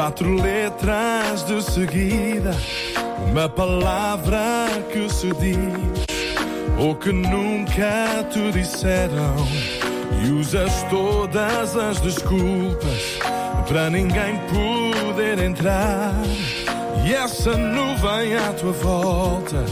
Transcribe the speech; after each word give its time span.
quatro 0.00 0.34
letras 0.34 1.44
de 1.44 1.62
seguida, 1.62 2.56
uma 3.30 3.50
palavra 3.50 4.66
que 4.90 5.06
se 5.10 5.28
diz, 5.34 6.06
ou 6.78 6.94
que 6.94 7.12
nunca 7.12 8.24
te 8.30 8.50
disseram, 8.50 9.34
e 10.24 10.30
usas 10.30 10.72
todas 10.84 11.76
as 11.76 12.00
desculpas 12.00 13.18
para 13.68 13.90
ninguém 13.90 14.40
poder 14.48 15.38
entrar. 15.38 16.14
E 17.04 17.12
essa 17.12 17.54
nuvem 17.54 18.36
à 18.36 18.54
tua 18.54 18.72
volta 18.72 19.66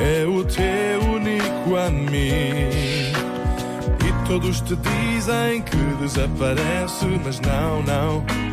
é 0.00 0.26
o 0.26 0.42
teu 0.42 1.08
único 1.08 1.76
amigo. 1.76 2.72
E 4.04 4.26
todos 4.26 4.60
te 4.60 4.74
dizem 4.74 5.62
que 5.62 5.76
desaparece, 6.00 7.06
mas 7.24 7.38
não, 7.38 7.80
não. 7.84 8.51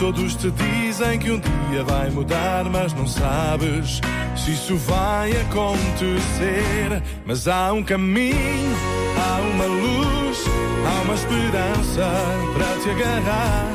Todos 0.00 0.34
te 0.34 0.50
dizem 0.50 1.18
que 1.18 1.30
um 1.30 1.38
dia 1.38 1.84
vai 1.84 2.08
mudar, 2.08 2.64
mas 2.64 2.94
não 2.94 3.06
sabes 3.06 4.00
se 4.34 4.52
isso 4.52 4.74
vai 4.78 5.30
acontecer. 5.32 7.02
Mas 7.26 7.46
há 7.46 7.70
um 7.74 7.82
caminho, 7.82 8.74
há 9.18 9.40
uma 9.42 9.66
luz, 9.66 10.42
há 10.86 11.02
uma 11.02 11.14
esperança 11.14 12.10
para 12.54 12.80
te 12.82 12.88
agarrar. 12.88 13.68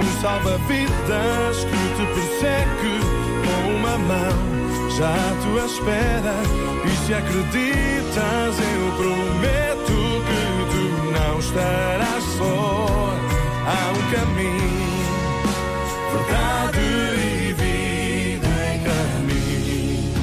Um 0.00 0.20
salva-vidas 0.20 1.64
que 1.64 1.80
te 1.94 2.04
persegue 2.14 2.98
com 3.46 3.70
uma 3.76 3.96
mão 3.96 4.90
já 4.98 5.14
à 5.14 5.30
tua 5.44 5.66
espera. 5.66 6.34
E 6.84 7.06
se 7.06 7.14
acreditas, 7.14 8.58
eu 8.58 8.90
prometo 8.96 9.94
que 10.26 10.42
tu 10.72 10.84
não 11.12 11.38
estarás 11.38 12.24
só. 12.36 13.14
Há 13.66 13.92
um 13.92 14.02
caminho, 14.10 14.89
verdade 16.10 16.78
e 16.78 17.52
vida 17.52 18.48
em 18.74 18.78
caminho. 18.88 20.14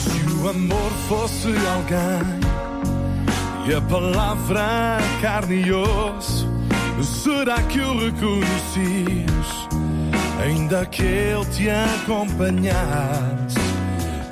Se 0.00 0.32
o 0.32 0.48
amor 0.48 0.90
fosse 1.08 1.48
alguém 1.74 2.46
e 3.68 3.74
a 3.74 3.80
palavra 3.82 4.98
carne 5.20 5.62
e 5.66 5.72
osso, 5.72 6.48
será 7.02 7.60
que 7.62 7.80
o 7.80 7.98
reconhecias? 7.98 9.68
Ainda 10.42 10.86
que 10.86 11.02
ele 11.02 11.44
te 11.46 11.68
acompanhasse. 11.70 13.56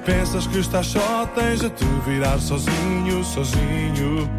Pensas 0.05 0.47
que 0.47 0.59
estás 0.59 0.87
só, 0.87 1.27
tens 1.35 1.61
de 1.61 1.71
te 1.71 1.85
virar 2.07 2.39
sozinho, 2.39 3.25
sozinho. 3.25 4.31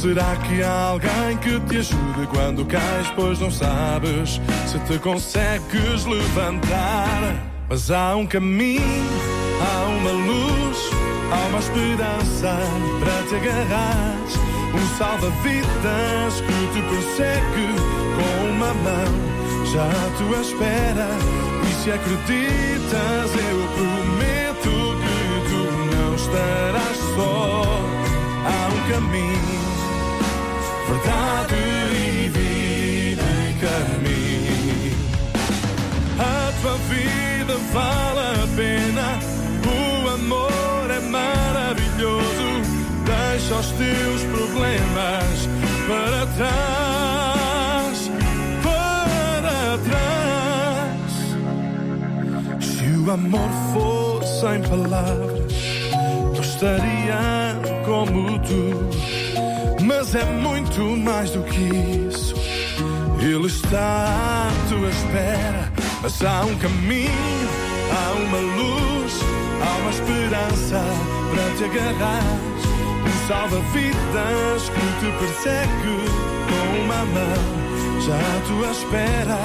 Será 0.00 0.36
que 0.36 0.62
há 0.62 0.90
alguém 0.90 1.36
que 1.42 1.58
te 1.58 1.78
ajude 1.78 2.28
quando 2.28 2.64
cais, 2.64 3.08
pois 3.16 3.40
não 3.40 3.50
sabes 3.50 4.40
se 4.68 4.78
te 4.86 4.96
consegues 5.00 6.04
levantar? 6.04 7.34
Mas 7.68 7.90
há 7.90 8.14
um 8.14 8.24
caminho, 8.24 8.80
há 9.60 9.86
uma 9.86 10.12
luz, 10.12 10.78
há 11.32 11.48
uma 11.48 11.58
esperança 11.58 12.56
para 13.00 13.22
te 13.26 13.34
agarrar. 13.34 14.14
Um 14.72 14.96
salva-vidas 14.96 16.42
que 16.46 16.58
te 16.74 16.80
persegue 16.80 17.66
com 18.14 18.50
uma 18.50 18.72
mão 18.74 19.38
já 19.72 19.84
à 19.84 20.10
tua 20.16 20.40
espera. 20.42 21.08
E 21.68 21.74
se 21.82 21.90
acreditas, 21.90 23.30
eu 23.50 23.58
prometo 23.74 24.70
que 25.02 25.16
tu 25.50 25.62
não 25.96 26.14
estarás 26.14 26.98
só. 27.16 27.64
Há 28.46 28.68
um 28.68 28.80
caminho, 28.92 29.57
verdade 30.88 31.54
e 31.54 32.28
vida 32.28 33.22
em 33.46 33.52
caminho. 33.58 34.96
A 36.18 36.52
tua 36.60 36.76
vida 36.88 37.54
vale 37.72 38.20
a 38.20 38.46
pena, 38.56 39.18
o 39.66 40.08
amor 40.08 40.90
é 40.90 41.00
maravilhoso. 41.00 42.48
Deixa 43.04 43.54
os 43.54 43.70
teus 43.72 44.22
problemas 44.24 45.48
para 45.86 46.26
trás, 46.36 48.10
para 48.62 49.78
trás. 49.88 51.12
Se 52.60 52.86
o 52.96 53.10
amor 53.10 53.50
fosse 53.72 54.46
em 54.46 54.62
palavras, 54.62 55.52
eu 56.34 56.40
estaria 56.40 57.56
como 57.84 58.38
tu. 58.40 58.97
É 60.14 60.24
muito 60.24 60.80
mais 60.96 61.30
do 61.30 61.42
que 61.42 61.60
isso. 62.08 62.34
Ele 63.20 63.46
está 63.46 64.48
à 64.48 64.68
tua 64.68 64.88
espera, 64.88 65.72
mas 66.02 66.24
há 66.24 66.46
um 66.46 66.56
caminho, 66.56 67.48
há 67.92 68.12
uma 68.14 68.38
luz, 68.38 69.20
há 69.60 69.76
uma 69.76 69.90
esperança 69.90 70.82
para 71.30 71.50
te 71.56 71.64
agarrar. 71.64 72.24
Um 73.04 73.28
salva-vidas 73.28 74.70
que 74.70 74.86
te 75.00 75.08
persegue 75.18 75.96
com 76.48 76.64
uma 76.84 77.04
mão 77.04 77.68
já 78.00 78.16
à 78.16 78.40
tua 78.46 78.70
espera. 78.70 79.38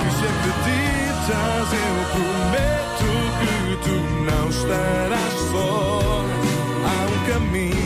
E 0.00 0.08
se 0.16 0.24
acreditas, 0.32 1.68
eu 1.72 1.96
prometo 2.14 3.08
que 3.40 3.76
tu 3.84 3.96
não 4.24 4.44
estarás 4.48 5.34
só. 5.52 6.24
Há 6.86 6.96
um 7.06 7.18
caminho, 7.32 7.85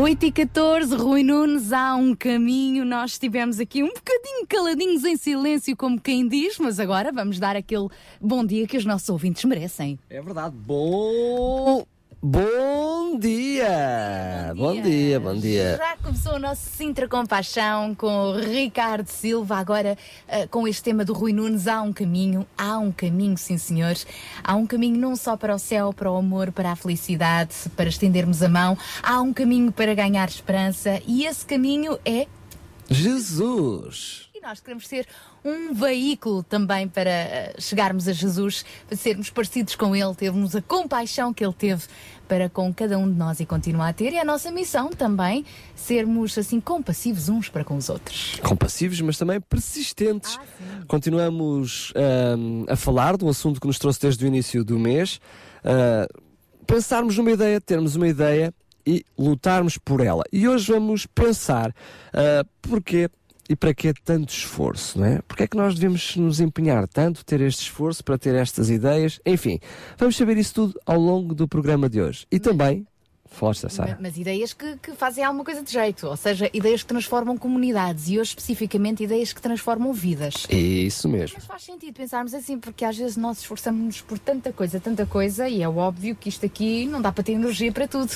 8 0.00 0.26
e 0.26 0.30
14, 0.30 0.94
Rui 0.94 1.24
Nunes, 1.24 1.72
há 1.72 1.96
um 1.96 2.14
caminho. 2.14 2.84
Nós 2.84 3.10
estivemos 3.12 3.58
aqui 3.58 3.82
um 3.82 3.88
bocadinho 3.88 4.46
caladinhos 4.48 5.02
em 5.02 5.16
silêncio, 5.16 5.76
como 5.76 6.00
quem 6.00 6.28
diz, 6.28 6.56
mas 6.56 6.78
agora 6.78 7.10
vamos 7.10 7.40
dar 7.40 7.56
aquele 7.56 7.88
bom 8.20 8.46
dia 8.46 8.64
que 8.64 8.76
os 8.76 8.84
nossos 8.84 9.08
ouvintes 9.08 9.44
merecem. 9.44 9.98
É 10.08 10.22
verdade. 10.22 10.54
Bom. 10.56 11.84
Bom 12.20 12.98
Bom 13.18 13.18
dia! 13.18 14.54
Bom 14.54 14.80
dia, 14.80 15.18
bom 15.18 15.34
dia. 15.34 15.76
Já 15.76 15.96
começou 15.96 16.34
o 16.34 16.38
nosso 16.38 16.70
Sintra 16.70 17.08
Compaixão 17.08 17.92
com 17.94 18.06
o 18.06 18.38
Ricardo 18.38 19.08
Silva. 19.08 19.56
Agora, 19.56 19.98
uh, 20.28 20.46
com 20.50 20.68
este 20.68 20.84
tema 20.84 21.04
do 21.04 21.14
Rui 21.14 21.32
Nunes, 21.32 21.66
há 21.66 21.82
um 21.82 21.92
caminho, 21.92 22.46
há 22.56 22.78
um 22.78 22.92
caminho, 22.92 23.36
sim 23.36 23.58
senhores. 23.58 24.06
Há 24.44 24.54
um 24.54 24.66
caminho 24.66 25.00
não 25.00 25.16
só 25.16 25.36
para 25.36 25.52
o 25.52 25.58
céu, 25.58 25.92
para 25.92 26.12
o 26.12 26.16
amor, 26.16 26.52
para 26.52 26.70
a 26.70 26.76
felicidade, 26.76 27.54
para 27.74 27.88
estendermos 27.88 28.40
a 28.40 28.48
mão. 28.48 28.78
Há 29.02 29.20
um 29.20 29.32
caminho 29.32 29.72
para 29.72 29.94
ganhar 29.94 30.28
esperança 30.28 31.02
e 31.04 31.24
esse 31.24 31.44
caminho 31.44 31.98
é 32.04 32.26
Jesus. 32.88 34.27
E 34.38 34.40
nós 34.40 34.60
queremos 34.60 34.86
ser 34.86 35.04
um 35.44 35.74
veículo 35.74 36.44
também 36.44 36.86
para 36.86 37.10
eh, 37.10 37.54
chegarmos 37.58 38.06
a 38.06 38.12
Jesus, 38.12 38.64
para 38.86 38.96
sermos 38.96 39.30
parecidos 39.30 39.74
com 39.74 39.96
Ele, 39.96 40.14
termos 40.14 40.54
a 40.54 40.62
compaixão 40.62 41.34
que 41.34 41.44
Ele 41.44 41.52
teve 41.52 41.82
para 42.28 42.48
com 42.48 42.72
cada 42.72 42.96
um 42.96 43.10
de 43.10 43.18
nós 43.18 43.40
e 43.40 43.46
continua 43.46 43.88
a 43.88 43.92
ter. 43.92 44.12
E 44.12 44.16
é 44.16 44.20
a 44.20 44.24
nossa 44.24 44.52
missão 44.52 44.90
também 44.90 45.44
sermos 45.74 46.38
assim 46.38 46.60
compassivos 46.60 47.28
uns 47.28 47.48
para 47.48 47.64
com 47.64 47.76
os 47.76 47.88
outros. 47.88 48.36
Compassivos, 48.40 49.00
mas 49.00 49.18
também 49.18 49.40
persistentes. 49.40 50.38
Ah, 50.40 50.84
Continuamos 50.86 51.92
um, 52.38 52.64
a 52.68 52.76
falar 52.76 53.16
do 53.16 53.28
assunto 53.28 53.60
que 53.60 53.66
nos 53.66 53.78
trouxe 53.78 54.00
desde 54.02 54.24
o 54.24 54.28
início 54.28 54.62
do 54.62 54.78
mês. 54.78 55.20
Uh, 55.64 56.22
pensarmos 56.64 57.18
numa 57.18 57.32
ideia, 57.32 57.60
termos 57.60 57.96
uma 57.96 58.06
ideia 58.06 58.54
e 58.86 59.04
lutarmos 59.18 59.76
por 59.78 60.00
ela. 60.00 60.22
E 60.32 60.46
hoje 60.46 60.70
vamos 60.70 61.06
pensar 61.06 61.70
uh, 61.70 62.48
porquê 62.62 63.10
e 63.48 63.56
para 63.56 63.72
que 63.72 63.92
tanto 63.94 64.30
esforço, 64.30 64.98
não 64.98 65.06
é? 65.06 65.22
Porque 65.26 65.44
é 65.44 65.46
que 65.46 65.56
nós 65.56 65.74
devemos 65.74 66.16
nos 66.16 66.40
empenhar 66.40 66.86
tanto, 66.86 67.24
ter 67.24 67.40
este 67.40 67.62
esforço 67.62 68.04
para 68.04 68.18
ter 68.18 68.34
estas 68.34 68.68
ideias? 68.68 69.20
Enfim, 69.24 69.58
vamos 69.96 70.16
saber 70.16 70.36
isso 70.36 70.54
tudo 70.54 70.80
ao 70.84 70.98
longo 70.98 71.34
do 71.34 71.48
programa 71.48 71.88
de 71.88 72.00
hoje. 72.00 72.26
E 72.30 72.38
também 72.38 72.86
Força, 73.30 73.68
Sara. 73.68 73.90
Mas, 74.00 74.00
mas, 74.00 74.18
ideias 74.18 74.52
que, 74.52 74.76
que, 74.78 74.92
fazem 74.92 75.22
alguma 75.22 75.44
coisa 75.44 75.62
de 75.62 75.70
jeito, 75.70 76.06
ou 76.06 76.16
seja, 76.16 76.50
ideias 76.52 76.82
que 76.82 76.88
transformam 76.88 77.36
comunidades 77.36 78.08
e 78.08 78.18
hoje 78.18 78.30
especificamente 78.30 79.04
ideias 79.04 79.32
que 79.32 79.40
transformam 79.40 79.92
vidas. 79.92 80.46
Isso 80.50 81.08
mesmo. 81.08 81.36
Mas 81.38 81.46
faz 81.46 81.62
sentido 81.62 81.94
pensarmos 81.94 82.34
assim, 82.34 82.58
porque 82.58 82.84
às 82.84 82.96
vezes 82.96 83.16
nós 83.16 83.38
esforçamos-nos 83.38 84.00
por 84.00 84.18
tanta 84.18 84.52
coisa, 84.52 84.80
tanta 84.80 85.06
coisa, 85.06 85.48
e 85.48 85.62
é 85.62 85.68
óbvio 85.68 86.16
que 86.16 86.28
isto 86.28 86.44
aqui 86.46 86.86
não 86.86 87.00
dá 87.00 87.12
para 87.12 87.22
ter 87.22 87.32
energia 87.32 87.70
para 87.70 87.86
tudo. 87.86 88.10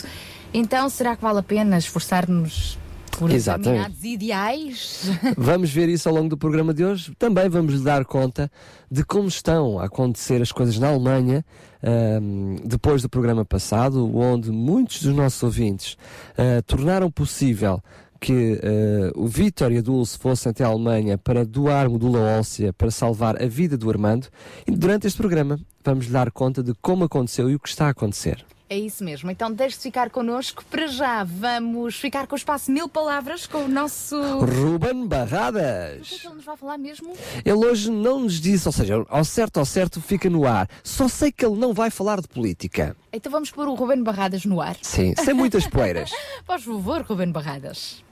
Então, 0.52 0.88
será 0.88 1.14
que 1.14 1.22
vale 1.22 1.38
a 1.38 1.42
pena 1.42 1.78
esforçar-nos 1.78 2.78
por 3.18 3.30
Exatamente. 3.30 3.90
determinados 3.90 4.04
ideais. 4.04 5.10
Vamos 5.36 5.70
ver 5.70 5.88
isso 5.88 6.08
ao 6.08 6.14
longo 6.14 6.28
do 6.28 6.36
programa 6.36 6.72
de 6.74 6.84
hoje. 6.84 7.12
Também 7.18 7.48
vamos 7.48 7.74
lhe 7.74 7.80
dar 7.80 8.04
conta 8.04 8.50
de 8.90 9.04
como 9.04 9.28
estão 9.28 9.78
a 9.78 9.84
acontecer 9.84 10.40
as 10.42 10.50
coisas 10.50 10.78
na 10.78 10.88
Alemanha 10.88 11.44
um, 11.82 12.56
depois 12.64 13.02
do 13.02 13.08
programa 13.08 13.44
passado, 13.44 14.16
onde 14.16 14.50
muitos 14.50 15.02
dos 15.02 15.14
nossos 15.14 15.42
ouvintes 15.42 15.96
uh, 16.32 16.62
tornaram 16.66 17.10
possível 17.10 17.82
que 18.20 18.52
uh, 18.54 19.20
o 19.20 19.26
Vítor 19.26 19.72
e 19.72 19.78
a 19.78 19.82
Dulce 19.82 20.16
fossem 20.16 20.50
até 20.50 20.62
a 20.62 20.68
Alemanha 20.68 21.18
para 21.18 21.44
doar 21.44 21.90
medula 21.90 22.20
óssea 22.38 22.72
para 22.72 22.90
salvar 22.90 23.42
a 23.42 23.46
vida 23.46 23.76
do 23.76 23.90
Armando. 23.90 24.28
E 24.66 24.70
durante 24.70 25.08
este 25.08 25.16
programa 25.16 25.58
vamos 25.84 26.06
lhe 26.06 26.12
dar 26.12 26.30
conta 26.30 26.62
de 26.62 26.72
como 26.80 27.04
aconteceu 27.04 27.50
e 27.50 27.56
o 27.56 27.58
que 27.58 27.68
está 27.68 27.86
a 27.86 27.90
acontecer. 27.90 28.44
É 28.72 28.78
isso 28.78 29.04
mesmo. 29.04 29.30
Então 29.30 29.52
deixe-se 29.52 29.82
ficar 29.82 30.08
connosco. 30.08 30.64
Para 30.64 30.86
já 30.86 31.22
vamos 31.24 31.94
ficar 31.96 32.26
com 32.26 32.34
o 32.34 32.38
espaço 32.38 32.72
Mil 32.72 32.88
Palavras 32.88 33.46
com 33.46 33.66
o 33.66 33.68
nosso. 33.68 34.18
Ruben 34.38 35.06
Barradas. 35.06 36.00
O 36.00 36.08
que 36.08 36.14
é 36.14 36.18
que 36.20 36.26
ele 36.26 36.36
nos 36.36 36.44
vai 36.46 36.56
falar 36.56 36.78
mesmo? 36.78 37.12
Ele 37.44 37.66
hoje 37.66 37.90
não 37.90 38.20
nos 38.20 38.40
disse, 38.40 38.66
ou 38.66 38.72
seja, 38.72 39.04
ao 39.10 39.24
certo, 39.26 39.58
ao 39.58 39.66
certo 39.66 40.00
fica 40.00 40.30
no 40.30 40.46
ar. 40.46 40.66
Só 40.82 41.06
sei 41.06 41.30
que 41.30 41.44
ele 41.44 41.56
não 41.56 41.74
vai 41.74 41.90
falar 41.90 42.22
de 42.22 42.28
política. 42.28 42.96
Então 43.12 43.30
vamos 43.30 43.50
pôr 43.50 43.68
o 43.68 43.74
Ruben 43.74 44.02
Barradas 44.02 44.46
no 44.46 44.58
ar. 44.58 44.74
Sim, 44.80 45.14
sem 45.22 45.34
muitas 45.34 45.66
poeiras. 45.66 46.10
Por 46.46 46.58
favor, 46.58 47.02
Ruben 47.02 47.30
Barradas. 47.30 48.02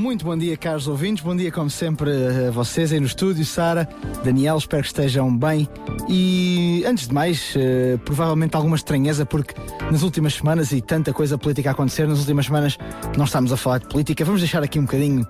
Muito 0.00 0.24
bom 0.24 0.34
dia, 0.34 0.56
caros 0.56 0.88
ouvintes. 0.88 1.22
Bom 1.22 1.36
dia, 1.36 1.52
como 1.52 1.68
sempre, 1.68 2.10
a 2.48 2.50
vocês 2.50 2.90
aí 2.90 2.98
no 2.98 3.04
estúdio. 3.04 3.44
Sara, 3.44 3.86
Daniel, 4.24 4.56
espero 4.56 4.80
que 4.80 4.88
estejam 4.88 5.36
bem. 5.36 5.68
E 6.08 6.82
antes 6.86 7.06
de 7.06 7.12
mais, 7.12 7.54
uh, 7.54 7.98
provavelmente 7.98 8.56
alguma 8.56 8.76
estranheza, 8.76 9.26
porque 9.26 9.54
nas 9.90 10.02
últimas 10.02 10.32
semanas, 10.32 10.72
e 10.72 10.80
tanta 10.80 11.12
coisa 11.12 11.36
política 11.36 11.68
a 11.68 11.72
acontecer, 11.72 12.08
nas 12.08 12.18
últimas 12.18 12.46
semanas 12.46 12.78
não 13.14 13.26
estamos 13.26 13.52
a 13.52 13.58
falar 13.58 13.76
de 13.76 13.88
política. 13.88 14.24
Vamos 14.24 14.40
deixar 14.40 14.62
aqui 14.62 14.78
um 14.78 14.84
bocadinho 14.84 15.28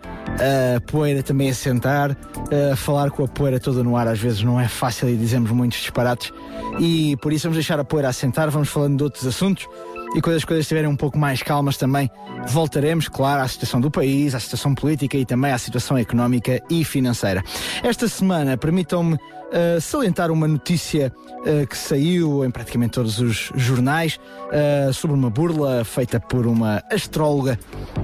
a 0.76 0.80
poeira 0.82 1.20
também 1.20 1.50
a 1.50 1.54
sentar. 1.54 2.12
Uh, 2.12 2.76
falar 2.76 3.10
com 3.10 3.24
a 3.24 3.28
poeira 3.28 3.58
toda 3.58 3.82
no 3.82 3.96
ar 3.96 4.06
às 4.06 4.20
vezes 4.20 4.40
não 4.44 4.60
é 4.60 4.68
fácil 4.68 5.08
e 5.08 5.16
dizemos 5.16 5.50
muitos 5.50 5.80
disparates. 5.80 6.32
E 6.78 7.16
por 7.16 7.32
isso 7.32 7.48
vamos 7.48 7.56
deixar 7.56 7.80
a 7.80 7.84
poeira 7.84 8.08
a 8.08 8.12
sentar. 8.12 8.48
Vamos 8.50 8.68
falando 8.68 8.98
de 8.98 9.02
outros 9.02 9.26
assuntos 9.26 9.66
e 10.14 10.20
quando 10.20 10.36
as 10.36 10.44
coisas 10.44 10.64
estiverem 10.64 10.88
um 10.88 10.96
pouco 10.96 11.18
mais 11.18 11.42
calmas 11.42 11.76
também, 11.76 12.10
voltaremos, 12.48 13.08
claro, 13.08 13.42
à 13.42 13.48
situação 13.48 13.80
do 13.80 13.90
país, 13.90 14.34
à 14.34 14.40
situação 14.40 14.74
política 14.74 15.16
e 15.16 15.24
também 15.24 15.52
à 15.52 15.58
situação 15.58 15.96
económica 15.96 16.60
e 16.68 16.84
financeira. 16.84 17.42
Esta 17.82 18.08
semana, 18.08 18.56
permitam-me 18.56 19.18
uh, 19.50 19.80
salientar 19.80 20.30
uma 20.30 20.46
notícia 20.46 21.12
uh, 21.40 21.66
que 21.66 21.76
saiu 21.76 22.44
em 22.44 22.50
praticamente 22.50 22.92
todos 22.92 23.18
os 23.20 23.52
jornais 23.54 24.18
uh, 24.46 24.92
sobre 24.92 25.16
uma 25.16 25.30
burla 25.30 25.84
feita 25.84 26.20
por 26.20 26.46
uma 26.46 26.82
astróloga 26.90 27.58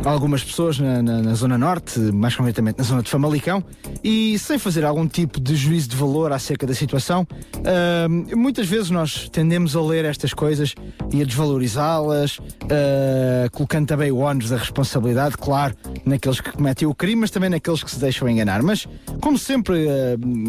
a 0.04 0.10
algumas 0.10 0.42
pessoas 0.42 0.78
na, 0.78 1.02
na, 1.02 1.22
na, 1.22 1.34
Zona 1.34 1.56
Norte, 1.56 1.98
mais 1.98 2.34
concretamente 2.34 2.78
na 2.78 2.84
zona 2.84 3.02
de 3.02 3.10
Famalicão, 3.10 3.62
e 4.02 4.38
sem 4.38 4.58
fazer 4.58 4.84
algum 4.84 5.06
tipo 5.06 5.40
de 5.40 5.54
juízo 5.54 5.88
de 5.88 5.96
valor 5.96 6.32
acerca 6.32 6.66
da 6.66 6.74
situação, 6.74 7.26
muitas 8.34 8.66
vezes 8.66 8.90
nós 8.90 9.28
tendemos 9.28 9.74
a 9.76 9.82
ler 9.82 10.04
estas 10.04 10.32
coisas 10.32 10.74
e 11.12 11.20
a 11.22 11.24
desvalorizá-las, 11.24 12.38
colocando 13.52 13.86
também 13.86 14.10
o 14.10 14.18
ónus 14.18 14.50
da 14.50 14.56
responsabilidade, 14.56 15.36
claro, 15.36 15.74
naqueles 16.04 16.40
que 16.40 16.52
cometem 16.52 16.86
o 16.86 16.94
crime, 16.94 17.22
mas 17.22 17.30
também 17.30 17.50
naqueles 17.50 17.82
que 17.82 17.90
se 17.90 17.98
deixam 17.98 18.28
enganar. 18.28 18.62
Mas, 18.62 18.86
como 19.20 19.38
sempre, 19.38 19.86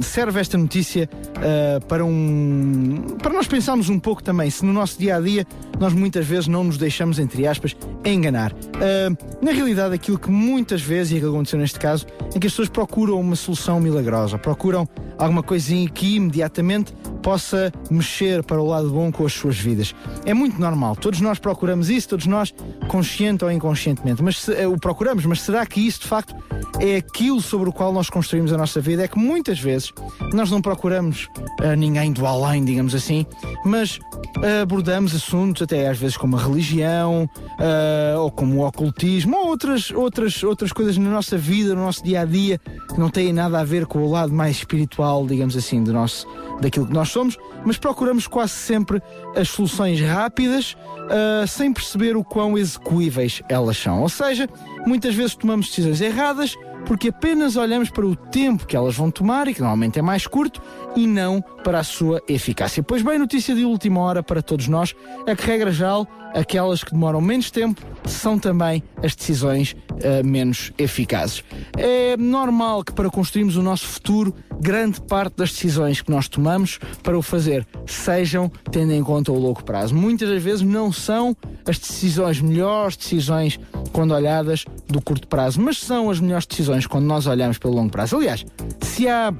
serve 0.01 0.39
esta 0.39 0.57
notícia 0.57 0.86
notícia 0.87 1.09
uh, 1.37 1.85
para 1.85 2.05
um 2.05 3.17
para 3.21 3.33
nós 3.33 3.47
pensarmos 3.47 3.89
um 3.89 3.99
pouco 3.99 4.23
também 4.23 4.49
se 4.49 4.65
no 4.65 4.71
nosso 4.71 4.97
dia 4.97 5.17
a 5.17 5.19
dia 5.19 5.45
nós 5.79 5.93
muitas 5.93 6.25
vezes 6.25 6.47
não 6.47 6.63
nos 6.63 6.77
deixamos 6.77 7.19
entre 7.19 7.45
aspas 7.45 7.75
enganar. 8.05 8.51
Uh, 8.53 9.45
na 9.45 9.51
realidade, 9.51 9.93
aquilo 9.93 10.17
que 10.17 10.31
muitas 10.31 10.81
vezes 10.81 11.17
e 11.17 11.19
que 11.19 11.25
aconteceu 11.25 11.59
neste 11.59 11.79
caso 11.79 12.05
é 12.33 12.39
que 12.39 12.47
as 12.47 12.53
pessoas 12.53 12.69
procuram 12.69 13.19
uma 13.19 13.35
solução 13.35 13.79
milagrosa, 13.79 14.37
procuram 14.37 14.87
alguma 15.17 15.43
coisinha 15.43 15.87
que 15.89 16.15
imediatamente 16.15 16.93
possa 17.21 17.71
mexer 17.91 18.41
para 18.43 18.61
o 18.61 18.65
lado 18.65 18.89
bom 18.89 19.11
com 19.11 19.25
as 19.25 19.33
suas 19.33 19.57
vidas. 19.57 19.93
É 20.25 20.33
muito 20.33 20.59
normal, 20.59 20.95
todos 20.95 21.19
nós 21.19 21.37
procuramos 21.37 21.89
isso, 21.89 22.09
todos 22.09 22.25
nós, 22.25 22.53
consciente 22.87 23.43
ou 23.43 23.51
inconscientemente, 23.51 24.23
mas 24.23 24.39
se, 24.39 24.51
uh, 24.51 24.71
o 24.71 24.79
procuramos, 24.79 25.25
mas 25.25 25.41
será 25.41 25.65
que 25.65 25.85
isso 25.85 26.01
de 26.01 26.07
facto 26.07 26.35
é 26.79 26.95
aquilo 26.95 27.41
sobre 27.41 27.69
o 27.69 27.73
qual 27.73 27.91
nós 27.91 28.09
construímos 28.09 28.53
a 28.53 28.57
nossa 28.57 28.79
vida? 28.79 29.03
É 29.03 29.07
que 29.07 29.19
muitas 29.19 29.59
vezes 29.59 29.91
nós 30.33 30.49
não 30.49 30.61
procuramos 30.61 30.76
uh, 30.85 31.75
ninguém 31.77 32.11
do 32.11 32.25
além, 32.25 32.63
digamos 32.63 32.93
assim, 32.93 33.25
mas 33.65 33.97
uh, 33.97 34.61
abordamos 34.61 35.15
assuntos 35.15 35.61
até 35.61 35.87
às 35.87 35.97
vezes 35.97 36.17
como 36.17 36.37
a 36.37 36.41
religião 36.41 37.29
uh, 37.59 38.19
ou 38.19 38.31
como 38.31 38.57
o 38.57 38.67
ocultismo 38.67 39.37
ou 39.37 39.47
outras, 39.47 39.91
outras, 39.91 40.43
outras 40.43 40.71
coisas 40.71 40.97
na 40.97 41.09
nossa 41.09 41.37
vida, 41.37 41.75
no 41.75 41.81
nosso 41.81 42.03
dia 42.03 42.21
a 42.21 42.25
dia, 42.25 42.59
que 42.87 42.99
não 42.99 43.09
têm 43.09 43.33
nada 43.33 43.59
a 43.59 43.63
ver 43.63 43.85
com 43.85 43.99
o 43.99 44.09
lado 44.09 44.33
mais 44.33 44.57
espiritual, 44.57 45.25
digamos 45.25 45.55
assim, 45.55 45.83
do 45.83 45.91
nosso, 45.91 46.27
daquilo 46.59 46.87
que 46.87 46.93
nós 46.93 47.09
somos, 47.09 47.37
mas 47.65 47.77
procuramos 47.77 48.27
quase 48.27 48.53
sempre 48.53 49.01
as 49.35 49.49
soluções 49.49 49.99
rápidas 50.01 50.73
uh, 50.73 51.47
sem 51.47 51.71
perceber 51.71 52.15
o 52.15 52.23
quão 52.23 52.57
execuíveis 52.57 53.41
elas 53.47 53.77
são. 53.77 54.01
Ou 54.01 54.09
seja, 54.09 54.49
muitas 54.85 55.15
vezes 55.15 55.35
tomamos 55.35 55.69
decisões 55.69 56.01
erradas 56.01 56.55
porque 56.87 57.09
apenas 57.09 57.57
olhamos 57.57 57.89
para 57.89 58.05
o 58.05 58.15
tempo 58.15 58.65
que 58.65 58.75
elas 58.75 58.95
vão 58.95 59.11
tomar, 59.11 59.47
e 59.49 59.53
que 59.53 59.59
normalmente 59.59 59.99
é 59.99 60.01
mais 60.01 60.25
curto, 60.25 60.61
e 60.95 61.05
não 61.05 61.43
para 61.61 61.79
a 61.79 61.83
sua 61.83 62.21
eficácia. 62.29 62.81
Pois 62.81 63.01
bem, 63.01 63.19
notícia 63.19 63.53
de 63.53 63.65
última 63.65 63.99
hora 63.99 64.23
para 64.23 64.41
todos 64.41 64.69
nós 64.69 64.95
é 65.25 65.35
que, 65.35 65.45
regra 65.45 65.69
geral, 65.69 66.07
aquelas 66.33 66.83
que 66.83 66.91
demoram 66.91 67.21
menos 67.21 67.51
tempo 67.51 67.81
são 68.05 68.39
também 68.39 68.83
as 69.03 69.15
decisões 69.15 69.75
uh, 69.91 70.25
menos 70.25 70.71
eficazes. 70.77 71.43
É 71.77 72.15
normal 72.17 72.83
que 72.83 72.93
para 72.93 73.09
construirmos 73.09 73.57
o 73.57 73.61
nosso 73.61 73.85
futuro, 73.85 74.33
grande 74.59 75.01
parte 75.01 75.35
das 75.37 75.51
decisões 75.51 76.01
que 76.01 76.09
nós 76.09 76.27
tomamos 76.27 76.79
para 77.03 77.17
o 77.17 77.21
fazer 77.21 77.65
sejam 77.85 78.51
tendo 78.71 78.93
em 78.93 79.03
conta 79.03 79.31
o 79.31 79.37
longo 79.37 79.63
prazo. 79.63 79.93
Muitas 79.93 80.29
das 80.29 80.41
vezes 80.41 80.61
não 80.61 80.91
são 80.91 81.35
as 81.65 81.77
decisões 81.77 82.41
melhores 82.41 82.95
decisões 82.95 83.59
quando 83.91 84.13
olhadas 84.13 84.65
do 84.87 85.01
curto 85.01 85.27
prazo, 85.27 85.61
mas 85.61 85.79
são 85.79 86.09
as 86.09 86.19
melhores 86.19 86.45
decisões 86.45 86.87
quando 86.87 87.05
nós 87.05 87.27
olhamos 87.27 87.57
pelo 87.57 87.73
longo 87.73 87.91
prazo. 87.91 88.17
Aliás, 88.17 88.45
se 88.81 89.07
há 89.07 89.33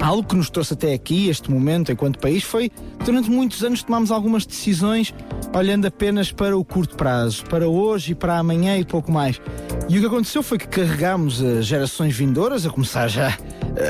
algo 0.00 0.26
que 0.26 0.36
nos 0.36 0.50
trouxe 0.50 0.74
até 0.74 0.92
aqui, 0.92 1.28
este 1.28 1.50
momento, 1.50 1.92
enquanto 1.92 2.18
país, 2.18 2.42
foi 2.42 2.70
durante 3.04 3.30
muitos 3.30 3.62
anos 3.62 3.82
tomámos 3.82 4.10
algumas 4.10 4.44
decisões 4.46 5.14
olhando 5.54 5.86
apenas 5.86 6.19
para 6.28 6.58
o 6.58 6.64
curto 6.64 6.96
prazo, 6.96 7.44
para 7.46 7.68
hoje 7.68 8.12
e 8.12 8.14
para 8.14 8.36
amanhã 8.36 8.76
e 8.76 8.84
pouco 8.84 9.12
mais. 9.12 9.40
E 9.88 9.96
o 9.96 10.00
que 10.00 10.06
aconteceu 10.06 10.42
foi 10.42 10.58
que 10.58 10.66
carregámos 10.66 11.40
as 11.42 11.64
gerações 11.64 12.14
vindouras, 12.14 12.66
a 12.66 12.70
começar 12.70 13.08
já 13.08 13.36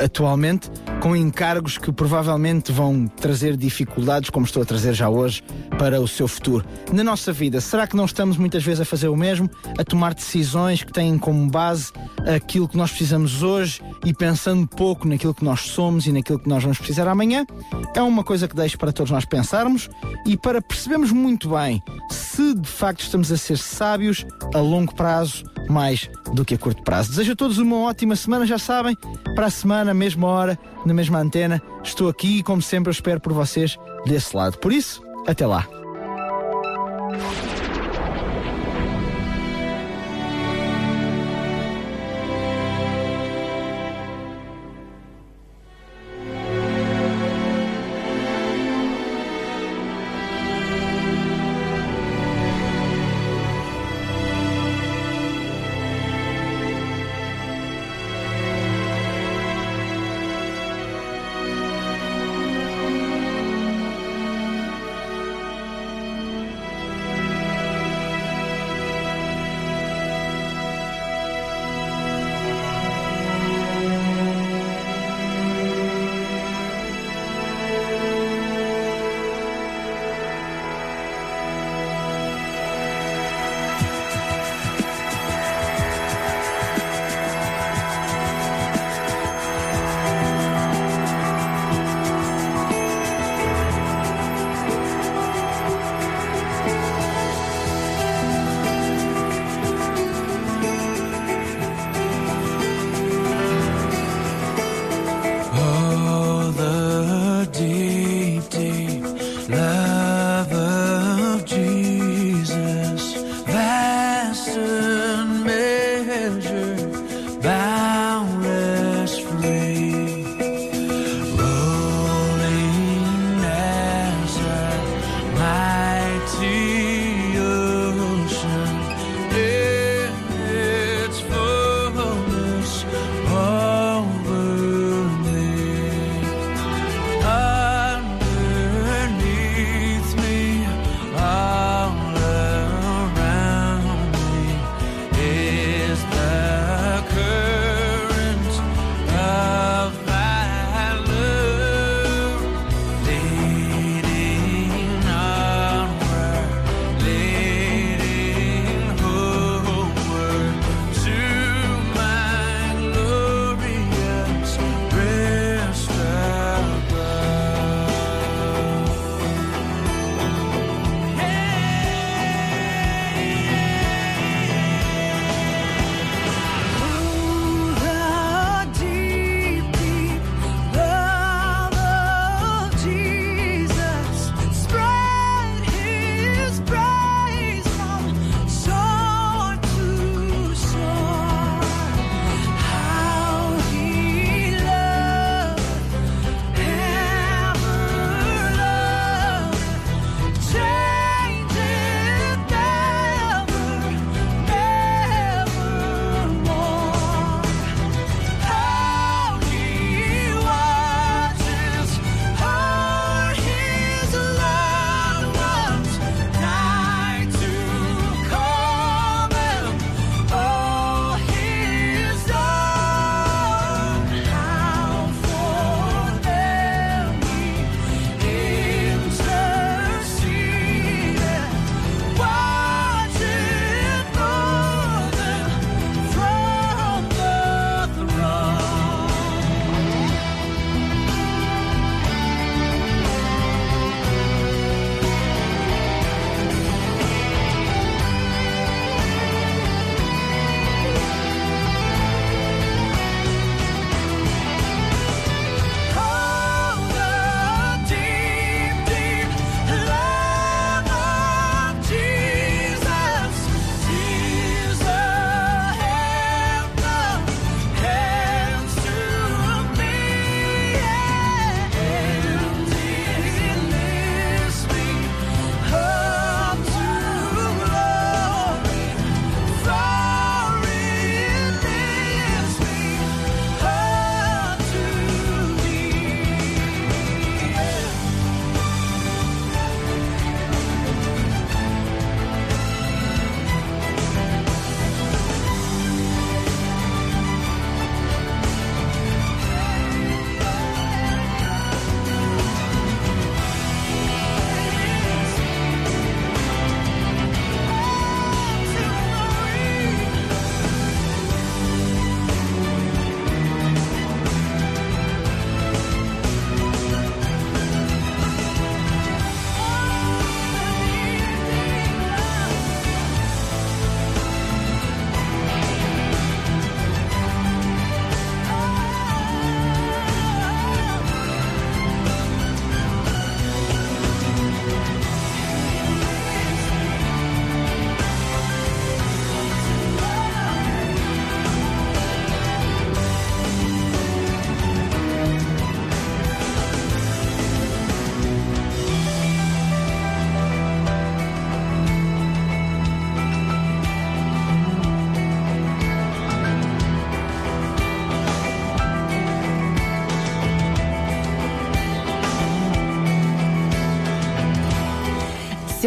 atualmente, 0.05 0.71
com 1.01 1.17
encargos 1.17 1.79
que 1.79 1.91
provavelmente 1.91 2.71
vão 2.73 3.07
trazer 3.07 3.57
dificuldades, 3.57 4.31
como 4.31 4.45
estou 4.45 4.63
a 4.63 4.67
trazer 4.67 4.93
já 4.95 5.09
hoje, 5.09 5.43
para 5.79 6.01
o 6.01 6.07
seu 6.07 6.29
futuro. 6.29 6.65
Na 6.93 7.03
nossa 7.03 7.33
vida, 7.33 7.61
será 7.61 7.87
que 7.87 7.97
não 7.97 8.05
estamos 8.05 8.37
muitas 8.37 8.63
vezes 8.63 8.83
a 8.83 8.85
fazer 8.85 9.09
o 9.09 9.17
mesmo? 9.17 9.49
A 9.79 9.85
tomar 9.85 10.15
decisões 10.15 10.85
que 10.85 10.93
têm 10.93 11.19
como 11.19 11.49
base 11.51 11.93
aquilo 12.35 12.69
que 12.69 12.77
nós 12.77 12.91
precisamos 12.91 13.43
hoje 13.43 13.83
e 14.05 14.13
pensando 14.13 14.67
pouco 14.67 15.09
naquilo 15.09 15.35
que 15.35 15.45
nós 15.45 15.61
somos 15.61 16.07
e 16.07 16.13
naquilo 16.13 16.39
que 16.39 16.49
nós 16.49 16.63
vamos 16.63 16.79
precisar 16.79 17.09
amanhã? 17.09 17.47
É 17.95 18.03
uma 18.03 18.23
coisa 18.23 18.47
que 18.47 18.55
deixo 18.55 18.79
para 18.79 18.93
todos 18.93 19.11
nós 19.11 19.25
pensarmos 19.25 19.89
e 20.27 20.37
para 20.37 20.61
percebermos 20.61 21.13
muito 21.13 21.51
bem 21.51 21.83
se 22.21 22.55
de 22.55 22.69
facto 22.69 23.01
estamos 23.01 23.33
a 23.33 23.37
ser 23.37 23.59
sábios 23.59 24.25
a 24.55 24.59
longo 24.59 24.95
prazo 24.95 25.45
mais 25.69 26.11
do 26.33 26.45
que 26.45 26.55
a 26.55 26.59
curto 26.59 26.83
prazo. 26.83 27.11
Desejo 27.11 27.33
a 27.33 27.37
todos 27.37 27.59
uma 27.59 27.77
ótima 27.79 28.17
semana, 28.17 28.47
já 28.47 28.59
sabem, 28.59 28.97
para 29.35 29.47
a 29.47 29.51
semana, 29.51 29.95
mesma 29.95 30.27
hora, 30.27 30.59
na 30.85 30.93
mesma 30.93 31.19
antena. 31.19 31.63
Estou 31.83 32.09
aqui 32.09 32.39
e, 32.39 32.43
como 32.43 32.61
sempre, 32.61 32.89
eu 32.89 32.93
espero 32.93 33.21
por 33.21 33.33
vocês 33.33 33.79
desse 34.05 34.37
lado. 34.37 34.59
Por 34.59 34.73
isso, 34.73 35.03
até 35.27 35.47
lá. 35.47 35.67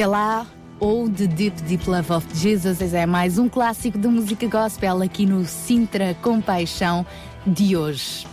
Selah 0.04 0.46
ou 0.82 1.10
The 1.10 1.28
Deep 1.28 1.62
Deep 1.62 1.90
Love 1.90 2.12
of 2.12 2.28
Jesus. 2.38 2.82
É 2.94 3.06
mais 3.06 3.38
um 3.38 3.48
clássico 3.48 3.98
da 3.98 4.10
música 4.10 4.46
gospel 4.50 5.02
aqui 5.02 5.26
no 5.26 5.46
Sintra 5.46 6.14
Compaixão 6.16 7.06
de 7.48 7.78
hoje. 7.78 8.28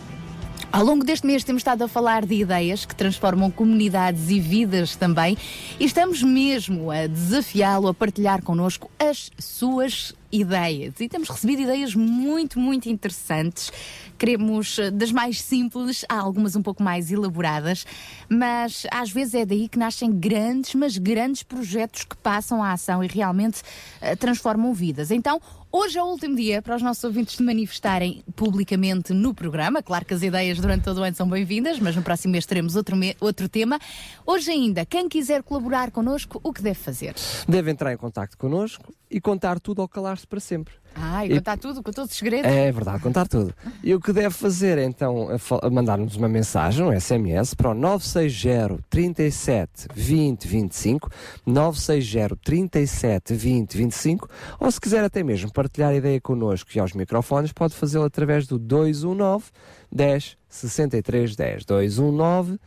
Ao 0.69 0.83
longo 0.83 1.05
deste 1.05 1.25
mês 1.25 1.45
temos 1.45 1.61
estado 1.61 1.83
a 1.83 1.87
falar 1.87 2.25
de 2.25 2.35
ideias 2.35 2.85
que 2.85 2.93
transformam 2.93 3.49
comunidades 3.49 4.29
e 4.29 4.37
vidas 4.37 4.97
também 4.97 5.37
e 5.79 5.85
estamos 5.85 6.21
mesmo 6.23 6.91
a 6.91 7.07
desafiá-lo 7.07 7.87
a 7.87 7.93
partilhar 7.93 8.41
connosco 8.41 8.91
as 8.99 9.31
suas 9.37 10.13
ideias. 10.31 10.93
E 10.99 11.09
temos 11.09 11.29
recebido 11.29 11.61
ideias 11.61 11.93
muito, 11.93 12.59
muito 12.59 12.87
interessantes. 12.87 13.71
Queremos 14.17 14.79
eh, 14.79 14.91
das 14.91 15.11
mais 15.11 15.41
simples 15.41 16.05
a 16.07 16.15
algumas 16.17 16.55
um 16.55 16.61
pouco 16.61 16.81
mais 16.81 17.11
elaboradas, 17.11 17.85
mas 18.33 18.87
às 18.89 19.11
vezes 19.11 19.33
é 19.33 19.45
daí 19.45 19.67
que 19.67 19.77
nascem 19.77 20.09
grandes, 20.09 20.73
mas 20.73 20.97
grandes 20.97 21.43
projetos 21.43 22.05
que 22.05 22.15
passam 22.15 22.63
à 22.63 22.71
ação 22.71 23.03
e 23.03 23.07
realmente 23.07 23.61
uh, 24.01 24.15
transformam 24.15 24.73
vidas. 24.73 25.11
Então, 25.11 25.41
Hoje 25.73 25.97
é 25.97 26.03
o 26.03 26.07
último 26.07 26.35
dia 26.35 26.61
para 26.61 26.75
os 26.75 26.81
nossos 26.81 27.01
ouvintes 27.01 27.37
se 27.37 27.41
manifestarem 27.41 28.25
publicamente 28.35 29.13
no 29.13 29.33
programa. 29.33 29.81
Claro 29.81 30.03
que 30.03 30.13
as 30.13 30.21
ideias 30.21 30.59
durante 30.59 30.83
todo 30.83 30.97
o 30.97 31.03
ano 31.03 31.15
são 31.15 31.29
bem-vindas, 31.29 31.79
mas 31.79 31.95
no 31.95 32.01
próximo 32.01 32.33
mês 32.33 32.45
teremos 32.45 32.75
outro, 32.75 32.93
me 32.93 33.15
outro 33.21 33.47
tema. 33.47 33.79
Hoje 34.25 34.51
ainda, 34.51 34.85
quem 34.85 35.07
quiser 35.07 35.41
colaborar 35.41 35.89
connosco, 35.89 36.41
o 36.43 36.51
que 36.51 36.61
deve 36.61 36.77
fazer? 36.77 37.15
Deve 37.47 37.71
entrar 37.71 37.93
em 37.93 37.95
contato 37.95 38.37
connosco 38.37 38.93
e 39.09 39.21
contar 39.21 39.61
tudo 39.61 39.81
ao 39.81 39.87
calar-se 39.87 40.27
para 40.27 40.41
sempre. 40.41 40.73
Ah, 40.95 41.25
e, 41.25 41.31
e 41.31 41.35
contar 41.35 41.57
tudo, 41.57 41.83
com 41.83 41.91
todos 41.91 42.11
os 42.11 42.17
segredos? 42.17 42.49
É 42.49 42.71
verdade, 42.71 43.01
contar 43.01 43.27
tudo. 43.27 43.53
E 43.83 43.93
o 43.93 43.99
que 43.99 44.11
deve 44.11 44.31
fazer 44.31 44.77
então 44.77 45.29
é 45.31 45.69
mandar-nos 45.69 46.15
uma 46.15 46.27
mensagem, 46.27 46.85
um 46.85 46.99
SMS, 46.99 47.53
para 47.53 47.71
o 47.71 47.73
960 47.73 48.79
37 48.89 49.87
20 49.93 50.47
25, 50.47 51.09
960 51.45 52.35
37 52.43 53.33
20 53.33 53.77
25, 53.77 54.29
ou 54.59 54.71
se 54.71 54.81
quiser 54.81 55.03
até 55.03 55.23
mesmo 55.23 55.51
partilhar 55.51 55.91
a 55.91 55.95
ideia 55.95 56.19
connosco 56.19 56.69
e 56.75 56.79
aos 56.79 56.93
microfones, 56.93 57.51
pode 57.51 57.73
fazê-lo 57.75 58.05
através 58.05 58.47
do 58.47 58.59
219 58.59 59.45
10 59.91 60.37
63 60.49 61.35
10. 61.35 61.65
219 61.65 62.51
10 62.51 62.59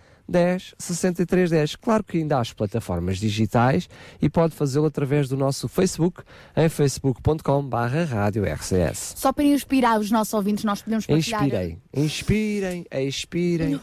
63 0.78 1.50
10. 1.50 1.76
Claro 1.76 2.04
que 2.04 2.19
ainda 2.19 2.37
há 2.37 2.40
as 2.40 2.52
plataformas 2.52 3.19
digitais 3.19 3.88
e 4.21 4.28
pode 4.28 4.54
fazê-lo 4.54 4.87
através 4.87 5.28
do 5.28 5.37
nosso 5.37 5.68
Facebook 5.68 6.22
em 6.57 6.68
facebook.com/barra 6.68 8.05
rádio 8.05 8.44
RCS. 8.44 9.14
Só 9.16 9.33
para 9.33 9.44
inspirar 9.44 10.01
os 10.01 10.11
nossos 10.11 10.35
ouvintes, 10.35 10.64
nós 10.64 10.83
podemos 10.83 11.07
partilhar. 11.07 11.44
Inspirem, 11.44 11.83
inspirem, 11.94 12.87
expirem. 12.90 13.81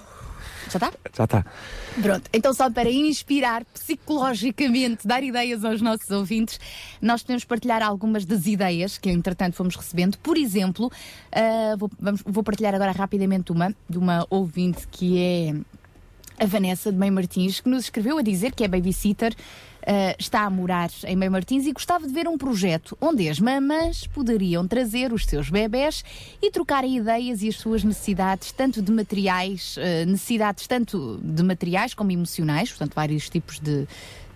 Já 0.70 0.78
está? 0.78 0.94
Já 1.14 1.24
está. 1.26 1.46
Pronto, 2.02 2.30
então 2.32 2.54
só 2.54 2.70
para 2.70 2.90
inspirar 2.90 3.66
psicologicamente, 3.66 5.06
dar 5.06 5.22
ideias 5.24 5.66
aos 5.66 5.82
nossos 5.82 6.10
ouvintes, 6.10 6.60
nós 7.02 7.22
podemos 7.22 7.44
partilhar 7.44 7.84
algumas 7.84 8.26
das 8.26 8.46
ideias 8.46 8.98
que 8.98 9.10
entretanto 9.10 9.56
fomos 9.56 9.76
recebendo. 9.76 10.18
Por 10.20 10.38
exemplo, 10.38 10.88
uh, 10.88 11.78
vou, 11.78 11.92
vamos, 12.00 12.22
vou 12.26 12.44
partilhar 12.44 12.74
agora 12.74 12.92
rapidamente 12.92 13.52
uma, 13.52 13.76
de 13.90 13.98
uma 13.98 14.26
ouvinte 14.30 14.88
que 14.88 15.20
é 15.20 15.56
a 16.42 16.46
Vanessa 16.48 16.92
de 16.92 16.98
Meio 16.98 17.14
Martins, 17.14 17.60
que 17.60 17.70
nos 17.70 17.84
escreveu 17.84 18.18
a 18.18 18.24
dizer 18.24 18.52
que 18.54 18.64
é 18.64 18.68
babysitter, 18.68 19.32
uh, 19.32 20.16
está 20.18 20.42
a 20.42 20.50
morar 20.50 20.90
em 21.06 21.16
Meio 21.16 21.32
Martins 21.32 21.68
e 21.68 21.72
gostava 21.72 22.08
de 22.08 22.12
ver 22.12 22.28
um 22.28 22.36
projeto 22.36 22.98
onde 23.00 23.30
as 23.30 23.40
mamãs 23.40 24.08
poderiam 24.08 24.68
trazer 24.68 25.14
os 25.14 25.24
seus 25.28 25.52
bebés 25.52 26.04
e 26.42 26.50
trocarem 26.50 26.98
ideias 26.98 27.44
e 27.44 27.48
as 27.48 27.58
suas 27.58 27.84
necessidades, 27.84 28.52
tanto 28.52 28.82
de 28.82 28.92
materiais, 28.92 29.78
uh, 29.78 30.10
necessidades 30.10 30.66
tanto 30.66 31.20
de 31.24 31.44
materiais 31.44 31.94
como 31.94 32.10
emocionais, 32.10 32.70
portanto, 32.70 32.96
vários 32.96 33.30
tipos 33.30 33.60
de 33.60 33.88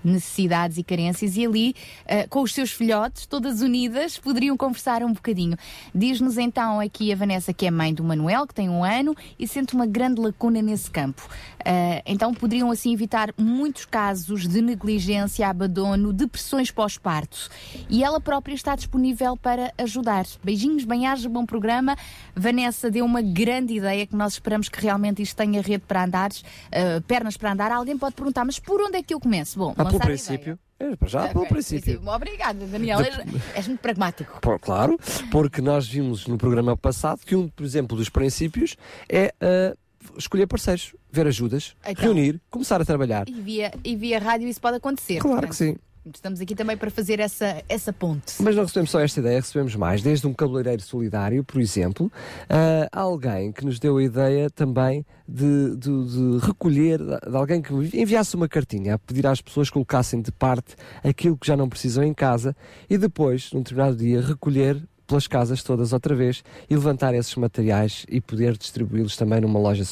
necessidades 0.06 0.78
e 0.78 0.84
carências, 0.84 1.36
e 1.36 1.46
ali, 1.46 1.76
uh, 2.06 2.30
com 2.30 2.42
os 2.42 2.54
seus 2.54 2.72
filhotes, 2.72 3.26
todas 3.26 3.62
unidas, 3.62 4.18
poderiam 4.18 4.56
conversar 4.56 5.04
um 5.04 5.14
bocadinho. 5.14 5.58
Diz-nos 5.94 6.38
então 6.38 6.80
aqui 6.80 7.12
a 7.12 7.16
Vanessa, 7.16 7.54
que 7.54 7.66
é 7.66 7.72
mãe 7.72 7.94
do 7.94 8.04
Manuel, 8.04 8.48
que 8.48 8.54
tem 8.54 8.70
um 8.70 8.84
ano, 8.84 9.16
e 9.38 9.48
sente 9.48 9.74
uma 9.76 9.86
grande 9.86 10.22
lacuna 10.22 10.62
nesse 10.62 10.90
campo. 10.90 11.28
Uh, 11.62 12.02
então 12.06 12.34
poderiam 12.34 12.70
assim 12.70 12.94
evitar 12.94 13.34
muitos 13.38 13.86
casos 13.86 14.48
de 14.48 14.62
negligência, 14.62 15.48
abandono, 15.48 16.14
depressões 16.14 16.70
pós-parto. 16.70 17.50
E 17.90 18.04
ela 18.04 18.22
própria 18.22 18.54
está 18.54 18.76
disponível 18.76 19.36
para 19.36 19.74
ajudar. 19.78 20.26
Beijinhos, 20.44 20.84
bem-aja, 20.86 21.28
bom 21.28 21.46
programa. 21.46 21.98
Vanessa 22.36 22.92
deu 22.92 23.06
uma 23.06 23.22
grande 23.22 23.76
ideia 23.76 24.06
que 24.06 24.16
nós 24.16 24.34
esperamos 24.34 24.70
que 24.70 24.80
realmente 24.82 25.22
isto 25.22 25.36
tenha 25.36 25.62
rede 25.62 25.84
para 25.88 26.04
andar, 26.04 26.30
uh, 26.32 27.02
pernas 27.08 27.36
para 27.38 27.52
andar. 27.52 27.72
Alguém 27.72 27.98
pode 27.98 28.16
perguntar, 28.16 28.46
mas 28.46 28.60
por 28.60 28.80
onde 28.82 28.98
é 28.98 29.04
que 29.04 29.14
eu 29.14 29.20
começo? 29.20 29.58
Bom, 29.58 29.74
ah, 29.78 29.86
pelo 30.00 30.10
princípio. 30.10 30.60
É, 30.80 31.08
já, 31.08 31.30
pelo 31.30 31.48
princípio. 31.48 32.02
Obrigada, 32.06 32.66
Daniel. 32.66 33.00
De... 33.02 33.10
És 33.56 33.68
muito 33.68 33.80
pragmático. 33.80 34.40
Por, 34.42 34.60
claro, 34.60 35.00
porque 35.32 35.62
nós 35.62 35.88
vimos 35.88 36.28
no 36.28 36.38
programa 36.38 36.76
passado 36.76 37.20
que 37.26 37.36
um, 37.36 37.48
por 37.48 37.64
exemplo, 37.64 37.96
dos 37.98 38.10
princípios 38.10 38.76
é 39.08 39.34
uh, 39.42 39.78
escolher 40.18 40.48
parceiros, 40.48 40.94
ver 41.12 41.28
ajudas, 41.28 41.76
então, 41.86 42.06
reunir, 42.06 42.42
começar 42.50 42.82
a 42.82 42.86
trabalhar. 42.86 43.28
E 43.28 43.34
via, 43.34 43.74
e 43.84 43.96
via 43.96 44.20
rádio 44.20 44.48
isso 44.48 44.60
pode 44.60 44.78
acontecer. 44.78 45.20
Claro 45.20 45.48
portanto. 45.48 45.52
que 45.52 45.56
sim. 45.56 45.78
Estamos 46.14 46.40
aqui 46.40 46.54
também 46.54 46.78
para 46.78 46.92
fazer 46.92 47.20
essa, 47.20 47.64
essa 47.68 47.92
ponte. 47.92 48.36
Mas 48.40 48.56
não 48.56 48.64
recebemos 48.64 48.92
só 48.92 49.00
esta 49.00 49.20
ideia, 49.20 49.40
recebemos 49.40 49.76
mais. 49.76 50.04
Desde 50.04 50.28
um 50.28 50.34
cabeleireiro 50.34 50.82
solidário, 50.84 51.44
por 51.44 51.60
exemplo, 51.60 52.08
uh, 52.08 52.88
alguém 52.92 53.52
que 53.52 53.66
nos 53.66 53.80
deu 53.80 53.98
a 53.98 54.04
ideia 54.04 54.50
também 54.52 55.04
de, 55.28 55.76
de, 55.76 56.06
de, 56.06 56.46
recolher, 56.46 57.00
de 57.00 57.36
alguém 57.36 57.60
que 57.60 57.74
enviasse 57.74 58.36
uma 58.36 58.48
cartinha 58.48 58.94
a 58.94 59.00
pedir 59.00 59.26
às 59.26 59.42
pessoas 59.42 59.70
que 59.70 59.74
colocassem 59.74 60.22
de 60.22 60.32
parte 60.32 60.76
aquilo 61.04 61.36
que 61.36 61.48
já 61.48 61.58
não 61.58 61.68
precisam 61.68 62.04
em 62.04 62.14
casa 62.14 62.56
e 62.88 63.00
depois, 63.00 63.52
num 63.52 63.62
determinado 63.62 63.96
dia, 63.96 64.22
recolher 64.22 64.88
pelas 65.08 65.28
todas 65.64 65.94
outra 65.94 66.16
vez 66.16 66.44
e 66.70 66.76
levantar 66.76 67.14
esses 67.14 67.36
materiais 67.36 68.06
e 68.10 68.20
poder 68.20 68.58
distribuí-los 68.58 69.16
também 69.16 69.40
numa 69.40 69.60
loja 69.60 69.84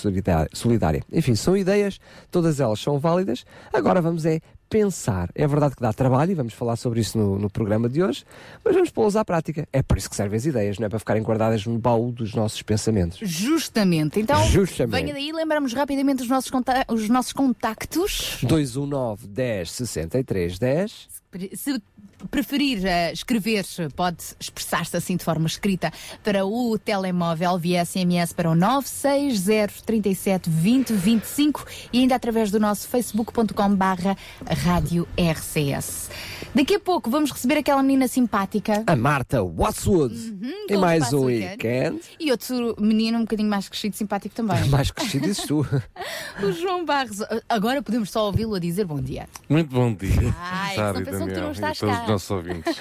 solidária. 0.53 1.03
Enfim, 1.11 1.35
são 1.35 1.55
ideias, 1.55 1.99
todas 2.31 2.59
elas 2.59 2.79
são 2.79 2.99
válidas. 2.99 3.45
Agora 3.71 4.01
vamos 4.01 4.25
é 4.25 4.41
pensar. 4.73 5.29
É 5.35 5.45
verdade 5.45 5.75
que 5.75 5.81
dá 5.83 5.93
trabalho 5.93 6.31
e 6.31 6.33
vamos 6.33 6.53
falar 6.55 6.75
sobre 6.77 6.99
isso 6.99 7.15
no, 7.15 7.37
no 7.37 7.47
programa 7.47 7.87
de 7.87 8.01
hoje, 8.01 8.25
mas 8.65 8.73
vamos 8.73 8.89
pô-las 8.89 9.15
à 9.15 9.23
prática. 9.23 9.67
É 9.71 9.83
para 9.83 9.99
isso 9.99 10.09
que 10.09 10.15
servem 10.15 10.35
as 10.35 10.47
ideias, 10.47 10.79
não 10.79 10.87
é 10.87 10.89
para 10.89 10.97
ficarem 10.97 11.21
guardadas 11.21 11.63
no 11.67 11.77
baú 11.77 12.11
dos 12.11 12.33
nossos 12.33 12.63
pensamentos. 12.63 13.19
Justamente. 13.21 14.19
Então, 14.19 14.43
Justamente. 14.47 14.99
venha 14.99 15.13
daí, 15.13 15.31
lembramos 15.31 15.73
rapidamente 15.73 16.23
os 16.23 16.27
nossos, 16.27 16.51
os 16.89 17.07
nossos 17.07 17.33
contactos. 17.33 18.39
219 18.41 19.27
10 19.27 19.71
63 19.71 20.57
10. 20.57 21.22
Se 21.55 21.81
preferir 22.29 22.79
uh, 22.79 23.13
escrever, 23.13 23.65
pode 23.95 24.23
expressar-se 24.39 24.95
assim 24.95 25.17
de 25.17 25.23
forma 25.23 25.47
escrita 25.47 25.91
para 26.23 26.45
o 26.45 26.77
telemóvel 26.77 27.57
via 27.57 27.83
SMS 27.83 28.33
para 28.33 28.49
o 28.49 28.55
960 28.55 29.73
37 29.85 30.49
20 30.49 30.93
25 30.93 31.65
e 31.91 31.99
ainda 31.99 32.15
através 32.15 32.51
do 32.51 32.59
nosso 32.59 32.87
facebook.com 32.87 33.75
barra 33.75 34.17
rádio 34.47 35.07
RCS. 35.17 36.09
Daqui 36.55 36.75
a 36.75 36.79
pouco 36.79 37.09
vamos 37.09 37.31
receber 37.31 37.57
aquela 37.57 37.81
menina 37.81 38.07
simpática. 38.07 38.83
A 38.85 38.95
Marta 38.95 39.43
Wattswood. 39.43 40.13
Uhum, 40.13 40.67
e 40.69 40.77
mais 40.77 41.11
um 41.11 41.25
weekend. 41.25 41.99
E 42.19 42.31
outro 42.31 42.75
menino 42.79 43.17
um 43.17 43.21
bocadinho 43.21 43.49
mais 43.49 43.67
crescido, 43.67 43.95
simpático 43.95 44.35
também. 44.35 44.63
mais 44.69 44.91
crescido, 44.91 45.27
isso 45.27 45.47
tu. 45.47 45.65
o 46.45 46.51
João 46.51 46.85
Barros. 46.85 47.21
Agora 47.49 47.81
podemos 47.81 48.11
só 48.11 48.27
ouvi-lo 48.27 48.53
a 48.53 48.59
dizer 48.59 48.85
bom 48.85 49.01
dia. 49.01 49.27
Muito 49.49 49.73
bom 49.73 49.95
dia. 49.95 50.35
Ai, 50.39 50.75
Sabe, 50.75 50.99
Daniel, 51.25 51.35
que 51.35 51.41
tu 51.41 51.43
não 51.43 51.51
estás 51.51 51.79
cá. 51.79 52.01
os 52.03 52.07
nossos 52.07 52.31
ouvintes. 52.31 52.75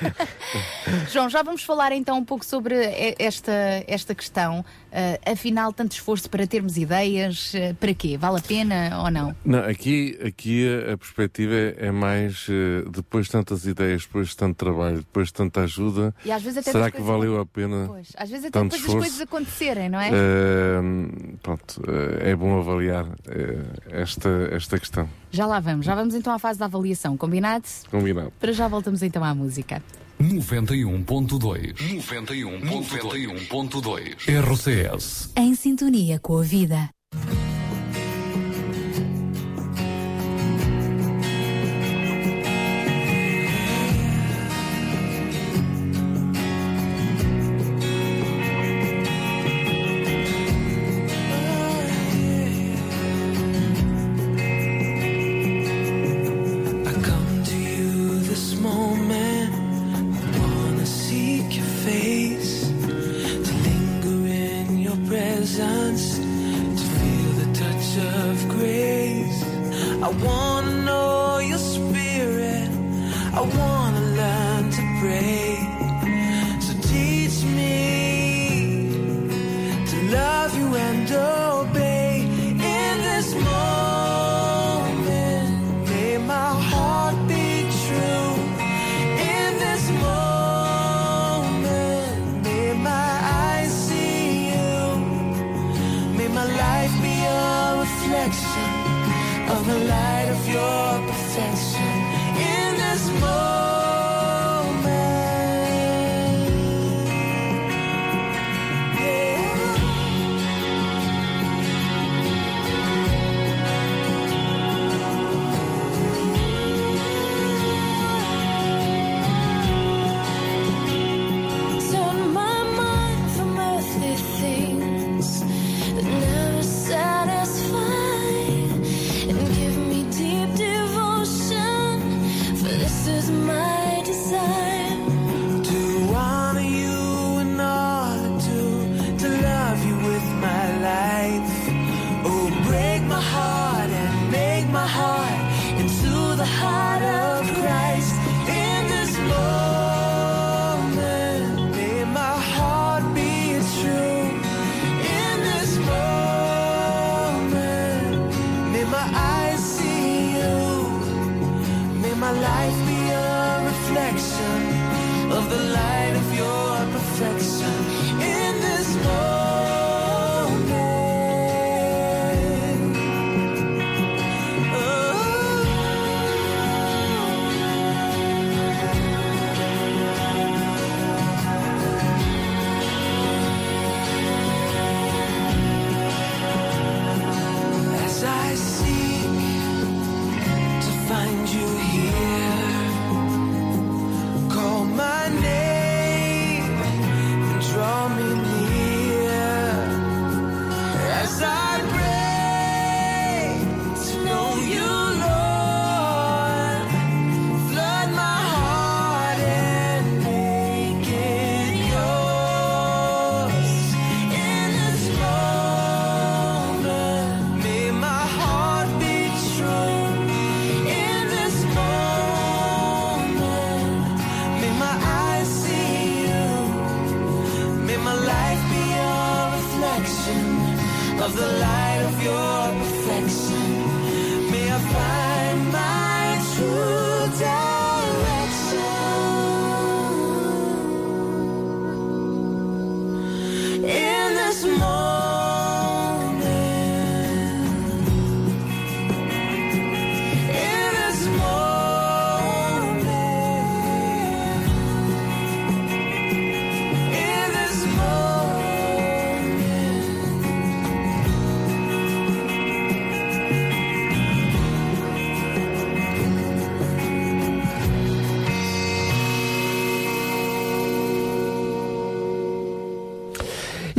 João, 1.13 1.29
já 1.29 1.43
vamos 1.43 1.63
falar 1.65 1.93
então 1.93 2.19
um 2.19 2.25
pouco 2.25 2.45
sobre 2.45 2.75
esta, 3.19 3.53
esta 3.87 4.15
questão. 4.15 4.65
Uh, 4.93 5.33
afinal, 5.33 5.73
tanto 5.73 5.93
esforço 5.93 6.29
para 6.29 6.47
termos 6.47 6.77
ideias, 6.77 7.55
uh, 7.55 7.75
para 7.77 7.95
quê? 7.95 8.19
Vale 8.19 8.41
a 8.41 8.43
pena 8.43 9.03
ou 9.03 9.11
não? 9.11 9.35
Não, 9.43 9.61
aqui, 9.61 10.19
aqui 10.23 10.69
a, 10.69 10.93
a 10.93 10.99
perspectiva 10.99 11.55
é, 11.55 11.87
é 11.87 11.91
mais 11.91 12.47
uh, 12.49 12.91
depois 12.91 13.25
de 13.25 13.33
tantas 13.33 13.65
ideias, 13.65 14.03
depois 14.03 14.29
de 14.29 14.37
tanto 14.37 14.55
trabalho, 14.55 14.99
depois 14.99 15.29
de 15.29 15.33
tanta 15.33 15.63
ajuda. 15.63 16.15
E 16.27 16.31
às 16.31 16.43
vezes 16.43 16.59
até 16.59 16.73
será 16.73 16.91
que 16.91 17.01
valeu 17.01 17.41
a 17.41 17.47
pena? 17.47 17.87
Pois, 17.89 18.09
às 18.15 18.29
vezes 18.29 18.45
até 18.45 18.63
depois 18.63 18.81
esforço? 18.83 18.99
das 18.99 19.09
coisas 19.09 19.21
acontecerem, 19.23 19.89
não 19.89 19.99
é? 19.99 20.11
pronto, 21.43 21.83
é 22.21 22.37
bom 22.37 22.59
avaliar 22.59 23.07
esta, 23.91 24.29
esta 24.53 24.79
questão. 24.79 25.09
Já 25.31 25.47
lá 25.47 25.59
vamos, 25.59 25.87
já 25.87 25.95
vamos 25.95 26.15
então 26.15 26.35
à 26.35 26.39
fase 26.39 26.59
da 26.59 26.67
avaliação, 26.67 27.17
combinado? 27.17 27.65
Combinado. 27.91 28.31
Para 28.39 28.53
já 28.53 28.69
voltamos 28.69 29.03
então 29.03 29.25
à 29.25 29.35
música. 29.35 29.83
91.2 30.23 31.75
91.2 31.75 34.29
RCS 34.29 35.33
Em 35.37 35.55
sintonia 35.55 36.19
com 36.21 36.39
a 36.39 36.43
vida. 36.43 36.89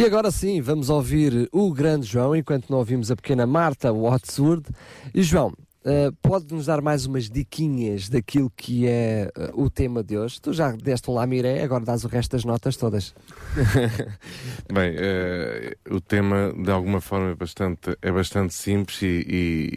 E 0.03 0.05
agora 0.05 0.29
sim, 0.31 0.59
vamos 0.59 0.89
ouvir 0.89 1.47
o 1.49 1.71
grande 1.71 2.05
João, 2.05 2.35
enquanto 2.35 2.69
não 2.69 2.79
ouvimos 2.79 3.09
a 3.09 3.15
pequena 3.15 3.47
Marta 3.47 3.89
Watsworth. 3.89 4.69
E 5.15 5.23
João, 5.23 5.53
eh, 5.85 6.11
pode-nos 6.21 6.65
dar 6.65 6.81
mais 6.81 7.05
umas 7.05 7.29
diquinhas 7.29 8.09
daquilo 8.09 8.51
que 8.53 8.85
é 8.85 9.31
eh, 9.33 9.51
o 9.53 9.69
tema 9.69 10.03
de 10.03 10.17
hoje? 10.17 10.41
Tu 10.41 10.51
já 10.51 10.73
deste 10.73 11.09
um 11.09 11.13
lamiré, 11.13 11.63
agora 11.63 11.85
dás 11.85 12.03
o 12.03 12.09
resto 12.09 12.31
das 12.31 12.43
notas 12.43 12.75
todas. 12.75 13.15
Bem, 14.71 14.93
eh, 14.97 15.75
o 15.89 15.99
tema 16.01 16.53
de 16.57 16.71
alguma 16.71 16.99
forma 17.01 17.31
é 17.31 17.35
bastante, 17.35 17.95
é 18.01 18.11
bastante 18.11 18.53
simples 18.53 19.01
e, 19.01 19.05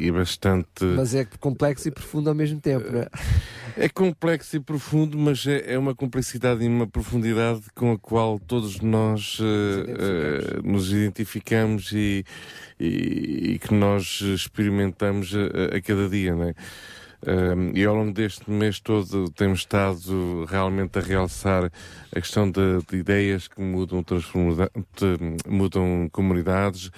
e- 0.00 0.06
e 0.06 0.10
bastante. 0.12 0.84
Mas 0.84 1.14
é 1.14 1.24
complexo 1.38 1.88
e 1.88 1.90
profundo 1.90 2.28
ao 2.28 2.34
mesmo 2.34 2.60
tempo, 2.60 2.90
não 2.90 3.00
é? 3.00 3.08
É 3.76 3.88
complexo 3.88 4.56
e 4.56 4.60
profundo, 4.60 5.18
mas 5.18 5.46
é, 5.46 5.74
é 5.74 5.78
uma 5.78 5.94
complexidade 5.94 6.64
e 6.64 6.68
uma 6.68 6.86
profundidade 6.86 7.60
com 7.74 7.92
a 7.92 7.98
qual 7.98 8.38
todos 8.38 8.80
nós 8.80 9.38
eh, 9.40 10.56
eh, 10.56 10.60
nos 10.64 10.90
identificamos 10.92 11.92
e, 11.92 12.24
e- 12.80 13.52
e 13.54 13.58
que 13.58 13.74
nós 13.74 14.20
experimentamos 14.22 15.34
a, 15.34 15.76
a 15.76 15.80
cada 15.82 16.08
dia, 16.08 16.34
não 16.34 16.44
é? 16.44 16.54
E 17.74 17.84
ao 17.84 17.94
longo 17.94 18.12
deste 18.12 18.48
mês 18.48 18.78
todo 18.78 19.28
temos 19.30 19.60
estado 19.60 20.44
realmente 20.44 20.98
a 20.98 21.02
realçar 21.02 21.64
a 22.14 22.20
questão 22.20 22.48
de, 22.48 22.78
de 22.88 22.98
ideias 22.98 23.48
que 23.48 23.60
mudam, 23.60 24.02
de- 24.02 25.50
mudam 25.50 26.08
comunidades, 26.12 26.90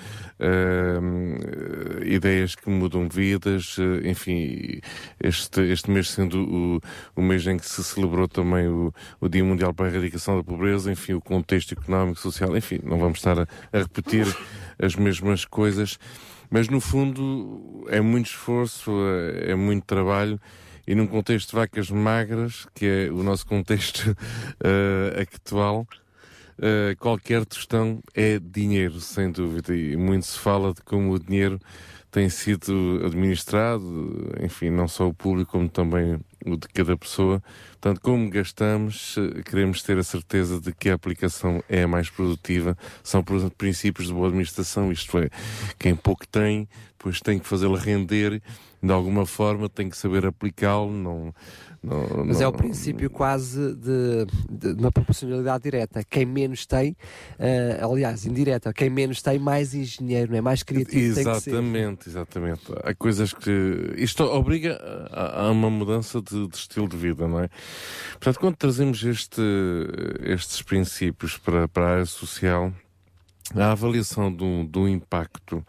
ideias 2.04 2.54
que 2.54 2.68
mudam 2.68 3.08
vidas, 3.08 3.76
eh, 3.78 4.10
enfim, 4.10 4.80
este, 5.22 5.62
este 5.62 5.90
mês 5.90 6.10
sendo 6.10 6.42
o, 6.42 6.80
o 7.16 7.22
mês 7.22 7.46
em 7.46 7.56
que 7.56 7.66
se 7.66 7.82
celebrou 7.82 8.28
também 8.28 8.68
o, 8.68 8.92
o 9.20 9.28
Dia 9.28 9.44
Mundial 9.44 9.72
para 9.72 9.86
a 9.86 9.90
Erradicação 9.90 10.36
da 10.36 10.44
Pobreza, 10.44 10.92
enfim, 10.92 11.14
o 11.14 11.20
contexto 11.20 11.72
económico, 11.72 12.20
social, 12.20 12.56
enfim, 12.56 12.80
não 12.84 12.98
vamos 12.98 13.18
estar 13.18 13.38
a, 13.38 13.46
a 13.72 13.78
repetir 13.78 14.26
as 14.78 14.94
mesmas 14.94 15.44
coisas. 15.44 15.98
Mas 16.50 16.68
no 16.68 16.80
fundo 16.80 17.86
é 17.88 18.00
muito 18.00 18.26
esforço, 18.26 18.90
é, 18.90 19.52
é 19.52 19.54
muito 19.54 19.84
trabalho 19.84 20.40
e 20.88 20.94
num 20.94 21.06
contexto 21.06 21.50
de 21.50 21.56
vacas 21.56 21.90
magras, 21.90 22.66
que 22.74 22.86
é 22.86 23.12
o 23.12 23.22
nosso 23.22 23.46
contexto 23.46 24.16
eh, 24.64 25.20
actual, 25.20 25.86
eh, 26.58 26.96
qualquer 26.98 27.44
tostão 27.44 28.02
é 28.14 28.38
dinheiro, 28.38 28.98
sem 28.98 29.30
dúvida. 29.30 29.76
E 29.76 29.98
muito 29.98 30.24
se 30.24 30.38
fala 30.38 30.72
de 30.72 30.80
como 30.80 31.12
o 31.12 31.18
dinheiro 31.18 31.60
tem 32.10 32.30
sido 32.30 33.02
administrado, 33.04 34.32
enfim, 34.40 34.70
não 34.70 34.88
só 34.88 35.06
o 35.06 35.12
público, 35.12 35.52
como 35.52 35.68
também 35.68 36.18
o 36.46 36.56
de 36.56 36.66
cada 36.68 36.96
pessoa. 36.96 37.42
Portanto, 37.80 38.00
como 38.00 38.28
gastamos, 38.28 39.16
eh, 39.16 39.42
queremos 39.42 39.82
ter 39.84 39.96
a 39.98 40.02
certeza 40.02 40.60
de 40.60 40.72
que 40.72 40.90
a 40.90 40.94
aplicação 40.94 41.62
é 41.68 41.84
a 41.84 41.88
mais 41.88 42.10
produtiva. 42.10 42.76
São, 43.04 43.24
princípios 43.56 44.08
de 44.08 44.12
boa 44.12 44.26
administração, 44.26 44.90
isto 44.90 45.16
é, 45.16 45.30
quem 45.78 45.94
pouco 45.94 46.26
tem, 46.26 46.68
depois 46.98 47.20
tem 47.20 47.38
que 47.38 47.46
fazê-lo 47.46 47.76
render 47.76 48.42
de 48.82 48.92
alguma 48.92 49.24
forma, 49.26 49.68
tem 49.68 49.88
que 49.88 49.96
saber 49.96 50.26
aplicá-lo. 50.26 50.90
Não, 50.90 51.34
não, 51.82 52.24
Mas 52.26 52.38
não- 52.38 52.44
é 52.44 52.48
o 52.48 52.52
princípio 52.52 53.08
quase 53.10 53.74
de, 53.74 54.26
de 54.50 54.80
uma 54.80 54.90
proporcionalidade 54.90 55.62
direta. 55.64 56.02
Quem 56.08 56.26
menos 56.26 56.66
tem, 56.66 56.96
eh, 57.38 57.78
aliás, 57.82 58.26
indireta, 58.26 58.72
quem 58.72 58.90
menos 58.90 59.22
tem, 59.22 59.38
mais 59.38 59.74
engenheiro, 59.74 60.32
não 60.32 60.38
é? 60.38 60.40
mais 60.40 60.62
criativo. 60.62 61.18
Exatamente, 61.20 62.08
exatamente. 62.08 62.62
Há 62.82 62.94
coisas 62.94 63.32
que. 63.32 63.94
Isto 63.96 64.24
obriga 64.24 64.76
a, 65.10 65.46
a 65.46 65.50
uma 65.50 65.70
mudança 65.70 66.20
de, 66.20 66.48
de 66.48 66.56
estilo 66.56 66.88
de 66.88 66.96
vida, 66.96 67.26
não 67.28 67.40
é? 67.40 67.48
Portanto, 68.12 68.40
quando 68.40 68.56
trazemos 68.56 69.02
este, 69.04 69.42
estes 70.22 70.62
princípios 70.62 71.36
para, 71.36 71.68
para 71.68 71.84
a 71.86 71.90
área 71.92 72.06
social, 72.06 72.72
a 73.54 73.72
avaliação 73.72 74.32
do, 74.32 74.64
do 74.64 74.88
impacto 74.88 75.64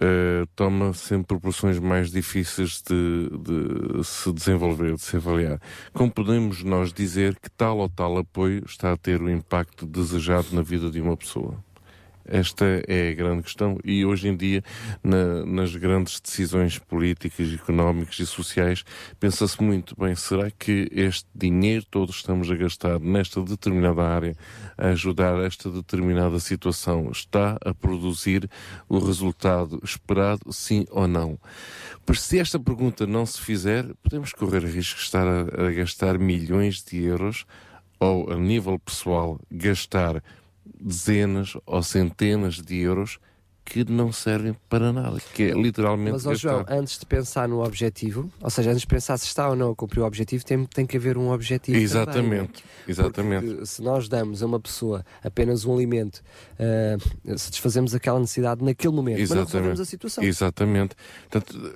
eh, 0.00 0.44
toma 0.54 0.92
sempre 0.92 1.26
proporções 1.26 1.78
mais 1.78 2.10
difíceis 2.10 2.82
de, 2.82 3.28
de 3.38 4.04
se 4.04 4.32
desenvolver, 4.32 4.94
de 4.94 5.02
se 5.02 5.16
avaliar. 5.16 5.60
Como 5.92 6.10
podemos 6.10 6.62
nós 6.62 6.92
dizer 6.92 7.36
que 7.40 7.50
tal 7.50 7.78
ou 7.78 7.88
tal 7.88 8.18
apoio 8.18 8.62
está 8.64 8.92
a 8.92 8.96
ter 8.96 9.20
o 9.20 9.30
impacto 9.30 9.86
desejado 9.86 10.48
na 10.52 10.62
vida 10.62 10.90
de 10.90 11.00
uma 11.00 11.16
pessoa? 11.16 11.56
Esta 12.28 12.64
é 12.86 13.10
a 13.10 13.14
grande 13.14 13.42
questão 13.42 13.78
e 13.82 14.04
hoje 14.04 14.28
em 14.28 14.36
dia, 14.36 14.62
na- 15.02 15.44
nas 15.46 15.74
grandes 15.74 16.20
decisões 16.20 16.78
políticas, 16.78 17.52
económicas 17.54 18.18
e 18.18 18.26
sociais, 18.26 18.84
pensa-se 19.18 19.62
muito 19.62 19.94
bem, 19.98 20.14
será 20.14 20.50
que 20.50 20.88
este 20.92 21.26
dinheiro 21.34 21.84
todo 21.90 22.10
estamos 22.10 22.50
a 22.50 22.54
gastar 22.54 23.00
nesta 23.00 23.42
determinada 23.42 24.02
área, 24.02 24.36
a 24.76 24.88
ajudar 24.88 25.42
esta 25.42 25.70
determinada 25.70 26.38
situação, 26.38 27.10
está 27.10 27.58
a 27.64 27.72
produzir 27.72 28.48
o 28.88 28.98
resultado 28.98 29.80
esperado, 29.82 30.52
sim 30.52 30.84
ou 30.90 31.08
não? 31.08 31.38
Pois 32.04 32.20
se 32.20 32.38
esta 32.38 32.58
pergunta 32.60 33.06
não 33.06 33.24
se 33.24 33.40
fizer, 33.40 33.86
podemos 34.02 34.32
correr 34.32 34.64
risco 34.64 34.98
de 34.98 35.04
estar 35.04 35.26
a, 35.26 35.66
a 35.66 35.70
gastar 35.72 36.18
milhões 36.18 36.82
de 36.82 37.02
euros 37.02 37.46
ou, 37.98 38.30
a 38.30 38.36
nível 38.36 38.78
pessoal, 38.78 39.40
gastar 39.50 40.22
dezenas 40.80 41.56
ou 41.66 41.82
centenas 41.82 42.56
de 42.56 42.76
euros 42.76 43.18
que 43.68 43.84
não 43.84 44.10
servem 44.10 44.56
para 44.66 44.90
nada, 44.92 45.18
que 45.34 45.42
é 45.42 45.50
literalmente 45.50 46.12
Mas, 46.12 46.26
ó. 46.26 46.34
João, 46.34 46.64
antes 46.68 46.98
de 46.98 47.04
pensar 47.04 47.46
no 47.46 47.62
objetivo, 47.62 48.32
ou 48.40 48.48
seja, 48.48 48.70
antes 48.70 48.80
de 48.80 48.86
pensar 48.86 49.18
se 49.18 49.26
está 49.26 49.46
ou 49.50 49.54
não 49.54 49.72
a 49.72 49.76
cumprir 49.76 50.00
o 50.00 50.06
objetivo, 50.06 50.42
tem, 50.42 50.64
tem 50.64 50.86
que 50.86 50.96
haver 50.96 51.18
um 51.18 51.30
objetivo. 51.30 51.76
também, 51.76 51.84
não 51.86 52.00
é? 52.00 52.02
Exatamente, 52.02 52.64
exatamente. 52.88 53.46
Porque 53.46 53.66
se 53.66 53.82
nós 53.82 54.08
damos 54.08 54.42
a 54.42 54.46
uma 54.46 54.58
pessoa 54.58 55.04
apenas 55.22 55.66
um 55.66 55.74
alimento, 55.74 56.22
eh, 56.58 56.96
satisfazemos 57.36 57.94
aquela 57.94 58.18
necessidade 58.18 58.64
naquele 58.64 58.94
momento, 58.94 59.20
mas 59.20 59.30
não 59.30 59.44
resolvemos 59.44 59.80
a 59.80 59.84
situação. 59.84 60.24
Exatamente. 60.24 60.96
Portanto, 61.28 61.72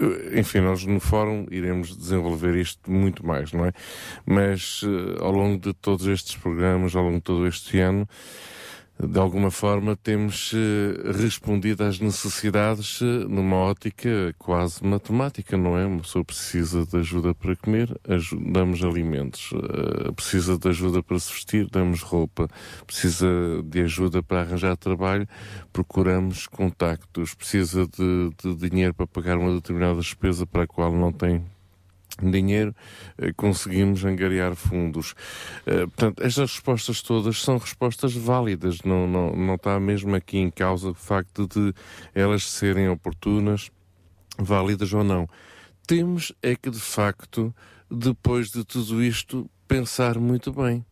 eh, 0.00 0.38
enfim, 0.38 0.60
nós 0.60 0.84
no 0.84 1.00
fórum 1.00 1.46
iremos 1.50 1.96
desenvolver 1.96 2.54
isto 2.54 2.88
muito 2.88 3.26
mais, 3.26 3.52
não 3.52 3.66
é? 3.66 3.72
Mas 4.24 4.82
eh, 4.84 5.20
ao 5.20 5.32
longo 5.32 5.58
de 5.58 5.72
todos 5.74 6.06
estes 6.06 6.36
programas, 6.36 6.94
ao 6.94 7.02
longo 7.02 7.16
de 7.16 7.22
todo 7.22 7.48
este 7.48 7.80
ano, 7.80 8.08
de 9.00 9.18
alguma 9.18 9.50
forma 9.50 9.96
temos 9.96 10.52
eh, 10.54 11.12
respondido 11.12 11.82
às 11.82 11.98
necessidades 11.98 13.00
eh, 13.02 13.24
numa 13.28 13.56
ótica 13.56 14.34
quase 14.38 14.84
matemática, 14.84 15.56
não 15.56 15.76
é? 15.76 15.84
Uma 15.84 16.00
pessoa 16.00 16.24
precisa 16.24 16.86
de 16.86 16.96
ajuda 16.98 17.34
para 17.34 17.56
comer, 17.56 17.98
damos 18.52 18.84
alimentos, 18.84 19.50
eh, 19.54 20.12
precisa 20.12 20.56
de 20.56 20.68
ajuda 20.68 21.02
para 21.02 21.18
se 21.18 21.32
vestir, 21.32 21.68
damos 21.70 22.02
roupa, 22.02 22.48
precisa 22.86 23.26
de 23.64 23.80
ajuda 23.80 24.22
para 24.22 24.42
arranjar 24.42 24.76
trabalho, 24.76 25.26
procuramos 25.72 26.46
contactos, 26.46 27.34
precisa 27.34 27.86
de, 27.86 28.30
de 28.42 28.54
dinheiro 28.68 28.94
para 28.94 29.06
pagar 29.06 29.36
uma 29.36 29.54
determinada 29.54 29.98
despesa 29.98 30.46
para 30.46 30.62
a 30.62 30.66
qual 30.66 30.92
não 30.92 31.12
tem 31.12 31.44
dinheiro, 32.20 32.74
eh, 33.18 33.32
conseguimos 33.34 34.04
angariar 34.04 34.54
fundos. 34.54 35.14
Eh, 35.66 35.86
Portanto, 35.86 36.22
estas 36.22 36.52
respostas 36.52 37.02
todas 37.02 37.42
são 37.42 37.58
respostas 37.58 38.14
válidas, 38.14 38.82
não, 38.82 39.06
não, 39.06 39.36
não 39.36 39.54
está 39.54 39.78
mesmo 39.78 40.14
aqui 40.14 40.38
em 40.38 40.50
causa 40.50 40.90
o 40.90 40.94
facto 40.94 41.46
de 41.46 41.72
elas 42.14 42.48
serem 42.48 42.88
oportunas, 42.88 43.70
válidas 44.38 44.92
ou 44.92 45.04
não. 45.04 45.28
Temos 45.86 46.32
é 46.42 46.54
que, 46.56 46.70
de 46.70 46.80
facto, 46.80 47.54
depois 47.90 48.50
de 48.50 48.64
tudo 48.64 49.02
isto, 49.02 49.50
pensar 49.68 50.18
muito 50.18 50.52
bem. 50.52 50.84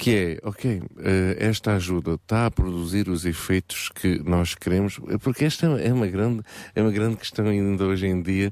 Que 0.00 0.16
é, 0.16 0.48
ok, 0.48 0.82
eh, 1.00 1.36
esta 1.38 1.74
ajuda 1.74 2.14
está 2.14 2.46
a 2.46 2.50
produzir 2.50 3.10
os 3.10 3.26
efeitos 3.26 3.90
que 3.90 4.18
nós 4.24 4.54
queremos, 4.54 4.98
porque 5.20 5.44
esta 5.44 5.66
é 5.78 5.92
uma 5.92 6.06
grande, 6.06 6.42
é 6.74 6.80
uma 6.80 6.90
grande 6.90 7.16
questão 7.16 7.46
ainda 7.46 7.84
hoje 7.84 8.06
em 8.06 8.22
dia, 8.22 8.50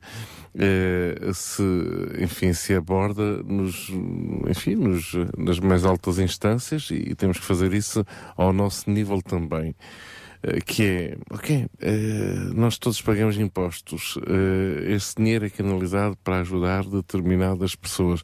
eh, 0.55 1.19
se, 1.33 1.63
enfim, 2.21 2.53
se 2.53 2.75
aborda 2.75 3.43
nos, 3.43 3.89
enfim, 4.47 4.75
nos, 4.75 5.15
nas 5.39 5.59
mais 5.59 5.87
altas 5.87 6.19
instâncias 6.19 6.91
e 6.91 7.15
temos 7.15 7.39
que 7.39 7.47
fazer 7.47 7.73
isso 7.73 8.05
ao 8.37 8.53
nosso 8.53 8.91
nível 8.91 9.23
também. 9.23 9.75
Eh, 10.43 10.61
que 10.61 10.83
é, 10.85 11.19
ok, 11.31 11.67
eh, 11.81 12.51
nós 12.55 12.79
todos 12.79 13.01
pagamos 13.03 13.37
impostos, 13.39 14.19
eh, 14.27 14.93
esse 14.95 15.17
dinheiro 15.17 15.47
é 15.47 15.51
canalizado 15.51 16.17
para 16.23 16.41
ajudar 16.41 16.85
determinadas 16.85 17.75
pessoas 17.75 18.23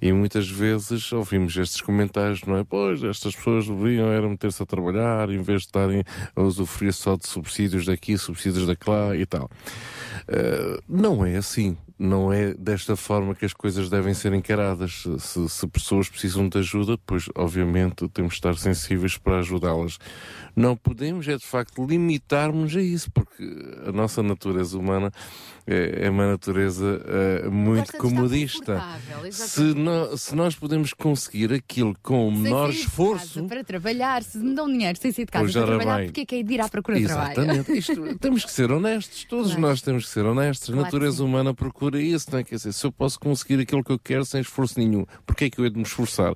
e 0.00 0.12
muitas 0.12 0.48
vezes 0.48 1.12
ouvimos 1.12 1.56
estes 1.56 1.80
comentários, 1.80 2.42
não 2.42 2.56
é? 2.56 2.64
Pois, 2.64 3.02
estas 3.04 3.36
pessoas 3.36 3.66
deveriam 3.68 4.08
era 4.08 4.28
meter-se 4.28 4.62
a 4.62 4.66
trabalhar 4.66 5.30
em 5.30 5.40
vez 5.40 5.62
de 5.62 5.66
estarem 5.68 6.02
a 6.34 6.42
usufruir 6.42 6.92
só 6.92 7.16
de 7.16 7.28
subsídios 7.28 7.86
daqui, 7.86 8.18
subsídios 8.18 8.66
daquela 8.66 9.16
e 9.16 9.24
tal. 9.24 9.48
Não 10.88 11.24
é 11.24 11.36
assim. 11.36 11.76
Não 11.98 12.32
é 12.32 12.52
desta 12.54 12.96
forma 12.96 13.32
que 13.32 13.44
as 13.44 13.52
coisas 13.52 13.88
devem 13.88 14.12
ser 14.12 14.32
encaradas. 14.32 15.04
Se, 15.20 15.48
se 15.48 15.66
pessoas 15.68 16.08
precisam 16.08 16.48
de 16.48 16.58
ajuda, 16.58 16.98
pois 17.06 17.28
obviamente 17.36 18.08
temos 18.08 18.32
de 18.32 18.38
estar 18.38 18.56
sensíveis 18.56 19.16
para 19.16 19.38
ajudá-las. 19.38 19.98
Não 20.54 20.76
podemos, 20.76 21.26
é 21.28 21.36
de 21.36 21.44
facto, 21.46 21.84
limitarmos 21.86 22.76
a 22.76 22.82
isso, 22.82 23.10
porque 23.10 23.42
a 23.86 23.92
nossa 23.92 24.22
natureza 24.22 24.78
humana 24.78 25.10
é, 25.66 26.06
é 26.06 26.10
uma 26.10 26.26
natureza 26.26 27.00
eh, 27.06 27.48
muito 27.48 27.96
comodista. 27.96 28.82
Se, 29.30 29.62
nó- 29.74 30.16
se 30.16 30.34
nós 30.34 30.54
podemos 30.54 30.92
conseguir 30.92 31.52
aquilo 31.52 31.94
com 32.02 32.28
o 32.28 32.32
Sem 32.32 32.42
menor 32.42 32.70
esforço. 32.70 33.34
casa 33.34 33.48
para 33.48 33.64
trabalhar, 33.64 34.22
se 34.22 34.38
me 34.38 34.54
dão 34.54 34.66
dinheiro 34.66 34.98
sem 35.00 35.10
sair 35.12 35.24
de 35.24 35.30
casa 35.32 35.50
para 35.52 35.66
trabalhar, 35.66 35.96
bem. 35.98 36.06
porque 36.06 36.20
é 36.22 36.26
que 36.26 36.34
é 36.36 36.42
de 36.42 36.54
ir 36.54 36.60
à 36.60 36.68
procura 36.68 36.98
de 37.00 37.06
trabalho? 37.06 37.32
Exatamente. 37.32 37.72
Isto, 37.78 38.18
temos 38.20 38.44
que 38.44 38.50
ser 38.50 38.70
honestos. 38.72 39.24
Todos 39.24 39.46
Claro. 39.52 39.60
nós 39.62 39.80
temos 39.82 40.04
que 40.06 40.10
ser 40.10 40.24
honestos. 40.26 40.68
A 40.68 40.72
Claro 40.72 40.88
que 40.88 40.92
natureza 40.94 41.16
sim. 41.18 41.24
humana 41.24 41.54
procura 41.54 42.00
isso, 42.00 42.26
não 42.32 42.38
é? 42.40 42.44
Quer 42.44 42.56
dizer, 42.56 42.72
se 42.72 42.84
eu 42.84 42.92
posso 42.92 43.18
conseguir 43.20 43.60
aquilo 43.60 43.82
que 43.84 43.92
eu 43.92 43.98
quero 43.98 44.24
sem 44.24 44.40
esforço 44.40 44.78
nenhum, 44.78 45.06
porquê 45.24 45.44
é 45.46 45.50
que 45.50 45.58
eu 45.60 45.64
hei 45.64 45.70
de 45.70 45.76
me 45.76 45.82
esforçar? 45.84 46.34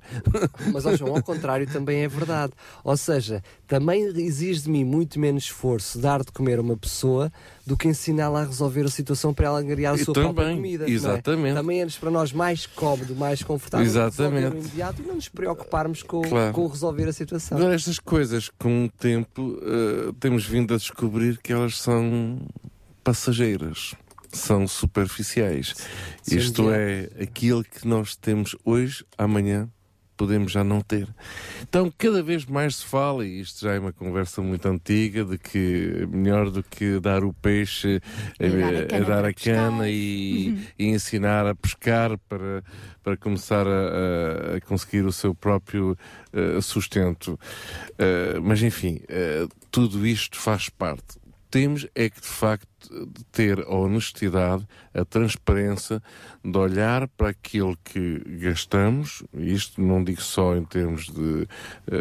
Mas 0.73 0.85
ó, 0.85 0.95
João, 0.95 1.15
ao 1.15 1.23
contrário 1.23 1.67
também 1.67 2.03
é 2.03 2.07
verdade. 2.07 2.53
Ou 2.83 2.95
seja, 2.97 3.43
também 3.67 4.06
exige 4.15 4.61
de 4.61 4.69
mim 4.69 4.83
muito 4.83 5.19
menos 5.19 5.43
esforço 5.45 5.99
dar 5.99 6.23
de 6.23 6.31
comer 6.31 6.59
a 6.59 6.61
uma 6.61 6.77
pessoa 6.77 7.31
do 7.65 7.75
que 7.75 7.87
ensiná-la 7.87 8.41
a 8.41 8.45
resolver 8.45 8.83
a 8.85 8.89
situação 8.89 9.33
para 9.33 9.47
ela 9.47 9.59
angariar 9.59 9.93
a 9.93 9.97
E 9.97 10.03
sua 10.05 10.13
própria 10.13 10.43
também, 10.45 10.55
comida. 10.57 10.83
não 10.85 10.89
é? 10.91 10.93
exatamente. 10.95 11.55
Também 11.55 11.81
é 11.81 11.87
para 11.99 12.11
nós 12.11 12.31
mais 12.31 12.65
cómodo, 12.65 13.15
mais 13.15 13.41
confortável 13.43 13.85
Exatamente. 13.85 14.57
imediato 14.57 15.01
e 15.01 15.05
não 15.05 15.15
nos 15.15 15.27
preocuparmos 15.29 16.03
com, 16.03 16.21
Claro. 16.21 16.53
com 16.53 16.67
resolver 16.67 17.07
a 17.09 17.13
situação. 17.13 17.57
Estas 17.71 17.99
coisas, 17.99 18.49
com 18.57 18.85
o 18.85 18.89
tempo, 18.89 19.59
eh, 19.61 20.13
temos 20.19 20.45
vindo 20.45 20.73
a 20.73 20.77
descobrir 20.77 21.37
que 21.39 21.51
elas 21.51 21.77
são 21.79 22.39
passageiras. 23.03 23.95
São 24.31 24.67
superficiais. 24.67 25.73
Sim, 26.21 26.37
Isto 26.37 26.69
é 26.71 27.09
aquilo 27.21 27.63
que 27.63 27.87
nós 27.87 28.15
temos 28.15 28.55
hoje, 28.65 29.05
amanhã 29.17 29.69
podemos 30.17 30.51
já 30.51 30.63
não 30.63 30.81
ter. 30.81 31.07
Então, 31.61 31.93
cada 31.97 32.21
vez 32.23 32.45
mais 32.45 32.77
se 32.77 32.85
fala, 32.85 33.25
e 33.25 33.39
isto 33.39 33.61
já 33.61 33.73
é 33.73 33.79
uma 33.79 33.93
conversa 33.93 34.41
muito 34.41 34.67
antiga, 34.67 35.23
de 35.23 35.37
que 35.37 36.07
melhor 36.11 36.49
do 36.49 36.63
que 36.63 36.99
dar 36.99 37.23
o 37.23 37.31
peixe 37.31 38.01
é, 38.39 38.49
dar 38.49 38.73
a 38.73 38.77
é 38.79 38.83
cana 38.85 39.05
dar 39.05 39.25
a 39.25 39.33
cana 39.33 39.89
e, 39.89 40.57
e 40.79 40.87
ensinar 40.87 41.45
a 41.45 41.53
pescar 41.55 42.17
para, 42.27 42.63
para 43.03 43.15
começar 43.15 43.65
a, 43.67 44.55
a- 44.57 44.61
conseguir 44.61 45.05
o 45.05 45.11
seu 45.11 45.33
próprio 45.35 45.97
eh, 46.33 46.59
sustento. 46.61 47.39
Eh, 47.97 48.39
mas, 48.41 48.61
enfim, 48.63 48.99
eh, 49.07 49.47
tudo 49.71 50.05
isto 50.05 50.37
faz 50.37 50.69
parte. 50.69 51.17
Temos 51.49 51.87
é 51.95 52.09
que, 52.09 52.19
de 52.19 52.27
facto, 52.27 52.67
ter 53.31 53.59
a 53.61 53.73
honestidade, 53.73 54.67
a 54.93 55.05
transparência 55.05 56.01
de 56.43 56.57
olhar 56.57 57.07
para 57.07 57.29
aquilo 57.29 57.77
que 57.83 58.19
gastamos, 58.41 59.23
isto 59.33 59.81
não 59.81 60.03
digo 60.03 60.21
só 60.21 60.55
em 60.57 60.65
termos 60.65 61.05
de 61.07 61.47
eh, 61.89 61.97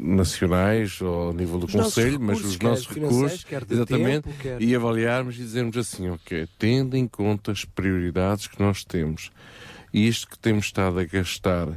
nacionais 0.00 1.00
ou 1.00 1.28
ao 1.28 1.32
nível 1.32 1.58
do 1.58 1.66
Os 1.66 1.72
Conselho, 1.72 2.20
mas 2.20 2.44
os 2.44 2.58
nossos 2.58 2.86
recursos, 2.88 3.44
exatamente, 3.70 4.22
tempo, 4.22 4.36
quer- 4.38 4.62
e 4.62 4.74
avaliarmos 4.74 5.34
e 5.34 5.38
dizermos 5.38 5.76
assim, 5.76 6.08
ok, 6.10 6.48
tendo 6.58 6.96
em 6.96 7.06
conta 7.08 7.52
as 7.52 7.64
prioridades 7.64 8.46
que 8.46 8.60
nós 8.60 8.84
temos 8.84 9.30
e 9.92 10.06
isto 10.08 10.28
que 10.28 10.38
temos 10.38 10.66
estado 10.66 10.98
a 10.98 11.04
gastar 11.04 11.68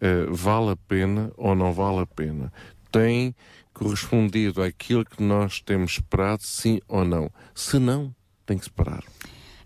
eh, 0.00 0.26
vale 0.30 0.70
a 0.70 0.76
pena 0.76 1.30
ou 1.36 1.54
não 1.54 1.72
vale 1.72 2.00
a 2.00 2.06
pena? 2.06 2.52
Tem 2.90 3.34
correspondido 3.82 4.62
àquilo 4.62 5.04
que 5.04 5.22
nós 5.22 5.60
temos 5.60 5.92
esperado, 5.92 6.42
sim 6.42 6.80
ou 6.86 7.04
não. 7.04 7.30
Se 7.54 7.78
não, 7.78 8.14
tem 8.46 8.58
que 8.58 8.64
se 8.64 8.70
parar. 8.70 9.02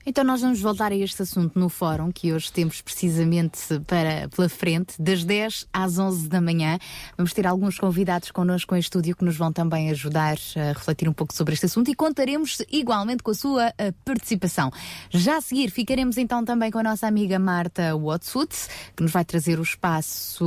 Então 0.08 0.22
nós 0.22 0.40
vamos 0.40 0.60
voltar 0.60 0.92
a 0.92 0.94
este 0.94 1.20
assunto 1.22 1.58
no 1.58 1.68
fórum 1.68 2.12
que 2.12 2.32
hoje 2.32 2.52
temos 2.52 2.80
precisamente 2.80 3.58
para, 3.88 4.28
pela 4.28 4.48
frente, 4.48 4.94
das 5.02 5.24
10 5.24 5.66
às 5.72 5.98
11 5.98 6.28
da 6.28 6.40
manhã. 6.40 6.78
Vamos 7.16 7.32
ter 7.32 7.44
alguns 7.44 7.76
convidados 7.76 8.30
connosco 8.30 8.76
em 8.76 8.78
estúdio 8.78 9.16
que 9.16 9.24
nos 9.24 9.36
vão 9.36 9.52
também 9.52 9.90
ajudar 9.90 10.36
a 10.54 10.68
refletir 10.78 11.08
um 11.08 11.12
pouco 11.12 11.34
sobre 11.34 11.54
este 11.54 11.66
assunto 11.66 11.90
e 11.90 11.94
contaremos 11.96 12.62
igualmente 12.70 13.24
com 13.24 13.32
a 13.32 13.34
sua 13.34 13.74
eh, 13.76 13.92
participação. 14.04 14.70
Já 15.10 15.38
a 15.38 15.40
seguir 15.40 15.70
ficaremos 15.72 16.16
então 16.18 16.44
também 16.44 16.70
com 16.70 16.78
a 16.78 16.84
nossa 16.84 17.08
amiga 17.08 17.36
Marta 17.40 17.96
Watswood, 17.96 18.54
que 18.94 19.02
nos 19.02 19.10
vai 19.10 19.24
trazer 19.24 19.58
o 19.58 19.62
espaço 19.64 20.46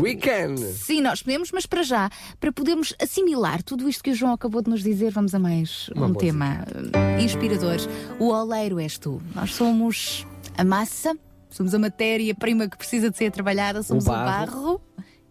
Weekend! 0.00 0.60
Sim, 0.60 1.00
nós 1.00 1.22
podemos, 1.22 1.52
mas 1.52 1.64
para 1.64 1.84
já, 1.84 2.10
para 2.40 2.50
podermos 2.50 2.92
assimilar 3.00 3.62
tudo 3.62 3.88
isto 3.88 4.02
que 4.02 4.10
o 4.10 4.14
João 4.16 4.32
acabou 4.32 4.62
de 4.62 4.68
nos 4.70 4.82
dizer, 4.82 5.12
vamos 5.12 5.32
a 5.32 5.38
mais 5.38 5.88
Uma 5.94 6.06
um 6.06 6.08
música. 6.08 6.26
tema 6.26 6.64
eh, 6.92 7.22
inspirador. 7.22 7.76
O 8.18 8.30
oleiro 8.32 8.80
és 8.96 8.98
tu. 8.98 9.20
Nós 9.34 9.54
somos 9.54 10.26
a 10.56 10.64
massa, 10.64 11.16
somos 11.50 11.74
a 11.74 11.78
matéria-prima 11.78 12.68
que 12.68 12.76
precisa 12.76 13.10
de 13.10 13.16
ser 13.16 13.30
trabalhada, 13.30 13.82
somos 13.82 14.06
o 14.06 14.08
barro, 14.08 14.26
barro. 14.26 14.80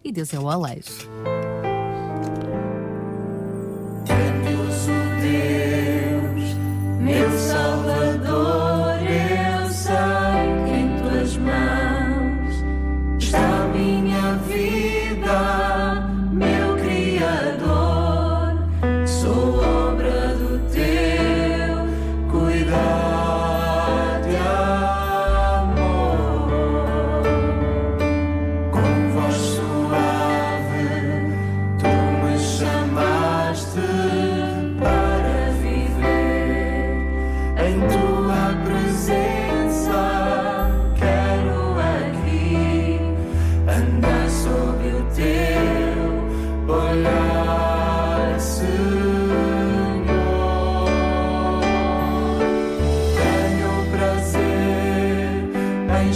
e 0.04 0.12
Deus 0.12 0.32
é 0.32 0.38
o 0.38 0.44
oleiro. 0.44 0.86
Meu 7.00 7.30
Salvador, 7.38 8.65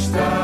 em 0.08 0.39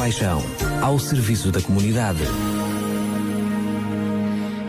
Compaixão, 0.00 0.40
ao 0.82 0.98
serviço 0.98 1.52
da 1.52 1.60
comunidade. 1.60 2.20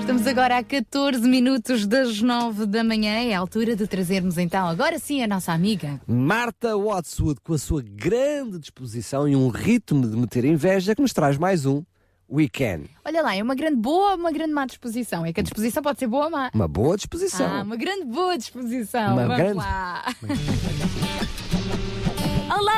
Estamos 0.01 0.27
agora 0.27 0.57
a 0.57 0.63
14 0.63 1.21
minutos 1.21 1.87
das 1.87 2.21
9 2.21 2.65
da 2.65 2.83
manhã. 2.83 3.13
É 3.13 3.33
a 3.33 3.39
altura 3.39 3.73
de 3.73 3.87
trazermos 3.87 4.37
então, 4.37 4.67
agora 4.67 4.99
sim, 4.99 5.23
a 5.23 5.27
nossa 5.27 5.53
amiga. 5.53 6.01
Marta 6.05 6.75
Watswood, 6.75 7.39
com 7.45 7.53
a 7.53 7.57
sua 7.57 7.81
grande 7.81 8.59
disposição 8.59 9.25
e 9.25 9.33
um 9.33 9.47
ritmo 9.47 10.05
de 10.05 10.17
meter 10.17 10.43
inveja, 10.43 10.93
que 10.93 11.01
nos 11.01 11.13
traz 11.13 11.37
mais 11.37 11.65
um 11.65 11.81
Weekend. 12.29 12.89
Olha 13.05 13.21
lá, 13.21 13.33
é 13.33 13.41
uma 13.41 13.55
grande 13.55 13.77
boa 13.77 14.11
ou 14.11 14.17
uma 14.17 14.33
grande 14.33 14.51
má 14.51 14.65
disposição? 14.65 15.25
É 15.25 15.31
que 15.31 15.39
a 15.39 15.43
disposição 15.43 15.81
pode 15.81 15.97
ser 15.97 16.07
boa 16.07 16.25
ou 16.25 16.31
má. 16.31 16.51
Uma 16.53 16.67
boa 16.67 16.97
disposição. 16.97 17.47
Ah, 17.49 17.61
uma 17.63 17.77
grande 17.77 18.03
boa 18.03 18.37
disposição. 18.37 19.13
Uma 19.13 19.27
Vamos 19.27 19.37
grande- 19.37 19.57
lá. 19.59 20.03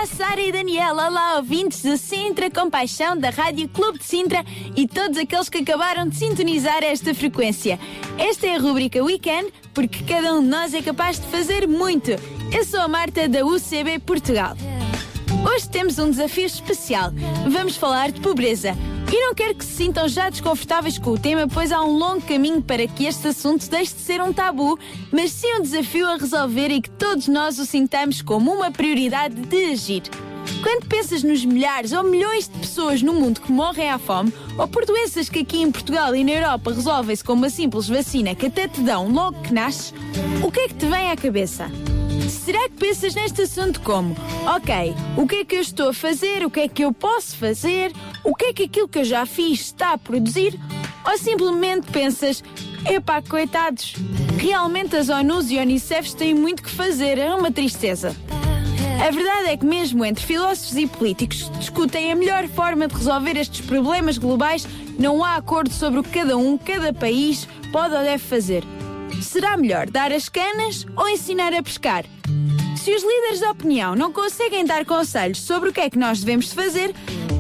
Olá, 0.04 0.18
Sara 0.18 0.41
e 0.41 0.51
Daniela. 0.51 1.08
Olá, 1.08 1.38
ouvintes 1.38 1.82
do 1.82 1.95
Sintra 1.95 2.51
Compaixão, 2.51 3.18
da 3.18 3.30
Rádio 3.30 3.70
Clube 3.70 3.99
de 3.99 4.04
Sintra 4.04 4.43
e 4.76 4.86
todos 4.86 5.18
aqueles 5.18 5.47
que 5.47 5.60
acabaram 5.60 6.10
de 6.10 6.18
sintonizar 6.18 6.84
esta 6.84 7.16
frequência. 7.16 7.80
Esta 8.18 8.47
é 8.47 8.58
a 8.58 8.60
rubrica 8.60 9.01
Weekend, 9.01 9.54
porque 9.74 10.04
cada 10.04 10.34
um 10.34 10.41
de 10.41 10.49
nós 10.49 10.74
é 10.74 10.82
capaz 10.82 11.22
de 11.22 11.28
fazer 11.28 11.70
muito. 11.70 12.12
Eu 12.51 12.66
sou 12.66 12.82
a 12.82 12.88
Marta 12.89 13.30
da 13.30 13.45
UCB 13.45 13.99
Portugal. 13.99 14.58
Hoje 15.49 15.70
temos 15.70 15.97
um 15.97 16.12
desafio 16.12 16.47
especial. 16.47 17.14
Vamos 17.49 17.78
falar 17.78 18.12
de 18.12 18.20
pobreza. 18.20 18.76
E 19.16 19.20
não 19.20 19.36
quero 19.36 19.53
que 19.53 19.64
se 19.64 19.76
sintam 19.76 20.07
já 20.07 20.28
desconfortáveis 20.28 20.97
com 20.97 21.11
o 21.11 21.20
tema, 21.20 21.47
pois 21.47 21.72
há 21.72 21.84
um 21.84 21.99
longo 21.99 22.22
caminho 22.22 22.64
para 22.64 22.88
que 22.88 23.05
este 23.05 23.28
assunto 23.28 23.70
deixe 23.70 23.93
de 23.93 24.01
ser 24.01 24.20
um 24.20 24.34
tabu, 24.34 24.76
mas 25.11 25.32
sim 25.32 25.53
um 25.53 25.61
desafio 25.61 26.07
a 26.07 26.18
resolver 26.18 26.70
e 26.72 26.82
que 26.82 26.89
todos 26.89 27.28
nós 27.28 27.59
o 27.59 27.66
sintamos 27.66 28.24
como 28.24 28.51
uma 28.51 28.72
prioridade 28.72 29.36
de 29.36 29.66
agir. 29.66 30.01
Quando 30.64 30.88
pensas 30.88 31.22
nos 31.22 31.45
milhares 31.45 31.91
ou 31.91 32.03
milhões 32.03 32.49
de 32.49 32.57
pessoas 32.57 33.03
no 33.03 33.14
mundo 33.14 33.39
que 33.39 33.51
morrem 33.51 33.88
à 33.88 33.99
fome, 33.99 34.34
ou 34.57 34.68
por 34.68 34.84
doenças 34.84 35.30
que 35.30 35.41
aqui 35.41 35.61
em 35.61 35.72
Portugal 35.72 36.16
e 36.16 36.24
na 36.24 36.32
Europa 36.32 36.74
resolvem-se 36.74 37.24
com 37.24 37.34
uma 37.34 37.51
simples 37.51 37.88
vacina 37.88 38.34
que 38.34 38.47
até 38.47 38.68
te 38.68 38.82
dão 38.82 39.09
logo 39.09 39.39
que 39.43 39.53
nasces, 39.53 39.93
o 40.43 40.51
que 40.51 40.61
é 40.61 40.68
que 40.68 40.74
te 40.74 40.88
vem 40.88 41.11
à 41.11 41.16
cabeça? 41.16 41.70
Será 42.28 42.68
que 42.68 42.76
pensas 42.76 43.14
neste 43.14 43.43
assunto 43.43 43.80
como, 43.82 44.16
ok, 44.47 44.95
o 45.16 45.28
que 45.28 45.36
é 45.36 45.45
que 45.45 45.55
eu 45.55 45.61
estou 45.61 45.89
a 45.89 45.93
fazer, 45.93 46.43
o 46.43 46.49
que 46.49 46.61
é 46.61 46.68
que 46.68 46.84
eu 46.84 46.91
posso 46.91 47.36
fazer, 47.38 47.93
o 48.24 48.34
que 48.34 48.45
é 48.45 48.53
que 48.53 48.63
aquilo 48.63 48.88
que 48.88 48.99
eu 48.99 49.03
já 49.03 49.26
fiz 49.26 49.61
está 49.61 49.93
a 49.93 49.97
produzir? 49.97 50.59
Ou 51.05 51.17
simplesmente 51.17 51.91
pensas, 51.91 52.43
epá, 52.89 53.21
coitados, 53.21 53.95
realmente 54.38 54.95
as 54.95 55.09
ONUs 55.09 55.51
e 55.51 55.57
Unicefs 55.57 56.13
têm 56.13 56.34
muito 56.34 56.63
que 56.63 56.69
fazer, 56.69 57.17
é 57.17 57.34
uma 57.34 57.51
tristeza. 57.51 58.15
A 59.05 59.11
verdade 59.11 59.49
é 59.49 59.57
que, 59.57 59.65
mesmo 59.65 60.05
entre 60.05 60.24
filósofos 60.24 60.78
e 60.78 60.88
políticos 60.88 61.49
que 61.49 61.57
discutem 61.57 62.11
a 62.11 62.15
melhor 62.15 62.47
forma 62.47 62.88
de 62.88 62.95
resolver 62.95 63.36
estes 63.36 63.65
problemas 63.65 64.17
globais, 64.17 64.65
não 64.97 65.24
há 65.24 65.36
acordo 65.36 65.74
sobre 65.74 65.99
o 65.99 66.03
que 66.03 66.11
cada 66.11 66.38
um, 66.38 66.57
cada 66.57 66.93
país 66.93 67.47
pode 67.71 67.93
ou 67.93 68.01
deve 68.01 68.24
fazer. 68.24 68.63
Será 69.21 69.57
melhor 69.57 69.89
dar 69.89 70.11
as 70.13 70.30
canas 70.30 70.86
ou 70.95 71.09
ensinar 71.09 71.53
a 71.53 71.61
pescar? 71.61 72.05
Se 72.78 72.93
os 72.93 73.01
líderes 73.01 73.39
da 73.39 73.51
opinião 73.51 73.95
não 73.95 74.11
conseguem 74.11 74.63
dar 74.63 74.86
conselhos 74.86 75.41
sobre 75.41 75.69
o 75.69 75.74
que 75.74 75.82
é 75.82 75.89
que 75.89 75.97
nós 75.97 76.19
devemos 76.19 76.49
de 76.49 76.55
fazer, 76.55 76.93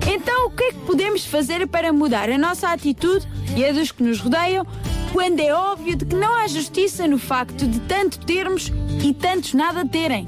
então 0.07 0.47
o 0.47 0.51
que 0.51 0.63
é 0.63 0.71
que 0.71 0.79
podemos 0.79 1.25
fazer 1.25 1.67
para 1.67 1.93
mudar 1.93 2.29
a 2.29 2.37
nossa 2.37 2.69
atitude 2.69 3.27
e 3.55 3.65
a 3.65 3.71
dos 3.71 3.91
que 3.91 4.03
nos 4.03 4.19
rodeiam, 4.19 4.65
quando 5.11 5.39
é 5.39 5.53
óbvio 5.53 5.95
de 5.95 6.05
que 6.05 6.15
não 6.15 6.33
há 6.35 6.47
justiça 6.47 7.07
no 7.07 7.17
facto 7.17 7.67
de 7.67 7.79
tanto 7.81 8.19
termos 8.19 8.71
e 9.03 9.13
tantos 9.13 9.53
nada 9.53 9.85
terem? 9.85 10.27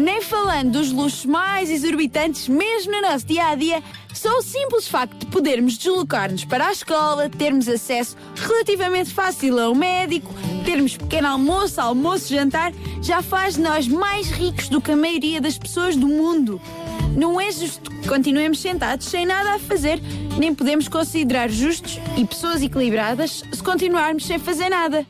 Nem 0.00 0.20
falando 0.22 0.72
dos 0.72 0.90
luxos 0.90 1.24
mais 1.24 1.70
exorbitantes, 1.70 2.48
mesmo 2.48 2.92
no 2.92 3.02
nosso 3.02 3.26
dia 3.26 3.48
a 3.48 3.54
dia, 3.54 3.82
só 4.12 4.38
o 4.38 4.42
simples 4.42 4.88
facto 4.88 5.18
de 5.18 5.26
podermos 5.26 5.76
deslocar-nos 5.76 6.44
para 6.44 6.68
a 6.68 6.72
escola, 6.72 7.28
termos 7.28 7.68
acesso 7.68 8.16
relativamente 8.34 9.12
fácil 9.12 9.58
a 9.58 9.70
um 9.70 9.74
médico, 9.74 10.32
termos 10.64 10.96
pequeno 10.96 11.28
almoço, 11.28 11.80
almoço, 11.80 12.32
jantar, 12.32 12.72
já 13.02 13.22
faz 13.22 13.54
de 13.54 13.60
nós 13.60 13.86
mais 13.86 14.30
ricos 14.30 14.68
do 14.68 14.80
que 14.80 14.92
a 14.92 14.96
maioria 14.96 15.40
das 15.40 15.58
pessoas 15.58 15.96
do 15.96 16.06
mundo. 16.06 16.60
Não 17.16 17.40
é 17.40 17.50
justo 17.52 17.90
que 17.90 18.08
continuemos 18.08 18.60
sentados 18.60 19.06
sem 19.06 19.24
nada 19.24 19.54
a 19.54 19.58
fazer, 19.58 20.00
nem 20.36 20.54
podemos 20.54 20.88
considerar 20.88 21.48
justos 21.48 21.98
e 22.16 22.24
pessoas 22.24 22.60
equilibradas 22.60 23.44
se 23.52 23.62
continuarmos 23.62 24.26
sem 24.26 24.38
fazer 24.38 24.68
nada. 24.68 25.06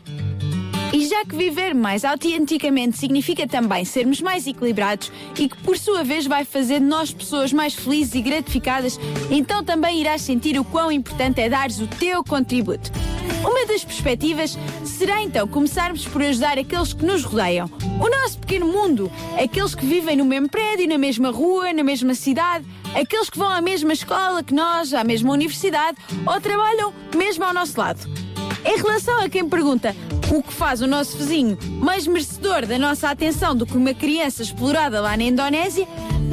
E 0.94 1.08
já 1.08 1.24
que 1.24 1.34
viver 1.34 1.74
mais 1.74 2.04
autenticamente 2.04 2.96
significa 2.96 3.48
também 3.48 3.84
sermos 3.84 4.20
mais 4.20 4.46
equilibrados 4.46 5.10
e 5.36 5.48
que 5.48 5.56
por 5.56 5.76
sua 5.76 6.04
vez 6.04 6.24
vai 6.24 6.44
fazer 6.44 6.78
de 6.78 6.86
nós 6.86 7.12
pessoas 7.12 7.52
mais 7.52 7.74
felizes 7.74 8.14
e 8.14 8.22
gratificadas, 8.22 8.96
então 9.28 9.64
também 9.64 10.00
irás 10.00 10.22
sentir 10.22 10.56
o 10.56 10.64
quão 10.64 10.92
importante 10.92 11.40
é 11.40 11.48
dares 11.48 11.80
o 11.80 11.88
teu 11.88 12.22
contributo. 12.22 12.92
Uma 13.40 13.66
das 13.66 13.84
perspectivas 13.84 14.56
será 14.84 15.20
então 15.20 15.48
começarmos 15.48 16.06
por 16.06 16.22
ajudar 16.22 16.60
aqueles 16.60 16.92
que 16.92 17.04
nos 17.04 17.24
rodeiam. 17.24 17.68
O 18.00 18.08
nosso 18.08 18.38
pequeno 18.38 18.68
mundo, 18.68 19.10
aqueles 19.36 19.74
que 19.74 19.84
vivem 19.84 20.16
no 20.16 20.24
mesmo 20.24 20.48
prédio, 20.48 20.86
na 20.86 20.96
mesma 20.96 21.32
rua, 21.32 21.72
na 21.72 21.82
mesma 21.82 22.14
cidade, 22.14 22.64
aqueles 22.94 23.28
que 23.28 23.38
vão 23.38 23.48
à 23.48 23.60
mesma 23.60 23.92
escola 23.92 24.44
que 24.44 24.54
nós, 24.54 24.94
à 24.94 25.02
mesma 25.02 25.32
universidade 25.32 25.98
ou 26.24 26.40
trabalham 26.40 26.94
mesmo 27.16 27.42
ao 27.42 27.52
nosso 27.52 27.80
lado. 27.80 28.33
Em 28.64 28.78
relação 28.78 29.20
a 29.20 29.28
quem 29.28 29.46
pergunta 29.46 29.94
o 30.34 30.42
que 30.42 30.52
faz 30.52 30.80
o 30.80 30.86
nosso 30.86 31.18
vizinho 31.18 31.58
mais 31.80 32.06
merecedor 32.06 32.64
da 32.66 32.78
nossa 32.78 33.10
atenção 33.10 33.54
do 33.54 33.66
que 33.66 33.76
uma 33.76 33.92
criança 33.92 34.42
explorada 34.42 35.00
lá 35.00 35.16
na 35.16 35.24
Indonésia, 35.24 35.86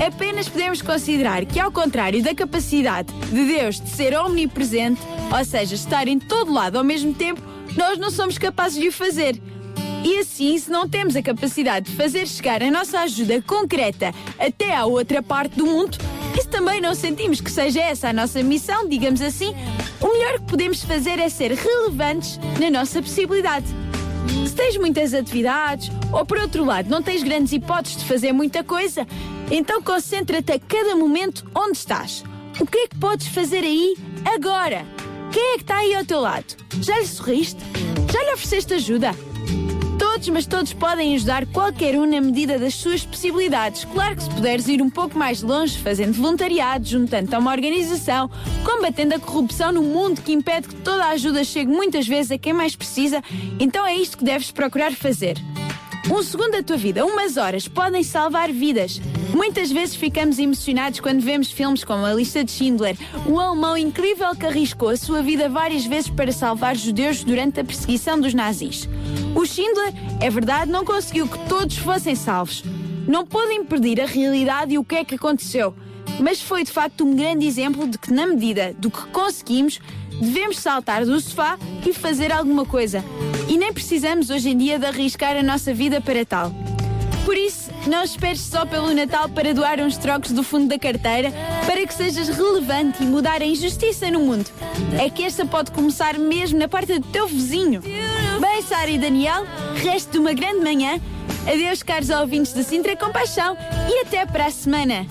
apenas 0.05 0.47
podemos 0.47 0.81
considerar 0.81 1.45
que, 1.45 1.59
ao 1.59 1.71
contrário 1.71 2.23
da 2.23 2.33
capacidade 2.33 3.13
de 3.13 3.45
Deus 3.45 3.81
de 3.81 3.89
ser 3.89 4.17
omnipresente, 4.17 5.01
ou 5.37 5.43
seja, 5.43 5.75
estar 5.75 6.07
em 6.07 6.17
todo 6.17 6.53
lado 6.53 6.77
ao 6.77 6.83
mesmo 6.83 7.13
tempo, 7.13 7.41
nós 7.75 7.97
não 7.97 8.09
somos 8.09 8.37
capazes 8.37 8.81
de 8.81 8.87
o 8.87 8.91
fazer. 8.93 9.39
E 10.03 10.17
assim, 10.17 10.57
se 10.57 10.71
não 10.71 10.89
temos 10.89 11.15
a 11.15 11.21
capacidade 11.21 11.91
de 11.91 11.95
fazer 11.95 12.25
chegar 12.27 12.63
a 12.63 12.71
nossa 12.71 13.01
ajuda 13.01 13.41
concreta 13.41 14.13
até 14.39 14.73
à 14.73 14.85
outra 14.85 15.21
parte 15.21 15.57
do 15.57 15.65
mundo, 15.65 15.97
se 16.41 16.47
também 16.47 16.81
não 16.81 16.95
sentimos 16.95 17.39
que 17.39 17.51
seja 17.51 17.81
essa 17.81 18.09
a 18.09 18.13
nossa 18.13 18.41
missão, 18.41 18.87
digamos 18.87 19.21
assim, 19.21 19.53
o 19.99 20.07
melhor 20.07 20.39
que 20.39 20.45
podemos 20.45 20.83
fazer 20.83 21.19
é 21.19 21.29
ser 21.29 21.51
relevantes 21.51 22.39
na 22.59 22.69
nossa 22.69 23.01
possibilidade. 23.01 23.65
Se 24.47 24.55
tens 24.55 24.77
muitas 24.77 25.13
atividades, 25.13 25.91
ou 26.11 26.25
por 26.25 26.39
outro 26.39 26.65
lado, 26.65 26.89
não 26.89 27.01
tens 27.01 27.23
grandes 27.23 27.53
hipóteses 27.53 27.97
de 27.97 28.05
fazer 28.05 28.31
muita 28.31 28.63
coisa, 28.63 29.05
então 29.49 29.81
concentra-te 29.81 30.51
a 30.51 30.59
cada 30.59 30.95
momento 30.95 31.45
onde 31.53 31.77
estás. 31.77 32.23
O 32.59 32.65
que 32.65 32.77
é 32.77 32.87
que 32.87 32.97
podes 32.97 33.27
fazer 33.27 33.63
aí 33.63 33.95
agora? 34.25 34.85
Quem 35.31 35.53
é 35.53 35.55
que 35.55 35.63
está 35.63 35.77
aí 35.77 35.95
ao 35.95 36.05
teu 36.05 36.19
lado? 36.19 36.55
Já 36.81 36.99
lhe 36.99 37.07
sorriste? 37.07 37.61
Já 38.11 38.23
lhe 38.23 38.33
ofereceste 38.33 38.73
ajuda? 38.73 39.15
Todos, 40.01 40.29
mas 40.29 40.47
todos 40.47 40.73
podem 40.73 41.13
ajudar 41.13 41.45
qualquer 41.45 41.95
um 41.95 42.07
na 42.07 42.19
medida 42.19 42.57
das 42.57 42.73
suas 42.73 43.05
possibilidades. 43.05 43.85
Claro 43.85 44.15
que 44.15 44.23
se 44.23 44.29
puderes 44.31 44.67
ir 44.67 44.81
um 44.81 44.89
pouco 44.89 45.15
mais 45.15 45.43
longe, 45.43 45.77
fazendo 45.77 46.13
voluntariado, 46.13 46.87
juntando 46.87 47.35
a 47.35 47.37
uma 47.37 47.51
organização, 47.51 48.27
combatendo 48.65 49.13
a 49.13 49.19
corrupção 49.19 49.71
no 49.71 49.83
mundo 49.83 50.23
que 50.23 50.33
impede 50.33 50.69
que 50.69 50.75
toda 50.77 51.05
a 51.05 51.09
ajuda 51.09 51.43
chegue 51.43 51.71
muitas 51.71 52.07
vezes 52.07 52.31
a 52.31 52.37
quem 52.39 52.51
mais 52.51 52.75
precisa, 52.75 53.21
então 53.59 53.85
é 53.85 53.95
isto 53.95 54.17
que 54.17 54.23
deves 54.23 54.49
procurar 54.49 54.91
fazer. 54.91 55.37
Um 56.11 56.21
segundo 56.21 56.51
da 56.51 56.61
tua 56.61 56.75
vida, 56.75 57.05
umas 57.05 57.37
horas, 57.37 57.69
podem 57.69 58.03
salvar 58.03 58.51
vidas. 58.51 58.99
Muitas 59.33 59.71
vezes 59.71 59.95
ficamos 59.95 60.39
emocionados 60.39 60.99
quando 60.99 61.21
vemos 61.21 61.49
filmes 61.49 61.85
como 61.85 62.05
A 62.05 62.13
Lista 62.13 62.43
de 62.43 62.51
Schindler, 62.51 62.97
um 63.25 63.39
alemão 63.39 63.77
incrível 63.77 64.35
que 64.35 64.45
arriscou 64.45 64.89
a 64.89 64.97
sua 64.97 65.21
vida 65.21 65.47
várias 65.47 65.85
vezes 65.85 66.09
para 66.09 66.33
salvar 66.33 66.75
judeus 66.75 67.23
durante 67.23 67.61
a 67.61 67.63
perseguição 67.63 68.19
dos 68.19 68.33
nazis. 68.33 68.89
O 69.33 69.45
Schindler, 69.45 69.93
é 70.19 70.29
verdade, 70.29 70.69
não 70.69 70.83
conseguiu 70.83 71.29
que 71.29 71.39
todos 71.47 71.77
fossem 71.77 72.13
salvos. 72.13 72.61
Não 73.07 73.25
pôde 73.25 73.53
impedir 73.53 74.01
a 74.01 74.05
realidade 74.05 74.73
e 74.73 74.77
o 74.77 74.83
que 74.83 74.95
é 74.95 75.05
que 75.05 75.15
aconteceu. 75.15 75.73
Mas 76.19 76.41
foi 76.41 76.65
de 76.65 76.71
facto 76.71 77.05
um 77.05 77.15
grande 77.15 77.47
exemplo 77.47 77.87
de 77.87 77.97
que, 77.97 78.11
na 78.11 78.27
medida 78.27 78.75
do 78.77 78.91
que 78.91 79.05
conseguimos, 79.07 79.79
devemos 80.19 80.59
saltar 80.59 81.05
do 81.05 81.17
sofá 81.21 81.57
e 81.87 81.93
fazer 81.93 82.33
alguma 82.33 82.65
coisa. 82.65 83.01
E 83.51 83.57
nem 83.57 83.73
precisamos 83.73 84.29
hoje 84.29 84.51
em 84.51 84.57
dia 84.57 84.79
de 84.79 84.85
arriscar 84.85 85.35
a 85.35 85.43
nossa 85.43 85.73
vida 85.73 85.99
para 85.99 86.25
tal. 86.25 86.53
Por 87.25 87.35
isso, 87.35 87.69
Não 87.85 88.03
esperes 88.03 88.41
só 88.41 88.65
pelo 88.65 88.93
Natal 88.93 89.27
para 89.27 89.53
doar 89.53 89.79
uns 89.79 89.97
trocos 89.97 90.31
do 90.31 90.43
fundo 90.43 90.67
da 90.67 90.77
carteira 90.77 91.33
para 91.65 91.85
que 91.85 91.93
sejas 91.93 92.29
relevante 92.29 93.03
e 93.03 93.05
mudar 93.05 93.41
a 93.41 93.45
injustiça 93.45 94.09
no 94.09 94.19
mundo. 94.19 94.45
É 94.97 95.09
que 95.09 95.23
esta 95.23 95.45
pode 95.45 95.71
começar 95.71 96.17
mesmo 96.17 96.59
na 96.59 96.67
porta 96.67 96.99
do 96.99 97.07
teu 97.07 97.27
vizinho. 97.27 97.81
Bem, 97.81 98.61
Sara 98.61 98.89
e 98.89 98.97
Daniel, 98.99 99.45
resto 99.75 100.11
de 100.11 100.19
uma 100.19 100.31
grande 100.31 100.63
manhã. 100.63 101.01
Adeus, 101.51 101.83
caros 101.83 102.09
ouvintes 102.09 102.53
de 102.53 102.63
Sintra 102.63 102.95
Compaixão 102.95 103.57
e 103.89 104.05
até 104.05 104.25
para 104.25 104.45
a 104.45 104.51
semana. 104.51 105.05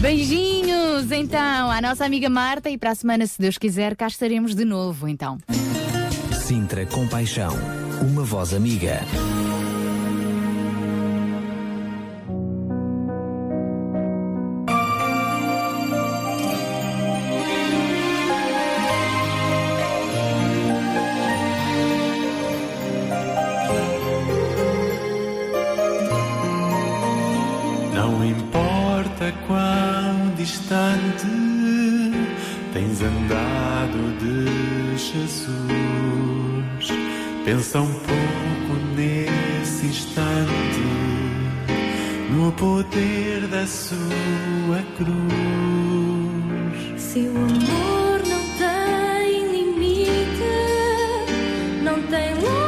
Beijinhos, 0.00 1.12
então, 1.12 1.70
à 1.70 1.80
nossa 1.80 2.04
amiga 2.04 2.28
Marta 2.28 2.68
e 2.70 2.78
para 2.78 2.90
a 2.90 2.94
semana, 2.94 3.26
se 3.26 3.38
Deus 3.38 3.58
quiser, 3.58 3.94
cá 3.94 4.06
estaremos 4.06 4.54
de 4.54 4.64
novo, 4.64 5.06
então. 5.06 5.38
Sintra 6.46 6.84
Compaixão. 6.84 7.56
Uma 8.02 8.22
voz 8.22 8.52
amiga. 8.52 9.00
Não 27.94 28.22
importa 28.22 29.32
quão 29.46 30.34
distante 30.36 31.26
tens 32.74 33.00
andado 33.00 34.18
de 34.18 34.98
Jesus, 34.98 35.93
pensa 37.44 37.80
um 37.80 37.92
pouco 37.92 38.80
nesse 38.96 39.86
instante, 39.86 40.80
no 42.30 42.50
poder 42.52 43.46
da 43.48 43.66
sua 43.66 44.82
cruz. 44.96 45.12
Se 47.00 47.20
o 47.20 47.36
amor 47.36 48.22
não 48.26 48.42
tem 48.58 49.52
limite, 49.52 50.42
não 51.82 52.00
tem 52.02 52.34
lógica 52.34 52.63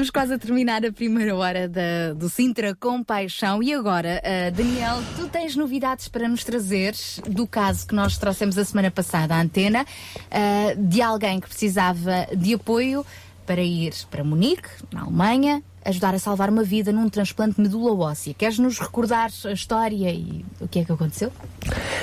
Estamos 0.00 0.10
quase 0.12 0.32
a 0.32 0.38
terminar 0.38 0.82
a 0.82 0.90
primeira 0.90 1.36
hora 1.36 1.68
da- 1.68 2.14
do 2.16 2.30
Sintra 2.30 2.74
com 2.74 3.04
Paixão. 3.04 3.62
E 3.62 3.74
agora, 3.74 4.22
ah, 4.24 4.48
Daniel, 4.48 5.02
tu 5.14 5.28
tens 5.28 5.54
novidades 5.54 6.08
para 6.08 6.26
nos 6.26 6.42
trazer 6.42 6.94
do 7.28 7.46
caso 7.46 7.86
que 7.86 7.94
nós 7.94 8.16
trouxemos 8.16 8.56
a 8.56 8.64
semana 8.64 8.90
passada 8.90 9.34
à 9.34 9.42
antena, 9.42 9.84
ah, 10.30 10.74
de 10.74 11.02
alguém 11.02 11.38
que 11.38 11.46
precisava 11.46 12.26
de 12.34 12.54
apoio 12.54 13.04
para 13.44 13.60
ir 13.60 13.92
para 14.10 14.24
Munique, 14.24 14.70
na 14.90 15.02
Alemanha, 15.02 15.62
ajudar 15.84 16.14
a 16.14 16.18
salvar 16.18 16.48
uma 16.48 16.62
vida 16.64 16.90
num 16.92 17.10
transplante 17.10 17.56
de 17.56 17.60
medula 17.60 17.92
óssea. 17.92 18.32
Queres 18.32 18.58
nos 18.58 18.78
recordar 18.78 19.30
a 19.44 19.52
história 19.52 20.10
e 20.10 20.46
o 20.58 20.66
que 20.66 20.78
é 20.78 20.84
que 20.86 20.92
aconteceu? 20.92 21.30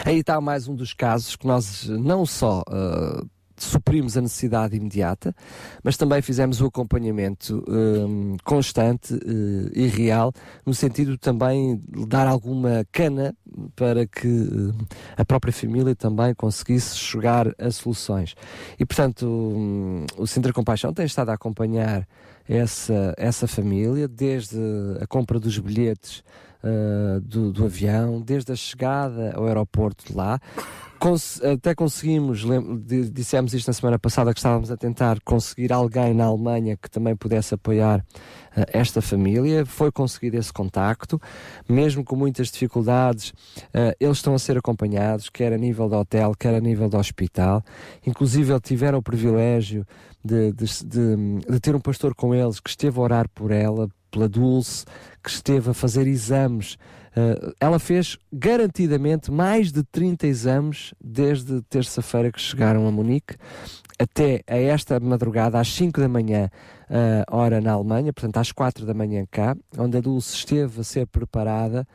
Aí 0.06 0.20
está 0.20 0.40
mais 0.40 0.68
um 0.68 0.76
dos 0.76 0.94
casos 0.94 1.36
que 1.36 1.48
nós 1.48 1.88
não 1.88 2.28
só 2.28 2.62
ah, 2.70 3.24
suprimos 3.58 4.18
a 4.18 4.22
necessidade 4.22 4.76
imediata, 4.76 5.36
mas 5.84 5.98
também 5.98 6.22
fizemos 6.22 6.62
o 6.62 6.66
acompanhamento 6.66 7.64
hum, 7.68 8.38
constante 8.44 9.14
eh, 9.14 9.72
e 9.74 9.88
real, 9.88 10.32
no 10.66 10.74
sentido 10.74 11.12
de 11.12 11.18
também 11.18 11.82
dar 12.08 12.28
alguma 12.28 12.86
cana 12.92 13.36
para 13.76 14.06
que 14.06 14.28
hum, 14.28 14.74
a 15.16 15.26
própria 15.26 15.54
família 15.54 15.96
também 15.96 16.34
conseguisse 16.34 16.98
chegar 16.98 17.54
a 17.58 17.72
soluções. 17.72 18.36
E, 18.80 18.86
portanto, 18.86 19.26
hum, 19.26 20.06
o 20.18 20.28
Centro 20.28 20.54
Compaixão 20.54 20.94
tem 20.94 21.06
estado 21.06 21.30
a 21.30 21.34
acompanhar 21.34 22.08
essa, 22.48 23.14
essa 23.18 23.48
família, 23.48 24.08
desde 24.08 24.58
a 25.02 25.08
compra 25.08 25.40
dos 25.40 25.58
bilhetes 25.60 26.24
uh, 26.64 27.20
do, 27.22 27.52
do 27.52 27.66
avião, 27.66 28.22
desde 28.22 28.52
a 28.52 28.56
chegada 28.56 29.34
ao 29.36 29.46
aeroporto 29.46 30.06
de 30.08 30.14
lá. 30.14 30.40
Cons 31.00 31.42
até 31.44 31.76
conseguimos, 31.76 32.44
dissemos 33.12 33.54
isto 33.54 33.68
na 33.68 33.74
semana 33.74 34.00
passada, 34.00 34.34
que 34.34 34.40
estávamos 34.40 34.72
a 34.72 34.78
tentar 34.78 35.20
conseguir 35.22 35.72
alguém 35.72 36.14
na 36.14 36.26
Alemanha 36.26 36.76
que 36.76 36.90
também 36.90 37.16
pudesse 37.16 37.54
apoiar 37.54 38.00
uh, 38.00 38.66
esta 38.74 39.02
família. 39.02 39.66
Foi 39.66 39.92
conseguido 39.92 40.38
esse 40.38 40.52
contacto, 40.52 41.22
mesmo 41.70 42.04
com 42.04 42.16
muitas 42.16 42.50
dificuldades, 42.50 43.30
uh, 43.30 43.94
eles 44.00 44.18
estão 44.18 44.34
a 44.34 44.40
ser 44.40 44.58
acompanhados, 44.58 45.30
quer 45.30 45.54
a 45.54 45.58
nível 45.58 45.88
de 45.88 45.96
hotel, 45.96 46.34
quer 46.38 46.56
a 46.56 46.60
nível 46.60 46.90
do 46.90 46.98
hospital. 46.98 47.64
Inclusive, 48.06 48.60
tiveram 48.60 48.98
o 49.00 49.04
privilégio 49.04 49.86
de, 50.24 50.52
de, 50.52 50.66
de- 50.86 51.52
de 51.52 51.60
ter 51.60 51.76
um 51.76 51.80
pastor 51.80 52.16
com 52.16 52.34
eles 52.34 52.60
que 52.60 52.70
esteve 52.70 52.98
a 53.00 53.02
orar 53.04 53.30
por 53.30 53.52
ela, 53.52 53.88
pela 54.10 54.28
Dulce, 54.28 54.86
que 55.24 55.30
esteve 55.30 55.70
a 55.70 55.74
fazer 55.74 56.08
exames. 56.08 56.78
Uh, 57.18 57.52
ela 57.60 57.80
fez 57.80 58.16
garantidamente 58.32 59.32
mais 59.32 59.72
de 59.72 59.82
30 59.82 60.28
exames 60.28 60.94
desde 61.04 61.64
terça-feira 61.64 62.32
que 62.32 62.40
chegaram 62.40 62.88
a 62.88 62.92
Munique 62.92 63.36
até 63.98 64.44
a 64.46 64.56
esta 64.56 65.00
madrugada, 65.00 65.60
às 65.60 65.68
5 65.74 66.00
da 66.00 66.08
manhã, 66.08 66.48
uh, 66.92 67.36
hora 67.36 67.60
na 67.60 67.72
Alemanha, 67.72 68.14
portanto 68.14 68.38
às 68.38 68.52
4 68.52 68.86
da 68.86 68.94
manhã 68.94 69.26
cá, 69.32 69.58
onde 69.76 69.98
a 69.98 70.02
Dulce 70.02 70.36
esteve 70.36 70.82
a 70.82 70.84
ser 70.84 71.08
preparada 71.08 71.88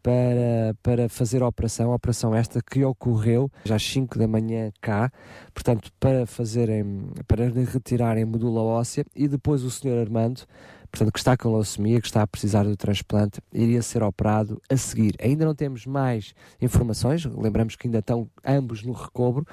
para, 0.00 0.76
para 0.80 1.08
fazer 1.08 1.42
a 1.42 1.48
operação, 1.48 1.90
a 1.90 1.96
operação 1.96 2.34
esta 2.34 2.60
que 2.62 2.84
ocorreu 2.84 3.50
já 3.64 3.74
às 3.74 3.82
5 3.82 4.16
da 4.16 4.28
manhã 4.28 4.70
cá, 4.80 5.10
portanto, 5.52 5.90
para 5.98 6.24
fazerem, 6.24 7.10
para 7.26 7.48
retirarem 7.48 8.24
medula 8.24 8.62
óssea 8.62 9.04
e 9.14 9.26
depois 9.26 9.64
o 9.64 9.70
Sr. 9.70 9.98
Armando, 10.00 10.42
portanto, 10.90 11.12
que 11.12 11.18
está 11.18 11.36
com 11.36 11.52
leucemia, 11.52 12.00
que 12.00 12.06
está 12.06 12.22
a 12.22 12.26
precisar 12.26 12.64
do 12.64 12.76
transplante, 12.76 13.40
iria 13.52 13.82
ser 13.82 14.02
operado 14.02 14.60
a 14.68 14.76
seguir. 14.76 15.14
Ainda 15.22 15.44
não 15.44 15.54
temos 15.54 15.86
mais 15.86 16.34
informações, 16.60 17.24
lembramos 17.24 17.76
que 17.76 17.86
ainda 17.86 17.98
estão 17.98 18.28
ambos 18.44 18.82
no 18.82 18.92
recobro, 18.92 19.46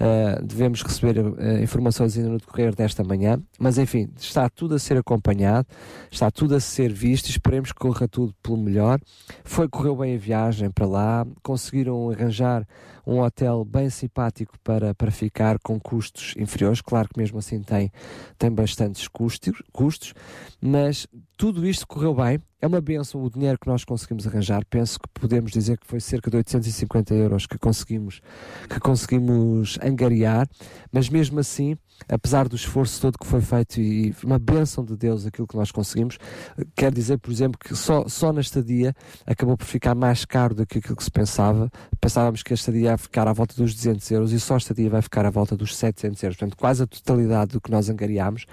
uh, 0.00 0.44
devemos 0.44 0.82
receber 0.82 1.18
uh, 1.18 1.62
informações 1.62 2.16
ainda 2.16 2.30
no 2.30 2.38
decorrer 2.38 2.74
desta 2.74 3.02
manhã, 3.02 3.40
mas 3.58 3.78
enfim, 3.78 4.08
está 4.18 4.48
tudo 4.48 4.74
a 4.74 4.78
ser 4.78 4.96
acompanhado, 4.96 5.66
está 6.10 6.30
tudo 6.30 6.54
a 6.54 6.60
ser 6.60 6.92
visto, 6.92 7.28
esperemos 7.28 7.72
que 7.72 7.78
corra 7.78 8.06
tudo 8.06 8.34
pelo 8.42 8.56
melhor. 8.56 9.00
Foi, 9.44 9.68
correu 9.68 9.96
bem 9.96 10.14
a 10.14 10.18
viagem 10.18 10.70
para 10.70 10.86
lá, 10.86 11.26
conseguiram 11.42 12.10
arranjar 12.10 12.66
um 13.06 13.20
hotel 13.20 13.64
bem 13.64 13.90
simpático 13.90 14.56
para, 14.62 14.94
para 14.94 15.10
ficar 15.10 15.58
com 15.58 15.78
custos 15.80 16.34
inferiores, 16.36 16.80
claro 16.80 17.08
que 17.08 17.18
mesmo 17.18 17.38
assim 17.38 17.60
tem, 17.60 17.90
tem 18.38 18.50
bastantes 18.50 19.08
custos, 19.08 19.60
custos, 19.72 20.14
mas 20.60 20.81
tudo 21.36 21.66
isto 21.66 21.86
correu 21.86 22.14
bem. 22.14 22.38
É 22.60 22.66
uma 22.66 22.80
benção 22.80 23.22
o 23.22 23.30
dinheiro 23.30 23.58
que 23.58 23.66
nós 23.66 23.84
conseguimos 23.84 24.26
arranjar. 24.26 24.64
Penso 24.66 24.98
que 24.98 25.08
podemos 25.08 25.50
dizer 25.50 25.78
que 25.78 25.86
foi 25.86 26.00
cerca 26.00 26.30
de 26.30 26.36
850 26.36 27.14
euros 27.14 27.46
que 27.46 27.58
conseguimos, 27.58 28.20
que 28.68 28.78
conseguimos 28.78 29.78
angariar, 29.82 30.48
mas 30.92 31.08
mesmo 31.08 31.40
assim, 31.40 31.76
apesar 32.08 32.48
do 32.48 32.56
esforço 32.56 33.00
todo 33.00 33.18
que 33.18 33.26
foi 33.26 33.40
feito 33.40 33.80
e 33.80 34.14
uma 34.24 34.38
benção 34.38 34.84
de 34.84 34.96
Deus 34.96 35.26
aquilo 35.26 35.46
que 35.46 35.56
nós 35.56 35.70
conseguimos, 35.70 36.18
quer 36.76 36.92
dizer, 36.92 37.18
por 37.18 37.30
exemplo, 37.30 37.58
que 37.58 37.74
só, 37.74 38.06
só 38.08 38.32
na 38.32 38.40
estadia 38.40 38.94
acabou 39.26 39.56
por 39.56 39.66
ficar 39.66 39.94
mais 39.94 40.24
caro 40.24 40.54
do 40.54 40.66
que 40.66 40.78
aquilo 40.78 40.96
que 40.96 41.04
se 41.04 41.10
pensava. 41.10 41.70
Pensávamos 42.00 42.42
que 42.42 42.52
a 42.52 42.54
estadia 42.54 42.90
ia 42.90 42.98
ficar 42.98 43.28
à 43.28 43.32
volta 43.32 43.54
dos 43.54 43.74
200 43.74 44.10
euros 44.10 44.32
e 44.32 44.40
só 44.40 44.54
a 44.54 44.58
estadia 44.58 44.90
vai 44.90 45.02
ficar 45.02 45.24
à 45.24 45.30
volta 45.30 45.56
dos 45.56 45.76
700 45.76 46.22
euros. 46.22 46.36
Portanto, 46.36 46.56
quase 46.56 46.82
a 46.82 46.86
totalidade 46.86 47.52
do 47.52 47.60
que 47.60 47.70
nós 47.70 47.88
angariámos 47.88 48.46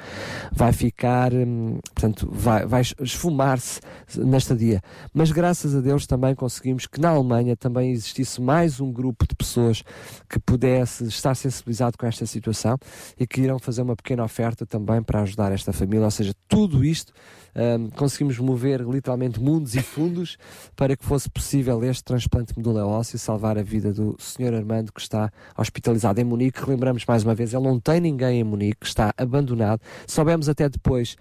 vai 0.52 0.72
ficar, 0.72 1.34
hum, 1.34 1.80
portanto, 1.94 2.30
vai, 2.32 2.66
vai 2.66 2.82
esfumar-se 3.00 3.80
na 4.18 4.38
estadia. 4.38 4.82
Mas 5.14 5.32
graças 5.32 5.76
a 5.76 5.82
Deus 5.82 6.06
também 6.06 6.36
conseguimos 6.36 6.86
que 6.86 7.00
na 7.00 7.10
Alemanha 7.10 7.56
também 7.56 7.92
existisse 7.92 8.42
mais 8.42 8.80
um 8.80 8.92
grupo 8.92 9.28
de 9.28 9.36
pessoas 9.36 9.84
que 10.30 10.40
pudesse 10.40 11.06
estar 11.06 11.36
sensibilizado 11.36 11.98
com 11.98 12.06
esta 12.06 12.26
situação 12.26 12.78
e 13.20 13.26
que 13.26 13.39
irão 13.42 13.60
fazer 13.60 13.82
uma 13.82 13.96
pequena 13.96 14.24
oferta 14.24 14.66
também 14.66 15.02
para 15.02 15.22
ajudar 15.22 15.52
esta 15.52 15.72
família. 15.74 16.06
Ou 16.06 16.12
seja, 16.12 16.34
tudo 16.48 16.84
isto 16.84 17.14
hum, 17.56 17.90
conseguimos 17.96 18.38
mover 18.40 18.82
literalmente 18.82 19.40
mundos 19.40 19.76
e 19.76 19.82
fundos 19.82 20.38
para 20.76 20.96
que 20.96 21.06
fosse 21.06 21.30
possível 21.30 21.84
este 21.84 22.04
transplante 22.04 22.54
de 22.54 22.60
medula 22.60 22.86
óssea 22.86 23.16
e 23.16 23.20
salvar 23.20 23.58
a 23.58 23.64
vida 23.64 23.94
do 23.94 24.16
Sr. 24.20 24.54
Armando 24.54 24.92
que 24.92 25.02
está 25.02 25.32
hospitalizado 25.58 26.20
em 26.20 26.24
Munique. 26.24 26.68
Lembramos 26.68 27.06
mais 27.06 27.24
uma 27.24 27.36
vez, 27.36 27.54
ele 27.54 27.64
não 27.64 27.80
tem 27.80 28.00
ninguém 28.00 28.40
em 28.40 28.44
Munique, 28.44 28.86
está 28.86 29.14
abandonado. 29.18 29.82
Soubemos 30.08 30.50
até 30.50 30.68
depois 30.70 31.16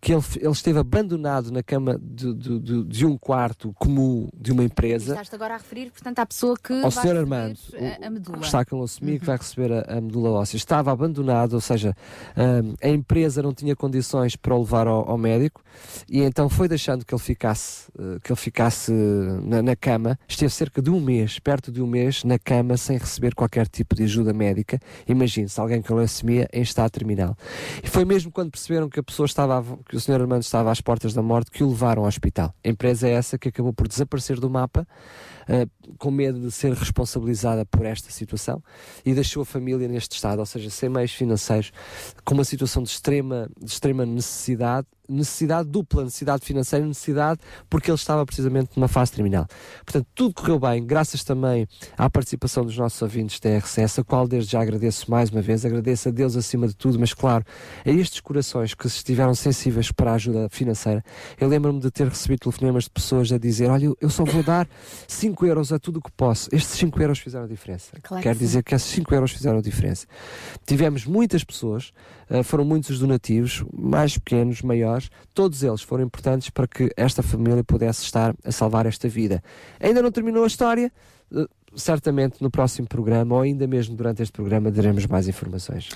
que 0.00 0.12
ele, 0.12 0.22
ele 0.36 0.50
esteve 0.50 0.78
abandonado 0.78 1.50
na 1.50 1.62
cama 1.62 1.98
de, 2.02 2.34
de, 2.34 2.58
de, 2.60 2.84
de 2.84 3.06
um 3.06 3.16
quarto 3.16 3.72
comum 3.78 4.28
de 4.34 4.52
uma 4.52 4.64
empresa. 4.64 5.12
Estás 5.12 5.32
agora 5.34 5.54
a 5.54 5.56
referir, 5.58 5.90
portanto, 5.90 6.18
à 6.18 6.26
pessoa 6.26 6.56
que 6.56 6.72
Ao 6.82 6.90
vai 6.90 7.04
Sr. 7.06 7.16
Armando, 7.16 7.58
a, 7.74 8.06
a 8.06 8.10
medula. 8.10 8.38
que 8.38 8.44
está 8.46 8.64
com 8.64 8.76
leucemia, 8.76 9.18
que 9.18 9.24
vai 9.26 9.36
receber 9.36 9.72
a, 9.72 9.98
a 9.98 10.00
medula 10.00 10.30
óssea, 10.30 10.56
estava 10.56 10.92
abandonado, 10.92 11.56
seja, 11.62 11.96
hum, 12.36 12.74
a 12.82 12.88
empresa 12.88 13.42
não 13.42 13.54
tinha 13.54 13.74
condições 13.74 14.36
para 14.36 14.54
o 14.54 14.60
levar 14.60 14.86
ao, 14.86 15.08
ao 15.08 15.16
médico 15.16 15.62
e 16.08 16.20
então 16.20 16.48
foi 16.48 16.68
deixando 16.68 17.04
que 17.04 17.14
ele 17.14 17.22
ficasse, 17.22 17.90
eh, 17.98 18.18
que 18.22 18.32
ele 18.32 18.38
ficasse 18.38 18.92
na, 18.92 19.62
na 19.62 19.76
cama. 19.76 20.18
Esteve 20.28 20.52
cerca 20.52 20.82
de 20.82 20.90
um 20.90 21.00
mês, 21.00 21.38
perto 21.38 21.70
de 21.72 21.80
um 21.82 21.86
mês, 21.86 22.24
na 22.24 22.38
cama, 22.38 22.76
sem 22.76 22.98
receber 22.98 23.34
qualquer 23.34 23.66
tipo 23.66 23.94
de 23.94 24.04
ajuda 24.04 24.32
médica. 24.32 24.78
Imagine-se 25.08 25.60
alguém 25.60 25.80
com 25.80 25.94
leucemia 25.94 26.48
em 26.52 26.62
estado 26.62 26.90
terminal. 26.90 27.36
E 27.82 27.88
foi 27.88 28.04
mesmo 28.04 28.30
quando 28.30 28.50
perceberam 28.50 28.88
que 28.88 29.00
a 29.00 29.02
pessoa 29.02 29.26
estava, 29.26 29.64
que 29.88 29.96
o 29.96 30.00
Sr. 30.00 30.20
Armando 30.20 30.42
estava 30.42 30.70
às 30.70 30.80
portas 30.80 31.14
da 31.14 31.22
morte 31.22 31.50
que 31.50 31.62
o 31.64 31.68
levaram 31.68 32.02
ao 32.02 32.08
hospital. 32.08 32.54
A 32.64 32.68
empresa 32.68 33.08
é 33.08 33.12
essa 33.12 33.38
que 33.38 33.48
acabou 33.48 33.72
por 33.72 33.88
desaparecer 33.88 34.38
do 34.38 34.50
mapa, 34.50 34.86
eh, 35.48 35.66
com 35.98 36.10
medo 36.10 36.40
de 36.40 36.50
ser 36.50 36.72
responsabilizada 36.72 37.64
por 37.66 37.84
esta 37.84 38.10
situação 38.10 38.62
e 39.04 39.14
deixou 39.14 39.42
a 39.42 39.46
família 39.46 39.88
neste 39.88 40.16
estado, 40.16 40.38
ou 40.38 40.46
seja, 40.46 40.70
sem 40.70 40.88
meios 40.88 41.12
financeiros, 41.12 41.72
com 42.24 42.34
uma 42.34 42.44
situação 42.44 42.82
de 42.82 42.90
extrema, 42.90 43.48
de 43.58 43.70
extrema 43.70 44.06
necessidade, 44.06 44.86
necessidade 45.08 45.68
dupla, 45.68 46.04
necessidade 46.04 46.44
financeira 46.44 46.86
necessidade 46.86 47.40
porque 47.68 47.90
ele 47.90 47.96
estava 47.96 48.24
precisamente 48.24 48.70
numa 48.76 48.88
fase 48.88 49.12
terminal. 49.12 49.46
Portanto, 49.84 50.06
tudo 50.14 50.34
correu 50.34 50.58
bem, 50.58 50.84
graças 50.84 51.24
também 51.24 51.66
à 51.98 52.08
participação 52.08 52.64
dos 52.64 52.76
nossos 52.76 53.00
ouvintes 53.02 53.38
da 53.40 53.50
RCS, 53.58 53.98
a 53.98 54.04
qual 54.04 54.26
desde 54.28 54.52
já 54.52 54.60
agradeço 54.62 55.10
mais 55.10 55.30
uma 55.30 55.42
vez, 55.42 55.64
agradeço 55.64 56.08
a 56.08 56.12
Deus 56.12 56.36
acima 56.36 56.66
de 56.68 56.74
tudo, 56.76 56.98
mas 56.98 57.12
claro, 57.12 57.44
a 57.84 57.90
estes 57.90 58.20
corações 58.20 58.74
que 58.74 58.86
estiveram 58.86 59.34
sensíveis 59.34 59.90
para 59.90 60.12
a 60.12 60.14
ajuda 60.14 60.48
financeira. 60.50 61.04
Eu 61.40 61.48
lembro-me 61.48 61.80
de 61.80 61.90
ter 61.90 62.06
recebido 62.08 62.40
telefonemas 62.40 62.84
de 62.84 62.90
pessoas 62.90 63.32
a 63.32 63.38
dizer: 63.38 63.70
Olha, 63.70 63.92
eu- 64.00 64.10
só 64.10 64.24
vou 64.24 64.42
dar 64.42 64.68
5 65.08 65.44
euros 65.46 65.72
a 65.72 65.78
tudo 65.78 65.98
o 65.98 66.02
que 66.02 66.10
posso. 66.12 66.48
Estes 66.52 66.78
5 66.78 67.00
euros 67.00 67.18
fizeram 67.18 67.44
a 67.46 67.48
diferença. 67.48 67.92
Claro 68.02 68.22
Quer 68.22 68.34
dizer 68.36 68.62
que 68.62 68.74
esses 68.74 68.88
5 68.90 69.14
euros 69.14 69.30
fizeram 69.32 69.58
a 69.58 69.62
diferença. 69.62 70.06
Tivemos 70.66 71.06
muitas 71.06 71.42
pessoas, 71.42 71.92
eh, 72.28 72.42
foram 72.42 72.64
muitos 72.64 72.90
os 72.90 72.98
donativos, 72.98 73.64
mais 73.72 74.16
pequenos, 74.18 74.60
maiores, 74.62 74.91
todos 75.34 75.62
eles 75.62 75.82
foram 75.82 76.04
importantes 76.04 76.50
para 76.50 76.66
que 76.66 76.90
esta 76.96 77.22
família 77.22 77.62
pudesse 77.64 78.04
estar 78.04 78.34
a 78.44 78.52
salvar 78.52 78.86
esta 78.86 79.08
vida. 79.08 79.42
Ainda 79.80 80.02
não 80.02 80.10
terminou 80.10 80.44
a 80.44 80.46
história, 80.46 80.92
eh, 81.34 81.46
certamente 81.74 82.42
no 82.42 82.50
próximo 82.50 82.88
programa, 82.88 83.34
ou 83.34 83.40
ainda 83.42 83.66
mesmo 83.66 83.96
durante 83.96 84.22
este 84.22 84.32
programa, 84.32 84.70
daremos 84.70 85.06
mais 85.06 85.28
informações. 85.28 85.88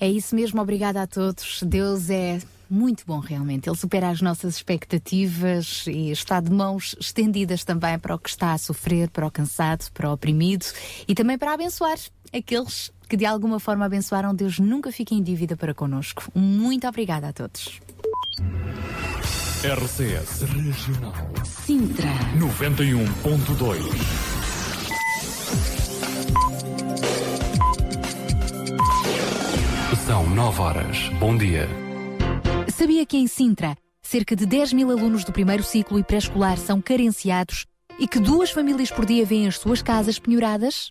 É 0.00 0.10
isso 0.10 0.34
mesmo, 0.34 0.60
obrigada 0.60 1.02
a 1.02 1.06
todos. 1.06 1.62
Deus 1.62 2.10
é 2.10 2.40
muito 2.68 3.04
bom 3.06 3.18
realmente. 3.18 3.68
Ele 3.68 3.76
supera 3.76 4.10
as 4.10 4.20
nossas 4.20 4.56
expectativas 4.56 5.84
e 5.86 6.10
está 6.10 6.40
de 6.40 6.50
mãos 6.50 6.96
estendidas 7.00 7.64
também 7.64 7.98
para 7.98 8.14
o 8.14 8.18
que 8.18 8.28
está 8.28 8.52
a 8.52 8.58
sofrer, 8.58 9.08
para 9.10 9.26
o 9.26 9.30
cansado, 9.30 9.90
para 9.92 10.10
o 10.10 10.12
oprimido 10.12 10.66
e 11.06 11.14
também 11.14 11.38
para 11.38 11.52
abençoar 11.52 11.98
aqueles 12.32 12.90
que 13.08 13.16
de 13.16 13.26
alguma 13.26 13.58
forma 13.60 13.84
abençoaram, 13.84 14.34
Deus 14.34 14.58
nunca 14.58 14.90
fiquem 14.92 15.18
em 15.18 15.22
dívida 15.22 15.56
para 15.56 15.74
connosco. 15.74 16.24
Muito 16.34 16.86
obrigada 16.86 17.28
a 17.28 17.32
todos. 17.32 17.80
RCS 19.64 20.42
Regional 20.42 21.14
Sintra 21.44 22.10
91.2 22.36 24.34
São 30.06 30.28
9 30.28 30.60
horas. 30.60 31.08
Bom 31.18 31.34
dia. 31.34 31.66
Sabia 32.68 33.06
que 33.06 33.16
em 33.16 33.26
Sintra, 33.26 33.74
cerca 34.02 34.36
de 34.36 34.44
10 34.44 34.74
mil 34.74 34.90
alunos 34.90 35.24
do 35.24 35.32
primeiro 35.32 35.62
ciclo 35.62 35.98
e 35.98 36.04
pré-escolar 36.04 36.58
são 36.58 36.82
carenciados 36.82 37.64
e 37.98 38.06
que 38.06 38.18
duas 38.18 38.50
famílias 38.50 38.90
por 38.90 39.06
dia 39.06 39.24
vêm 39.24 39.46
as 39.46 39.56
suas 39.56 39.80
casas 39.80 40.18
penhoradas? 40.18 40.90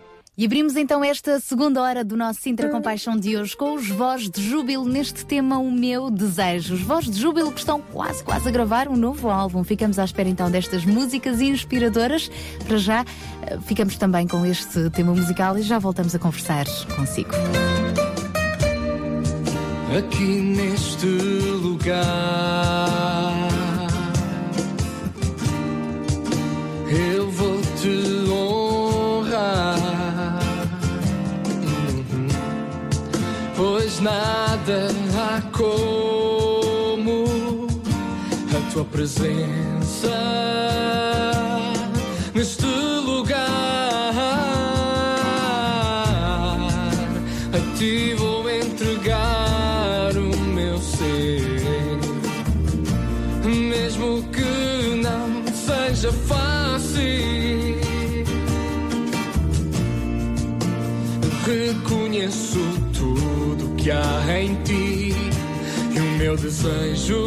E 0.37 0.45
abrimos 0.45 0.77
então 0.77 1.03
esta 1.03 1.41
segunda 1.41 1.81
hora 1.81 2.05
do 2.05 2.15
nosso 2.15 2.39
Sintra 2.39 2.69
Compaixão 2.69 3.17
de 3.17 3.35
hoje 3.35 3.55
com 3.55 3.73
os 3.73 3.89
Voz 3.89 4.29
de 4.29 4.41
Júbilo 4.41 4.85
neste 4.85 5.25
tema 5.25 5.59
O 5.59 5.69
Meu 5.69 6.09
Desejo. 6.09 6.73
Os 6.73 6.81
Voz 6.81 7.03
de 7.03 7.19
Júbilo 7.19 7.51
que 7.51 7.59
estão 7.59 7.81
quase, 7.81 8.23
quase 8.23 8.47
a 8.47 8.51
gravar 8.51 8.87
um 8.87 8.95
novo 8.95 9.29
álbum. 9.29 9.61
Ficamos 9.61 9.99
à 9.99 10.05
espera 10.05 10.29
então 10.29 10.49
destas 10.49 10.85
músicas 10.85 11.41
inspiradoras. 11.41 12.31
Para 12.65 12.77
já, 12.77 13.05
eh, 13.41 13.59
ficamos 13.65 13.97
também 13.97 14.25
com 14.25 14.45
este 14.45 14.89
tema 14.91 15.13
musical 15.13 15.57
e 15.57 15.63
já 15.63 15.77
voltamos 15.77 16.15
a 16.15 16.19
conversar 16.19 16.65
consigo. 16.95 17.31
Aqui 19.97 20.39
neste 20.39 21.07
lugar, 21.61 22.05
eu 26.89 27.29
vou 27.31 27.61
te 27.81 28.30
pois 33.81 33.99
nada 33.99 34.89
há 35.17 35.41
como 35.51 37.25
a 38.55 38.71
tua 38.71 38.85
presença 38.85 40.11
neste 42.35 42.67
lugar. 42.67 43.80
que 63.81 63.91
há 63.91 64.39
em 64.39 64.55
ti. 64.63 65.13
E 65.93 65.99
o 65.99 66.03
meu 66.17 66.37
desejo 66.37 67.25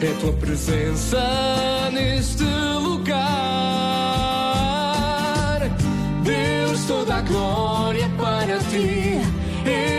é 0.00 0.12
tua 0.20 0.32
presença 0.34 1.90
neste 1.92 2.44
lugar. 2.44 3.14
Deus, 6.22 6.84
toda 6.86 7.16
a 7.16 7.20
glória 7.22 8.08
para 8.18 8.58
ti. 8.58 9.18
Eu 9.64 9.93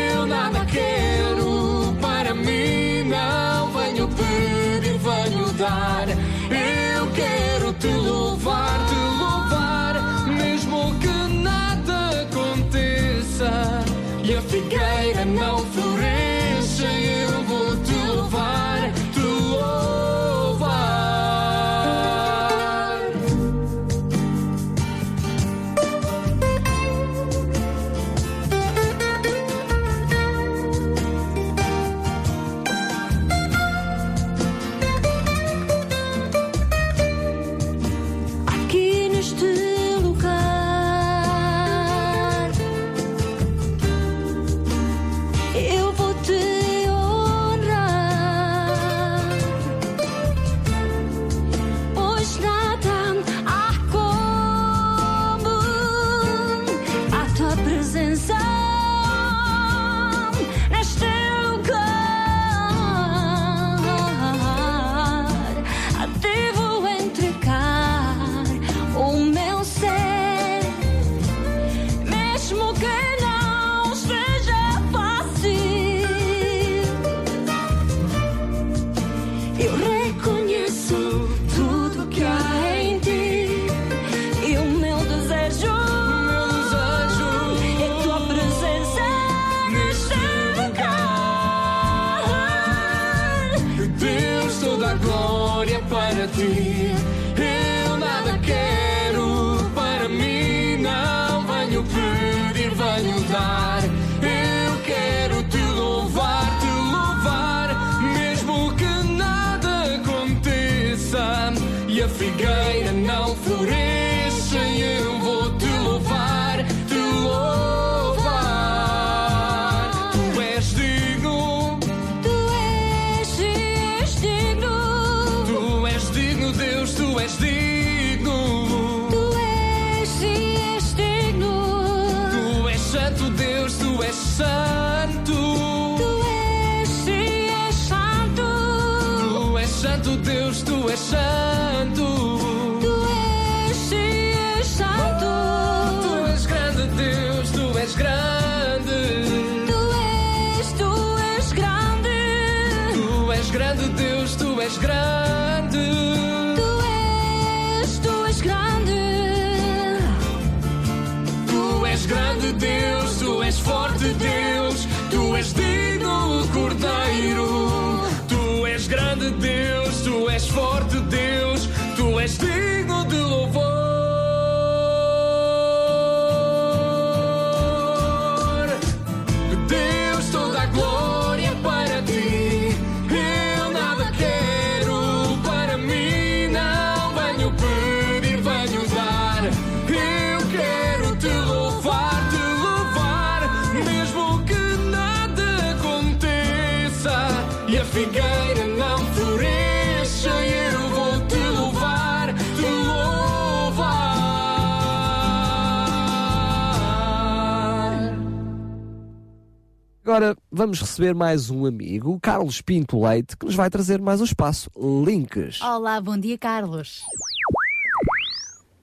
vamos 210.55 210.79
receber 210.79 211.13
mais 211.13 211.49
um 211.49 211.65
amigo, 211.65 212.17
Carlos 212.21 212.61
Pinto 212.61 213.05
Leite, 213.05 213.35
que 213.35 213.45
nos 213.45 213.55
vai 213.55 213.69
trazer 213.69 213.99
mais 213.99 214.21
um 214.21 214.23
espaço 214.23 214.71
Links. 215.05 215.61
Olá, 215.61 215.99
bom 215.99 216.17
dia, 216.17 216.37
Carlos. 216.37 217.01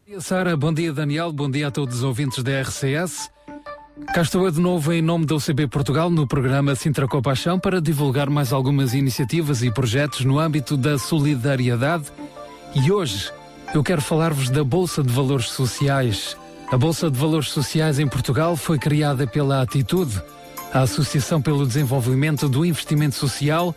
Bom 0.06 0.12
dia, 0.12 0.20
Sara, 0.20 0.54
bom 0.54 0.72
dia 0.72 0.92
Daniel, 0.92 1.32
bom 1.32 1.50
dia 1.50 1.68
a 1.68 1.70
todos 1.70 1.96
os 1.96 2.02
ouvintes 2.02 2.44
da 2.44 2.60
RCS. 2.60 3.30
Cá 4.12 4.20
estou 4.20 4.44
eu 4.44 4.50
de 4.50 4.60
novo 4.60 4.92
em 4.92 5.00
nome 5.00 5.24
da 5.24 5.34
UCB 5.34 5.66
Portugal 5.68 6.10
no 6.10 6.26
programa 6.26 6.74
Sintra 6.74 7.08
Compaixão 7.08 7.58
para 7.58 7.80
divulgar 7.80 8.28
mais 8.28 8.52
algumas 8.52 8.92
iniciativas 8.92 9.62
e 9.62 9.70
projetos 9.70 10.26
no 10.26 10.38
âmbito 10.38 10.76
da 10.76 10.98
solidariedade. 10.98 12.04
E 12.74 12.92
hoje 12.92 13.30
eu 13.72 13.82
quero 13.82 14.02
falar-vos 14.02 14.50
da 14.50 14.62
Bolsa 14.62 15.02
de 15.02 15.10
Valores 15.10 15.46
Sociais. 15.46 16.36
A 16.70 16.76
Bolsa 16.76 17.10
de 17.10 17.18
Valores 17.18 17.48
Sociais 17.48 17.98
em 17.98 18.06
Portugal 18.06 18.56
foi 18.56 18.78
criada 18.78 19.26
pela 19.26 19.62
Atitude, 19.62 20.22
a 20.72 20.80
Associação 20.80 21.40
pelo 21.40 21.66
Desenvolvimento 21.66 22.48
do 22.48 22.64
Investimento 22.64 23.14
Social, 23.14 23.74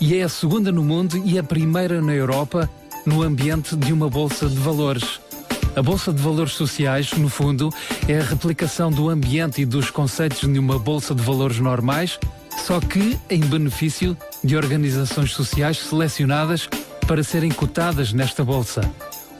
e 0.00 0.16
é 0.16 0.22
a 0.22 0.28
segunda 0.28 0.70
no 0.70 0.84
mundo 0.84 1.20
e 1.24 1.38
a 1.38 1.42
primeira 1.42 2.00
na 2.00 2.14
Europa 2.14 2.70
no 3.04 3.22
ambiente 3.22 3.74
de 3.74 3.92
uma 3.92 4.08
Bolsa 4.08 4.48
de 4.48 4.56
Valores. 4.56 5.20
A 5.74 5.82
Bolsa 5.82 6.12
de 6.12 6.22
Valores 6.22 6.52
Sociais, 6.52 7.12
no 7.12 7.28
fundo, 7.28 7.70
é 8.08 8.18
a 8.18 8.22
replicação 8.22 8.90
do 8.90 9.10
ambiente 9.10 9.60
e 9.60 9.66
dos 9.66 9.90
conceitos 9.90 10.40
de 10.40 10.58
uma 10.58 10.78
Bolsa 10.78 11.14
de 11.14 11.22
Valores 11.22 11.58
normais, 11.58 12.18
só 12.64 12.80
que 12.80 13.18
em 13.28 13.40
benefício 13.40 14.16
de 14.42 14.56
organizações 14.56 15.32
sociais 15.32 15.78
selecionadas 15.78 16.68
para 17.06 17.22
serem 17.22 17.50
cotadas 17.50 18.12
nesta 18.12 18.44
Bolsa. 18.44 18.80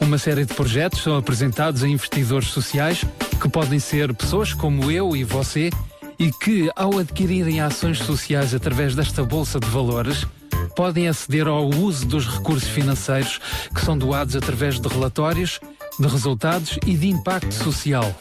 Uma 0.00 0.18
série 0.18 0.44
de 0.44 0.52
projetos 0.52 1.02
são 1.02 1.16
apresentados 1.16 1.82
a 1.82 1.88
investidores 1.88 2.48
sociais, 2.48 3.04
que 3.40 3.48
podem 3.48 3.78
ser 3.78 4.12
pessoas 4.12 4.52
como 4.52 4.90
eu 4.90 5.16
e 5.16 5.24
você, 5.24 5.70
e 6.18 6.30
que, 6.32 6.70
ao 6.74 6.98
adquirirem 6.98 7.60
ações 7.60 7.98
sociais 7.98 8.54
através 8.54 8.94
desta 8.94 9.22
Bolsa 9.24 9.60
de 9.60 9.68
Valores, 9.68 10.26
podem 10.74 11.08
aceder 11.08 11.46
ao 11.46 11.68
uso 11.68 12.06
dos 12.06 12.26
recursos 12.26 12.68
financeiros 12.68 13.40
que 13.74 13.80
são 13.80 13.96
doados 13.96 14.36
através 14.36 14.78
de 14.78 14.88
relatórios, 14.88 15.60
de 15.98 16.06
resultados 16.06 16.78
e 16.86 16.94
de 16.94 17.08
impacto 17.08 17.52
social. 17.52 18.14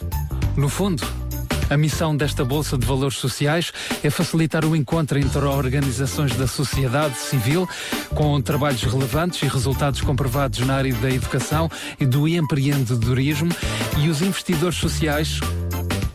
No 0.56 0.68
fundo, 0.68 1.06
a 1.68 1.76
missão 1.76 2.16
desta 2.16 2.44
Bolsa 2.44 2.78
de 2.78 2.86
Valores 2.86 3.16
Sociais 3.16 3.72
é 4.02 4.08
facilitar 4.08 4.64
o 4.64 4.76
encontro 4.76 5.18
entre 5.18 5.40
organizações 5.40 6.34
da 6.36 6.46
sociedade 6.46 7.16
civil 7.18 7.68
com 8.14 8.40
trabalhos 8.40 8.84
relevantes 8.84 9.42
e 9.42 9.48
resultados 9.48 10.00
comprovados 10.00 10.60
na 10.60 10.76
área 10.76 10.94
da 10.94 11.10
educação 11.10 11.68
e 11.98 12.06
do 12.06 12.28
empreendedorismo 12.28 13.50
e 13.98 14.08
os 14.08 14.22
investidores 14.22 14.78
sociais 14.78 15.40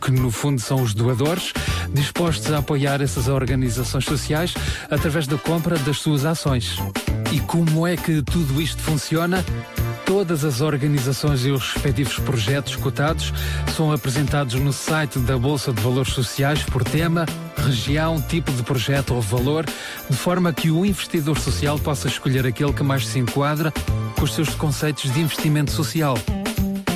que 0.02 0.12
no 0.12 0.32
fundo 0.32 0.60
são 0.60 0.82
os 0.82 0.94
doadores, 0.94 1.54
dispostos 1.94 2.52
a 2.52 2.58
apoiar 2.58 3.02
essas 3.02 3.28
organizações 3.28 4.04
sociais 4.04 4.54
através 4.90 5.28
da 5.28 5.38
compra 5.38 5.78
das 5.78 6.00
suas 6.00 6.26
ações. 6.26 6.78
E 7.32 7.40
como 7.42 7.86
é 7.86 7.96
que 7.96 8.22
tudo 8.24 8.62
isto 8.62 8.82
funciona? 8.82 9.46
Todas 10.06 10.44
as 10.44 10.60
organizações 10.60 11.46
e 11.46 11.52
os 11.52 11.74
respectivos 11.74 12.20
projetos 12.20 12.76
cotados 12.76 13.32
são 13.78 13.94
apresentados 13.94 14.56
no 14.56 14.74
site 14.74 15.20
da 15.20 15.38
Bolsa 15.38 15.72
de 15.72 15.82
Valores 15.82 16.12
Sociais 16.12 16.64
por 16.64 16.84
tema, 16.84 17.26
região, 17.56 18.22
tipo 18.22 18.52
de 18.52 18.64
projeto 18.64 19.14
ou 19.14 19.22
valor, 19.22 19.66
de 20.10 20.18
forma 20.18 20.52
que 20.52 20.70
o 20.70 20.86
investidor 20.86 21.40
social 21.40 21.80
possa 21.80 22.08
escolher 22.08 22.46
aquele 22.46 22.74
que 22.74 22.84
mais 22.84 23.08
se 23.08 23.20
enquadra 23.20 23.72
com 24.18 24.26
os 24.26 24.34
seus 24.34 24.50
conceitos 24.56 25.14
de 25.14 25.22
investimento 25.22 25.72
social. 25.72 26.18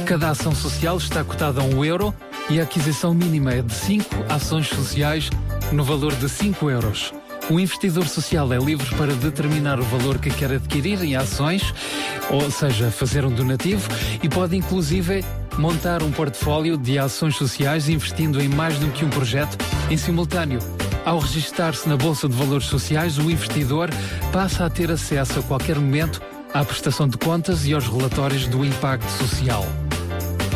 Cada 0.06 0.32
ação 0.32 0.54
social 0.54 0.98
está 0.98 1.24
cotada 1.24 1.62
a 1.62 1.64
um 1.64 1.86
euro 1.86 2.14
e 2.50 2.60
a 2.60 2.64
aquisição 2.64 3.14
mínima 3.14 3.54
é 3.54 3.62
de 3.62 3.74
5 3.74 4.26
ações 4.30 4.68
sociais 4.68 5.30
no 5.72 5.84
valor 5.84 6.14
de 6.16 6.30
5 6.30 6.70
euros. 6.70 7.14
O 7.50 7.60
investidor 7.60 8.08
social 8.08 8.52
é 8.52 8.58
livre 8.58 8.94
para 8.96 9.14
determinar 9.14 9.80
o 9.80 9.84
valor 9.84 10.18
que 10.18 10.32
quer 10.32 10.52
adquirir 10.52 11.04
em 11.04 11.16
ações, 11.16 11.74
ou 12.30 12.50
seja, 12.50 12.90
fazer 12.90 13.24
um 13.24 13.32
donativo, 13.32 13.88
e 14.24 14.28
pode 14.28 14.56
inclusive 14.56 15.24
montar 15.58 16.02
um 16.02 16.12
portfólio 16.12 16.76
de 16.78 16.98
ações 16.98 17.36
sociais 17.36 17.88
investindo 17.88 18.42
em 18.42 18.50
mais 18.50 18.80
do 18.80 18.88
que 18.88 19.06
um 19.06 19.10
projeto 19.10 19.58
em 19.92 19.98
simultâneo. 19.98 20.60
Ao 21.06 21.20
registar-se 21.20 21.88
na 21.88 21.96
Bolsa 21.96 22.28
de 22.28 22.36
Valores 22.36 22.66
Sociais, 22.66 23.20
o 23.20 23.30
investidor 23.30 23.92
passa 24.34 24.66
a 24.66 24.70
ter 24.70 24.90
acesso 24.90 25.40
a 25.40 25.44
qualquer 25.44 25.76
momento 25.76 26.20
à 26.52 26.66
prestação 26.66 27.08
de 27.08 27.18
contas 27.18 27.68
e 27.68 27.74
aos 27.74 27.88
relatórios 27.88 28.48
do 28.48 28.66
impacto 28.66 29.10
social. 29.12 29.64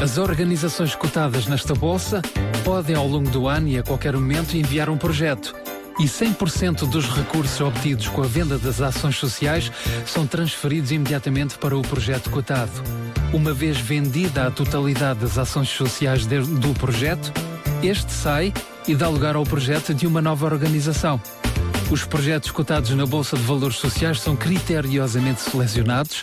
As 0.01 0.17
organizações 0.17 0.95
cotadas 0.95 1.45
nesta 1.45 1.75
bolsa 1.75 2.21
podem, 2.63 2.95
ao 2.95 3.05
longo 3.05 3.29
do 3.29 3.49
ano 3.49 3.67
e 3.67 3.77
a 3.77 3.83
qualquer 3.83 4.13
momento, 4.13 4.55
enviar 4.55 4.89
um 4.89 4.97
projeto. 4.97 5.53
E 5.99 6.05
100% 6.05 6.89
dos 6.89 7.09
recursos 7.09 7.59
obtidos 7.59 8.07
com 8.07 8.23
a 8.23 8.25
venda 8.25 8.57
das 8.57 8.79
ações 8.79 9.17
sociais 9.17 9.69
são 10.05 10.25
transferidos 10.25 10.93
imediatamente 10.93 11.57
para 11.57 11.77
o 11.77 11.81
projeto 11.81 12.29
cotado. 12.29 12.71
Uma 13.33 13.51
vez 13.51 13.77
vendida 13.77 14.47
a 14.47 14.51
totalidade 14.51 15.19
das 15.19 15.37
ações 15.37 15.67
sociais 15.67 16.25
do 16.25 16.73
projeto, 16.79 17.33
este 17.83 18.13
sai 18.13 18.53
e 18.87 18.95
dá 18.95 19.09
lugar 19.09 19.35
ao 19.35 19.43
projeto 19.43 19.93
de 19.93 20.07
uma 20.07 20.21
nova 20.21 20.45
organização. 20.45 21.21
Os 21.91 22.05
projetos 22.05 22.51
cotados 22.51 22.91
na 22.91 23.05
Bolsa 23.05 23.35
de 23.35 23.43
Valores 23.43 23.75
Sociais 23.75 24.21
são 24.21 24.33
criteriosamente 24.33 25.41
selecionados 25.41 26.21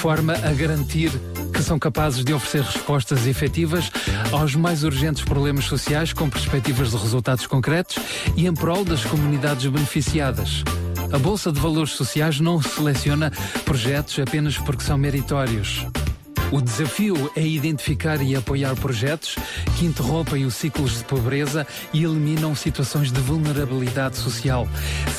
forma 0.00 0.32
a 0.32 0.52
garantir 0.54 1.10
que 1.52 1.62
são 1.62 1.78
capazes 1.78 2.24
de 2.24 2.32
oferecer 2.32 2.62
respostas 2.62 3.26
efetivas 3.26 3.92
aos 4.32 4.56
mais 4.56 4.82
urgentes 4.82 5.22
problemas 5.22 5.66
sociais 5.66 6.14
com 6.14 6.26
perspectivas 6.30 6.92
de 6.92 6.96
resultados 6.96 7.46
concretos 7.46 7.98
e 8.34 8.46
em 8.46 8.54
prol 8.54 8.82
das 8.82 9.04
comunidades 9.04 9.66
beneficiadas. 9.66 10.64
A 11.12 11.18
Bolsa 11.18 11.52
de 11.52 11.60
Valores 11.60 11.90
Sociais 11.90 12.40
não 12.40 12.62
seleciona 12.62 13.30
projetos 13.66 14.18
apenas 14.18 14.56
porque 14.56 14.82
são 14.82 14.96
meritórios. 14.96 15.84
O 16.52 16.60
desafio 16.60 17.30
é 17.36 17.46
identificar 17.46 18.20
e 18.20 18.34
apoiar 18.34 18.74
projetos 18.74 19.36
que 19.78 19.86
interrompem 19.86 20.44
os 20.44 20.54
ciclos 20.54 20.98
de 20.98 21.04
pobreza 21.04 21.66
e 21.92 22.02
eliminam 22.02 22.54
situações 22.54 23.12
de 23.12 23.20
vulnerabilidade 23.20 24.16
social. 24.16 24.68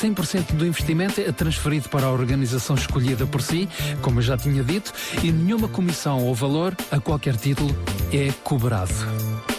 100% 0.00 0.52
do 0.52 0.66
investimento 0.66 1.20
é 1.20 1.32
transferido 1.32 1.88
para 1.88 2.06
a 2.06 2.12
organização 2.12 2.76
escolhida 2.76 3.26
por 3.26 3.40
si, 3.40 3.68
como 4.02 4.18
eu 4.18 4.22
já 4.22 4.36
tinha 4.36 4.62
dito, 4.62 4.92
e 5.22 5.32
nenhuma 5.32 5.68
comissão 5.68 6.22
ou 6.22 6.34
valor, 6.34 6.76
a 6.90 7.00
qualquer 7.00 7.36
título, 7.36 7.74
é 8.12 8.30
cobrado. 8.44 9.51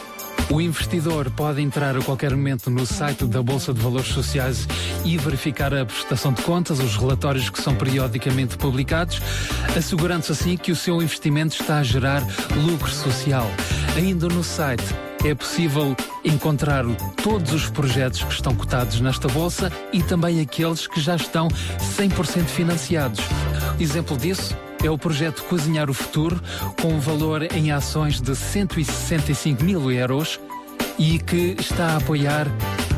O 0.54 0.62
investidor 0.62 1.32
pode 1.32 1.64
entrar 1.64 1.98
a 1.98 2.02
qualquer 2.04 2.30
momento 2.30 2.70
no 2.70 2.86
site 2.86 3.26
da 3.26 3.42
Bolsa 3.42 3.74
de 3.74 3.82
Valores 3.82 4.10
Sociais 4.10 4.68
e 5.04 5.18
verificar 5.18 5.74
a 5.74 5.84
prestação 5.84 6.32
de 6.32 6.44
contas, 6.44 6.80
os 6.80 6.96
relatórios 6.96 7.50
que 7.50 7.60
são 7.60 7.74
periodicamente 7.74 8.56
publicados, 8.56 9.20
assegurando-se 9.76 10.32
assim 10.32 10.56
que 10.56 10.72
o 10.72 10.76
seu 10.76 11.02
investimento 11.02 11.60
está 11.60 11.80
a 11.80 11.84
gerar 11.84 12.22
lucro 12.56 12.92
social. 12.92 13.50
Ainda 13.98 14.28
no 14.28 14.44
site 14.44 14.86
é 15.26 15.34
possível 15.34 15.96
encontrar 16.24 16.86
todos 17.24 17.52
os 17.52 17.68
projetos 17.72 18.24
que 18.24 18.34
estão 18.34 18.54
cotados 18.56 19.02
nesta 19.02 19.28
bolsa 19.30 19.72
e 19.92 20.04
também 20.04 20.40
aqueles 20.40 20.86
que 20.86 21.02
já 21.02 21.16
estão 21.16 21.48
100% 21.98 22.46
financiados. 22.46 23.22
Exemplo 23.80 24.16
disso 24.16 24.56
é 24.84 24.90
o 24.90 24.98
projeto 24.98 25.44
Cozinhar 25.44 25.90
o 25.90 25.94
Futuro, 25.94 26.40
com 26.82 26.90
um 26.90 27.00
valor 27.00 27.44
em 27.54 27.72
ações 27.72 28.20
de 28.20 28.36
165 28.36 29.64
mil 29.64 29.92
euros 29.92 30.40
e 31.00 31.18
que 31.20 31.56
está 31.58 31.94
a 31.94 31.98
apoiar 31.98 32.48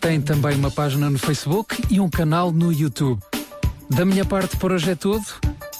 Tem 0.00 0.20
também 0.20 0.56
uma 0.56 0.70
página 0.70 1.10
no 1.10 1.18
Facebook 1.18 1.82
e 1.90 2.00
um 2.00 2.08
canal 2.08 2.52
no 2.52 2.72
YouTube. 2.72 3.20
Da 3.88 4.04
minha 4.04 4.24
parte 4.24 4.56
por 4.56 4.72
hoje 4.72 4.90
é 4.90 4.94
tudo. 4.94 5.24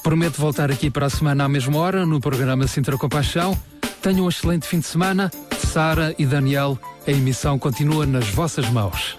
Prometo 0.02 0.40
voltar 0.40 0.70
aqui 0.70 0.90
para 0.90 1.06
a 1.06 1.10
semana 1.10 1.44
à 1.44 1.48
mesma 1.48 1.78
hora 1.78 2.06
no 2.06 2.20
programa 2.20 2.68
Sintra 2.68 2.96
Compaixão. 2.96 3.58
Tenham 4.00 4.26
um 4.26 4.28
excelente 4.28 4.66
fim 4.66 4.78
de 4.78 4.86
semana. 4.86 5.30
Sara 5.58 6.14
e 6.18 6.24
Daniel, 6.24 6.78
a 7.06 7.10
emissão 7.10 7.58
continua 7.58 8.06
nas 8.06 8.28
vossas 8.28 8.70
mãos. 8.70 9.18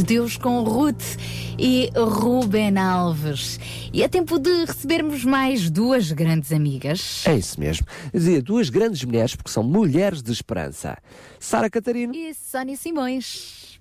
Forte 0.00 0.02
Deus 0.02 0.36
com 0.36 0.62
Ruth 0.62 1.18
e 1.58 1.90
Ruben 1.94 2.78
Alves. 2.78 3.60
E 3.92 4.02
é 4.02 4.08
tempo 4.08 4.38
de 4.38 4.64
recebermos 4.64 5.24
mais 5.24 5.68
duas 5.68 6.10
grandes 6.12 6.52
amigas. 6.52 7.22
É 7.26 7.34
isso 7.34 7.60
mesmo. 7.60 7.86
Dizia 8.12 8.42
duas 8.42 8.70
grandes 8.70 9.04
mulheres, 9.04 9.34
porque 9.34 9.50
são 9.50 9.62
mulheres 9.62 10.22
de 10.22 10.32
esperança. 10.32 10.96
Sara 11.38 11.68
Catarino. 11.68 12.14
E 12.14 12.34
Sónia 12.34 12.76
Simões. 12.76 13.80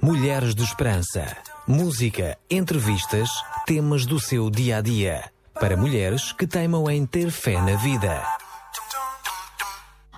Mulheres 0.00 0.54
de 0.54 0.62
Esperança. 0.62 1.36
Música, 1.66 2.38
entrevistas, 2.50 3.28
temas 3.66 4.04
do 4.06 4.20
seu 4.20 4.50
dia 4.50 4.78
a 4.78 4.80
dia. 4.80 5.24
Para 5.54 5.76
mulheres 5.76 6.32
que 6.32 6.46
teimam 6.46 6.88
em 6.90 7.06
ter 7.06 7.30
fé 7.30 7.60
na 7.60 7.76
vida. 7.76 8.43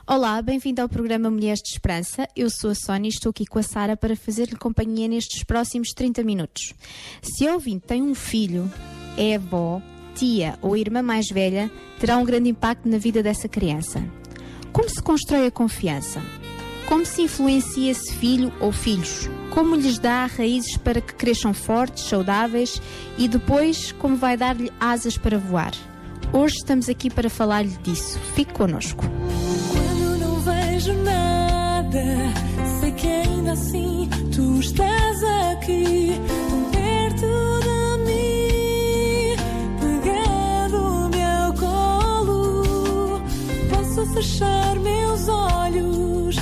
Olá, 0.08 0.40
bem-vindo 0.40 0.80
ao 0.80 0.88
programa 0.88 1.28
Mulheres 1.28 1.58
de 1.60 1.70
Esperança. 1.70 2.28
Eu 2.36 2.48
sou 2.48 2.70
a 2.70 2.74
Sónia 2.76 3.08
e 3.08 3.12
estou 3.12 3.30
aqui 3.30 3.44
com 3.44 3.58
a 3.58 3.62
Sara 3.62 3.96
para 3.96 4.14
fazer-lhe 4.14 4.54
companhia 4.54 5.08
nestes 5.08 5.42
próximos 5.42 5.88
30 5.88 6.22
minutos. 6.22 6.74
Se 7.20 7.44
a 7.44 7.54
ouvinte 7.54 7.88
tem 7.88 8.00
um 8.04 8.14
filho, 8.14 8.72
é 9.18 9.34
avó, 9.34 9.82
tia 10.14 10.56
ou 10.62 10.76
irmã 10.76 11.02
mais 11.02 11.26
velha, 11.26 11.68
terá 11.98 12.18
um 12.18 12.24
grande 12.24 12.48
impacto 12.48 12.88
na 12.88 12.98
vida 12.98 13.20
dessa 13.20 13.48
criança. 13.48 14.00
Como 14.72 14.88
se 14.88 15.02
constrói 15.02 15.48
a 15.48 15.50
confiança? 15.50 16.22
Como 16.86 17.04
se 17.04 17.22
influencia 17.22 17.90
esse 17.90 18.14
filho 18.14 18.52
ou 18.60 18.70
filhos? 18.70 19.28
Como 19.50 19.74
lhes 19.74 19.98
dá 19.98 20.24
raízes 20.26 20.76
para 20.76 21.00
que 21.00 21.14
cresçam 21.14 21.52
fortes, 21.52 22.04
saudáveis 22.04 22.80
e 23.18 23.26
depois 23.26 23.90
como 23.90 24.14
vai 24.14 24.36
dar-lhe 24.36 24.70
asas 24.78 25.18
para 25.18 25.36
voar? 25.36 25.72
Hoje 26.32 26.54
estamos 26.58 26.88
aqui 26.88 27.10
para 27.10 27.28
falar-lhe 27.28 27.76
disso. 27.82 28.20
Fique 28.36 28.52
connosco. 28.52 29.04
Vejo 30.86 31.02
nada, 31.02 32.04
sei 32.78 32.92
que 32.92 33.08
ainda 33.08 33.52
assim 33.52 34.08
tu 34.32 34.60
estás 34.60 35.24
aqui, 35.50 36.12
tão 36.48 36.62
perto 36.70 37.26
de 37.66 38.04
mim, 38.04 39.34
pegado 39.80 40.76
ao 40.76 41.08
meu 41.08 41.54
colo. 41.58 43.20
Posso 43.68 44.06
fechar 44.14 44.76
meus 44.76 45.28
olhos 45.28 46.36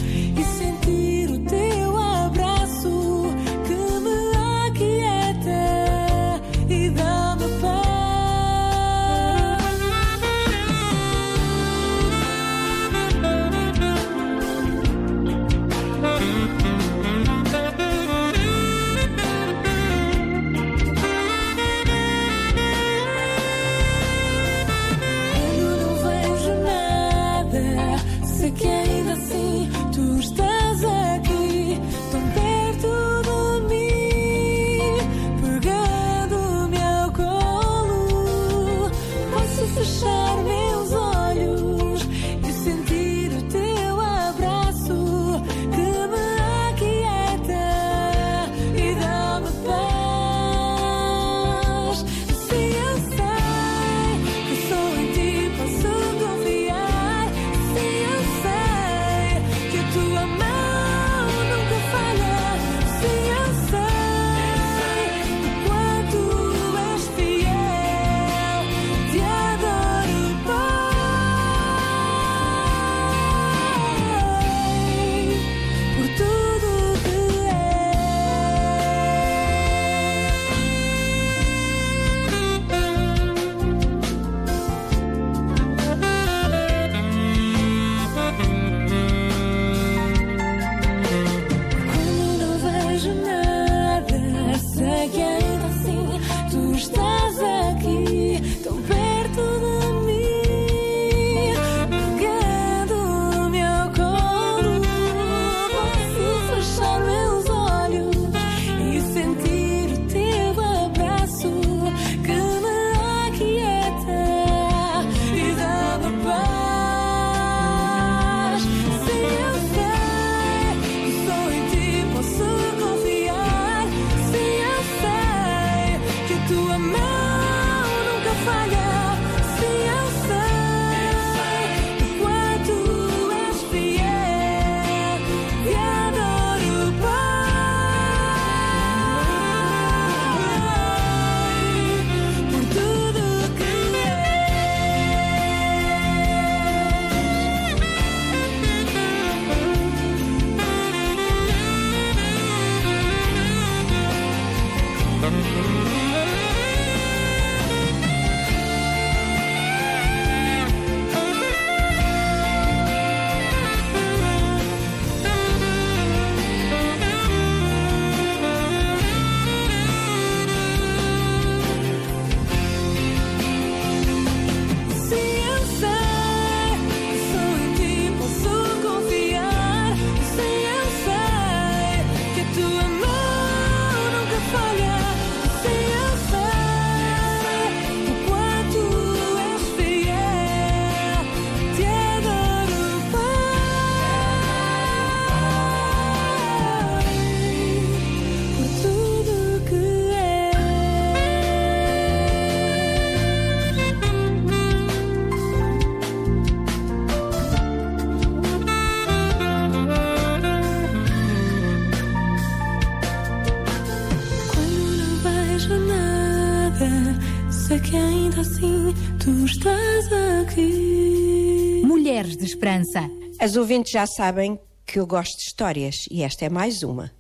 Esperança. 222.64 223.10
As 223.38 223.56
ouvintes 223.56 223.92
já 223.92 224.06
sabem 224.06 224.58
que 224.86 224.98
eu 224.98 225.06
gosto 225.06 225.36
de 225.36 225.42
histórias 225.42 225.96
e 226.10 226.22
esta 226.22 226.46
é 226.46 226.48
mais 226.48 226.82
uma. 226.82 227.12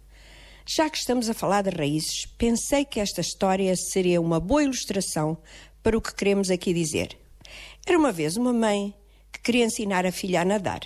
Já 0.66 0.88
que 0.88 0.96
estamos 0.96 1.28
a 1.28 1.34
falar 1.34 1.60
de 1.60 1.68
raízes, 1.68 2.24
pensei 2.38 2.82
que 2.82 2.98
esta 2.98 3.20
história 3.20 3.76
seria 3.76 4.22
uma 4.22 4.40
boa 4.40 4.62
ilustração 4.62 5.36
para 5.82 5.98
o 5.98 6.00
que 6.00 6.14
queremos 6.14 6.48
aqui 6.48 6.72
dizer. 6.72 7.18
Era 7.86 7.98
uma 7.98 8.10
vez 8.10 8.38
uma 8.38 8.54
mãe 8.54 8.94
que 9.30 9.40
queria 9.40 9.66
ensinar 9.66 10.06
a 10.06 10.12
filha 10.12 10.40
a 10.40 10.46
nadar. 10.46 10.80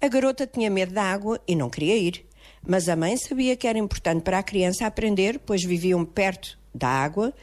A 0.00 0.08
garota 0.08 0.46
tinha 0.46 0.70
medo 0.70 0.94
da 0.94 1.02
água 1.02 1.38
e 1.46 1.54
não 1.54 1.68
queria 1.68 1.98
ir, 1.98 2.26
mas 2.66 2.88
a 2.88 2.96
mãe 2.96 3.18
sabia 3.18 3.54
que 3.54 3.68
era 3.68 3.78
importante 3.78 4.22
para 4.22 4.38
a 4.38 4.42
criança 4.42 4.86
aprender, 4.86 5.38
pois 5.40 5.62
viviam 5.62 6.06
perto 6.06 6.58
da 6.74 6.88
água, 6.88 7.34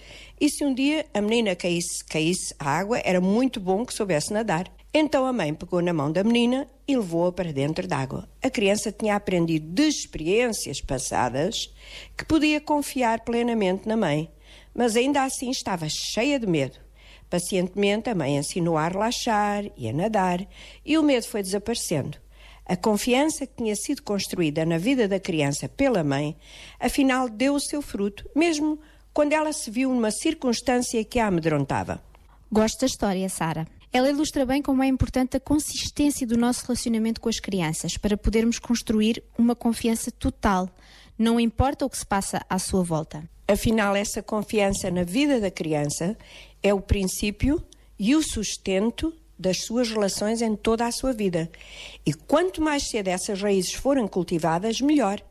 e 0.41 0.49
se 0.49 0.65
um 0.65 0.73
dia 0.73 1.05
a 1.13 1.21
menina 1.21 1.55
caísse, 1.55 2.03
caísse 2.03 2.55
à 2.57 2.79
água, 2.79 2.99
era 3.05 3.21
muito 3.21 3.59
bom 3.59 3.85
que 3.85 3.93
soubesse 3.93 4.33
nadar. 4.33 4.75
Então 4.93 5.25
a 5.25 5.33
mãe 5.33 5.53
pegou 5.53 5.81
na 5.81 5.93
mão 5.93 6.11
da 6.11 6.23
menina 6.23 6.67
e 6.87 6.95
levou-a 6.95 7.31
para 7.31 7.51
dentro 7.51 7.87
d'água. 7.87 8.27
A 8.41 8.49
criança 8.49 8.91
tinha 8.91 9.15
aprendido 9.15 9.67
de 9.73 9.87
experiências 9.87 10.81
passadas 10.81 11.73
que 12.15 12.25
podia 12.25 12.61
confiar 12.61 13.21
plenamente 13.21 13.87
na 13.87 13.97
mãe, 13.97 14.31
mas 14.73 14.95
ainda 14.95 15.23
assim 15.23 15.49
estava 15.49 15.87
cheia 15.89 16.39
de 16.39 16.47
medo. 16.47 16.79
Pacientemente, 17.29 18.09
a 18.09 18.15
mãe 18.15 18.37
ensinou 18.37 18.77
a 18.77 18.87
relaxar 18.87 19.65
e 19.75 19.89
a 19.89 19.93
nadar, 19.93 20.47
e 20.85 20.97
o 20.97 21.03
medo 21.03 21.27
foi 21.27 21.43
desaparecendo. 21.43 22.17
A 22.65 22.75
confiança 22.75 23.45
que 23.45 23.55
tinha 23.55 23.75
sido 23.75 24.01
construída 24.01 24.65
na 24.65 24.77
vida 24.77 25.07
da 25.07 25.19
criança 25.19 25.67
pela 25.69 26.03
mãe, 26.03 26.35
afinal 26.79 27.29
deu 27.29 27.55
o 27.55 27.59
seu 27.59 27.81
fruto, 27.81 28.29
mesmo 28.35 28.79
quando 29.13 29.33
ela 29.33 29.51
se 29.51 29.69
viu 29.69 29.89
numa 29.89 30.11
circunstância 30.11 31.03
que 31.03 31.19
a 31.19 31.27
amedrontava. 31.27 32.01
Gosto 32.51 32.81
da 32.81 32.85
história, 32.85 33.27
Sara. 33.29 33.67
Ela 33.91 34.09
ilustra 34.09 34.45
bem 34.45 34.61
como 34.61 34.83
é 34.83 34.87
importante 34.87 35.37
a 35.37 35.39
consistência 35.39 36.27
do 36.27 36.37
nosso 36.37 36.63
relacionamento 36.65 37.21
com 37.21 37.29
as 37.29 37.39
crianças 37.39 37.97
para 37.97 38.17
podermos 38.17 38.59
construir 38.59 39.23
uma 39.37 39.55
confiança 39.55 40.11
total, 40.11 40.69
não 41.17 41.39
importa 41.39 41.85
o 41.85 41.89
que 41.89 41.97
se 41.97 42.05
passa 42.05 42.45
à 42.49 42.59
sua 42.59 42.83
volta. 42.83 43.27
Afinal, 43.47 43.95
essa 43.95 44.21
confiança 44.21 44.91
na 44.91 45.03
vida 45.03 45.39
da 45.39 45.49
criança 45.49 46.17
é 46.61 46.73
o 46.73 46.81
princípio 46.81 47.63
e 47.97 48.15
o 48.15 48.21
sustento 48.21 49.13
das 49.39 49.63
suas 49.63 49.89
relações 49.89 50.41
em 50.41 50.55
toda 50.55 50.85
a 50.85 50.91
sua 50.91 51.13
vida. 51.13 51.49
E 52.05 52.13
quanto 52.13 52.61
mais 52.61 52.89
cedo 52.89 53.07
essas 53.07 53.41
raízes 53.41 53.73
forem 53.73 54.07
cultivadas, 54.07 54.81
melhor. 54.81 55.21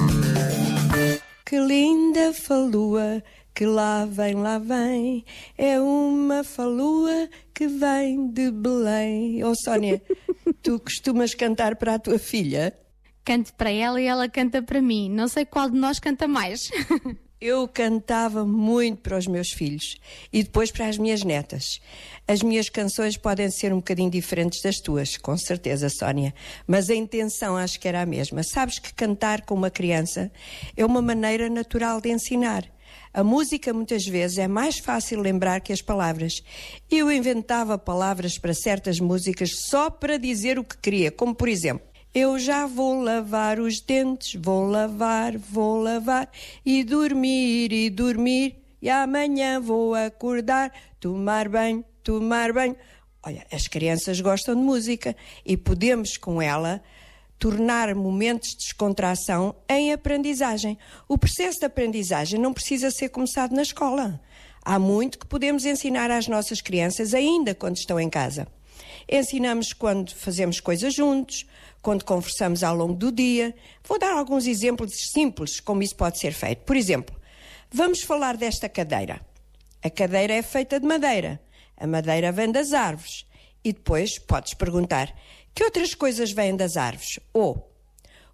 Que 1.44 1.58
linda 1.58 2.32
falua 2.32 3.20
que 3.58 3.66
lá 3.66 4.04
vem, 4.04 4.34
lá 4.34 4.56
vem, 4.56 5.24
é 5.56 5.80
uma 5.80 6.44
falua 6.44 7.28
que 7.52 7.66
vem 7.66 8.30
de 8.30 8.52
Belém. 8.52 9.42
Oh, 9.42 9.52
Sónia, 9.52 10.00
tu 10.62 10.78
costumas 10.78 11.34
cantar 11.34 11.74
para 11.74 11.94
a 11.94 11.98
tua 11.98 12.20
filha? 12.20 12.72
Canto 13.24 13.52
para 13.54 13.72
ela 13.72 14.00
e 14.00 14.04
ela 14.04 14.28
canta 14.28 14.62
para 14.62 14.80
mim. 14.80 15.10
Não 15.10 15.26
sei 15.26 15.44
qual 15.44 15.68
de 15.68 15.76
nós 15.76 15.98
canta 15.98 16.28
mais. 16.28 16.70
Eu 17.40 17.66
cantava 17.66 18.44
muito 18.44 19.00
para 19.00 19.18
os 19.18 19.26
meus 19.26 19.48
filhos 19.48 19.96
e 20.32 20.44
depois 20.44 20.70
para 20.70 20.86
as 20.86 20.96
minhas 20.96 21.24
netas. 21.24 21.80
As 22.28 22.44
minhas 22.44 22.68
canções 22.68 23.16
podem 23.16 23.50
ser 23.50 23.72
um 23.72 23.78
bocadinho 23.78 24.10
diferentes 24.10 24.62
das 24.62 24.76
tuas, 24.76 25.16
com 25.16 25.36
certeza, 25.36 25.88
Sónia, 25.88 26.32
mas 26.64 26.90
a 26.90 26.94
intenção 26.94 27.56
acho 27.56 27.80
que 27.80 27.88
era 27.88 28.02
a 28.02 28.06
mesma. 28.06 28.44
Sabes 28.44 28.78
que 28.78 28.94
cantar 28.94 29.42
com 29.42 29.54
uma 29.54 29.70
criança 29.70 30.30
é 30.76 30.86
uma 30.86 31.02
maneira 31.02 31.50
natural 31.50 32.00
de 32.00 32.10
ensinar. 32.10 32.77
A 33.12 33.24
música 33.24 33.72
muitas 33.72 34.06
vezes 34.06 34.38
é 34.38 34.46
mais 34.46 34.78
fácil 34.78 35.20
lembrar 35.20 35.60
que 35.60 35.72
as 35.72 35.82
palavras. 35.82 36.42
Eu 36.90 37.10
inventava 37.10 37.78
palavras 37.78 38.38
para 38.38 38.54
certas 38.54 39.00
músicas 39.00 39.50
só 39.68 39.90
para 39.90 40.18
dizer 40.18 40.58
o 40.58 40.64
que 40.64 40.76
queria, 40.76 41.10
como 41.10 41.34
por 41.34 41.48
exemplo. 41.48 41.86
Eu 42.14 42.38
já 42.38 42.66
vou 42.66 43.00
lavar 43.00 43.60
os 43.60 43.80
dentes, 43.80 44.34
vou 44.40 44.66
lavar, 44.66 45.36
vou 45.36 45.80
lavar 45.80 46.30
e 46.64 46.82
dormir 46.82 47.72
e 47.72 47.90
dormir 47.90 48.56
e 48.80 48.88
amanhã 48.88 49.60
vou 49.60 49.94
acordar, 49.94 50.72
tomar 50.98 51.48
banho, 51.48 51.84
tomar 52.02 52.52
banho. 52.52 52.76
Olha, 53.22 53.46
as 53.52 53.66
crianças 53.68 54.20
gostam 54.20 54.54
de 54.54 54.62
música 54.62 55.14
e 55.44 55.56
podemos 55.56 56.16
com 56.16 56.40
ela 56.40 56.82
tornar 57.38 57.94
momentos 57.94 58.50
de 58.50 58.56
descontração 58.56 59.54
em 59.68 59.92
aprendizagem. 59.92 60.76
O 61.06 61.16
processo 61.16 61.60
de 61.60 61.66
aprendizagem 61.66 62.38
não 62.38 62.52
precisa 62.52 62.90
ser 62.90 63.08
começado 63.10 63.54
na 63.54 63.62
escola. 63.62 64.20
Há 64.64 64.78
muito 64.78 65.18
que 65.18 65.26
podemos 65.26 65.64
ensinar 65.64 66.10
às 66.10 66.26
nossas 66.28 66.60
crianças 66.60 67.14
ainda 67.14 67.54
quando 67.54 67.76
estão 67.76 67.98
em 67.98 68.10
casa. 68.10 68.48
Ensinamos 69.08 69.72
quando 69.72 70.14
fazemos 70.14 70.60
coisas 70.60 70.92
juntos, 70.92 71.46
quando 71.80 72.04
conversamos 72.04 72.62
ao 72.62 72.76
longo 72.76 72.94
do 72.94 73.10
dia. 73.10 73.54
Vou 73.82 73.98
dar 73.98 74.12
alguns 74.12 74.46
exemplos 74.46 74.92
simples 75.12 75.60
como 75.60 75.82
isso 75.82 75.96
pode 75.96 76.18
ser 76.18 76.32
feito. 76.32 76.64
Por 76.64 76.76
exemplo, 76.76 77.16
vamos 77.70 78.02
falar 78.02 78.36
desta 78.36 78.68
cadeira. 78.68 79.20
A 79.82 79.88
cadeira 79.88 80.34
é 80.34 80.42
feita 80.42 80.78
de 80.78 80.86
madeira. 80.86 81.40
A 81.76 81.86
madeira 81.86 82.32
vem 82.32 82.50
das 82.50 82.72
árvores. 82.72 83.24
E 83.64 83.72
depois 83.72 84.18
podes 84.18 84.54
perguntar: 84.54 85.14
que 85.58 85.64
outras 85.64 85.92
coisas 85.92 86.30
vêm 86.30 86.54
das 86.54 86.76
árvores? 86.76 87.18
Ou 87.34 87.68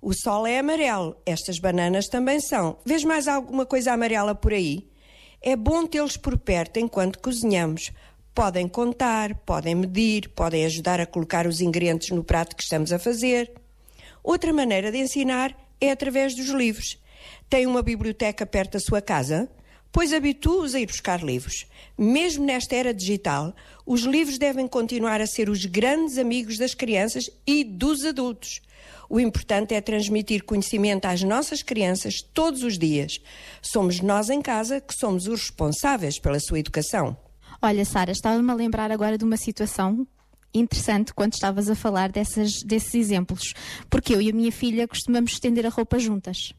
o 0.02 0.12
sol 0.12 0.46
é 0.46 0.58
amarelo, 0.58 1.16
estas 1.24 1.58
bananas 1.58 2.06
também 2.06 2.38
são. 2.38 2.76
Vês 2.84 3.02
mais 3.02 3.26
alguma 3.26 3.64
coisa 3.64 3.94
amarela 3.94 4.34
por 4.34 4.52
aí? 4.52 4.86
É 5.40 5.56
bom 5.56 5.86
tê-los 5.86 6.18
por 6.18 6.36
perto 6.36 6.78
enquanto 6.78 7.18
cozinhamos. 7.18 7.92
Podem 8.34 8.68
contar, 8.68 9.36
podem 9.36 9.74
medir, 9.74 10.28
podem 10.36 10.66
ajudar 10.66 11.00
a 11.00 11.06
colocar 11.06 11.46
os 11.46 11.62
ingredientes 11.62 12.10
no 12.10 12.22
prato 12.22 12.54
que 12.54 12.62
estamos 12.62 12.92
a 12.92 12.98
fazer. 12.98 13.50
Outra 14.22 14.52
maneira 14.52 14.92
de 14.92 14.98
ensinar 14.98 15.56
é 15.80 15.90
através 15.92 16.34
dos 16.34 16.48
livros. 16.48 17.02
Tem 17.48 17.66
uma 17.66 17.80
biblioteca 17.80 18.44
perto 18.44 18.72
da 18.72 18.80
sua 18.80 19.00
casa? 19.00 19.48
Pois 19.94 20.12
habitue-os 20.12 20.74
a 20.74 20.80
ir 20.80 20.86
buscar 20.86 21.22
livros. 21.22 21.66
Mesmo 21.96 22.44
nesta 22.44 22.74
era 22.74 22.92
digital, 22.92 23.54
os 23.86 24.00
livros 24.00 24.38
devem 24.38 24.66
continuar 24.66 25.20
a 25.20 25.26
ser 25.26 25.48
os 25.48 25.66
grandes 25.66 26.18
amigos 26.18 26.58
das 26.58 26.74
crianças 26.74 27.30
e 27.46 27.62
dos 27.62 28.04
adultos. 28.04 28.60
O 29.08 29.20
importante 29.20 29.72
é 29.72 29.80
transmitir 29.80 30.42
conhecimento 30.42 31.04
às 31.04 31.22
nossas 31.22 31.62
crianças 31.62 32.20
todos 32.20 32.64
os 32.64 32.76
dias. 32.76 33.20
Somos 33.62 34.00
nós 34.00 34.30
em 34.30 34.42
casa 34.42 34.80
que 34.80 34.92
somos 34.92 35.28
os 35.28 35.42
responsáveis 35.42 36.18
pela 36.18 36.40
sua 36.40 36.58
educação. 36.58 37.16
Olha, 37.62 37.84
Sara, 37.84 38.10
estava-me 38.10 38.50
a 38.50 38.54
lembrar 38.54 38.90
agora 38.90 39.16
de 39.16 39.22
uma 39.22 39.36
situação 39.36 40.04
interessante 40.52 41.14
quando 41.14 41.34
estavas 41.34 41.70
a 41.70 41.76
falar 41.76 42.10
dessas, 42.10 42.64
desses 42.64 42.96
exemplos. 42.96 43.54
Porque 43.88 44.12
eu 44.12 44.20
e 44.20 44.28
a 44.28 44.34
minha 44.34 44.50
filha 44.50 44.88
costumamos 44.88 45.34
estender 45.34 45.64
a 45.64 45.70
roupa 45.70 46.00
juntas. 46.00 46.52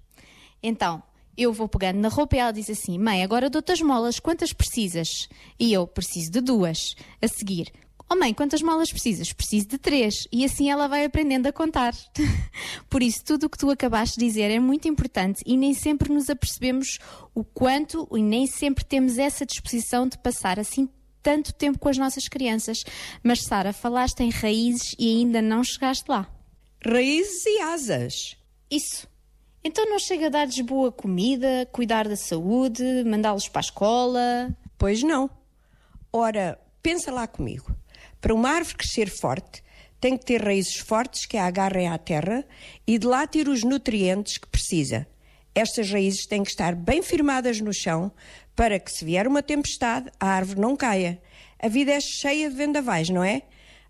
Então, 0.64 1.04
eu 1.38 1.52
vou 1.54 1.68
pegando 1.68 2.00
na 2.00 2.10
roupa 2.10 2.36
e 2.36 2.40
ela 2.40 2.52
diz 2.52 2.70
assim: 2.70 2.98
Mãe, 2.98 3.24
agora 3.24 3.50
dou-te 3.50 3.72
as 3.72 3.82
molas, 3.82 4.20
quantas 4.20 4.54
precisas? 4.54 5.28
E 5.60 5.74
eu 5.74 5.86
preciso 5.86 6.32
de 6.32 6.42
duas. 6.42 6.96
A 7.22 7.28
seguir, 7.28 7.72
Oh 8.08 8.16
mãe, 8.16 8.36
quantas 8.36 8.62
molas 8.62 8.92
precisas? 8.92 9.34
Preciso 9.34 9.68
de 9.68 9.78
três. 9.80 10.28
E 10.32 10.46
assim 10.46 10.70
ela 10.70 10.88
vai 10.88 11.06
aprendendo 11.06 11.48
a 11.48 11.52
contar. 11.52 11.94
Por 12.88 13.02
isso, 13.02 13.24
tudo 13.26 13.46
o 13.46 13.50
que 13.50 13.58
tu 13.58 13.70
acabaste 13.70 14.20
de 14.20 14.26
dizer 14.26 14.52
é 14.52 14.60
muito 14.60 14.88
importante 14.88 15.42
e 15.44 15.58
nem 15.58 15.74
sempre 15.74 16.14
nos 16.14 16.30
apercebemos 16.30 17.00
o 17.34 17.44
quanto 17.44 18.08
e 18.16 18.22
nem 18.22 18.46
sempre 18.46 18.86
temos 18.86 19.18
essa 19.18 19.44
disposição 19.44 20.08
de 20.08 20.20
passar 20.20 20.60
assim 20.60 20.88
tanto 21.24 21.52
tempo 21.52 21.80
com 21.80 21.90
as 21.90 21.98
nossas 21.98 22.28
crianças. 22.28 22.84
Mas, 23.24 23.42
Sara, 23.42 23.74
falaste 23.74 24.20
em 24.20 24.30
raízes 24.30 24.94
e 25.00 25.18
ainda 25.18 25.42
não 25.42 25.64
chegaste 25.64 26.06
lá. 26.08 26.30
Raízes 26.86 27.44
e 27.48 27.60
asas. 27.62 28.38
Isso. 28.70 29.08
Então 29.68 29.84
não 29.90 29.98
chega 29.98 30.28
a 30.28 30.30
dar-lhes 30.30 30.60
boa 30.60 30.92
comida, 30.92 31.68
cuidar 31.72 32.08
da 32.08 32.16
saúde, 32.16 32.84
mandá-los 33.04 33.50
para 33.50 33.62
a 33.62 33.66
escola? 33.66 34.56
Pois 34.78 35.02
não. 35.02 35.28
Ora, 36.14 36.60
pensa 36.84 37.12
lá 37.12 37.26
comigo. 37.26 37.76
Para 38.22 38.36
uma 38.36 38.48
árvore 38.52 38.76
crescer 38.76 39.10
forte, 39.10 39.64
tem 40.00 40.16
que 40.16 40.24
ter 40.24 40.40
raízes 40.40 40.76
fortes 40.76 41.26
que 41.26 41.36
a 41.36 41.48
agarrem 41.48 41.88
à 41.88 41.98
terra 41.98 42.46
e 42.86 43.00
de 43.00 43.08
lá 43.08 43.26
ter 43.26 43.48
os 43.48 43.64
nutrientes 43.64 44.38
que 44.38 44.48
precisa. 44.48 45.08
Estas 45.56 45.90
raízes 45.90 46.28
têm 46.28 46.44
que 46.44 46.52
estar 46.52 46.76
bem 46.76 47.02
firmadas 47.02 47.60
no 47.60 47.74
chão 47.74 48.12
para 48.56 48.80
que, 48.80 48.92
se 48.92 49.04
vier 49.04 49.28
uma 49.28 49.42
tempestade, 49.42 50.12
a 50.20 50.28
árvore 50.28 50.62
não 50.62 50.78
caia. 50.78 51.20
A 51.58 51.68
vida 51.68 51.92
é 51.92 52.00
cheia 52.00 52.52
de 52.52 52.56
vendavais, 52.56 53.10
não 53.10 53.24
é? 53.24 53.42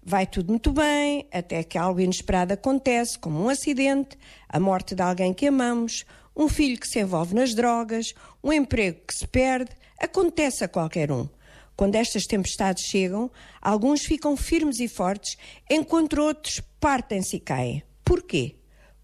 Vai 0.08 0.28
tudo 0.28 0.50
muito 0.50 0.72
bem, 0.72 1.28
até 1.32 1.64
que 1.64 1.80
algo 1.80 2.00
inesperado 2.00 2.54
acontece, 2.54 3.18
como 3.18 3.44
um 3.44 3.50
acidente, 3.50 4.16
a 4.48 4.60
morte 4.60 4.94
de 4.94 5.02
alguém 5.02 5.34
que 5.34 5.48
amamos, 5.48 6.06
um 6.38 6.48
filho 6.48 6.80
que 6.80 6.88
se 6.88 7.00
envolve 7.00 7.34
nas 7.34 7.56
drogas, 7.56 8.14
um 8.44 8.54
emprego 8.54 9.02
que 9.08 9.16
se 9.16 9.26
perde. 9.26 9.72
Acontece 10.00 10.64
a 10.64 10.68
qualquer 10.68 11.12
um. 11.12 11.28
Quando 11.76 11.96
estas 11.96 12.28
tempestades 12.28 12.84
chegam, 12.84 13.32
alguns 13.60 14.04
ficam 14.04 14.38
firmes 14.38 14.80
e 14.80 14.88
fortes, 14.88 15.38
enquanto 15.68 16.22
outros 16.22 16.62
partem-se 16.80 17.38
e 17.38 17.40
caem. 17.40 17.84
Porquê? 18.04 18.58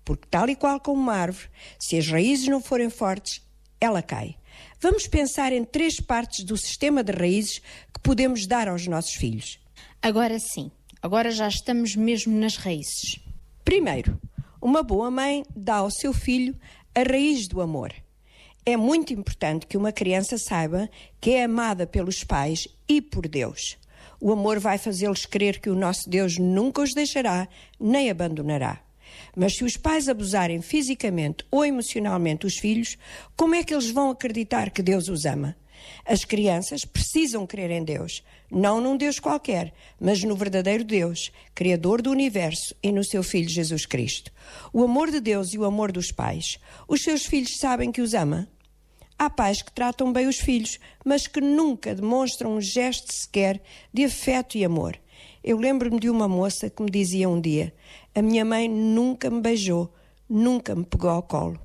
Porque, 0.06 0.28
tal 0.30 0.49
e 0.49 0.56
qual 0.56 0.80
como 0.80 1.02
uma 1.02 1.15
árvore, 1.15 1.49
se 1.80 1.98
as 1.98 2.07
raízes 2.07 2.48
não 2.48 2.61
forem 2.61 2.91
fortes, 2.91 3.41
ela 3.80 4.03
cai. 4.03 4.36
Vamos 4.80 5.07
pensar 5.07 5.52
em 5.52 5.65
três 5.65 5.99
partes 5.99 6.45
do 6.45 6.56
sistema 6.56 7.03
de 7.03 7.11
raízes 7.11 7.57
que 7.91 7.99
podemos 8.03 8.45
dar 8.45 8.68
aos 8.68 8.86
nossos 8.86 9.15
filhos. 9.15 9.60
Agora 9.99 10.40
sim, 10.40 10.72
agora 11.02 11.32
já 11.32 11.48
estamos 11.48 11.95
mesmo 11.95 12.38
nas 12.38 12.56
raízes. 12.57 13.19
Primeiro, 13.65 14.19
uma 14.61 14.84
boa 14.84 15.10
mãe 15.10 15.44
dá 15.56 15.78
ao 15.78 15.90
seu 15.90 16.14
filho 16.14 16.56
a 16.94 17.02
raiz 17.02 17.48
do 17.48 17.61
amor. 17.61 17.94
É 18.64 18.78
muito 18.78 19.11
importante 19.11 19.65
que 19.65 19.78
uma 19.78 19.91
criança 19.91 20.38
saiba 20.38 20.88
que 21.19 21.32
é 21.32 21.45
amada 21.45 21.88
pelos 21.88 22.23
pais 22.23 22.68
e 22.88 23.02
por 23.02 23.28
Deus. 23.28 23.78
O 24.19 24.32
amor 24.32 24.60
vai 24.60 24.78
fazê-los 24.78 25.26
crer 25.26 25.60
que 25.60 25.69
o 25.69 25.76
nosso 25.76 26.07
Deus 26.07 26.38
nunca 26.38 26.82
os 26.82 26.94
deixará 26.94 27.48
nem 27.80 28.11
abandonará. 28.11 28.80
Mas 29.36 29.56
se 29.56 29.64
os 29.64 29.78
pais 29.78 30.07
abusarem 30.07 30.61
fisicamente 30.61 31.44
ou 31.49 31.65
emocionalmente 31.65 32.45
os 32.45 32.57
filhos, 32.57 32.98
como 33.36 33.56
é 33.56 33.64
que 33.64 33.73
eles 33.73 33.90
vão 33.90 34.11
acreditar 34.11 34.69
que 34.69 34.84
Deus 34.84 35.07
os 35.07 35.26
ama? 35.26 35.56
As 36.06 36.26
crianças 36.26 36.86
precisam 36.86 37.45
crer 37.45 37.72
em 37.72 37.84
Deus, 37.84 38.24
não 38.49 38.82
num 38.82 38.98
Deus 38.98 39.20
qualquer, 39.20 39.74
mas 39.99 40.24
no 40.24 40.36
verdadeiro 40.36 40.84
Deus, 40.84 41.32
Criador 41.53 42.02
do 42.02 42.12
universo 42.12 42.76
e 42.82 42.91
no 42.91 43.03
seu 43.03 43.24
Filho 43.24 43.49
Jesus 43.49 43.86
Cristo. 43.86 44.32
O 44.74 44.84
amor 44.84 45.12
de 45.12 45.20
Deus 45.20 45.53
e 45.53 45.58
o 45.58 45.66
amor 45.66 45.91
dos 45.91 46.12
pais. 46.12 46.60
Os 46.88 47.02
seus 47.03 47.26
filhos 47.26 47.58
sabem 47.58 47.91
que 47.91 48.02
os 48.02 48.14
ama? 48.14 48.48
Há 49.18 49.30
pais 49.30 49.62
que 49.62 49.72
tratam 49.72 50.12
bem 50.12 50.28
os 50.28 50.38
filhos, 50.38 50.80
mas 51.06 51.28
que 51.28 51.40
nunca 51.40 51.94
demonstram 51.94 52.56
um 52.56 52.60
gesto 52.62 53.14
sequer 53.14 53.62
de 53.94 54.03
afeto 54.03 54.58
e 54.58 54.66
amor. 54.66 54.99
Eu 55.44 55.58
lembro-me 55.58 55.99
de 55.99 56.10
uma 56.10 56.28
moça 56.28 56.70
que 56.70 56.82
me 56.82 56.90
dizia 56.90 57.30
um 57.30 57.40
dia: 57.40 57.74
A 58.16 58.22
minha 58.22 58.44
mãe 58.44 58.68
nunca 58.68 59.30
me 59.30 59.40
beijou, 59.40 59.94
nunca 60.28 60.76
me 60.76 60.84
pegou 60.84 61.12
ao 61.12 61.22
colo. 61.22 61.60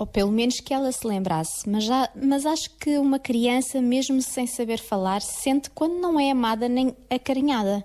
Ou 0.00 0.06
pelo 0.06 0.32
menos 0.32 0.60
que 0.60 0.72
ela 0.72 0.90
se 0.90 1.06
lembrasse. 1.06 1.68
Mas, 1.68 1.84
já, 1.84 2.10
mas 2.14 2.46
acho 2.46 2.70
que 2.78 2.96
uma 2.96 3.18
criança, 3.18 3.82
mesmo 3.82 4.22
sem 4.22 4.46
saber 4.46 4.78
falar, 4.78 5.20
sente 5.20 5.68
quando 5.68 6.00
não 6.00 6.18
é 6.18 6.30
amada 6.30 6.70
nem 6.70 6.96
acarinhada. 7.10 7.84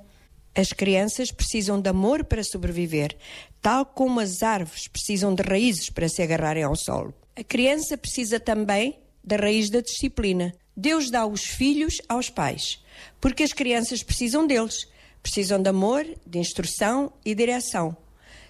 As 0.56 0.72
crianças 0.72 1.30
precisam 1.30 1.82
de 1.82 1.90
amor 1.90 2.24
para 2.24 2.42
sobreviver, 2.42 3.18
tal 3.62 3.86
como 3.86 4.22
as 4.22 4.42
árvores 4.42 4.88
precisam 4.88 5.36
de 5.36 5.44
raízes 5.44 5.90
para 5.90 6.08
se 6.08 6.22
agarrarem 6.22 6.64
ao 6.64 6.78
solo. 6.78 7.14
A 7.36 7.44
criança 7.44 7.98
precisa 7.98 8.40
também 8.40 8.98
da 9.22 9.36
raiz 9.36 9.70
da 9.70 9.82
disciplina. 9.82 10.54
Deus 10.74 11.10
dá 11.10 11.26
os 11.26 11.42
filhos 11.42 11.98
aos 12.08 12.30
pais, 12.30 12.82
porque 13.20 13.44
as 13.44 13.52
crianças 13.52 14.02
precisam 14.02 14.48
deles. 14.48 14.88
Precisam 15.22 15.62
de 15.62 15.68
amor, 15.68 16.06
de 16.26 16.40
instrução 16.40 17.12
e 17.26 17.36
direção. 17.36 17.98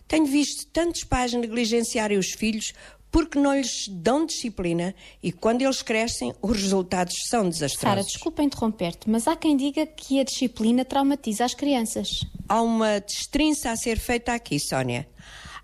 Tenho 0.07 0.25
visto 0.25 0.67
tantos 0.67 1.03
pais 1.03 1.33
negligenciarem 1.33 2.17
os 2.17 2.31
filhos 2.33 2.73
porque 3.15 3.39
não 3.39 3.55
lhes 3.55 3.87
dão 3.87 4.25
disciplina 4.25 4.93
e 5.23 5.31
quando 5.31 5.61
eles 5.61 5.81
crescem, 5.81 6.33
os 6.41 6.61
resultados 6.61 7.15
são 7.29 7.43
Sara, 7.43 7.49
desastrosos. 7.49 8.11
desculpa 8.11 8.43
interromper-te, 8.43 9.09
mas 9.09 9.25
há 9.25 9.37
quem 9.37 9.55
diga 9.55 9.85
que 9.85 10.19
a 10.19 10.23
disciplina 10.25 10.83
traumatiza 10.83 11.45
as 11.45 11.53
crianças. 11.53 12.09
Há 12.49 12.61
uma 12.61 12.99
destrinça 12.99 13.71
a 13.71 13.77
ser 13.77 13.99
feita 13.99 14.33
aqui, 14.33 14.59
Sónia. 14.59 15.07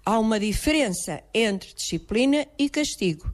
Há 0.05 0.17
uma 0.17 0.39
diferença 0.39 1.21
entre 1.33 1.73
disciplina 1.73 2.47
e 2.57 2.69
castigo. 2.69 3.29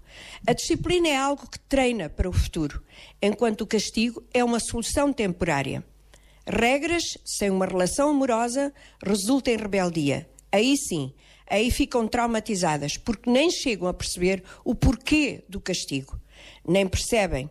A 0.48 0.54
disciplina 0.54 1.10
é 1.10 1.16
algo 1.16 1.48
que 1.48 1.60
treina 1.60 2.10
para 2.10 2.28
o 2.28 2.34
futuro, 2.34 2.82
enquanto 3.22 3.62
o 3.62 3.68
castigo 3.68 4.24
é 4.34 4.44
uma 4.44 4.60
solução 4.60 5.14
temporária. 5.14 5.86
Regras 6.44 7.04
sem 7.24 7.52
uma 7.52 7.68
relação 7.68 8.10
amorosa 8.10 8.74
resultam 9.06 9.54
em 9.54 9.58
rebeldia. 9.58 10.28
Aí 10.52 10.76
sim, 10.76 11.14
aí 11.50 11.72
ficam 11.72 12.08
traumatizadas, 12.08 12.98
porque 12.98 13.30
nem 13.30 13.50
chegam 13.50 13.88
a 13.88 13.94
perceber 13.94 14.44
o 14.64 14.76
porquê 14.76 15.44
do 15.48 15.60
castigo. 15.60 16.20
Nem 16.68 16.88
percebem. 16.88 17.50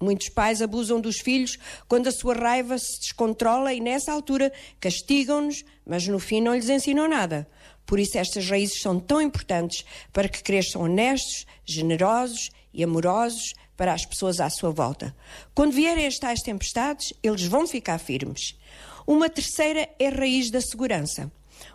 Muitos 0.00 0.28
pais 0.28 0.60
abusam 0.60 1.00
dos 1.00 1.18
filhos 1.18 1.58
quando 1.88 2.08
a 2.08 2.12
sua 2.12 2.34
raiva 2.34 2.76
se 2.78 3.00
descontrola 3.00 3.72
e, 3.72 3.80
nessa 3.80 4.12
altura, 4.12 4.52
castigam-nos, 4.80 5.64
mas 5.86 6.06
no 6.06 6.18
fim 6.18 6.40
não 6.40 6.54
lhes 6.54 6.68
ensinam 6.68 7.08
nada. 7.08 7.48
Por 7.86 7.98
isso, 7.98 8.18
estas 8.18 8.48
raízes 8.48 8.80
são 8.80 8.98
tão 8.98 9.20
importantes 9.20 9.84
para 10.12 10.28
que 10.28 10.42
cresçam 10.42 10.82
honestos, 10.82 11.46
generosos 11.64 12.50
e 12.72 12.82
amorosos 12.82 13.54
para 13.76 13.92
as 13.92 14.04
pessoas 14.04 14.40
à 14.40 14.48
sua 14.50 14.70
volta. 14.70 15.14
Quando 15.54 15.72
vierem 15.72 16.06
as 16.06 16.18
tais 16.18 16.40
tempestades, 16.40 17.12
eles 17.22 17.44
vão 17.44 17.66
ficar 17.66 17.98
firmes. 17.98 18.58
Uma 19.06 19.28
terceira 19.28 19.88
é 19.98 20.08
a 20.08 20.10
raiz 20.10 20.50
da 20.50 20.60
segurança. 20.60 21.30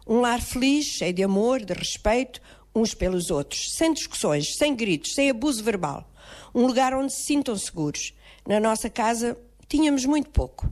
Um 0.08 0.22
lar 0.22 0.42
feliz, 0.42 0.86
cheio 0.86 1.14
de 1.14 1.24
amor, 1.24 1.64
de 1.64 1.74
respeito 1.74 2.42
uns 2.74 2.94
pelos 2.94 3.32
outros, 3.32 3.72
sem 3.72 3.94
discussões, 3.94 4.56
sem 4.56 4.76
gritos, 4.76 5.14
sem 5.14 5.30
abuso 5.30 5.64
verbal. 5.64 6.10
Um 6.54 6.66
lugar 6.66 6.94
onde 6.94 7.14
se 7.14 7.24
sintam 7.24 7.58
seguros. 7.58 8.14
Na 8.48 8.60
nossa 8.60 8.90
casa 8.90 9.38
tínhamos 9.68 10.06
muito 10.06 10.30
pouco, 10.30 10.68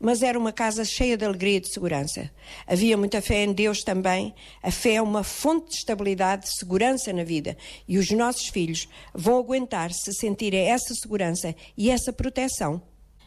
mas 0.00 0.22
era 0.22 0.38
uma 0.38 0.52
casa 0.52 0.84
cheia 0.84 1.16
de 1.16 1.24
alegria 1.24 1.58
e 1.58 1.60
de 1.60 1.68
segurança. 1.68 2.30
Havia 2.66 2.96
muita 2.96 3.20
fé 3.20 3.44
em 3.44 3.52
Deus 3.52 3.82
também. 3.82 4.34
A 4.62 4.70
fé 4.70 4.94
é 4.94 5.02
uma 5.02 5.22
fonte 5.22 5.70
de 5.70 5.76
estabilidade, 5.76 6.44
de 6.44 6.56
segurança 6.56 7.12
na 7.12 7.24
vida. 7.24 7.56
E 7.86 7.98
os 7.98 8.10
nossos 8.10 8.48
filhos 8.48 8.88
vão 9.14 9.38
aguentar 9.38 9.92
se 9.92 10.12
sentirem 10.12 10.68
essa 10.68 10.94
segurança 10.94 11.54
e 11.76 11.90
essa 11.90 12.12
proteção. 12.12 12.80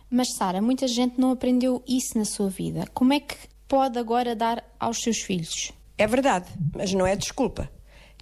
Mas, 0.10 0.34
Sara, 0.34 0.62
muita 0.62 0.88
gente 0.88 1.20
não 1.20 1.32
aprendeu 1.32 1.82
isso 1.88 2.18
na 2.18 2.26
sua 2.26 2.50
vida. 2.50 2.86
Como 2.94 3.14
é 3.14 3.20
que 3.20 3.36
pode 3.72 3.98
agora 3.98 4.36
dar 4.36 4.62
aos 4.78 5.02
seus 5.02 5.20
filhos? 5.20 5.72
É 5.98 6.06
verdade, 6.06 6.46
mas 6.76 6.94
não 6.94 7.08
é 7.08 7.16
desculpa. 7.16 7.72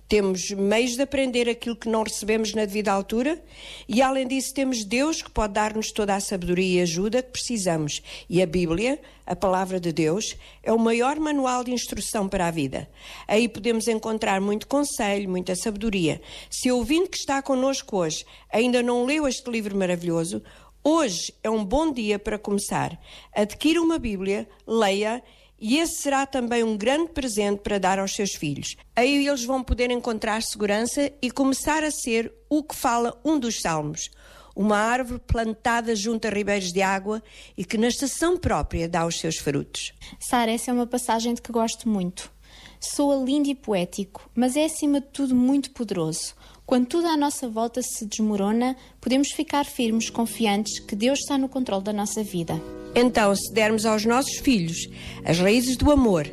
Temos 0.07 0.51
meios 0.51 0.95
de 0.95 1.01
aprender 1.01 1.49
aquilo 1.49 1.75
que 1.75 1.89
não 1.89 2.03
recebemos 2.03 2.53
na 2.53 2.65
devida 2.65 2.91
altura 2.91 3.43
e, 3.87 3.99
além 3.99 4.27
disso, 4.27 4.53
temos 4.53 4.85
Deus 4.85 5.23
que 5.23 5.31
pode 5.31 5.53
dar-nos 5.53 5.91
toda 5.91 6.13
a 6.13 6.19
sabedoria 6.19 6.81
e 6.81 6.83
ajuda 6.83 7.23
que 7.23 7.31
precisamos. 7.31 7.99
E 8.29 8.43
a 8.43 8.45
Bíblia, 8.45 8.99
a 9.25 9.35
palavra 9.35 9.79
de 9.79 9.91
Deus, 9.91 10.37
é 10.61 10.71
o 10.71 10.77
maior 10.77 11.19
manual 11.19 11.63
de 11.63 11.71
instrução 11.71 12.29
para 12.29 12.45
a 12.45 12.51
vida. 12.51 12.87
Aí 13.27 13.49
podemos 13.49 13.87
encontrar 13.87 14.39
muito 14.39 14.67
conselho, 14.67 15.27
muita 15.27 15.55
sabedoria. 15.55 16.21
Se 16.47 16.71
o 16.71 16.77
ouvinte 16.77 17.09
que 17.09 17.17
está 17.17 17.41
connosco 17.41 17.97
hoje 17.97 18.23
ainda 18.53 18.83
não 18.83 19.03
leu 19.03 19.27
este 19.27 19.49
livro 19.49 19.75
maravilhoso, 19.75 20.43
hoje 20.83 21.33
é 21.43 21.49
um 21.49 21.65
bom 21.65 21.91
dia 21.91 22.19
para 22.19 22.37
começar. 22.37 22.99
Adquira 23.33 23.81
uma 23.81 23.97
Bíblia, 23.97 24.47
leia 24.67 25.23
esse 25.61 26.01
será 26.01 26.25
também 26.25 26.63
um 26.63 26.77
grande 26.77 27.11
presente 27.11 27.61
para 27.61 27.77
dar 27.77 27.99
aos 27.99 28.13
seus 28.13 28.31
filhos. 28.31 28.75
Aí 28.95 29.27
eles 29.27 29.43
vão 29.43 29.63
poder 29.63 29.91
encontrar 29.91 30.41
segurança 30.41 31.11
e 31.21 31.29
começar 31.29 31.83
a 31.83 31.91
ser 31.91 32.33
o 32.49 32.63
que 32.63 32.75
fala 32.75 33.19
um 33.23 33.37
dos 33.37 33.59
salmos. 33.61 34.09
Uma 34.55 34.77
árvore 34.77 35.21
plantada 35.25 35.95
junto 35.95 36.27
a 36.27 36.31
ribeiros 36.31 36.71
de 36.71 36.81
água 36.81 37.21
e 37.57 37.63
que 37.63 37.77
na 37.77 37.87
estação 37.87 38.37
própria 38.37 38.87
dá 38.87 39.05
os 39.05 39.19
seus 39.19 39.37
frutos. 39.37 39.93
Sara, 40.19 40.51
essa 40.51 40.71
é 40.71 40.73
uma 40.73 40.87
passagem 40.87 41.33
de 41.33 41.41
que 41.41 41.51
gosto 41.51 41.87
muito. 41.87 42.31
Soa 42.79 43.15
lindo 43.23 43.49
e 43.49 43.55
poético, 43.55 44.29
mas 44.33 44.55
é 44.55 44.65
acima 44.65 45.01
de 45.01 45.07
tudo 45.07 45.35
muito 45.35 45.71
poderoso. 45.71 46.33
Quando 46.69 46.85
tudo 46.85 47.07
à 47.07 47.17
nossa 47.17 47.49
volta 47.49 47.81
se 47.81 48.05
desmorona, 48.05 48.75
podemos 49.01 49.31
ficar 49.31 49.65
firmes, 49.65 50.11
confiantes 50.11 50.79
que 50.79 50.95
Deus 50.95 51.17
está 51.17 51.35
no 51.35 51.49
controle 51.49 51.83
da 51.83 51.91
nossa 51.91 52.21
vida. 52.23 52.61
Então, 52.93 53.35
se 53.35 53.51
dermos 53.51 53.87
aos 53.87 54.05
nossos 54.05 54.37
filhos 54.37 54.87
as 55.25 55.39
raízes 55.39 55.75
do 55.75 55.91
amor, 55.91 56.27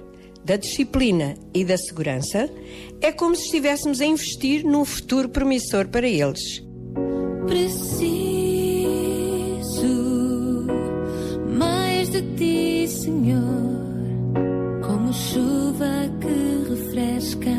da 0.45 0.57
disciplina 0.57 1.39
e 1.55 1.65
da 1.65 1.79
segurança, 1.79 2.51
é 3.01 3.11
como 3.13 3.35
se 3.35 3.45
estivéssemos 3.45 4.03
a 4.03 4.05
investir 4.05 4.63
num 4.63 4.85
futuro 4.85 5.31
promissor 5.31 5.89
para 5.89 6.07
eles. 6.07 6.63
Preciso 7.47 7.97
mais 11.59 12.11
de 12.11 12.21
ti, 12.37 12.87
Senhor, 12.87 13.41
como 14.87 15.15
chuva 15.15 16.11
que 16.21 16.75
refresca, 16.75 17.57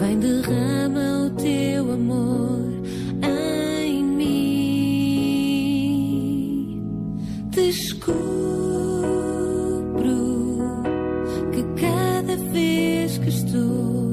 vem 0.00 0.18
derrama 0.18 0.87
o 0.87 0.87
teu 1.48 1.92
amor 1.92 2.60
em 3.22 4.04
mim. 4.18 4.28
Descubro 7.50 8.18
que 11.52 11.62
cada 11.80 12.36
vez 12.52 13.16
que 13.18 13.28
estou 13.30 14.12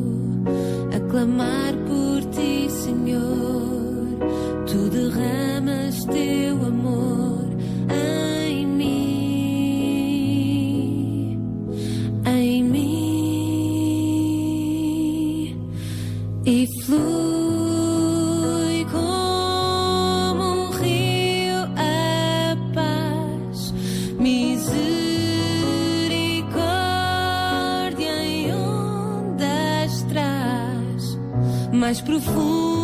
a 0.95 0.99
clamar 1.11 1.73
por 1.89 2.21
ti, 2.31 2.69
Senhor, 2.69 4.07
tu 4.65 4.89
derramas 4.89 6.05
teu 6.05 6.55
amor 6.65 7.14
mais 31.85 32.01
profundo 32.01 32.74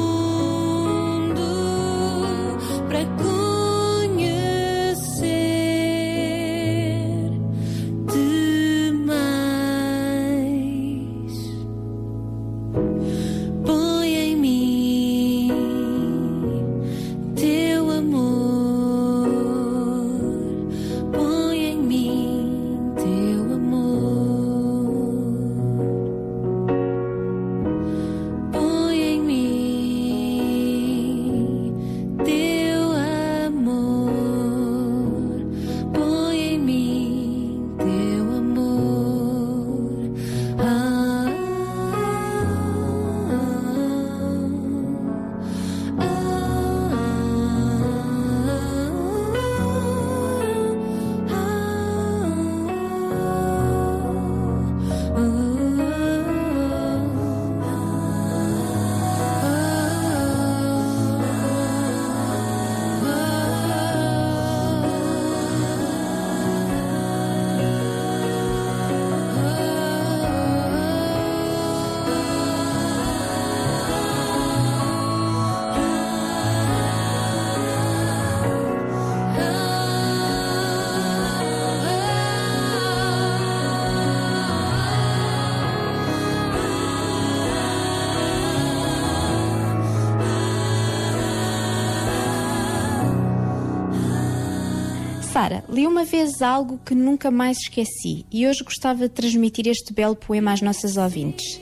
Sara, 95.42 95.64
li 95.68 95.88
uma 95.88 96.06
vez 96.06 96.40
algo 96.44 96.80
que 96.86 96.94
nunca 96.94 97.32
mais 97.32 97.58
esqueci 97.58 98.28
e 98.32 98.46
hoje 98.46 98.64
gostava 98.64 99.10
de 99.10 99.10
transmitir 99.10 99.68
este 99.68 99.92
belo 99.92 100.16
poema 100.16 100.52
às 100.54 100.62
nossas 100.62 100.98
ouvintes. 100.98 101.60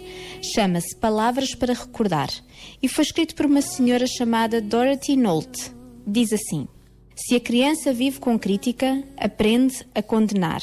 Chama-se 0.54 0.94
Palavras 0.98 1.56
para 1.56 1.74
Recordar 1.74 2.30
e 2.84 2.90
foi 2.90 3.06
escrito 3.06 3.34
por 3.36 3.46
uma 3.46 3.62
senhora 3.62 4.06
chamada 4.06 4.60
Dorothy 4.60 5.16
Nolte. 5.16 5.72
Diz 6.06 6.34
assim: 6.34 6.68
Se 7.16 7.36
a 7.36 7.40
criança 7.40 7.94
vive 7.94 8.20
com 8.20 8.38
crítica, 8.38 9.02
aprende 9.16 9.88
a 9.96 10.04
condenar. 10.04 10.62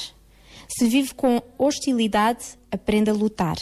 Se 0.69 0.87
vive 0.87 1.15
com 1.15 1.41
hostilidade, 1.57 2.45
aprende 2.71 3.09
a 3.09 3.15
lutar. 3.15 3.57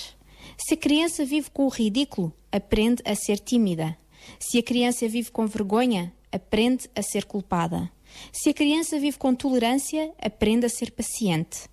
Se 0.58 0.74
a 0.74 0.76
criança 0.76 1.24
vive 1.24 1.48
com 1.52 1.66
o 1.66 1.68
ridículo, 1.68 2.32
aprende 2.50 3.02
a 3.04 3.14
ser 3.14 3.38
tímida. 3.38 3.96
Se 4.36 4.58
a 4.58 4.62
criança 4.64 5.06
vive 5.06 5.30
com 5.30 5.46
vergonha, 5.46 6.12
aprende 6.32 6.90
a 6.96 7.02
ser 7.02 7.24
culpada. 7.24 7.93
Se 8.32 8.50
a 8.50 8.54
criança 8.54 8.98
vive 8.98 9.18
com 9.18 9.34
tolerância, 9.34 10.12
aprende 10.20 10.66
a 10.66 10.68
ser 10.68 10.90
paciente. 10.92 11.68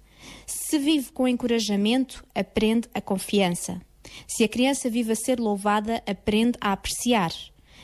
Se 0.46 0.78
vive 0.78 1.12
com 1.12 1.28
encorajamento, 1.28 2.24
aprende 2.34 2.88
a 2.94 3.02
confiança. 3.02 3.82
Se 4.28 4.44
a 4.44 4.48
criança 4.48 4.90
vive 4.90 5.12
a 5.12 5.16
ser 5.16 5.40
louvada, 5.40 6.04
aprende 6.08 6.58
a 6.62 6.72
apreciar. 6.72 7.32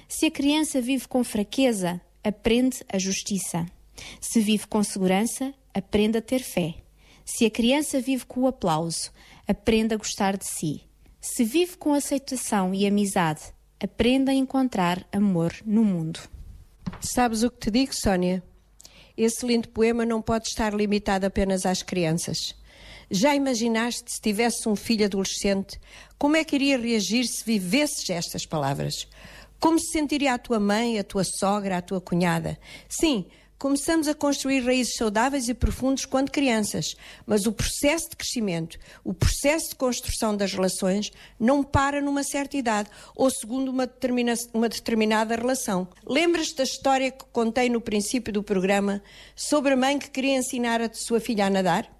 Se 0.07 0.25
a 0.25 0.31
criança 0.31 0.81
vive 0.81 1.07
com 1.07 1.23
fraqueza, 1.23 2.01
aprende 2.23 2.83
a 2.91 2.97
justiça. 2.97 3.65
Se 4.21 4.39
vive 4.39 4.67
com 4.67 4.83
segurança, 4.83 5.53
aprende 5.73 6.17
a 6.17 6.21
ter 6.21 6.39
fé. 6.39 6.75
Se 7.25 7.45
a 7.45 7.51
criança 7.51 7.99
vive 7.99 8.25
com 8.25 8.41
o 8.41 8.47
aplauso, 8.47 9.11
aprende 9.47 9.93
a 9.93 9.97
gostar 9.97 10.37
de 10.37 10.45
si. 10.45 10.81
Se 11.19 11.43
vive 11.43 11.75
com 11.77 11.93
aceitação 11.93 12.73
e 12.73 12.87
amizade, 12.87 13.41
aprende 13.79 14.31
a 14.31 14.33
encontrar 14.33 15.05
amor 15.11 15.53
no 15.65 15.83
mundo. 15.83 16.19
Sabes 17.01 17.43
o 17.43 17.51
que 17.51 17.59
te 17.59 17.71
digo, 17.71 17.93
Sónia? 17.93 18.43
Esse 19.17 19.45
lindo 19.45 19.69
poema 19.69 20.05
não 20.05 20.21
pode 20.21 20.47
estar 20.47 20.73
limitado 20.73 21.25
apenas 21.25 21.65
às 21.65 21.81
crianças. 21.81 22.55
Já 23.09 23.33
imaginaste 23.33 24.11
se 24.11 24.21
tivesse 24.21 24.67
um 24.69 24.75
filho 24.75 25.05
adolescente, 25.05 25.79
como 26.17 26.35
é 26.35 26.43
que 26.43 26.55
iria 26.55 26.77
reagir 26.77 27.25
se 27.25 27.43
vivesses 27.43 28.09
estas 28.09 28.45
palavras? 28.45 29.07
Como 29.59 29.79
se 29.79 29.91
sentiria 29.91 30.33
a 30.33 30.37
tua 30.37 30.59
mãe, 30.59 30.99
a 30.99 31.03
tua 31.03 31.23
sogra, 31.23 31.77
a 31.77 31.81
tua 31.81 31.99
cunhada? 31.99 32.59
Sim, 32.87 33.25
Começamos 33.59 34.07
a 34.07 34.13
construir 34.13 34.59
raízes 34.59 34.93
saudáveis 34.97 35.49
e 35.49 35.53
profundos 35.53 36.05
quando 36.05 36.29
crianças, 36.29 36.95
mas 37.25 37.47
o 37.47 37.51
processo 37.51 38.11
de 38.11 38.15
crescimento, 38.15 38.77
o 39.03 39.15
processo 39.15 39.69
de 39.69 39.75
construção 39.75 40.37
das 40.37 40.53
relações 40.53 41.11
não 41.39 41.63
para 41.63 41.99
numa 41.99 42.21
certa 42.23 42.55
idade 42.55 42.87
ou 43.15 43.31
segundo 43.31 43.69
uma, 43.69 43.87
determina 43.87 44.35
uma 44.53 44.69
determinada 44.69 45.35
relação. 45.35 45.87
Lembras-te 46.05 46.57
da 46.57 46.63
história 46.63 47.09
que 47.09 47.25
contei 47.31 47.67
no 47.67 47.81
princípio 47.81 48.31
do 48.31 48.43
programa 48.43 49.01
sobre 49.35 49.73
a 49.73 49.77
mãe 49.77 49.97
que 49.97 50.11
queria 50.11 50.37
ensinar 50.37 50.79
a 50.79 50.93
sua 50.93 51.19
filha 51.19 51.47
a 51.47 51.49
nadar? 51.49 51.91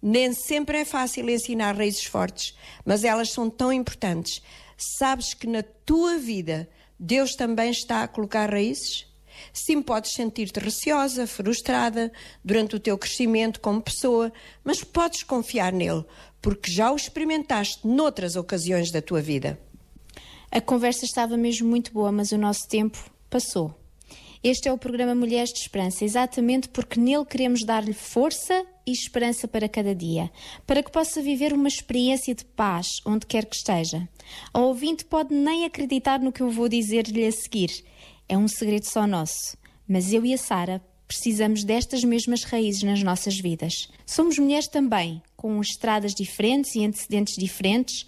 Nem 0.00 0.32
sempre 0.32 0.78
é 0.78 0.84
fácil 0.84 1.28
ensinar 1.28 1.74
raízes 1.74 2.04
fortes, 2.04 2.56
mas 2.84 3.02
elas 3.02 3.30
são 3.30 3.50
tão 3.50 3.72
importantes. 3.72 4.40
Sabes 4.76 5.34
que 5.34 5.48
na 5.48 5.64
tua 5.64 6.18
vida 6.18 6.68
Deus 7.00 7.34
também 7.34 7.72
está 7.72 8.04
a 8.04 8.08
colocar 8.08 8.48
raízes? 8.48 9.12
Sim, 9.52 9.82
podes 9.82 10.12
sentir-te 10.12 10.60
receosa, 10.60 11.26
frustrada 11.26 12.12
durante 12.44 12.76
o 12.76 12.80
teu 12.80 12.96
crescimento 12.98 13.60
como 13.60 13.82
pessoa, 13.82 14.32
mas 14.62 14.82
podes 14.82 15.22
confiar 15.22 15.72
nele, 15.72 16.04
porque 16.40 16.70
já 16.70 16.90
o 16.90 16.96
experimentaste 16.96 17.86
noutras 17.86 18.36
ocasiões 18.36 18.90
da 18.90 19.02
tua 19.02 19.20
vida. 19.20 19.58
A 20.50 20.60
conversa 20.60 21.04
estava 21.04 21.36
mesmo 21.36 21.68
muito 21.68 21.92
boa, 21.92 22.12
mas 22.12 22.30
o 22.30 22.38
nosso 22.38 22.68
tempo 22.68 22.98
passou. 23.28 23.74
Este 24.44 24.68
é 24.68 24.72
o 24.72 24.76
programa 24.76 25.14
Mulheres 25.14 25.54
de 25.54 25.58
Esperança, 25.60 26.04
exatamente 26.04 26.68
porque 26.68 27.00
nele 27.00 27.24
queremos 27.24 27.64
dar-lhe 27.64 27.94
força 27.94 28.62
e 28.86 28.92
esperança 28.92 29.48
para 29.48 29.70
cada 29.70 29.94
dia, 29.94 30.30
para 30.66 30.82
que 30.82 30.92
possa 30.92 31.22
viver 31.22 31.54
uma 31.54 31.66
experiência 31.66 32.34
de 32.34 32.44
paz 32.44 32.88
onde 33.06 33.24
quer 33.24 33.46
que 33.46 33.56
esteja. 33.56 34.06
A 34.52 34.60
ouvinte 34.60 35.06
pode 35.06 35.34
nem 35.34 35.64
acreditar 35.64 36.20
no 36.20 36.30
que 36.30 36.42
eu 36.42 36.50
vou 36.50 36.68
dizer-lhe 36.68 37.26
a 37.26 37.32
seguir. 37.32 37.70
É 38.28 38.36
um 38.36 38.48
segredo 38.48 38.84
só 38.84 39.06
nosso. 39.06 39.56
Mas 39.86 40.12
eu 40.12 40.24
e 40.24 40.32
a 40.32 40.38
Sara 40.38 40.82
precisamos 41.06 41.64
destas 41.64 42.02
mesmas 42.02 42.44
raízes 42.44 42.82
nas 42.82 43.02
nossas 43.02 43.38
vidas. 43.38 43.88
Somos 44.06 44.38
mulheres 44.38 44.68
também, 44.68 45.22
com 45.36 45.60
estradas 45.60 46.14
diferentes 46.14 46.74
e 46.74 46.84
antecedentes 46.84 47.34
diferentes, 47.36 48.06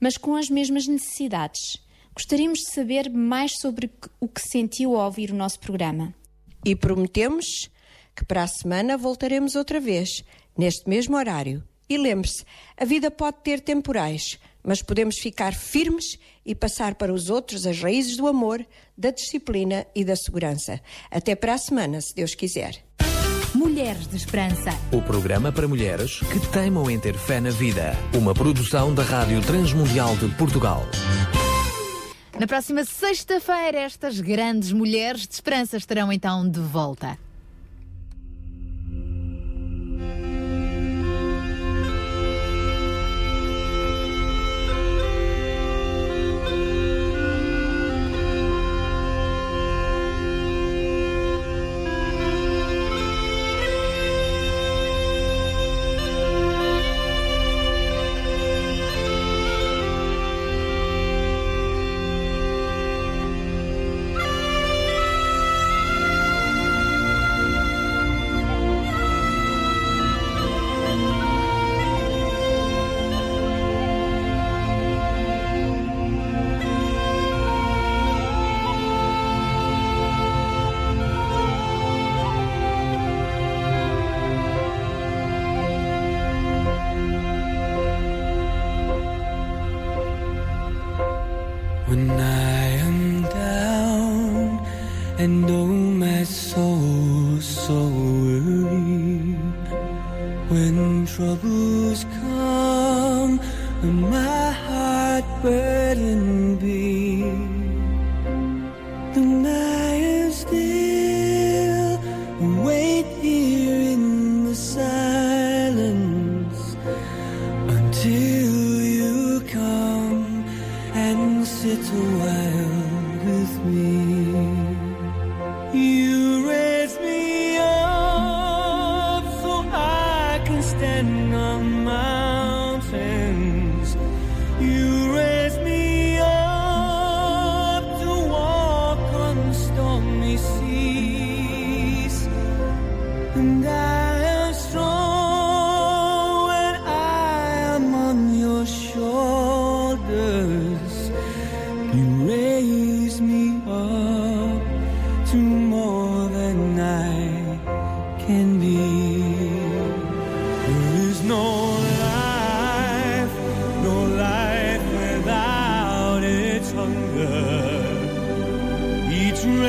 mas 0.00 0.16
com 0.16 0.34
as 0.34 0.48
mesmas 0.48 0.86
necessidades. 0.86 1.76
Gostaríamos 2.14 2.60
de 2.60 2.72
saber 2.72 3.10
mais 3.10 3.52
sobre 3.60 3.90
o 4.18 4.26
que 4.26 4.40
sentiu 4.40 4.96
ao 4.96 5.06
ouvir 5.06 5.30
o 5.30 5.36
nosso 5.36 5.60
programa. 5.60 6.14
E 6.64 6.74
prometemos 6.74 7.68
que 8.16 8.24
para 8.24 8.42
a 8.42 8.48
semana 8.48 8.96
voltaremos 8.96 9.54
outra 9.54 9.78
vez, 9.78 10.24
neste 10.56 10.88
mesmo 10.88 11.16
horário. 11.16 11.62
E 11.88 11.96
lembre-se, 11.96 12.44
a 12.76 12.84
vida 12.84 13.10
pode 13.10 13.38
ter 13.44 13.60
temporais, 13.60 14.38
mas 14.68 14.82
podemos 14.82 15.16
ficar 15.16 15.54
firmes 15.54 16.18
e 16.44 16.54
passar 16.54 16.94
para 16.94 17.10
os 17.10 17.30
outros 17.30 17.66
as 17.66 17.80
raízes 17.80 18.18
do 18.18 18.26
amor, 18.28 18.62
da 18.98 19.10
disciplina 19.10 19.86
e 19.96 20.04
da 20.04 20.14
segurança. 20.14 20.78
Até 21.10 21.34
para 21.34 21.54
a 21.54 21.58
semana, 21.58 22.02
se 22.02 22.14
Deus 22.14 22.34
quiser. 22.34 22.84
Mulheres 23.54 24.06
de 24.06 24.16
Esperança. 24.16 24.68
O 24.92 25.00
programa 25.00 25.50
para 25.50 25.66
mulheres 25.66 26.20
que 26.20 26.38
teimam 26.52 26.90
em 26.90 27.00
ter 27.00 27.16
fé 27.16 27.40
na 27.40 27.48
vida. 27.48 27.96
Uma 28.14 28.34
produção 28.34 28.94
da 28.94 29.02
Rádio 29.02 29.40
Transmundial 29.40 30.14
de 30.18 30.28
Portugal. 30.34 30.82
Na 32.38 32.46
próxima 32.46 32.84
sexta-feira, 32.84 33.78
estas 33.78 34.20
grandes 34.20 34.70
mulheres 34.70 35.26
de 35.26 35.32
esperança 35.32 35.78
estarão 35.78 36.12
então 36.12 36.46
de 36.46 36.60
volta. 36.60 37.16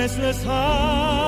Restless 0.09 0.43
heart 0.43 1.18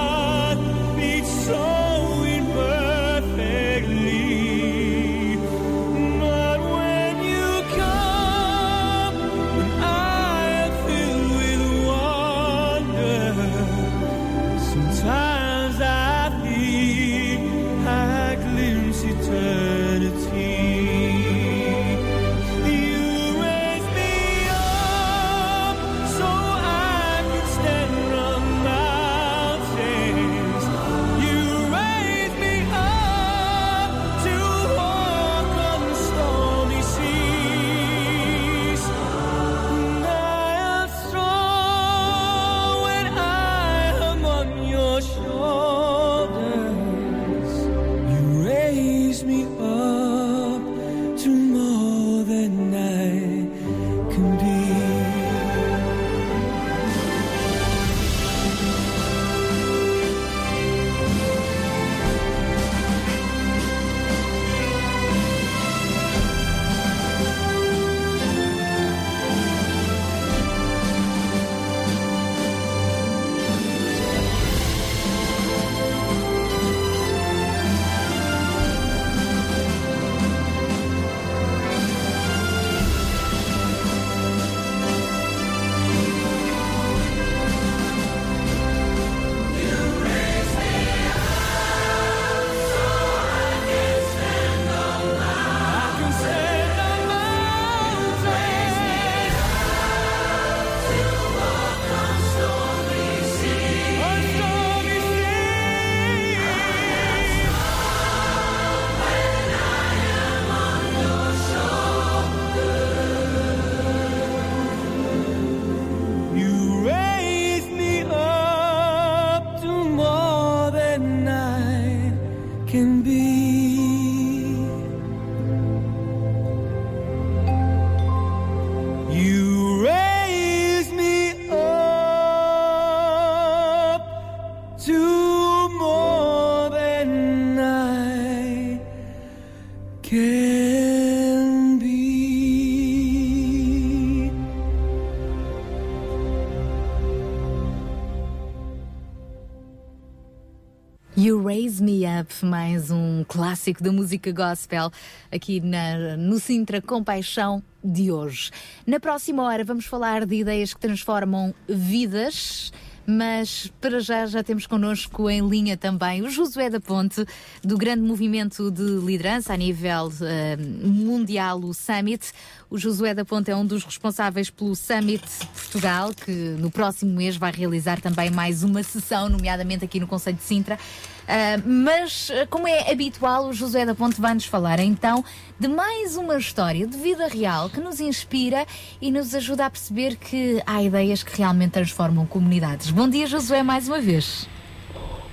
clássico 153.62 153.84
da 153.84 153.92
música 153.92 154.32
gospel 154.32 154.92
aqui 155.32 155.62
na, 155.62 156.18
no 156.18 156.40
Sintra 156.40 156.82
Compaixão 156.82 157.62
de 157.84 158.12
hoje. 158.12 158.50
Na 158.88 159.00
próxima 159.00 159.44
hora 159.44 159.64
vamos 159.64 159.86
falar 159.86 160.26
de 160.26 160.36
ideias 160.36 160.74
que 160.74 160.80
transformam 160.80 161.54
vidas. 161.68 162.74
Mas 163.06 163.72
para 163.82 164.00
já 164.00 164.28
já 164.28 164.44
temos 164.44 164.68
connosco 164.68 165.28
em 165.28 165.48
linha 165.48 165.76
também 165.76 166.22
o 166.22 166.30
Josué 166.30 166.70
da 166.70 166.80
Ponte, 166.80 167.26
do 167.64 167.76
grande 167.76 168.04
movimento 168.04 168.70
de 168.70 168.84
liderança 168.84 169.54
a 169.54 169.58
nível 169.58 170.12
eh, 170.22 170.56
mundial, 170.56 171.60
o 171.60 171.74
Summit. 171.74 172.32
O 172.72 172.78
Josué 172.78 173.14
da 173.14 173.26
Ponte 173.26 173.52
é 173.52 173.56
um 173.56 173.66
dos 173.66 173.84
responsáveis 173.84 174.50
pelo 174.50 174.74
Summit 174.78 175.22
Portugal, 175.54 176.12
que 176.14 176.32
no 176.32 176.72
próximo 176.72 177.12
mês 177.14 177.36
vai 177.36 177.52
realizar 177.52 178.00
também 178.00 178.32
mais 178.32 178.64
uma 178.64 178.82
sessão, 178.82 179.28
nomeadamente 179.28 179.84
aqui 179.84 180.00
no 180.00 180.08
Conselho 180.08 180.38
de 180.38 180.44
Sintra. 180.44 180.76
Uh, 180.76 181.70
mas, 181.70 182.30
uh, 182.30 182.48
como 182.50 182.70
é 182.70 182.90
habitual, 182.90 183.50
o 183.50 183.54
José 183.54 183.86
da 183.86 183.94
Ponte 183.94 184.22
vai 184.22 184.34
nos 184.34 184.46
falar 184.46 184.80
então 184.80 185.22
de 185.60 185.68
mais 185.68 186.16
uma 186.16 186.38
história 186.38 186.88
de 186.88 186.96
vida 186.96 187.28
real 187.28 187.70
que 187.70 187.82
nos 187.82 188.00
inspira 188.00 188.66
e 189.02 189.12
nos 189.12 189.36
ajuda 189.36 189.66
a 189.66 189.70
perceber 189.70 190.16
que 190.16 190.64
há 190.66 190.82
ideias 190.82 191.24
que 191.24 191.38
realmente 191.38 191.72
transformam 191.72 192.26
comunidades. 192.26 192.90
Bom 192.90 193.10
dia, 193.10 193.28
Josué, 193.28 193.64
mais 193.64 193.90
uma 193.90 194.00
vez. 194.00 194.48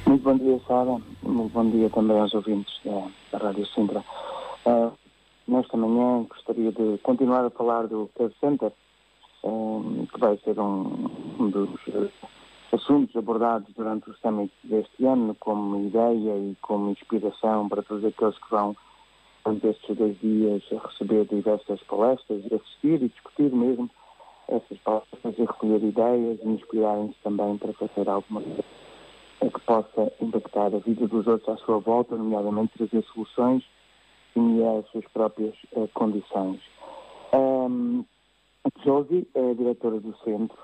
Muito 0.04 0.24
bom 0.24 0.36
dia, 0.36 0.60
Sara. 0.66 0.98
Muito 1.22 1.52
bom 1.52 1.70
dia 1.70 1.88
também 1.90 2.18
aos 2.18 2.34
ouvintes 2.34 2.74
da, 2.84 3.38
da 3.38 3.46
Rádio 3.46 3.64
Sintra. 3.68 4.04
Uh, 4.66 4.90
nesta 5.48 5.76
manhã 5.76 6.26
gostaria 6.28 6.70
de 6.70 6.98
continuar 6.98 7.44
a 7.44 7.50
falar 7.50 7.86
do 7.86 8.10
Care 8.16 8.34
Center, 8.38 8.70
um, 9.42 10.06
que 10.06 10.20
vai 10.20 10.36
ser 10.38 10.60
um, 10.60 11.48
dos 11.50 11.70
uh, 11.88 12.10
assuntos 12.72 13.16
abordados 13.16 13.72
durante 13.74 14.10
o 14.10 14.14
Summit 14.18 14.52
deste 14.62 15.06
ano 15.06 15.34
como 15.40 15.86
ideia 15.86 16.36
e 16.36 16.56
como 16.60 16.90
inspiração 16.90 17.68
para 17.68 17.82
todos 17.82 18.04
aqueles 18.04 18.36
que 18.36 18.50
vão 18.50 18.76
durante 19.44 19.66
estes 19.68 19.96
dois 19.96 20.20
dias 20.20 20.62
receber 20.70 21.24
diversas 21.24 21.82
palestras 21.84 22.44
e 22.44 22.54
assistir 22.54 23.02
e 23.02 23.08
discutir 23.08 23.50
mesmo 23.50 23.88
essas 24.48 24.78
palestras 24.78 25.38
e 25.38 25.42
recolher 25.42 25.82
ideias 25.82 26.38
e 26.42 26.48
inspirarem-se 26.48 27.16
também 27.22 27.56
para 27.56 27.72
fazer 27.72 28.08
alguma 28.08 28.42
coisa 28.42 28.64
que 29.40 29.60
possa 29.60 30.12
impactar 30.20 30.74
a 30.74 30.78
vida 30.78 31.06
dos 31.06 31.26
outros 31.26 31.48
à 31.48 31.56
sua 31.64 31.78
volta, 31.78 32.16
nomeadamente 32.16 32.76
trazer 32.76 33.02
soluções 33.14 33.64
e 34.36 34.64
as 34.64 34.86
suas 34.90 35.04
próprias 35.12 35.54
uh, 35.72 35.88
condições. 35.94 36.60
Um, 37.34 38.04
Josie 38.84 39.26
é 39.34 39.50
a 39.50 39.54
diretora 39.54 40.00
do 40.00 40.16
centro 40.18 40.58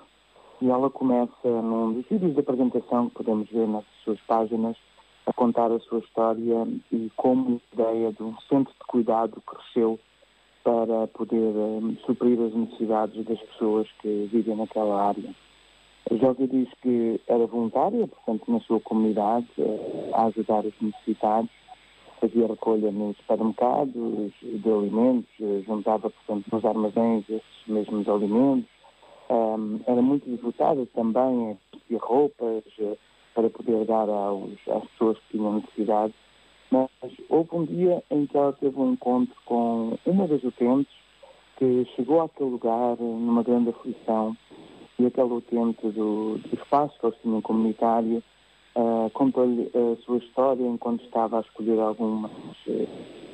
e 0.61 0.71
ela 0.71 0.91
começa 0.91 1.33
num 1.45 1.93
dos 1.95 2.07
vídeos 2.09 2.35
de 2.35 2.41
apresentação 2.41 3.09
que 3.09 3.17
podemos 3.17 3.49
ver 3.51 3.67
nas 3.67 3.85
suas 4.03 4.21
páginas 4.21 4.77
a 5.27 5.33
contar 5.33 5.73
a 5.73 5.81
sua 5.81 6.01
história 6.01 6.67
e 6.93 7.11
como 7.17 7.61
a 7.73 7.75
ideia 7.75 8.13
de 8.13 8.23
um 8.23 8.37
centro 8.49 8.73
de 8.73 8.87
cuidado 8.87 9.43
cresceu 9.43 9.99
para 10.63 11.07
poder 11.09 11.55
um, 11.55 11.97
suprir 12.07 12.41
as 12.41 12.55
necessidades 12.55 13.25
das 13.25 13.41
pessoas 13.41 13.87
que 14.01 14.29
vivem 14.33 14.57
naquela 14.57 15.09
área. 15.09 15.35
A 16.11 16.15
Josia 16.17 16.47
diz 16.47 16.69
que 16.83 17.21
era 17.27 17.47
voluntária, 17.47 18.07
portanto, 18.07 18.51
na 18.51 18.61
sua 18.61 18.81
comunidade, 18.81 19.47
uh, 19.59 20.11
a 20.15 20.25
ajudar 20.27 20.65
os 20.65 20.75
necessitados, 20.81 21.51
fazia 22.25 22.47
recolha 22.47 22.91
nos 22.91 23.17
supermercados 23.19 24.33
de 24.41 24.71
alimentos, 24.71 25.29
uh, 25.41 25.63
juntava, 25.67 26.11
portanto, 26.11 26.47
nos 26.51 26.65
armazéns 26.65 27.25
esses 27.29 27.67
mesmos 27.67 28.09
alimentos, 28.09 28.71
um, 29.31 29.81
era 29.87 30.01
muito 30.01 30.29
devotada 30.29 30.87
também 30.95 31.51
a 31.53 31.97
roupas 31.99 32.65
uh, 32.79 32.97
para 33.35 33.51
poder 33.51 33.85
dar 33.85 34.09
aos, 34.09 34.53
às 34.69 34.85
pessoas 34.91 35.19
que 35.19 35.37
tinham 35.37 35.57
necessidade. 35.57 36.15
Mas 36.71 36.89
houve 37.29 37.51
um 37.53 37.65
dia 37.65 38.03
em 38.11 38.27
que 38.27 38.37
ela 38.37 38.53
teve 38.55 38.79
um 38.79 38.93
encontro 38.93 39.35
com 39.45 39.99
uma 40.07 40.27
das 40.27 40.43
utentes 40.43 40.93
que 41.59 41.85
chegou 41.95 42.23
àquele 42.23 42.51
lugar 42.51 42.97
numa 42.99 43.43
grande 43.43 43.71
aflição 43.71 44.37
e 44.99 45.07
aquele 45.07 45.33
utente 45.35 45.87
do, 45.89 46.39
do 46.39 46.55
espaço 46.55 46.99
que 46.99 47.07
eles 47.07 47.19
tinham 47.23 47.43
comunitário 47.43 48.23
uh, 48.77 49.11
contou-lhe 49.11 49.71
a 49.75 49.97
sua 50.05 50.19
história 50.19 50.65
enquanto 50.65 51.05
estava 51.05 51.39
a 51.39 51.41
escolher 51.41 51.81
algumas, 51.81 52.31
uh, 52.67 52.89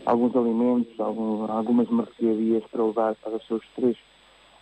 alguns 0.06 0.34
alimentos, 0.36 0.98
algum, 1.00 1.50
algumas 1.50 1.88
mercearias 1.88 2.64
para 2.70 2.84
levar 2.84 3.14
para 3.16 3.36
os 3.36 3.46
seus 3.46 3.62
três 3.74 3.96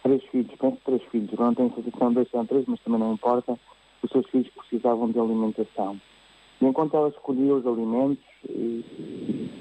três 0.02 0.22
filhos, 0.24 0.54
penso 0.58 0.78
três 0.84 1.02
filhos, 1.10 1.38
não 1.38 1.54
tenho 1.54 1.74
certeza 1.74 2.10
dois 2.10 2.30
são 2.30 2.46
três, 2.46 2.64
mas 2.66 2.80
também 2.80 3.00
não 3.00 3.12
importa, 3.12 3.58
os 4.02 4.10
seus 4.10 4.26
filhos 4.30 4.48
precisavam 4.50 5.10
de 5.10 5.18
alimentação. 5.18 6.00
E 6.60 6.66
enquanto 6.66 6.96
ela 6.96 7.08
escolhia 7.08 7.54
os 7.54 7.66
alimentos, 7.66 8.24
e, 8.48 8.84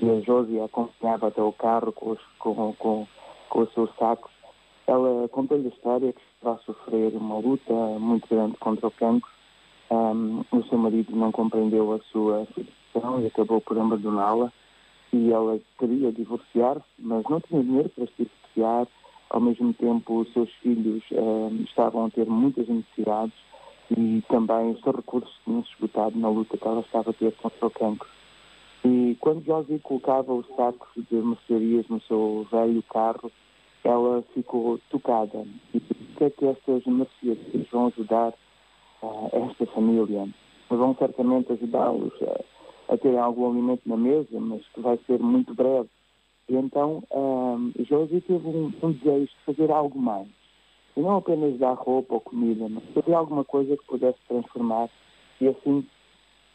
e 0.02 0.10
a 0.10 0.22
Josie 0.22 0.60
acompanhava 0.62 1.28
até 1.28 1.42
o 1.42 1.52
carro 1.52 1.92
com 1.92 2.12
os, 2.12 2.20
com, 2.40 2.74
com, 2.74 3.08
com 3.50 3.60
os 3.60 3.74
seus 3.74 3.90
sacos, 3.98 4.32
ela 4.86 5.28
contou-lhe 5.30 5.68
a 5.68 5.70
história 5.70 6.14
que 6.14 6.22
estava 6.36 6.56
a 6.56 6.60
sofrer 6.60 7.14
uma 7.16 7.40
luta 7.40 7.74
muito 8.00 8.28
grande 8.30 8.56
contra 8.58 8.88
o 8.88 8.92
cancro. 8.92 9.30
Um, 9.90 10.44
o 10.52 10.64
seu 10.64 10.78
marido 10.78 11.16
não 11.16 11.32
compreendeu 11.32 11.94
a 11.94 12.00
sua 12.12 12.46
situação 12.54 13.22
e 13.22 13.28
acabou 13.28 13.62
por 13.62 13.78
abandoná-la. 13.78 14.52
E 15.14 15.32
ela 15.32 15.60
queria 15.80 16.12
divorciar, 16.12 16.82
mas 17.00 17.24
não 17.30 17.40
tinha 17.40 17.64
dinheiro 17.64 17.90
para 17.90 18.06
se 18.08 18.14
divorciar 18.18 18.88
ao 19.30 19.42
mesmo 19.42 19.74
tempo, 19.74 20.22
os 20.22 20.32
seus 20.32 20.50
filhos 20.62 21.04
eh, 21.12 21.50
estavam 21.64 22.06
a 22.06 22.10
ter 22.10 22.26
muitas 22.26 22.68
necessidades 22.68 23.36
e 23.96 24.24
também 24.30 24.72
os 24.72 24.82
seus 24.82 24.96
recursos 24.96 25.34
tinham-se 25.44 25.70
esgotado 25.74 26.18
na 26.18 26.30
luta 26.30 26.58
que 26.58 26.68
ela 26.68 26.82
estava 26.82 27.10
a 27.10 27.14
ter 27.14 27.34
contra 27.36 27.68
o 27.68 27.72
cancro. 27.72 28.08
E 28.86 29.18
quando 29.20 29.44
Josie 29.44 29.80
colocava 29.80 30.34
os 30.34 30.48
sacos 30.56 30.88
de 30.96 31.16
mercearias 31.16 31.88
no 31.90 32.02
seu 32.02 32.48
velho 32.50 32.82
carro, 32.84 33.32
ela 33.84 34.24
ficou 34.34 34.80
tocada. 34.90 35.46
E 35.74 35.78
o 35.78 35.82
que 36.18 36.24
é 36.24 36.30
que 36.30 36.46
estas 36.46 36.86
mercearias 36.86 37.68
vão 37.70 37.88
ajudar 37.88 38.34
uh, 39.02 39.30
esta 39.50 39.66
família? 39.68 40.28
Vão 40.70 40.96
certamente 40.96 41.52
ajudá-los 41.54 42.14
a, 42.22 42.94
a 42.94 42.98
ter 42.98 43.18
algum 43.18 43.52
alimento 43.52 43.82
na 43.86 43.98
mesa, 43.98 44.40
mas 44.40 44.66
que 44.70 44.82
vai 44.82 44.98
ser 45.08 45.20
muito 45.20 45.54
breve 45.54 45.90
e 46.50 46.56
então 46.56 47.04
um, 47.12 47.74
Josie 47.84 48.22
teve 48.22 48.48
um, 48.48 48.72
um, 48.82 48.92
desejo 48.94 49.26
de 49.26 49.46
fazer 49.46 49.70
algo 49.70 50.00
mais. 50.00 50.28
E 50.96 51.02
não 51.02 51.18
apenas 51.18 51.60
dar 51.60 51.74
roupa 51.74 52.16
ou 52.16 52.22
comida, 52.22 52.68
mas 52.70 52.84
fazer 52.94 53.14
alguma 53.14 53.44
coisa 53.44 53.76
que 53.76 53.86
pudesse 53.86 54.18
transformar. 54.28 54.90
E 55.42 55.48
assim 55.48 55.86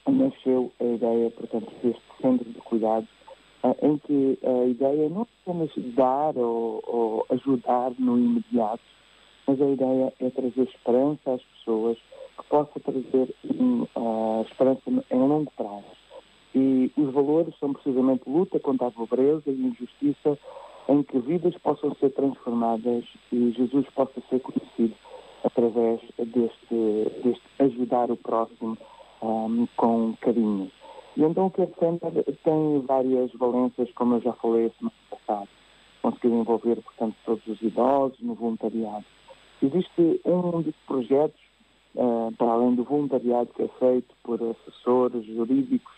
nasceu 0.09 0.73
a 0.81 0.85
ideia, 0.85 1.31
portanto, 1.31 1.70
deste 1.82 2.02
centro 2.20 2.48
de 2.48 2.59
cuidados, 2.60 3.09
uh, 3.62 3.77
em 3.86 3.98
que 3.98 4.39
a 4.43 4.64
ideia 4.64 5.09
não 5.10 5.23
é 5.23 5.27
apenas 5.43 5.70
dar 5.94 6.36
ou, 6.36 6.82
ou 6.86 7.27
ajudar 7.31 7.93
no 7.98 8.19
imediato, 8.19 8.82
mas 9.47 9.60
a 9.60 9.69
ideia 9.69 10.12
é 10.19 10.31
trazer 10.31 10.62
esperança 10.62 11.35
às 11.35 11.43
pessoas, 11.43 11.98
que 12.43 12.48
possa 12.48 12.81
trazer 12.81 13.35
um, 13.44 13.86
esperança 14.43 14.82
em 15.10 15.19
longo 15.19 15.51
prazo. 15.56 15.85
E 16.55 16.93
os 16.97 17.12
valores 17.14 17.55
são 17.59 17.73
precisamente 17.73 18.28
luta 18.28 18.60
contra 18.60 18.89
a 18.89 18.90
pobreza 18.90 19.51
e 19.51 19.66
injustiça 19.66 20.39
em 20.89 21.02
que 21.02 21.19
vidas 21.19 21.56
possam 21.59 21.94
ser 21.94 22.10
transformadas 22.10 23.05
e 23.32 23.52
Jesus 23.52 23.86
possa 23.94 24.20
ser 24.28 24.40
conhecido 24.40 24.94
através 25.44 26.01
deste, 26.19 27.23
deste 27.23 27.43
ajudar 27.59 28.10
o 28.10 28.16
próximo 28.16 28.77
um, 29.23 29.66
com 29.77 30.14
carinho. 30.20 30.70
E 31.16 31.23
então 31.23 31.47
o 31.47 31.51
que 31.51 31.66
Center 31.78 32.12
tem 32.43 32.81
várias 32.86 33.32
valências, 33.32 33.90
como 33.94 34.16
eu 34.16 34.20
já 34.20 34.32
falei 34.35 34.73
semana 34.78 34.94
passada. 35.10 35.48
Conseguir 36.01 36.35
envolver, 36.35 36.77
portanto, 36.82 37.14
todos 37.24 37.47
os 37.47 37.62
idosos 37.62 38.19
no 38.20 38.35
voluntariado. 38.35 39.05
Existe 39.62 40.20
um 40.24 40.62
dos 40.62 40.74
projetos, 40.86 41.40
para 42.39 42.52
além 42.52 42.74
do 42.74 42.85
voluntariado 42.85 43.51
que 43.55 43.62
é 43.62 43.69
feito 43.78 44.14
por 44.23 44.40
assessores 44.43 45.24
jurídicos 45.27 45.93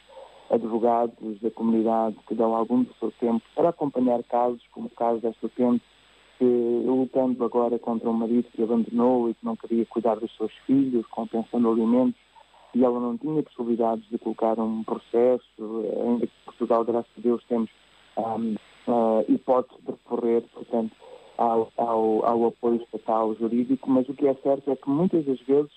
advogados 0.50 1.40
da 1.40 1.50
comunidade 1.50 2.16
que 2.26 2.34
dão 2.34 2.54
algum 2.54 2.82
do 2.82 2.94
seu 2.94 3.12
tempo 3.12 3.42
para 3.54 3.70
acompanhar 3.70 4.22
casos, 4.24 4.62
como 4.72 4.86
o 4.86 4.90
caso 4.90 5.20
desta 5.20 5.46
utente, 5.46 5.82
que 6.38 6.44
lutando 6.44 7.42
agora 7.44 7.78
contra 7.78 8.10
um 8.10 8.12
marido 8.12 8.48
que 8.52 8.62
abandonou 8.62 9.30
e 9.30 9.34
que 9.34 9.44
não 9.44 9.56
queria 9.56 9.86
cuidar 9.86 10.16
dos 10.16 10.34
seus 10.36 10.52
filhos, 10.66 11.06
com 11.06 11.26
pensão 11.26 11.60
de 11.60 11.66
alimentos, 11.66 12.20
e 12.74 12.84
ela 12.84 12.98
não 12.98 13.16
tinha 13.16 13.42
possibilidades 13.42 14.04
de 14.10 14.18
colocar 14.18 14.58
um 14.58 14.82
processo, 14.82 15.44
ainda 16.04 16.26
que 16.26 16.32
Portugal, 16.44 16.84
graças 16.84 17.10
a 17.16 17.20
Deus, 17.20 17.44
temos 17.48 17.70
um, 18.18 18.56
hipótese 19.28 19.80
de 19.82 19.92
recorrer, 19.92 20.42
portanto, 20.52 20.92
ao, 21.38 21.72
ao, 21.76 22.26
ao 22.26 22.46
apoio 22.46 22.82
estatal 22.82 23.34
jurídico, 23.36 23.88
mas 23.90 24.08
o 24.08 24.14
que 24.14 24.26
é 24.26 24.34
certo 24.34 24.70
é 24.70 24.76
que 24.76 24.90
muitas 24.90 25.24
das 25.24 25.40
vezes 25.40 25.70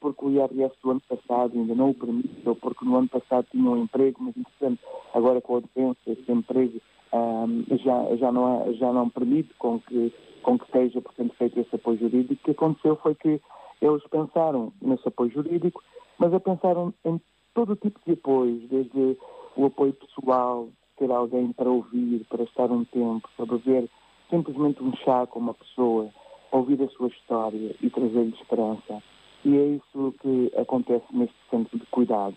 porque 0.00 0.24
o 0.24 0.30
IRS 0.30 0.74
do 0.82 0.90
ano 0.92 1.02
passado 1.08 1.52
ainda 1.54 1.74
não 1.74 1.90
o 1.90 1.94
permite, 1.94 2.48
ou 2.48 2.54
porque 2.54 2.84
no 2.84 2.96
ano 2.96 3.08
passado 3.08 3.46
tinha 3.50 3.68
um 3.68 3.82
emprego, 3.82 4.22
mas, 4.22 4.36
entretanto, 4.36 4.80
agora 5.12 5.40
com 5.40 5.56
a 5.56 5.60
defesa, 5.60 5.96
esse 6.06 6.30
emprego 6.30 6.80
já, 7.84 8.16
já, 8.16 8.32
não, 8.32 8.72
já 8.74 8.92
não 8.92 9.08
permite 9.08 9.52
com 9.54 9.80
que, 9.80 10.12
com 10.42 10.58
que 10.58 10.70
seja, 10.70 11.00
portanto, 11.00 11.34
feito 11.36 11.60
esse 11.60 11.74
apoio 11.74 11.98
jurídico. 11.98 12.40
O 12.40 12.44
que 12.44 12.50
aconteceu 12.50 12.96
foi 12.96 13.14
que 13.14 13.40
eles 13.80 14.02
pensaram 14.08 14.72
nesse 14.80 15.06
apoio 15.08 15.30
jurídico, 15.30 15.82
mas 16.18 16.32
a 16.32 16.40
pensaram 16.40 16.92
em 17.04 17.20
todo 17.54 17.76
tipo 17.76 18.00
de 18.06 18.12
apoios, 18.12 18.68
desde 18.68 19.16
o 19.56 19.66
apoio 19.66 19.92
pessoal, 19.92 20.68
ter 20.98 21.10
alguém 21.10 21.52
para 21.52 21.70
ouvir, 21.70 22.24
para 22.28 22.44
estar 22.44 22.70
um 22.70 22.84
tempo, 22.84 23.28
para 23.36 23.46
beber 23.46 23.88
simplesmente 24.30 24.82
um 24.82 24.94
chá 24.96 25.26
com 25.26 25.38
uma 25.38 25.54
pessoa, 25.54 26.08
ouvir 26.50 26.82
a 26.82 26.88
sua 26.88 27.08
história 27.08 27.74
e 27.80 27.90
trazer-lhe 27.90 28.34
esperança. 28.34 29.02
E 29.44 29.56
é 29.56 29.66
isso 29.66 30.14
que 30.22 30.50
acontece 30.56 31.04
neste 31.12 31.36
centro 31.50 31.78
de 31.78 31.84
cuidado. 31.86 32.34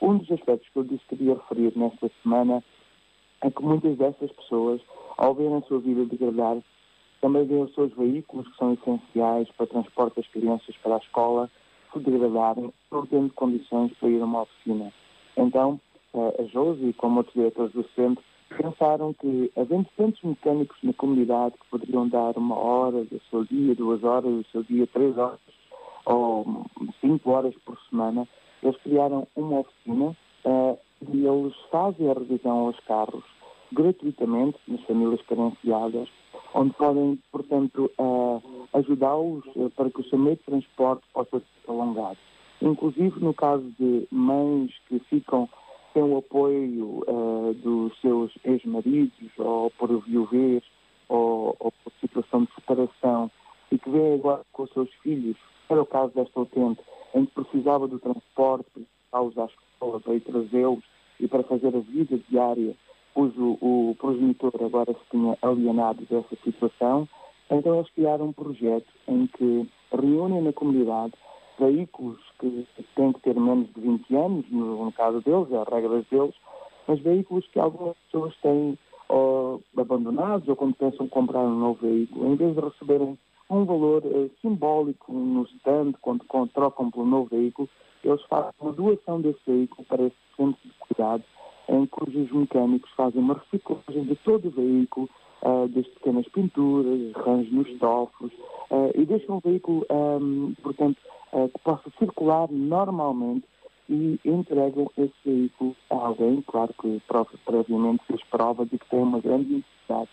Um 0.00 0.18
dos 0.18 0.30
aspectos 0.30 0.68
que 0.68 0.78
eu 0.78 0.84
que 0.84 0.98
queria 1.08 1.34
referir 1.34 1.72
nesta 1.76 2.10
semana 2.22 2.62
é 3.40 3.50
que 3.50 3.62
muitas 3.62 3.96
dessas 3.98 4.30
pessoas, 4.32 4.80
ao 5.16 5.34
verem 5.34 5.56
a 5.56 5.62
sua 5.62 5.80
vida 5.80 6.04
degradar, 6.04 6.58
também 7.20 7.44
veem 7.44 7.62
os 7.62 7.74
seus 7.74 7.92
veículos, 7.94 8.46
que 8.48 8.56
são 8.56 8.74
essenciais 8.74 9.48
para 9.56 9.64
o 9.64 9.66
transporte 9.66 10.16
das 10.16 10.28
crianças 10.28 10.76
para 10.76 10.94
a 10.94 10.98
escola, 10.98 11.50
se 11.92 11.98
degradarem, 11.98 12.72
não 12.92 13.06
tendo 13.06 13.32
condições 13.32 13.92
para 13.98 14.08
ir 14.08 14.20
a 14.20 14.24
uma 14.24 14.42
oficina. 14.42 14.92
Então, 15.36 15.80
eh, 16.14 16.36
a 16.40 16.44
Josi, 16.44 16.92
como 16.92 17.18
outros 17.18 17.34
diretores 17.34 17.72
do 17.72 17.84
centro, 17.96 18.22
pensaram 18.56 19.12
que, 19.14 19.50
havendo 19.56 19.86
tantos 19.96 20.22
mecânicos 20.22 20.76
na 20.82 20.92
comunidade 20.92 21.54
que 21.54 21.70
poderiam 21.70 22.08
dar 22.08 22.36
uma 22.36 22.56
hora 22.56 23.04
do 23.04 23.20
seu 23.30 23.44
dia, 23.44 23.74
duas 23.74 24.04
horas 24.04 24.30
do 24.30 24.44
seu 24.52 24.62
dia, 24.62 24.86
três 24.86 25.16
horas 25.18 25.40
ou 26.06 26.66
cinco 27.00 27.30
horas 27.30 27.54
por 27.64 27.78
semana, 27.88 28.26
eles 28.62 28.76
criaram 28.78 29.26
uma 29.36 29.60
oficina 29.60 30.16
eh, 30.44 30.78
e 31.12 31.26
eles 31.26 31.54
fazem 31.70 32.10
a 32.10 32.14
revisão 32.14 32.66
aos 32.66 32.80
carros 32.80 33.24
gratuitamente 33.72 34.58
nas 34.68 34.80
famílias 34.82 35.20
carenciadas, 35.22 36.08
onde 36.54 36.72
podem, 36.74 37.18
portanto, 37.30 37.90
eh, 37.98 38.40
ajudá-los 38.74 39.44
eh, 39.56 39.68
para 39.76 39.90
que 39.90 40.00
o 40.00 40.04
seu 40.04 40.18
meio 40.18 40.36
de 40.36 40.42
transporte 40.42 41.04
possa 41.12 41.38
ser 41.38 41.44
prolongado. 41.64 42.18
Inclusive 42.62 43.20
no 43.20 43.34
caso 43.34 43.64
de 43.78 44.06
mães 44.10 44.72
que 44.88 44.98
ficam 45.00 45.48
sem 45.92 46.02
o 46.02 46.18
apoio 46.18 47.04
dos 47.62 47.92
seus 48.00 48.32
ex-maridos 48.44 49.30
ou 49.38 49.70
por 49.70 49.96
viuvez 50.00 50.62
ou, 51.08 51.54
ou 51.60 51.72
por 51.84 51.92
situação 52.00 52.44
de 52.44 52.54
separação 52.54 53.30
e 53.70 53.78
que 53.78 53.90
vêm 53.90 54.14
agora 54.14 54.42
com 54.52 54.64
os 54.64 54.72
seus 54.72 54.90
filhos, 55.02 55.36
era 55.68 55.82
o 55.82 55.86
caso 55.86 56.12
desta 56.14 56.40
utente, 56.40 56.80
em 57.14 57.24
que 57.24 57.32
precisava 57.32 57.88
do 57.88 57.98
transporte, 57.98 58.66
precisava-os 58.72 59.38
à 59.38 59.44
escola 59.46 60.00
para 60.00 60.14
ir 60.14 60.20
trazê-los 60.20 60.84
e 61.20 61.28
para 61.28 61.42
fazer 61.44 61.74
a 61.74 61.80
vida 61.80 62.18
diária, 62.28 62.74
pois 63.14 63.32
o, 63.38 63.94
progenitor 63.98 64.52
agora 64.60 64.92
se 64.92 65.10
tinha 65.10 65.38
alienado 65.40 66.04
dessa 66.06 66.36
situação, 66.42 67.08
então 67.50 67.76
eles 67.76 67.90
criaram 67.90 68.26
um 68.26 68.32
projeto 68.32 68.92
em 69.06 69.26
que 69.26 69.68
reúnem 69.92 70.42
na 70.42 70.52
comunidade 70.52 71.12
veículos 71.58 72.18
que 72.40 72.66
têm 72.96 73.12
que 73.12 73.20
ter 73.20 73.34
menos 73.38 73.72
de 73.72 73.80
20 73.80 74.16
anos, 74.16 74.44
no, 74.50 74.90
caso 74.92 75.20
deles, 75.20 75.52
é 75.52 75.58
as 75.58 75.68
regras 75.68 76.04
deles, 76.10 76.34
mas 76.88 76.98
veículos 77.00 77.46
que 77.48 77.60
algumas 77.60 77.96
pessoas 78.06 78.34
têm 78.42 78.76
ou 79.08 79.62
abandonados 79.76 80.48
ou 80.48 80.56
quando 80.56 80.74
pensam 80.74 81.06
comprar 81.06 81.40
um 81.40 81.58
novo 81.58 81.78
veículo, 81.80 82.32
em 82.32 82.36
vez 82.36 82.54
de 82.54 82.60
receberem 82.60 83.18
um 83.50 83.64
valor 83.64 84.02
eh, 84.04 84.30
simbólico 84.40 85.12
no 85.12 85.44
stand, 85.44 85.92
quando, 86.00 86.24
quando 86.24 86.50
trocam 86.50 86.90
um 86.96 87.06
novo 87.06 87.28
veículo, 87.30 87.68
eles 88.02 88.22
fazem 88.24 88.50
uma 88.60 88.72
doação 88.72 89.20
desse 89.20 89.40
veículo 89.46 89.84
para 89.86 90.02
esse 90.04 90.16
centro 90.36 90.58
de 90.64 90.72
cuidado, 90.78 91.24
em 91.68 91.86
cujos 91.86 92.30
mecânicos 92.32 92.90
fazem 92.96 93.20
uma 93.20 93.34
reciclagem 93.34 94.04
de 94.04 94.16
todo 94.16 94.48
o 94.48 94.50
veículo, 94.50 95.08
ah, 95.42 95.66
desde 95.68 95.90
pequenas 95.92 96.28
pinturas, 96.28 97.14
arranjos 97.14 97.52
nos 97.52 97.68
estofos, 97.68 98.32
ah, 98.70 98.90
e 98.94 99.04
deixam 99.04 99.36
o 99.36 99.40
veículo, 99.40 99.86
ahm, 99.90 100.52
portanto, 100.62 100.98
ah, 101.32 101.48
que 101.48 101.58
possa 101.62 101.90
circular 101.98 102.48
normalmente 102.50 103.46
e 103.88 104.18
entregam 104.24 104.90
esse 104.96 105.12
veículo 105.24 105.76
a 105.90 105.94
alguém, 105.94 106.42
claro 106.42 106.74
que 106.80 107.00
previamente 107.44 108.04
fez 108.06 108.22
prova 108.30 108.64
de 108.64 108.78
que 108.78 108.88
tem 108.88 109.00
uma 109.00 109.20
grande 109.20 109.54
necessidade 109.54 110.08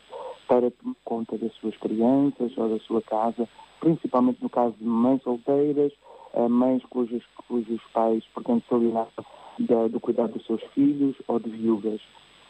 para 0.52 0.70
conta 1.06 1.38
das 1.38 1.54
suas 1.54 1.78
crianças 1.78 2.52
ou 2.58 2.68
da 2.68 2.78
sua 2.80 3.02
casa, 3.04 3.48
principalmente 3.80 4.44
no 4.44 4.50
caso 4.50 4.76
de 4.78 4.84
mães 4.84 5.24
solteiras, 5.24 5.94
ah, 6.34 6.50
mães 6.50 6.84
cujos, 6.90 7.24
cujos 7.48 7.80
pais, 7.94 8.22
portanto, 8.34 8.66
se 8.68 8.76
alienaram 8.76 9.08
da- 9.60 9.88
do 9.88 9.98
cuidado 10.02 10.34
dos 10.34 10.46
seus 10.46 10.62
filhos 10.74 11.16
ou 11.30 11.40
de 11.40 11.50
viúvas. 11.50 12.02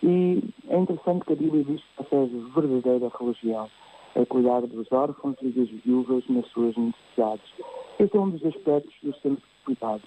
E 0.01 0.41
é 0.67 0.79
interessante 0.79 1.25
que 1.25 1.33
a 1.33 1.35
Bíblia 1.35 1.63
diz 1.63 1.79
que 1.79 2.01
essa 2.01 2.15
é 2.15 2.23
a 2.23 2.59
verdadeira 2.59 3.11
religião, 3.19 3.69
é 4.15 4.25
cuidar 4.25 4.61
dos 4.61 4.91
órfãos 4.91 5.35
e 5.43 5.49
das 5.49 5.69
viúvas 5.69 6.23
nas 6.27 6.47
suas 6.47 6.75
necessidades. 6.75 7.53
Esse 7.99 8.17
é 8.17 8.19
um 8.19 8.31
dos 8.31 8.43
aspectos 8.43 8.95
do 9.03 9.13
centro 9.17 9.45
de 9.45 9.63
cuidado. 9.63 10.01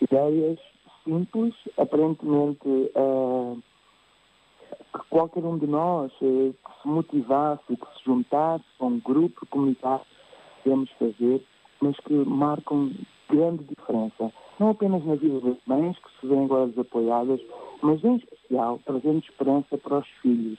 Ideias 0.00 0.58
simples, 1.04 1.54
aparentemente 1.76 2.90
ah, 2.96 3.54
que 4.94 5.08
qualquer 5.10 5.44
um 5.44 5.58
de 5.58 5.66
nós 5.66 6.12
eh, 6.22 6.52
que 6.52 6.82
se 6.82 6.88
motivasse, 6.88 7.64
que 7.66 7.98
se 7.98 8.04
juntasse 8.04 8.64
a 8.78 8.84
um 8.86 9.00
grupo 9.00 9.44
comunitário, 9.46 10.06
podemos 10.62 10.90
fazer, 10.92 11.42
mas 11.80 11.96
que 11.98 12.14
marcam 12.14 12.92
grande 13.28 13.64
diferença. 13.64 14.32
Não 14.60 14.70
apenas 14.70 15.04
na 15.04 15.16
vida 15.16 15.40
das 15.40 15.56
mães, 15.66 15.98
que 15.98 16.20
se 16.20 16.26
veem 16.28 16.44
agora 16.44 16.68
desapoiadas, 16.68 17.40
mas 17.82 18.04
em 18.04 18.16
especial 18.16 18.78
trazendo 18.84 19.18
esperança 19.18 19.76
para 19.76 19.98
os 19.98 20.08
filhos, 20.22 20.58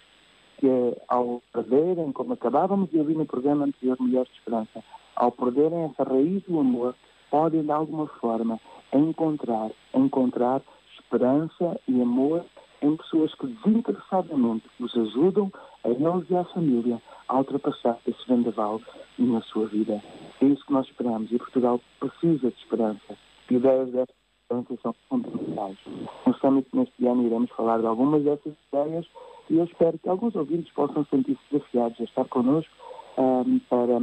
que 0.58 0.68
é, 0.68 1.02
ao 1.08 1.42
perderem, 1.54 2.12
como 2.12 2.34
acabávamos 2.34 2.90
de 2.90 3.00
ouvir 3.00 3.16
no 3.16 3.26
programa 3.26 3.66
anterior 3.66 3.98
Mulheres 4.00 4.28
de 4.30 4.38
Esperança, 4.40 4.84
ao 5.16 5.32
perderem 5.32 5.86
essa 5.86 6.04
raiz 6.04 6.44
do 6.44 6.60
amor, 6.60 6.94
podem 7.32 7.64
de 7.64 7.72
alguma 7.72 8.08
forma 8.08 8.60
encontrar, 8.94 9.72
encontrar 9.94 10.62
esperança 11.00 11.80
e 11.88 12.02
amor 12.02 12.46
em 12.82 12.96
pessoas 12.96 13.34
que 13.36 13.48
desinteressadamente 13.48 14.66
os 14.80 14.96
ajudam 14.96 15.52
a 15.84 15.90
eles 15.90 16.30
e 16.30 16.36
à 16.36 16.44
família 16.46 17.02
a 17.28 17.38
ultrapassar 17.38 17.98
esse 18.08 18.28
vendaval 18.28 18.82
na 19.18 19.42
sua 19.42 19.68
vida. 19.68 20.02
É 20.42 20.46
isso 20.46 20.66
que 20.66 20.74
nós 20.74 20.86
esperamos 20.88 21.32
e 21.32 21.38
Portugal 21.38 21.82
precisa 22.00 22.50
de 22.50 22.58
esperança. 22.58 23.18
Ideias 23.50 23.92
dessa 23.92 24.14
esperança 24.42 24.82
são 24.82 24.96
fundamentais. 25.10 25.78
No 26.26 26.34
Summit 26.36 26.68
neste 26.74 27.08
ano 27.08 27.26
iremos 27.26 27.50
falar 27.52 27.80
de 27.80 27.88
algumas 27.88 28.24
dessas 28.24 28.54
ideias 28.72 29.06
e 29.50 29.58
eu 29.58 29.66
espero 29.66 29.98
que 30.00 30.10
alguns 30.10 30.36
ouvintes 30.36 30.72
possam 30.74 31.06
sentir-se 31.06 31.42
desafiados 31.52 32.00
a 32.00 32.04
estar 32.04 32.26
connosco 32.26 32.74
ahm, 33.18 33.60
para 33.70 34.00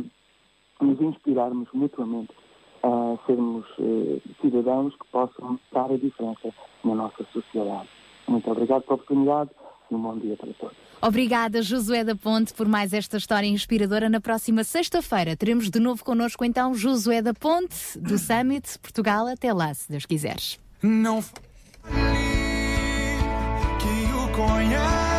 nos 0.80 1.00
inspirarmos 1.00 1.68
mutuamente 1.72 2.32
a 2.82 3.16
sermos 3.26 3.64
eh, 3.78 4.20
cidadãos 4.40 4.94
que 4.96 5.06
possam 5.12 5.58
dar 5.72 5.90
a 5.90 5.96
diferença 5.96 6.52
na 6.84 6.94
nossa 6.94 7.24
sociedade. 7.32 7.88
Muito 8.26 8.50
obrigado 8.50 8.82
pela 8.82 8.94
oportunidade 8.94 9.50
e 9.90 9.94
um 9.94 10.00
bom 10.00 10.18
dia 10.18 10.36
para 10.36 10.52
todos. 10.54 10.76
Obrigada, 11.00 11.62
Josué 11.62 12.04
da 12.04 12.14
Ponte, 12.14 12.54
por 12.54 12.68
mais 12.68 12.92
esta 12.92 13.16
história 13.16 13.46
inspiradora. 13.48 14.08
Na 14.08 14.20
próxima 14.20 14.62
sexta-feira 14.62 15.36
teremos 15.36 15.68
de 15.68 15.80
novo 15.80 16.04
connosco 16.04 16.44
então 16.44 16.74
Josué 16.74 17.20
da 17.20 17.34
Ponte, 17.34 17.98
do 17.98 18.16
Summit 18.16 18.78
Portugal. 18.78 19.26
Até 19.26 19.52
lá, 19.52 19.74
se 19.74 19.90
Deus 19.90 20.06
quiseres. 20.06 20.60
Não 20.80 21.20
que 23.82 24.04
o 24.14 24.28
conhece, 24.36 25.11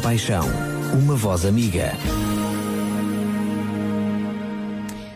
compaixão. 0.00 0.44
Uma 0.94 1.14
voz 1.14 1.44
amiga. 1.44 1.92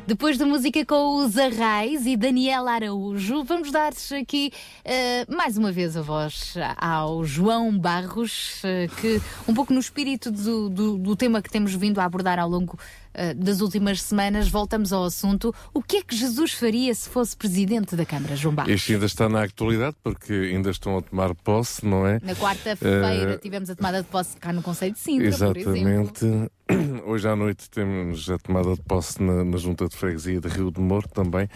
Depois 0.07 0.37
da 0.37 0.45
música 0.45 0.85
com 0.85 1.25
os 1.25 1.39
Arrais 1.39 2.05
e 2.05 2.15
Daniela 2.19 2.73
Araújo, 2.73 3.43
vamos 3.45 3.73
dar 3.73 3.93
aqui 4.21 4.53
eh, 4.85 5.25
mais 5.27 5.57
uma 5.57 5.73
vez 5.73 5.97
a 5.97 6.03
voz 6.03 6.55
ao 6.77 7.25
João 7.25 7.77
Barros, 7.79 8.61
eh, 8.63 8.87
que 9.01 9.23
um 9.49 9.55
pouco 9.55 9.73
no 9.73 9.81
espírito 9.81 10.31
do, 10.31 10.69
do- 10.69 10.99
do 10.99 11.17
tema 11.17 11.41
que 11.41 11.49
temos 11.49 11.75
vindo 11.75 11.99
a 11.99 12.05
abordar 12.05 12.39
ao 12.39 12.51
longo 12.51 12.79
eh, 13.15 13.35
das 13.35 13.61
últimas 13.61 14.03
semanas, 14.03 14.49
voltamos 14.49 14.93
ao 14.93 15.05
assunto. 15.05 15.55
O 15.73 15.83
que 15.83 15.99
é 15.99 16.03
que 16.03 16.15
Jesus 16.15 16.53
faria 16.53 16.95
se 16.95 17.09
fosse 17.09 17.37
presidente 17.37 17.97
da 17.97 18.05
Câmara, 18.05 18.37
João 18.37 18.55
Barros? 18.55 18.73
Este 18.73 18.95
ainda 18.95 19.07
está 19.07 19.29
na 19.29 19.45
atualidade 19.45 19.97
porque 20.03 20.33
ainda 20.33 20.71
estão 20.71 20.99
a 20.99 21.03
tomar 21.03 21.35
posse, 21.35 21.87
não 21.87 22.07
é? 22.07 22.21
Na 22.23 22.35
quarta-feira 22.35 23.35
Eh, 23.35 23.39
tivemos 23.39 23.71
a 23.71 23.75
tomada 23.77 24.03
de 24.03 24.09
posse 24.09 24.37
cá 24.37 24.53
no 24.53 24.63
Conselho 24.63 24.93
de 24.93 24.99
Sintra. 24.99 25.29
Exatamente. 25.29 26.25
Hoje 27.07 27.29
à 27.29 27.37
noite 27.37 27.69
temos 27.71 28.29
a 28.31 28.39
tomada 28.39 28.75
de 28.75 28.83
posse 28.83 29.23
na, 29.23 29.45
na 29.45 29.57
Junta 29.59 29.87
de 29.87 29.97
Freguesia 29.97 30.41
de 30.41 30.49
Rio 30.49 30.71
de 30.71 30.81
Moro 30.81 31.07
também. 31.09 31.49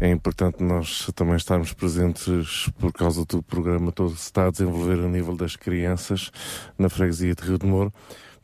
É 0.00 0.10
importante 0.10 0.62
nós 0.62 1.10
também 1.14 1.36
estarmos 1.36 1.72
presentes 1.72 2.70
por 2.78 2.92
causa 2.92 3.24
do 3.24 3.42
programa 3.42 3.90
todo 3.90 4.12
que 4.12 4.20
se 4.20 4.26
está 4.26 4.46
a 4.46 4.50
desenvolver 4.50 5.00
a 5.04 5.08
nível 5.08 5.36
das 5.36 5.56
crianças 5.56 6.30
na 6.78 6.88
Freguesia 6.88 7.34
de 7.34 7.42
Rio 7.42 7.58
de 7.58 7.66
Moro. 7.66 7.92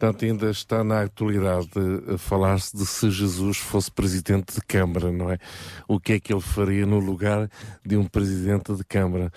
Portanto, 0.02 0.24
ainda 0.24 0.50
está 0.50 0.82
na 0.82 1.02
atualidade 1.02 1.68
a 2.12 2.18
falar-se 2.18 2.76
de 2.76 2.84
se 2.84 3.08
Jesus 3.08 3.58
fosse 3.58 3.88
presidente 3.88 4.52
de 4.52 4.60
Câmara, 4.60 5.12
não 5.12 5.30
é? 5.30 5.38
O 5.86 6.00
que 6.00 6.14
é 6.14 6.18
que 6.18 6.32
ele 6.32 6.40
faria 6.40 6.84
no 6.84 6.98
lugar 6.98 7.48
de 7.86 7.96
um 7.96 8.04
presidente 8.04 8.74
de 8.74 8.82
Câmara? 8.82 9.30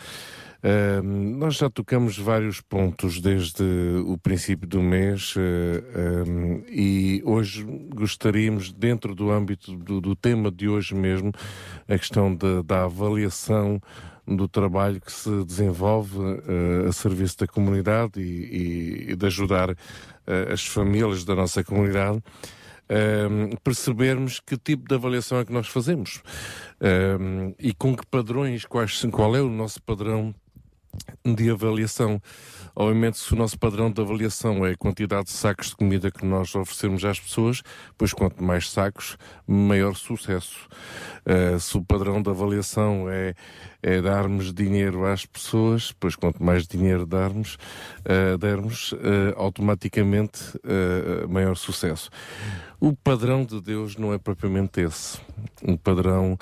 Ahm, 0.64 1.38
nós 1.38 1.58
já 1.58 1.70
tocamos 1.70 2.18
vários 2.18 2.62
pontos 2.62 3.22
desde 3.22 3.64
o 4.08 4.18
princípio 4.18 4.68
do 4.68 4.82
mês 4.82 5.36
ah, 5.38 6.24
ahm, 6.26 6.64
e 6.68 7.22
hoje 7.24 7.64
gostaríamos, 7.94 8.74
dentro 8.74 9.14
do 9.14 9.30
âmbito 9.30 9.78
do, 9.78 10.02
do 10.02 10.16
tema 10.16 10.50
de 10.50 10.68
hoje 10.68 10.96
mesmo, 10.96 11.32
a 11.88 11.96
questão 11.96 12.36
da, 12.36 12.64
da 12.64 12.86
avaliação 12.86 13.80
do 14.28 14.48
trabalho 14.48 15.00
que 15.02 15.12
se 15.12 15.44
desenvolve 15.46 16.18
ah, 16.20 16.90
a 16.90 16.92
serviço 16.92 17.38
da 17.40 17.48
comunidade 17.48 18.20
e, 18.20 18.24
e- 19.08 19.12
e 19.12 19.16
de 19.16 19.26
ajudar 19.26 19.70
ah, 19.72 20.54
as 20.54 20.66
famílias 20.66 21.24
da 21.24 21.36
nossa 21.36 21.64
comunidade. 21.64 22.22
ahm, 22.90 23.56
percebermos 23.64 24.40
que 24.40 24.56
tipo 24.58 24.88
de 24.88 24.94
avaliação 24.96 25.40
é 25.40 25.46
que 25.46 25.52
nós 25.54 25.68
fazemos 25.68 26.22
ahm, 26.80 27.54
e 27.60 27.74
com 27.74 27.96
que 27.96 28.06
padrões, 28.06 28.64
quais, 28.66 29.04
qual 29.12 29.36
é 29.36 29.42
o 29.42 29.50
nosso 29.50 29.82
padrão 29.82 30.34
de 31.26 31.50
avaliação. 31.50 32.22
Obviamente, 32.76 33.18
se 33.18 33.34
o 33.34 33.38
nosso 33.38 33.58
padrão 33.58 33.90
de 33.90 34.02
avaliação 34.02 34.66
é 34.66 34.72
a 34.72 34.78
quantidade 34.78 35.26
de 35.26 35.32
sacos 35.32 35.70
de 35.70 35.78
comida 35.78 36.12
que 36.12 36.26
nós 36.26 36.54
oferecemos 36.54 37.06
às 37.06 37.18
pessoas, 37.18 37.62
pois 37.98 38.12
quanto 38.12 38.44
mais 38.44 38.70
sacos, 38.70 39.18
maior 39.48 39.96
sucesso. 39.96 40.68
Uh, 41.26 41.60
se 41.60 41.78
o 41.78 41.82
padrão 41.82 42.22
de 42.22 42.30
avaliação 42.30 43.10
é, 43.10 43.34
é 43.82 44.02
darmos 44.02 44.54
dinheiro 44.54 45.06
às 45.06 45.26
pessoas, 45.26 45.94
pois 45.94 46.16
quanto 46.16 46.44
mais 46.44 46.68
dinheiro 46.68 47.06
darmos, 47.06 47.58
uh, 48.02 48.38
dermos, 48.38 48.92
uh, 48.92 48.98
automaticamente 49.38 50.40
maior 51.30 51.56
sucesso. 51.56 52.10
O 52.80 52.94
padrão 52.94 53.46
de 53.46 53.62
Deus 53.62 53.96
não 53.96 54.14
é 54.14 54.18
propriamente 54.18 54.82
esse. 54.82 55.20
Um 55.64 55.78
padrão 55.78 56.38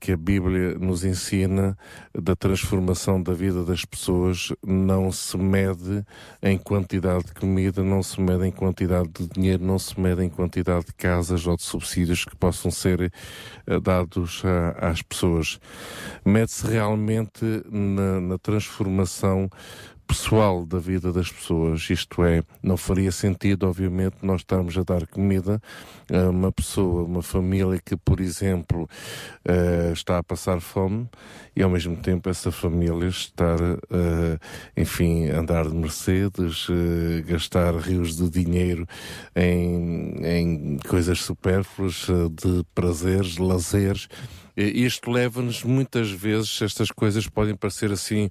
que 0.00 0.12
a 0.12 0.16
Bíblia 0.16 0.76
nos 0.78 1.04
ensina 1.04 1.76
da 2.12 2.34
transformação 2.34 3.22
da 3.22 3.32
vida 3.32 3.64
das 3.64 3.84
pessoas 3.84 4.52
não 4.96 5.12
se 5.12 5.36
mede 5.36 6.02
em 6.42 6.56
quantidade 6.56 7.26
de 7.26 7.34
comida, 7.34 7.82
não 7.84 8.02
se 8.02 8.18
mede 8.20 8.46
em 8.46 8.50
quantidade 8.50 9.08
de 9.10 9.28
dinheiro, 9.28 9.62
não 9.64 9.78
se 9.78 9.98
mede 10.00 10.24
em 10.24 10.28
quantidade 10.30 10.86
de 10.86 10.94
casas 10.94 11.46
ou 11.46 11.54
de 11.56 11.62
subsídios 11.62 12.24
que 12.24 12.34
possam 12.34 12.70
ser 12.70 13.12
uh, 13.68 13.80
dados 13.80 14.42
a- 14.44 14.88
às 14.88 15.02
pessoas. 15.02 15.58
Mede-se 16.24 16.66
realmente 16.66 17.44
na, 17.70 18.20
na 18.20 18.38
transformação 18.38 19.50
pessoal 20.06 20.64
da 20.64 20.78
vida 20.78 21.12
das 21.12 21.30
pessoas. 21.30 21.88
Isto 21.90 22.24
é, 22.24 22.42
não 22.62 22.76
faria 22.76 23.10
sentido, 23.10 23.66
obviamente, 23.66 24.16
nós 24.22 24.40
estarmos 24.40 24.76
a 24.78 24.82
dar 24.82 25.06
comida 25.06 25.60
a 26.12 26.30
uma 26.30 26.52
pessoa, 26.52 27.04
uma 27.04 27.22
família 27.22 27.80
que, 27.84 27.96
por 27.96 28.20
exemplo, 28.20 28.88
eh, 29.44 29.90
está 29.92 30.18
a 30.18 30.22
passar 30.22 30.60
fome 30.60 31.08
e 31.54 31.62
ao 31.62 31.70
mesmo 31.70 31.96
tempo 31.96 32.28
essa 32.28 32.52
família 32.52 33.08
estar, 33.08 33.58
eh, 33.60 34.38
enfim, 34.76 35.28
a 35.28 35.40
andar 35.40 35.68
de 35.68 35.74
Mercedes, 35.74 36.68
eh, 36.70 37.22
gastar 37.22 37.74
rios 37.76 38.16
de 38.16 38.28
dinheiro 38.30 38.86
em, 39.34 40.24
em 40.24 40.78
coisas 40.88 41.20
supérfluas, 41.20 42.06
de 42.30 42.64
prazeres, 42.74 43.36
lazeres. 43.38 44.08
Isto 44.56 45.10
leva-nos 45.10 45.62
muitas 45.62 46.10
vezes, 46.10 46.62
estas 46.62 46.90
coisas 46.90 47.26
podem 47.26 47.54
parecer 47.54 47.92
assim 47.92 48.30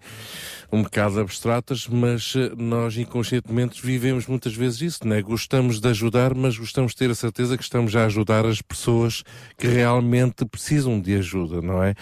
um 0.72 0.82
bocado 0.82 1.20
abstratas, 1.20 1.88
mas 1.88 2.34
eh, 2.36 2.52
nós 2.58 2.98
inconscientemente 2.98 3.86
vivemos 3.86 4.26
muitas 4.26 4.56
vezes 4.56 4.82
isso, 4.82 5.08
não 5.08 5.16
é? 5.16 5.22
Gostamos 5.22 5.80
de 5.80 5.88
ajudar, 5.88 6.34
mas 6.34 6.58
gostamos 6.58 6.94
de 6.94 6.98
ter 6.98 7.12
a 7.12 7.16
certeza 7.16 7.56
que 7.56 7.64
estamos 7.64 7.96
a 7.96 8.06
ajudar 8.06 8.46
as 8.46 8.62
pessoas 8.62 9.24
que 9.58 9.68
realmente 9.68 10.46
precisam 10.46 11.00
de 11.00 11.16
ajuda, 11.16 11.62
não 11.62 11.84
é? 11.84 11.94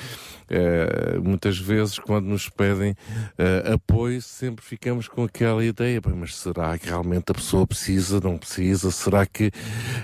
Eh, 0.49 1.19
muitas 1.21 1.57
vezes, 1.57 1.99
quando 1.99 2.25
nos 2.25 2.47
pedem 2.47 2.95
eh, 3.37 3.73
apoio, 3.73 4.21
sempre 4.21 4.63
ficamos 4.63 5.07
com 5.07 5.23
aquela 5.23 5.63
ideia, 5.65 5.99
"Bem, 5.99 6.13
mas 6.15 6.35
será 6.35 6.77
que 6.77 6.87
realmente 6.87 7.31
a 7.31 7.33
pessoa 7.33 7.67
precisa, 7.67 8.19
não 8.21 8.37
precisa? 8.37 8.89
Será 8.91 9.25
que 9.25 9.51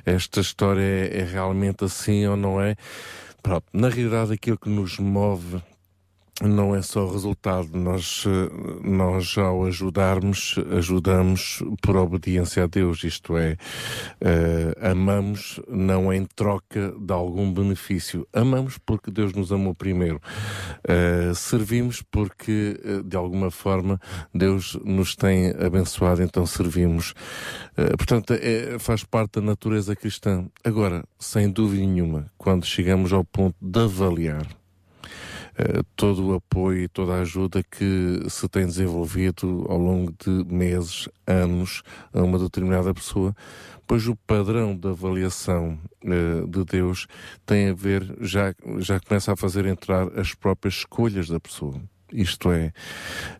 esta 0.05 0.41
história 0.41 0.81
é, 0.81 1.19
é 1.19 1.23
realmente 1.23 1.85
assim 1.85 2.25
ou 2.25 2.35
não 2.35 2.59
é? 2.59 2.75
Pronto, 3.41 3.65
na 3.73 3.89
realidade, 3.89 4.33
aquilo 4.33 4.57
que 4.57 4.69
nos 4.69 4.99
move 4.99 5.61
não 6.41 6.75
é 6.75 6.81
só 6.81 7.09
resultado. 7.11 7.69
Nós, 7.73 8.25
nós 8.83 9.37
ao 9.37 9.65
ajudarmos, 9.65 10.55
ajudamos 10.77 11.61
por 11.81 11.97
obediência 11.97 12.63
a 12.63 12.67
Deus, 12.67 13.03
isto 13.03 13.37
é, 13.37 13.57
eh, 14.21 14.73
amamos 14.81 15.59
não 15.67 16.13
em 16.13 16.25
troca 16.25 16.93
de 16.99 17.13
algum 17.13 17.51
benefício. 17.51 18.27
Amamos 18.33 18.77
porque 18.77 19.11
Deus 19.11 19.33
nos 19.33 19.51
amou 19.51 19.75
primeiro. 19.75 20.21
Eh, 20.87 21.31
servimos 21.35 22.01
porque, 22.01 22.79
eh, 22.83 23.01
de 23.03 23.17
alguma 23.17 23.51
forma, 23.51 23.99
Deus 24.33 24.77
nos 24.83 25.15
tem 25.15 25.51
abençoado, 25.51 26.21
então 26.23 26.45
servimos. 26.45 27.13
Eh, 27.77 27.95
portanto, 27.97 28.33
é, 28.33 28.77
faz 28.79 29.03
parte 29.03 29.39
da 29.39 29.41
natureza 29.41 29.95
cristã. 29.95 30.47
Agora, 30.63 31.03
sem 31.17 31.49
dúvida 31.49 31.85
nenhuma, 31.85 32.27
quando 32.37 32.65
chegamos 32.65 33.13
ao 33.13 33.23
ponto 33.23 33.55
de 33.61 33.79
avaliar 33.79 34.59
todo 35.95 36.27
o 36.27 36.35
apoio 36.35 36.83
e 36.83 36.87
toda 36.87 37.13
a 37.13 37.21
ajuda 37.21 37.63
que 37.63 38.23
se 38.29 38.47
tem 38.47 38.65
desenvolvido 38.65 39.65
ao 39.67 39.77
longo 39.77 40.13
de 40.23 40.29
meses, 40.53 41.09
anos, 41.25 41.83
a 42.13 42.21
uma 42.21 42.39
determinada 42.39 42.93
pessoa, 42.93 43.35
pois 43.85 44.07
o 44.07 44.15
padrão 44.15 44.75
de 44.75 44.87
avaliação 44.87 45.79
eh, 46.03 46.45
de 46.47 46.63
Deus 46.63 47.07
tem 47.45 47.69
a 47.69 47.73
ver, 47.73 48.15
já, 48.21 48.53
já 48.77 48.99
começa 48.99 49.33
a 49.33 49.35
fazer 49.35 49.65
entrar 49.65 50.07
as 50.19 50.33
próprias 50.35 50.75
escolhas 50.75 51.27
da 51.27 51.39
pessoa. 51.39 51.81
Isto 52.11 52.51
é, 52.51 52.73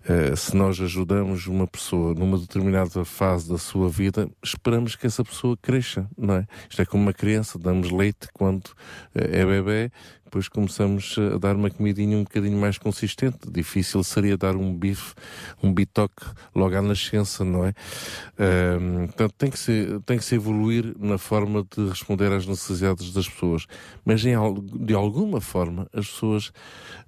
eh, 0.08 0.36
se 0.36 0.56
nós 0.56 0.80
ajudamos 0.80 1.48
uma 1.48 1.66
pessoa 1.66 2.14
numa 2.14 2.38
determinada 2.38 3.04
fase 3.04 3.50
da 3.50 3.58
sua 3.58 3.90
vida, 3.90 4.30
esperamos 4.44 4.96
que 4.96 5.08
essa 5.08 5.24
pessoa 5.24 5.58
cresça, 5.60 6.08
não 6.16 6.36
é? 6.36 6.48
Isto 6.70 6.82
é 6.84 6.86
como 6.86 7.02
uma 7.02 7.14
criança, 7.14 7.58
damos 7.58 7.90
leite 7.90 8.28
quando 8.32 8.70
eh, 9.16 9.42
é 9.42 9.46
bebê, 9.46 9.92
depois 10.30 10.48
começamos 10.48 11.16
a 11.18 11.40
dar 11.40 11.56
uma 11.56 11.72
comidinha 11.72 12.16
um 12.16 12.24
bocadinho 12.24 12.56
mais 12.56 12.78
consistente. 12.78 13.40
Difícil 13.52 14.04
seria 14.04 14.38
dar 14.38 14.56
um 14.56 14.72
bife, 14.72 15.16
um 15.64 15.74
bitoque 15.74 16.24
logo 16.56 16.76
à 16.76 16.82
nascença, 16.84 17.44
não 17.44 17.66
é? 17.66 17.74
Ahm, 18.38 19.08
portanto, 19.08 19.34
tem 19.40 19.50
que, 19.50 19.58
se, 19.58 20.00
tem 20.06 20.20
que 20.20 20.24
se 20.24 20.36
evoluir 20.36 20.96
na 21.00 21.18
forma 21.18 21.66
de 21.76 21.90
responder 21.90 22.32
às 22.32 22.46
necessidades 22.46 23.12
das 23.12 23.28
pessoas. 23.28 23.66
Mas 24.06 24.24
em, 24.24 24.36
de 24.86 24.94
alguma 24.94 25.42
forma 25.42 25.88
as 25.92 26.08
pessoas 26.08 26.52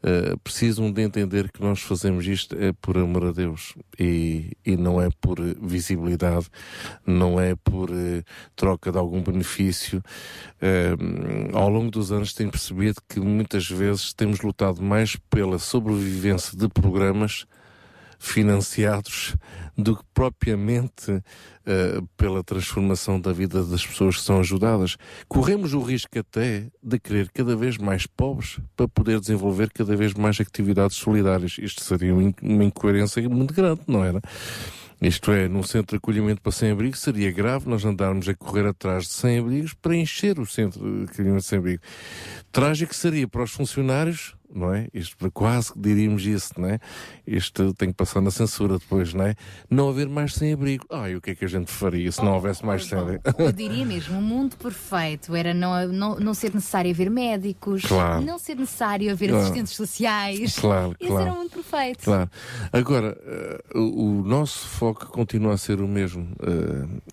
ah, 0.03 0.35
precisam 0.43 0.91
de 0.91 1.01
entender 1.01 1.51
que 1.51 1.61
nós 1.61 1.79
fazemos 1.81 2.25
isto 2.25 2.55
é 2.57 2.73
por 2.73 2.97
amor 2.97 3.25
a 3.25 3.31
Deus 3.31 3.75
e, 3.99 4.57
e 4.65 4.75
não 4.75 4.99
é 4.99 5.09
por 5.21 5.37
eh, 5.39 5.55
visibilidade, 5.61 6.47
não 7.05 7.39
é 7.39 7.55
por 7.55 7.91
eh, 7.91 8.23
troca 8.55 8.91
de 8.91 8.97
algum 8.97 9.21
benefício. 9.21 10.01
Ahm, 10.59 11.55
ao 11.55 11.69
longo 11.69 11.91
dos 11.91 12.11
anos 12.11 12.33
tenho 12.33 12.49
percebido 12.49 12.95
que 13.11 13.19
muitas 13.19 13.69
vezes 13.69 14.13
temos 14.13 14.39
lutado 14.41 14.81
mais 14.81 15.17
pela 15.29 15.59
sobrevivência 15.59 16.57
de 16.57 16.69
programas 16.69 17.45
financiados 18.17 19.35
do 19.75 19.97
que 19.97 20.03
propriamente 20.13 21.23
eh, 21.65 21.99
pela 22.15 22.43
transformação 22.43 23.19
da 23.19 23.33
vida 23.33 23.63
das 23.63 23.85
pessoas 23.85 24.17
que 24.17 24.23
são 24.23 24.39
ajudadas. 24.39 24.95
Corremos 25.27 25.73
o 25.73 25.81
risco 25.81 26.19
até 26.19 26.67
de 26.83 26.99
querer 26.99 27.31
cada 27.33 27.55
vez 27.55 27.77
mais 27.77 28.05
pobres 28.05 28.59
para 28.75 28.87
poder 28.87 29.19
desenvolver 29.19 29.71
cada 29.73 29.95
vez 29.95 30.13
mais 30.13 30.39
atividades 30.39 30.97
solidárias. 30.97 31.57
Isto 31.57 31.83
seria 31.83 32.13
uma 32.13 32.63
incoerência 32.63 33.27
muito 33.27 33.53
grande, 33.53 33.81
não 33.87 34.05
era? 34.05 34.21
Isto 35.01 35.31
é, 35.31 35.47
num 35.47 35.63
centro 35.63 35.95
de 35.95 35.97
acolhimento 35.97 36.41
para 36.41 36.51
sem-abrigo 36.51 36.95
seria 36.95 37.31
grave 37.31 37.67
nós 37.67 37.83
andarmos 37.83 38.29
a 38.29 38.35
correr 38.35 38.67
atrás 38.67 39.05
de 39.05 39.13
sem-abrigos 39.13 39.73
para 39.73 39.95
encher 39.95 40.37
o 40.39 40.45
centro 40.45 40.79
de 40.79 41.11
acolhimento 41.11 41.41
sem-abrigo. 41.41 41.81
Trágico 42.51 42.93
seria 42.93 43.27
para 43.27 43.43
os 43.43 43.51
funcionários 43.51 44.35
não 44.53 44.73
é? 44.73 44.87
Isto 44.93 45.31
quase 45.31 45.73
que 45.73 45.79
diríamos 45.79 46.25
isso, 46.25 46.53
não 46.59 46.69
é? 46.69 46.79
Isto 47.25 47.73
tem 47.73 47.89
que 47.89 47.95
passar 47.95 48.21
na 48.21 48.31
censura 48.31 48.77
depois, 48.77 49.13
não 49.13 49.25
é? 49.25 49.35
Não 49.69 49.89
haver 49.89 50.07
mais 50.09 50.33
sem-abrigo. 50.33 50.85
Ai, 50.89 51.15
o 51.15 51.21
que 51.21 51.31
é 51.31 51.35
que 51.35 51.45
a 51.45 51.47
gente 51.47 51.71
faria 51.71 52.11
se 52.11 52.23
não 52.23 52.33
houvesse 52.33 52.65
mais 52.65 52.85
sem-abrigo? 52.85 53.23
Eu 53.37 53.51
diria 53.53 53.85
mesmo, 53.85 54.17
um 54.17 54.21
mundo 54.21 54.55
perfeito 54.57 55.35
era 55.35 55.53
não, 55.53 55.87
não, 55.87 56.15
não 56.19 56.33
ser 56.33 56.53
necessário 56.53 56.91
haver 56.91 57.09
médicos, 57.09 57.83
Claro. 57.83 58.21
não 58.23 58.37
ser 58.39 58.55
necessário 58.55 59.11
haver 59.11 59.29
Claro. 59.29 59.43
assistentes 59.43 59.73
sociais. 59.73 60.55
Claro, 60.59 60.95
Esse 60.99 61.09
claro. 61.09 61.25
era 61.27 61.33
um 61.33 61.39
mundo 61.41 61.49
perfeito. 61.51 62.03
Claro. 62.03 62.29
Agora, 62.73 63.17
eh, 63.25 63.63
o, 63.75 64.19
o 64.19 64.23
nosso 64.23 64.67
foco 64.67 65.07
continua 65.07 65.53
a 65.53 65.57
ser 65.57 65.79
o 65.81 65.87
mesmo. 65.87 66.27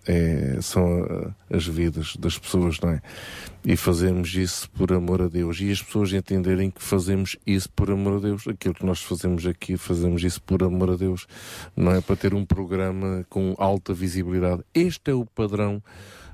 eh, 0.05 0.55
é- 0.57 0.61
são 0.61 1.03
eh, 1.49 1.55
as 1.55 1.65
vidas 1.65 2.15
das 2.17 2.37
pessoas, 2.37 2.79
não 2.79 2.89
é? 2.89 3.01
E 3.65 3.75
fazemos 3.75 4.33
isso 4.35 4.69
por 4.71 4.93
amor 4.93 5.21
a 5.21 5.27
Deus. 5.27 5.59
E 5.59 5.69
as 5.69 5.81
pessoas 5.81 6.13
entenderem 6.13 6.71
que 6.71 6.81
fazemos 6.81 7.35
isso 7.45 7.69
por 7.69 7.91
amor 7.91 8.17
a 8.17 8.19
Deus. 8.19 8.47
Aquilo 8.47 8.73
que 8.73 8.85
nós 8.85 9.01
fazemos 9.01 9.45
aqui, 9.45 9.75
fazemos 9.75 10.23
isso 10.23 10.41
por 10.41 10.63
amor 10.63 10.91
a 10.91 10.95
Deus. 10.95 11.27
Não 11.75 11.91
é 11.91 11.99
para 11.99 12.15
ter 12.15 12.33
um 12.33 12.45
programa 12.45 13.25
com 13.29 13.53
alta 13.57 13.93
visibilidade. 13.93 14.63
Este 14.73 15.11
é 15.11 15.13
o 15.13 15.25
padrão 15.25 15.83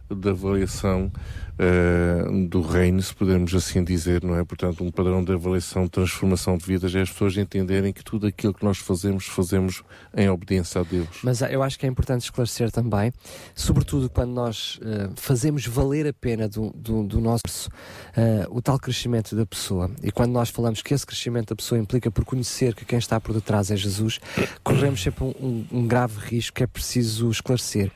de 0.09 0.29
avaliação 0.29 1.11
eh, 1.57 2.23
do 2.49 2.61
reino, 2.61 3.01
se 3.01 3.13
pudermos 3.15 3.53
assim 3.55 3.83
dizer, 3.83 4.23
não 4.23 4.35
é? 4.37 4.43
Portanto, 4.43 4.83
um 4.83 4.91
padrão 4.91 5.23
de 5.23 5.31
avaliação, 5.31 5.87
transformação 5.87 6.57
de 6.57 6.65
vidas, 6.65 6.93
é 6.95 7.01
as 7.01 7.09
pessoas 7.11 7.37
entenderem 7.37 7.93
que 7.93 8.03
tudo 8.03 8.27
aquilo 8.27 8.53
que 8.53 8.63
nós 8.63 8.77
fazemos, 8.77 9.25
fazemos 9.25 9.83
em 10.15 10.29
obediência 10.29 10.81
a 10.81 10.83
Deus. 10.83 11.07
Mas 11.23 11.41
ah, 11.41 11.49
eu 11.51 11.63
acho 11.63 11.79
que 11.79 11.85
é 11.85 11.89
importante 11.89 12.23
esclarecer 12.23 12.71
também, 12.71 13.13
sobretudo 13.53 14.09
quando 14.09 14.31
nós 14.31 14.79
eh, 14.83 15.09
fazemos 15.15 15.65
valer 15.65 16.07
a 16.07 16.13
pena 16.13 16.47
do, 16.49 16.71
do, 16.75 17.03
do 17.03 17.21
nosso 17.21 17.69
eh, 18.15 18.45
o 18.49 18.61
tal 18.61 18.79
crescimento 18.79 19.35
da 19.35 19.45
pessoa 19.45 19.89
e 20.03 20.11
quando 20.11 20.31
nós 20.31 20.49
falamos 20.49 20.81
que 20.81 20.93
esse 20.93 21.05
crescimento 21.05 21.49
da 21.49 21.55
pessoa 21.55 21.79
implica 21.79 22.09
por 22.11 22.25
conhecer 22.25 22.73
que 22.75 22.83
quem 22.85 22.99
está 22.99 23.19
por 23.19 23.33
detrás 23.33 23.71
é 23.71 23.75
Jesus, 23.77 24.19
corremos 24.63 25.01
sempre 25.01 25.23
um, 25.23 25.29
um- 25.39 25.65
um 25.71 25.87
grave 25.87 26.19
risco 26.19 26.55
que 26.55 26.63
é 26.63 26.67
preciso 26.67 27.29
esclarecer. 27.29 27.91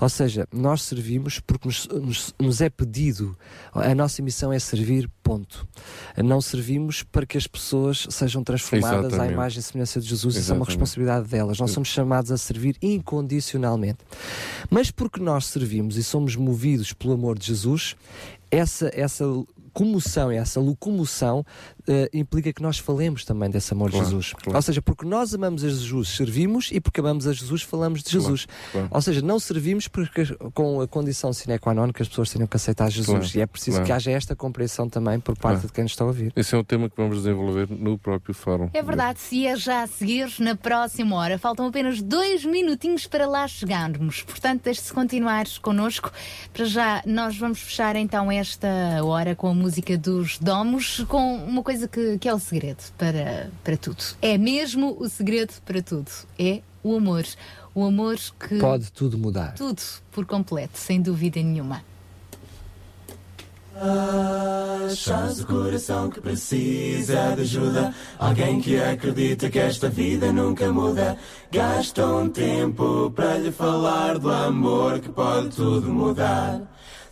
Ou 0.00 0.08
seja, 0.08 0.46
nós 0.52 0.82
servimos 0.82 1.40
porque 1.40 1.68
nos, 1.68 1.86
nos- 1.88 2.34
nos 2.40 2.60
é 2.60 2.68
pedido, 2.70 3.03
a 3.72 3.94
nossa 3.94 4.22
missão 4.22 4.52
é 4.52 4.58
servir, 4.58 5.10
ponto. 5.22 5.66
Não 6.16 6.40
servimos 6.40 7.02
para 7.02 7.26
que 7.26 7.36
as 7.36 7.46
pessoas 7.46 8.06
sejam 8.10 8.44
transformadas 8.44 9.04
à 9.04 9.08
Exatamente. 9.08 9.32
imagem 9.32 9.58
e 9.60 9.62
semelhança 9.62 10.00
de 10.00 10.08
Jesus, 10.08 10.36
isso 10.36 10.52
é 10.52 10.54
uma 10.54 10.62
Exatamente. 10.62 10.68
responsabilidade 10.68 11.28
delas. 11.28 11.58
Nós 11.58 11.70
somos 11.70 11.88
chamados 11.88 12.30
a 12.30 12.38
servir 12.38 12.76
incondicionalmente. 12.80 13.98
Mas 14.70 14.90
porque 14.90 15.20
nós 15.20 15.46
servimos 15.46 15.96
e 15.96 16.04
somos 16.04 16.36
movidos 16.36 16.92
pelo 16.92 17.14
amor 17.14 17.38
de 17.38 17.46
Jesus, 17.46 17.96
essa, 18.50 18.90
essa 18.94 19.24
comoção, 19.72 20.30
essa 20.30 20.60
locomoção 20.60 21.44
eh, 21.86 22.08
implica 22.12 22.52
que 22.52 22.62
nós 22.62 22.78
falemos 22.78 23.24
também 23.24 23.50
desse 23.50 23.72
amor 23.72 23.90
Claro, 23.90 24.04
de 24.06 24.10
Jesus. 24.12 24.32
claro. 24.34 24.56
Ou 24.56 24.62
seja, 24.62 24.80
porque 24.82 25.04
nós 25.06 25.34
amamos 25.34 25.64
a 25.64 25.68
Jesus, 25.68 26.08
servimos 26.10 26.70
e 26.72 26.80
porque 26.80 27.00
amamos 27.00 27.26
a 27.26 27.32
Jesus, 27.32 27.62
falamos 27.62 28.02
de 28.02 28.10
Claro, 28.10 28.22
Jesus. 28.24 28.46
claro. 28.72 28.88
Ou 28.90 29.02
seja, 29.02 29.22
não 29.22 29.38
servimos 29.38 29.88
porque, 29.88 30.24
com 30.54 30.80
a 30.80 30.88
condição 30.88 31.32
sine 31.32 31.58
qua 31.58 31.74
non 31.74 31.92
que 31.92 32.02
as 32.02 32.08
pessoas 32.08 32.30
tenham 32.30 32.46
que 32.46 32.56
aceitar 32.56 32.90
Jesus. 32.90 33.06
Claro, 33.32 33.38
e 33.38 33.40
é 33.40 33.46
preciso 33.46 33.76
claro. 33.78 33.86
que 33.86 33.92
haja 33.92 34.10
esta 34.10 34.34
compreensão 34.36 34.88
também 34.88 35.18
por 35.20 35.36
parte 35.36 35.54
Claro. 35.56 35.66
de 35.68 35.72
quem 35.72 35.84
nos 35.84 35.92
está 35.92 36.04
a 36.04 36.06
ouvir. 36.06 36.32
Esse 36.36 36.54
é 36.54 36.58
um 36.58 36.64
tema 36.64 36.88
que 36.88 36.96
vamos 36.96 37.18
desenvolver 37.18 37.68
no 37.70 37.98
próprio 37.98 38.34
fórum. 38.34 38.70
É 38.72 38.82
verdade, 38.82 39.20
se 39.20 39.46
é 39.46 39.56
já 39.56 39.82
a 39.82 39.86
seguir 39.86 40.32
na 40.38 40.54
próxima 40.56 41.16
hora. 41.16 41.38
Faltam 41.38 41.66
apenas 41.66 42.00
dois 42.02 42.44
minutinhos 42.44 43.06
para 43.06 43.26
lá 43.26 43.46
chegarmos. 43.48 44.22
Portanto, 44.22 44.62
deixe-se 44.64 44.92
continuar 44.92 45.44
connosco. 45.60 46.10
Para 46.52 46.64
já, 46.64 47.02
nós 47.06 47.36
vamos 47.36 47.58
fechar 47.60 47.96
então 47.96 48.30
esta 48.30 48.68
hora 49.02 49.34
com 49.34 49.48
a 49.48 49.54
música 49.54 49.98
dos 49.98 50.38
Domos, 50.38 51.04
com 51.08 51.34
uma 51.36 51.62
coisa 51.62 51.73
que, 51.88 52.18
que 52.18 52.28
é 52.28 52.34
o 52.34 52.38
segredo 52.38 52.82
para, 52.96 53.50
para 53.62 53.76
tudo. 53.76 54.02
É 54.20 54.38
mesmo 54.38 54.96
o 54.98 55.08
segredo 55.08 55.52
para 55.64 55.82
tudo. 55.82 56.10
É 56.38 56.60
o 56.82 56.96
amor. 56.96 57.24
O 57.74 57.84
amor 57.84 58.16
que. 58.38 58.58
Pode 58.58 58.92
tudo 58.92 59.18
mudar. 59.18 59.54
Tudo 59.54 59.82
por 60.12 60.24
completo, 60.24 60.78
sem 60.78 61.00
dúvida 61.00 61.42
nenhuma. 61.42 61.82
Achas 64.86 65.40
o 65.40 65.46
coração 65.46 66.08
que 66.08 66.20
precisa 66.20 67.34
de 67.34 67.42
ajuda? 67.42 67.92
Alguém 68.16 68.60
que 68.60 68.80
acredita 68.80 69.50
que 69.50 69.58
esta 69.58 69.88
vida 69.88 70.32
nunca 70.32 70.72
muda. 70.72 71.18
Gasta 71.50 72.06
um 72.06 72.30
tempo 72.30 73.10
para 73.10 73.38
lhe 73.38 73.50
falar 73.50 74.18
do 74.18 74.30
amor 74.30 75.00
que 75.00 75.08
pode 75.08 75.48
tudo 75.48 75.88
mudar. 75.88 76.62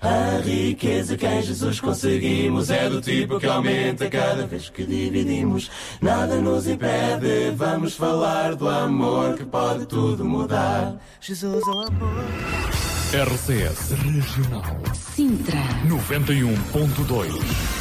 A 0.00 0.40
riqueza 0.42 1.14
que 1.16 1.26
em 1.26 1.42
Jesus 1.42 1.78
conseguimos 1.78 2.70
é 2.70 2.88
do 2.88 3.02
tipo 3.02 3.38
que 3.38 3.46
aumenta 3.46 4.08
cada 4.08 4.46
vez 4.46 4.70
que 4.70 4.84
dividimos. 4.84 5.70
Nada 6.00 6.36
nos 6.36 6.66
impede, 6.66 7.50
vamos 7.54 7.94
falar 7.96 8.54
do 8.54 8.66
amor 8.68 9.36
que 9.36 9.44
pode 9.44 9.84
tudo 9.84 10.24
mudar. 10.24 10.94
Jesus 11.20 11.62
é 11.66 11.70
o 11.70 11.80
amor. 11.80 12.24
RCS 13.12 13.90
Regional 13.90 14.76
Sintra. 14.94 15.58
91.2 15.86 17.80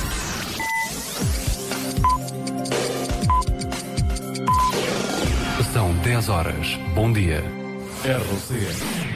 São 5.72 5.94
10 5.94 6.30
horas. 6.30 6.80
Bom 6.96 7.14
dia. 7.14 7.44
RCS 8.04 9.09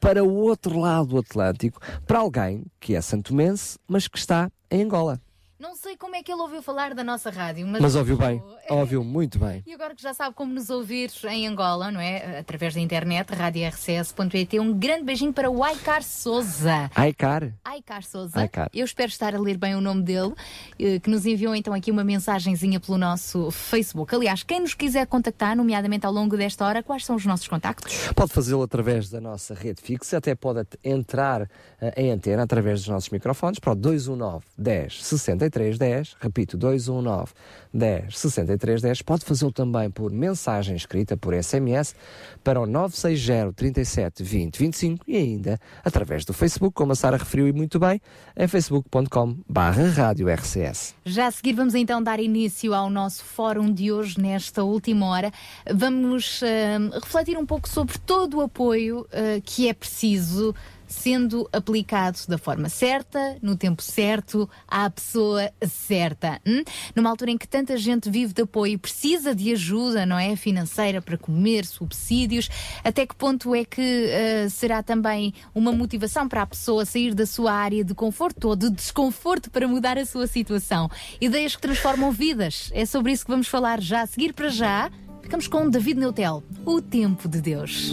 para 0.00 0.24
o 0.24 0.34
outro 0.34 0.78
lado 0.78 1.08
do 1.08 1.18
Atlântico, 1.18 1.80
para 2.06 2.18
alguém 2.20 2.64
que 2.80 2.94
é 2.94 3.00
santomense, 3.00 3.78
mas 3.86 4.08
que 4.08 4.18
está 4.18 4.50
em 4.70 4.82
Angola. 4.82 5.20
Não 5.60 5.74
sei 5.74 5.96
como 5.96 6.14
é 6.14 6.22
que 6.22 6.30
ele 6.30 6.40
ouviu 6.40 6.62
falar 6.62 6.94
da 6.94 7.02
nonossa 7.02 7.30
rádio, 7.30 7.66
mas, 7.66 7.82
Mas 7.82 7.96
ouviu 7.96 8.16
bem, 8.16 8.40
ouviu 8.70 9.02
muito 9.02 9.40
bem. 9.40 9.60
E 9.66 9.74
agora 9.74 9.92
que 9.92 10.00
já 10.00 10.14
sabe 10.14 10.32
como 10.32 10.54
nos 10.54 10.70
ouvir 10.70 11.10
em 11.28 11.48
Angola, 11.48 11.90
não 11.90 12.00
é? 12.00 12.38
Através 12.38 12.74
da 12.74 12.80
internet, 12.80 13.34
radiorcs.pt, 13.34 14.60
um 14.60 14.72
grande 14.72 15.02
beijinho 15.02 15.32
para 15.32 15.50
o 15.50 15.64
Aicar 15.64 16.04
Souza. 16.04 16.88
Aicar. 16.94 17.52
Aicar 17.64 18.04
Souza. 18.04 18.38
Aicar. 18.38 18.70
Eu 18.72 18.84
espero 18.84 19.08
estar 19.08 19.34
a 19.34 19.40
ler 19.40 19.56
bem 19.56 19.74
o 19.74 19.80
nome 19.80 20.04
dele, 20.04 20.32
eh, 20.78 21.00
que 21.00 21.10
nos 21.10 21.26
enviou 21.26 21.56
então 21.56 21.74
aqui 21.74 21.90
uma 21.90 22.04
mensagenzinha 22.04 22.78
pelo 22.78 22.96
nosso 22.96 23.50
Facebook. 23.50 24.14
Aliás, 24.14 24.44
quem 24.44 24.60
nos 24.60 24.74
quiser 24.74 25.08
contactar, 25.08 25.56
nomeadamente 25.56 26.06
ao 26.06 26.12
longo 26.12 26.36
desta 26.36 26.64
hora, 26.64 26.84
quais 26.84 27.04
são 27.04 27.16
os 27.16 27.26
nossos 27.26 27.48
contactos? 27.48 28.12
Pode 28.14 28.32
fazê-lo 28.32 28.62
através 28.62 29.10
da 29.10 29.20
nossa 29.20 29.54
rede 29.54 29.82
fixa, 29.82 30.18
até 30.18 30.36
pode 30.36 30.64
entrar 30.84 31.50
eh, 31.80 31.94
em 31.96 32.12
antena 32.12 32.44
através 32.44 32.78
dos 32.78 32.88
nossos 32.90 33.10
microfones 33.10 33.58
para 33.58 33.72
o 33.72 33.74
219 33.74 34.44
10 34.56 35.04
63 35.04 35.47
10, 35.50 36.16
repito, 36.20 36.56
219 36.56 37.32
10 37.72 38.18
63 38.18 38.82
10. 38.82 39.02
Pode 39.02 39.24
fazê-lo 39.24 39.52
também 39.52 39.90
por 39.90 40.10
mensagem 40.10 40.76
escrita 40.76 41.16
por 41.16 41.34
SMS 41.34 41.94
para 42.42 42.60
o 42.60 42.66
960 42.66 43.52
37 43.52 44.22
20 44.22 44.58
25 44.58 45.04
e 45.06 45.16
ainda 45.16 45.58
através 45.84 46.24
do 46.24 46.32
Facebook, 46.32 46.74
como 46.74 46.92
a 46.92 46.94
Sara 46.94 47.16
referiu 47.16 47.48
e 47.48 47.52
muito 47.52 47.78
bem, 47.78 48.00
em 48.36 48.46
facebook.com 48.48 49.36
barra 49.48 49.88
rádio 49.88 50.28
RCS. 50.28 50.94
Já 51.04 51.26
a 51.26 51.30
seguir 51.30 51.54
vamos 51.54 51.74
então 51.74 52.02
dar 52.02 52.20
início 52.20 52.74
ao 52.74 52.90
nosso 52.90 53.24
fórum 53.24 53.72
de 53.72 53.92
hoje, 53.92 54.20
nesta 54.20 54.62
última 54.62 55.06
hora. 55.06 55.32
Vamos 55.72 56.40
ahm, 56.42 56.90
refletir 56.94 57.36
um 57.38 57.46
pouco 57.46 57.68
sobre 57.68 57.98
todo 57.98 58.38
o 58.38 58.40
apoio 58.42 59.06
ah, 59.12 59.40
que 59.44 59.68
é 59.68 59.74
preciso 59.74 60.54
sendo 60.88 61.48
aplicado 61.52 62.18
da 62.26 62.38
forma 62.38 62.68
certa, 62.68 63.36
no 63.42 63.56
tempo 63.56 63.82
certo, 63.82 64.48
à 64.66 64.88
pessoa 64.88 65.50
certa. 65.62 66.40
hum? 66.46 66.64
Numa 66.96 67.10
altura 67.10 67.30
em 67.30 67.38
que 67.38 67.46
tanta 67.46 67.76
gente 67.76 68.10
vive 68.10 68.32
de 68.32 68.42
apoio 68.42 68.72
e 68.72 68.78
precisa 68.78 69.34
de 69.34 69.52
ajuda, 69.52 70.06
não 70.06 70.18
é? 70.18 70.34
Financeira 70.34 71.00
para 71.00 71.18
comer, 71.18 71.64
subsídios, 71.66 72.48
até 72.82 73.06
que 73.06 73.14
ponto 73.14 73.54
é 73.54 73.64
que 73.64 74.10
ah, 74.10 74.48
será 74.48 74.82
também 74.82 75.34
uma 75.54 75.72
motivação 75.72 76.28
para 76.28 76.42
a 76.42 76.46
pessoa 76.46 76.84
sair 76.84 77.14
da 77.14 77.26
sua 77.26 77.52
área 77.52 77.84
de 77.84 77.94
conforto 77.94 78.48
ou 78.48 78.56
de 78.56 78.70
desconforto 78.70 79.50
para 79.50 79.68
mudar 79.68 79.98
a 79.98 80.06
sua 80.06 80.26
situação? 80.26 80.90
Ideias 81.20 81.54
que 81.54 81.62
transformam 81.62 82.10
vidas. 82.10 82.70
É 82.72 82.86
sobre 82.86 83.12
isso 83.12 83.24
que 83.24 83.30
vamos 83.30 83.48
falar 83.48 83.80
já 83.80 84.02
a 84.02 84.06
seguir 84.06 84.32
para 84.32 84.48
já. 84.48 84.90
Ficamos 85.22 85.46
com 85.46 85.68
David 85.68 86.00
Neutel, 86.00 86.42
o 86.64 86.80
tempo 86.80 87.28
de 87.28 87.42
Deus. 87.42 87.92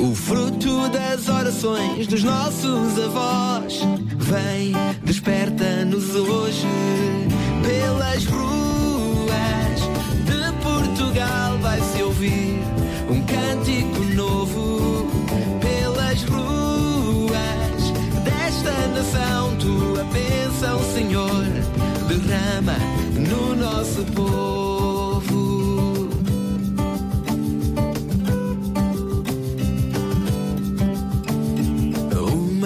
O 0.00 0.14
fruto 0.14 0.88
das 0.90 1.28
orações 1.28 2.06
dos 2.06 2.22
nossos 2.22 2.98
avós. 3.04 3.80
Vem, 4.16 4.72
desperta-nos 5.02 6.14
hoje 6.14 6.68
pelas 7.62 8.24
ruas 8.26 9.80
de 10.24 10.62
Portugal. 10.62 11.58
Vai-se 11.60 12.02
ouvir 12.04 12.60
um 13.10 13.20
cântico 13.22 14.04
novo 14.14 15.08
pelas 15.60 16.22
ruas 16.22 17.90
desta 18.22 18.70
nação. 18.94 19.56
Tua 19.56 20.04
bênção, 20.04 20.80
Senhor, 20.94 21.44
derrama 22.06 22.76
no 23.16 23.56
nosso 23.56 24.04
povo. 24.12 24.67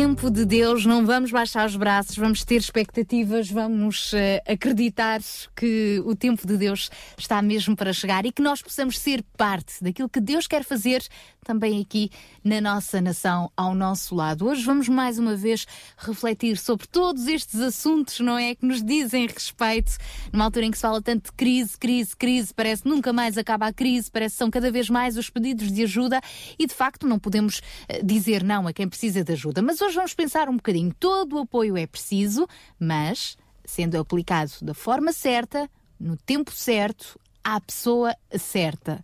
tempo 0.00 0.30
de 0.30 0.46
Deus, 0.46 0.86
não 0.86 1.04
vamos 1.04 1.30
baixar 1.30 1.66
os 1.66 1.76
braços, 1.76 2.16
vamos 2.16 2.42
ter 2.42 2.56
expectativas, 2.56 3.50
vamos 3.50 4.14
eh, 4.14 4.42
acreditar 4.48 5.20
que 5.54 6.02
o 6.06 6.16
tempo 6.16 6.46
de 6.46 6.56
Deus 6.56 6.90
está 7.18 7.42
mesmo 7.42 7.76
para 7.76 7.92
chegar 7.92 8.24
e 8.24 8.32
que 8.32 8.40
nós 8.40 8.62
possamos 8.62 8.98
ser 8.98 9.22
parte 9.36 9.84
daquilo 9.84 10.08
que 10.08 10.18
Deus 10.18 10.46
quer 10.46 10.64
fazer 10.64 11.02
também 11.44 11.80
aqui 11.80 12.10
na 12.42 12.60
nossa 12.60 13.00
nação, 13.00 13.50
ao 13.54 13.74
nosso 13.74 14.14
lado. 14.14 14.46
Hoje 14.46 14.64
vamos 14.64 14.88
mais 14.88 15.18
uma 15.18 15.36
vez 15.36 15.66
refletir 15.98 16.56
sobre 16.56 16.86
todos 16.86 17.26
estes 17.26 17.60
assuntos, 17.60 18.20
não 18.20 18.38
é? 18.38 18.54
Que 18.54 18.64
nos 18.64 18.82
dizem 18.82 19.26
respeito, 19.26 19.92
numa 20.32 20.44
altura 20.44 20.66
em 20.66 20.70
que 20.70 20.78
se 20.78 20.82
fala 20.82 21.02
tanto 21.02 21.26
de 21.26 21.32
crise, 21.32 21.76
crise, 21.76 22.16
crise, 22.16 22.54
parece 22.54 22.84
que 22.84 22.88
nunca 22.88 23.12
mais 23.12 23.36
acaba 23.36 23.66
a 23.66 23.72
crise, 23.72 24.10
parece 24.10 24.34
que 24.34 24.38
são 24.38 24.50
cada 24.50 24.70
vez 24.70 24.88
mais 24.88 25.18
os 25.18 25.28
pedidos 25.28 25.70
de 25.70 25.82
ajuda 25.82 26.20
e 26.58 26.66
de 26.66 26.74
facto 26.74 27.06
não 27.06 27.18
podemos 27.18 27.60
eh, 27.88 28.02
dizer 28.02 28.42
não 28.42 28.66
a 28.66 28.72
quem 28.72 28.88
precisa 28.88 29.22
de 29.22 29.32
ajuda. 29.32 29.60
Mas 29.60 29.80
hoje 29.80 29.89
vamos 29.94 30.14
pensar 30.14 30.48
um 30.48 30.56
bocadinho. 30.56 30.94
Todo 30.98 31.36
o 31.36 31.40
apoio 31.40 31.76
é 31.76 31.86
preciso, 31.86 32.46
mas 32.78 33.36
sendo 33.64 33.98
aplicado 33.98 34.52
da 34.62 34.74
forma 34.74 35.12
certa, 35.12 35.70
no 35.98 36.16
tempo 36.16 36.50
certo, 36.50 37.18
à 37.44 37.60
pessoa 37.60 38.14
certa. 38.36 39.02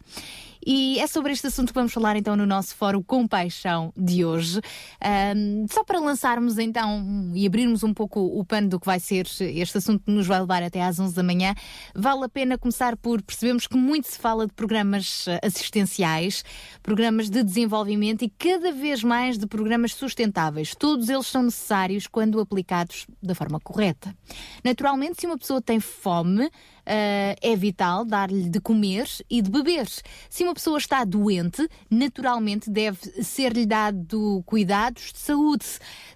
E 0.69 0.99
é 0.99 1.07
sobre 1.07 1.33
este 1.33 1.47
assunto 1.47 1.69
que 1.69 1.75
vamos 1.75 1.93
falar 1.93 2.17
então 2.17 2.35
no 2.35 2.45
nosso 2.45 2.75
Fórum 2.75 3.01
Compaixão 3.01 3.93
de 3.97 4.25
hoje. 4.25 4.61
Ahm, 5.01 5.65
só 5.71 5.85
para 5.85 6.01
lançarmos 6.01 6.59
então 6.59 7.31
e 7.33 7.47
abrirmos 7.47 7.85
um 7.85 7.95
pouco 7.95 8.19
o 8.19 8.45
pano 8.45 8.69
do 8.69 8.81
que 8.81 8.87
vai 8.87 8.99
ser 8.99 9.29
este 9.41 9.79
assunto 9.79 10.03
que 10.05 10.11
nos 10.11 10.27
vai 10.27 10.41
levar 10.41 10.65
até 10.65 10.83
às 10.83 10.99
11 10.99 11.15
da 11.15 11.23
manhã, 11.23 11.55
vale 11.95 12.25
a 12.25 12.29
pena 12.29 12.59
começar 12.59 12.97
por 12.97 13.23
percebermos 13.23 13.69
que 13.69 13.77
muito 13.77 14.09
se 14.09 14.19
fala 14.19 14.45
de 14.45 14.53
programas 14.55 15.29
eh, 15.29 15.39
assistenciais, 15.41 16.45
programas 16.83 17.31
de 17.31 17.45
desenvolvimento 17.45 18.25
e 18.25 18.29
cada 18.29 18.73
vez 18.73 19.05
mais 19.05 19.39
de 19.39 19.47
programas 19.47 19.95
sustentáveis. 19.95 20.75
Todos 20.75 21.09
eles 21.09 21.29
são 21.29 21.45
necessários 21.45 22.09
quando 22.09 22.41
aplicados 22.41 23.07
da 23.23 23.37
forma 23.37 23.61
correta. 23.61 24.13
Naturalmente, 24.65 25.21
se 25.21 25.27
uma 25.27 25.39
pessoa 25.39 25.63
tem 25.63 25.79
fome, 25.79 26.51
é 26.87 27.57
vital 27.57 28.05
dar-lhe 28.05 28.49
de 28.49 28.61
comer 28.61 29.09
e 29.29 29.43
de 29.43 29.51
beber. 29.51 29.87
Se 30.31 30.45
uma 30.45 30.55
pessoa 30.55 30.79
está 30.79 31.05
doente, 31.05 31.69
naturalmente 31.91 32.71
deve 32.71 32.99
ser-lhe 33.23 33.67
dado 33.67 34.43
cuidados 34.47 35.13
de 35.13 35.19
saúde. 35.19 35.67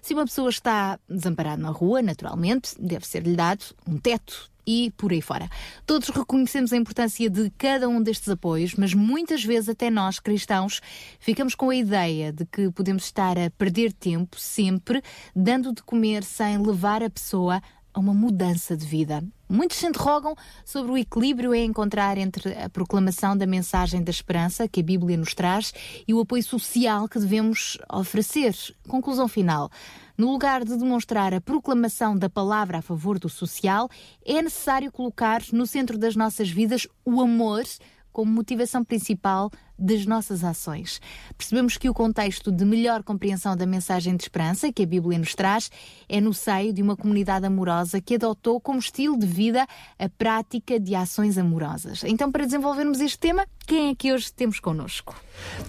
Se 0.01 0.13
uma 0.13 0.25
pessoa 0.25 0.49
está 0.49 0.99
desamparada 1.09 1.61
na 1.61 1.69
rua, 1.69 2.01
naturalmente 2.01 2.73
deve 2.79 3.05
ser-lhe 3.05 3.35
dado 3.35 3.63
um 3.87 3.97
teto 3.97 4.51
e 4.65 4.91
por 4.91 5.11
aí 5.11 5.21
fora. 5.21 5.49
Todos 5.85 6.09
reconhecemos 6.09 6.71
a 6.71 6.77
importância 6.77 7.29
de 7.29 7.49
cada 7.57 7.89
um 7.89 8.01
destes 8.01 8.29
apoios, 8.29 8.75
mas 8.75 8.93
muitas 8.93 9.43
vezes 9.43 9.69
até 9.69 9.89
nós, 9.89 10.19
cristãos, 10.19 10.81
ficamos 11.19 11.55
com 11.55 11.69
a 11.69 11.75
ideia 11.75 12.31
de 12.31 12.45
que 12.45 12.69
podemos 12.71 13.03
estar 13.03 13.37
a 13.37 13.49
perder 13.51 13.91
tempo 13.93 14.39
sempre 14.39 15.01
dando 15.35 15.73
de 15.73 15.83
comer 15.83 16.23
sem 16.23 16.57
levar 16.57 17.03
a 17.03 17.09
pessoa 17.09 17.61
a 17.93 17.99
uma 17.99 18.13
mudança 18.13 18.77
de 18.77 18.85
vida. 18.85 19.23
Muitos 19.51 19.79
se 19.79 19.85
interrogam 19.85 20.33
sobre 20.63 20.93
o 20.93 20.97
equilíbrio 20.97 21.51
a 21.51 21.57
encontrar 21.57 22.17
entre 22.17 22.53
a 22.53 22.69
proclamação 22.69 23.35
da 23.35 23.45
mensagem 23.45 24.01
da 24.01 24.09
esperança 24.09 24.65
que 24.65 24.79
a 24.79 24.83
Bíblia 24.83 25.17
nos 25.17 25.33
traz 25.33 25.73
e 26.07 26.13
o 26.13 26.21
apoio 26.21 26.41
social 26.41 27.05
que 27.09 27.19
devemos 27.19 27.77
oferecer. 27.91 28.55
Conclusão 28.87 29.27
final. 29.27 29.69
No 30.17 30.31
lugar 30.31 30.63
de 30.63 30.77
demonstrar 30.77 31.33
a 31.33 31.41
proclamação 31.41 32.17
da 32.17 32.29
palavra 32.29 32.77
a 32.77 32.81
favor 32.81 33.19
do 33.19 33.27
social, 33.27 33.89
é 34.25 34.41
necessário 34.41 34.89
colocar 34.89 35.41
no 35.51 35.67
centro 35.67 35.97
das 35.97 36.15
nossas 36.15 36.49
vidas 36.49 36.87
o 37.03 37.19
amor 37.19 37.65
como 38.13 38.31
motivação 38.31 38.85
principal 38.85 39.51
das 39.81 40.05
nossas 40.05 40.43
ações. 40.43 41.01
Percebemos 41.37 41.77
que 41.77 41.89
o 41.89 41.93
contexto 41.93 42.51
de 42.51 42.63
melhor 42.63 43.03
compreensão 43.03 43.57
da 43.57 43.65
mensagem 43.65 44.15
de 44.15 44.23
esperança 44.23 44.71
que 44.71 44.83
a 44.83 44.85
Bíblia 44.85 45.17
nos 45.17 45.33
traz 45.33 45.71
é 46.07 46.21
no 46.21 46.33
seio 46.33 46.71
de 46.71 46.81
uma 46.81 46.95
comunidade 46.95 47.45
amorosa 47.45 47.99
que 47.99 48.15
adotou 48.15 48.61
como 48.61 48.79
estilo 48.79 49.17
de 49.17 49.25
vida 49.25 49.65
a 49.97 50.07
prática 50.07 50.79
de 50.79 50.93
ações 50.93 51.37
amorosas. 51.37 52.03
Então, 52.03 52.31
para 52.31 52.45
desenvolvermos 52.45 53.01
este 53.01 53.17
tema, 53.17 53.45
quem 53.65 53.89
é 53.89 53.95
que 53.95 54.13
hoje 54.13 54.31
temos 54.31 54.59
connosco? 54.59 55.15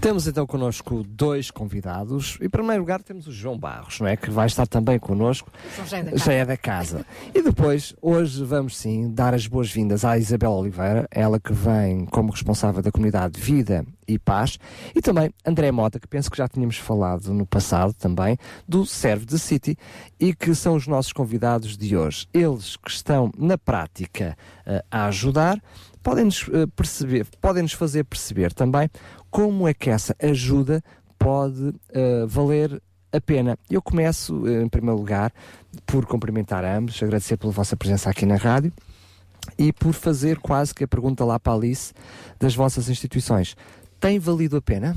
Temos 0.01 0.27
então 0.27 0.47
connosco 0.47 1.03
dois 1.05 1.51
convidados. 1.51 2.37
Em 2.41 2.51
primeiro 2.51 2.81
lugar 2.81 3.03
temos 3.03 3.27
o 3.27 3.33
João 3.33 3.59
Barros, 3.59 4.01
não 4.01 4.09
é? 4.09 4.17
Que 4.17 4.31
vai 4.31 4.47
estar 4.47 4.67
também 4.67 4.99
connosco. 4.99 5.51
Já 5.87 5.99
é 5.99 6.03
da 6.03 6.11
casa. 6.11 6.25
Já 6.25 6.33
é 6.33 6.45
da 6.45 6.57
casa. 6.57 7.07
e 7.35 7.41
depois, 7.41 7.95
hoje 8.03 8.45
vamos 8.45 8.77
sim 8.77 9.11
dar 9.13 9.33
as 9.35 9.47
boas-vindas 9.47 10.05
à 10.05 10.19
Isabel 10.19 10.51
Oliveira, 10.51 11.07
ela 11.11 11.41
que 11.41 11.53
vem 11.53 12.05
como 12.07 12.31
responsável 12.31 12.83
da 12.83 12.91
comunidade 12.91 13.41
Vida 13.41 13.85
e 14.13 14.19
Paz, 14.19 14.59
e 14.95 15.01
também 15.01 15.33
André 15.45 15.71
Mota, 15.71 15.99
que 15.99 16.07
penso 16.07 16.31
que 16.31 16.37
já 16.37 16.49
tínhamos 16.49 16.77
falado 16.77 17.33
no 17.33 17.47
passado 17.47 17.93
também, 17.93 18.37
do 18.67 18.85
Serve 18.87 19.27
the 19.27 19.39
City, 19.39 19.77
e 20.19 20.35
que 20.35 20.55
são 20.55 20.75
os 20.75 20.87
nossos 20.87 21.13
convidados 21.13 21.77
de 21.77 21.97
hoje. 21.97 22.27
Eles 22.33 22.77
que 22.77 22.91
estão 22.91 23.31
na 23.37 23.59
prática 23.59 24.37
eh, 24.67 24.85
a 24.91 25.07
ajudar, 25.07 25.61
podem-nos 26.03 26.49
eh, 26.53 26.67
perceber, 26.75 27.27
podem-nos 27.41 27.73
fazer 27.73 28.05
perceber 28.05 28.53
também 28.53 28.89
como 29.31 29.67
é 29.67 29.75
que 29.75 29.91
essa 29.91 30.15
ajuda 30.23 30.83
pode 31.19 31.75
eh, 31.91 32.25
valer 32.27 32.83
a 33.13 33.21
pena. 33.21 33.59
Eu 33.71 33.83
começo, 33.83 34.47
em 34.49 34.69
primeiro 34.69 34.99
lugar, 34.99 35.33
por 35.87 36.07
cumprimentar 36.07 36.65
ambos, 36.65 37.03
agradecer 37.03 37.37
pela 37.37 37.53
vossa 37.53 37.77
presença 37.77 38.11
aqui 38.11 38.25
na 38.25 38.37
rádio 38.37 38.73
e 39.59 39.73
por 39.73 39.93
fazer 39.93 40.39
quase 40.39 40.75
que 40.75 40.85
a 40.85 40.89
pergunta 40.89 41.25
lá 41.25 41.39
para 41.39 41.53
a 41.53 41.57
Alice 41.57 41.93
das 42.39 42.55
vossas 42.55 42.89
instituições. 42.89 43.57
Tem 44.03 44.19
valido 44.19 44.57
a 44.57 44.61
pena? 44.61 44.97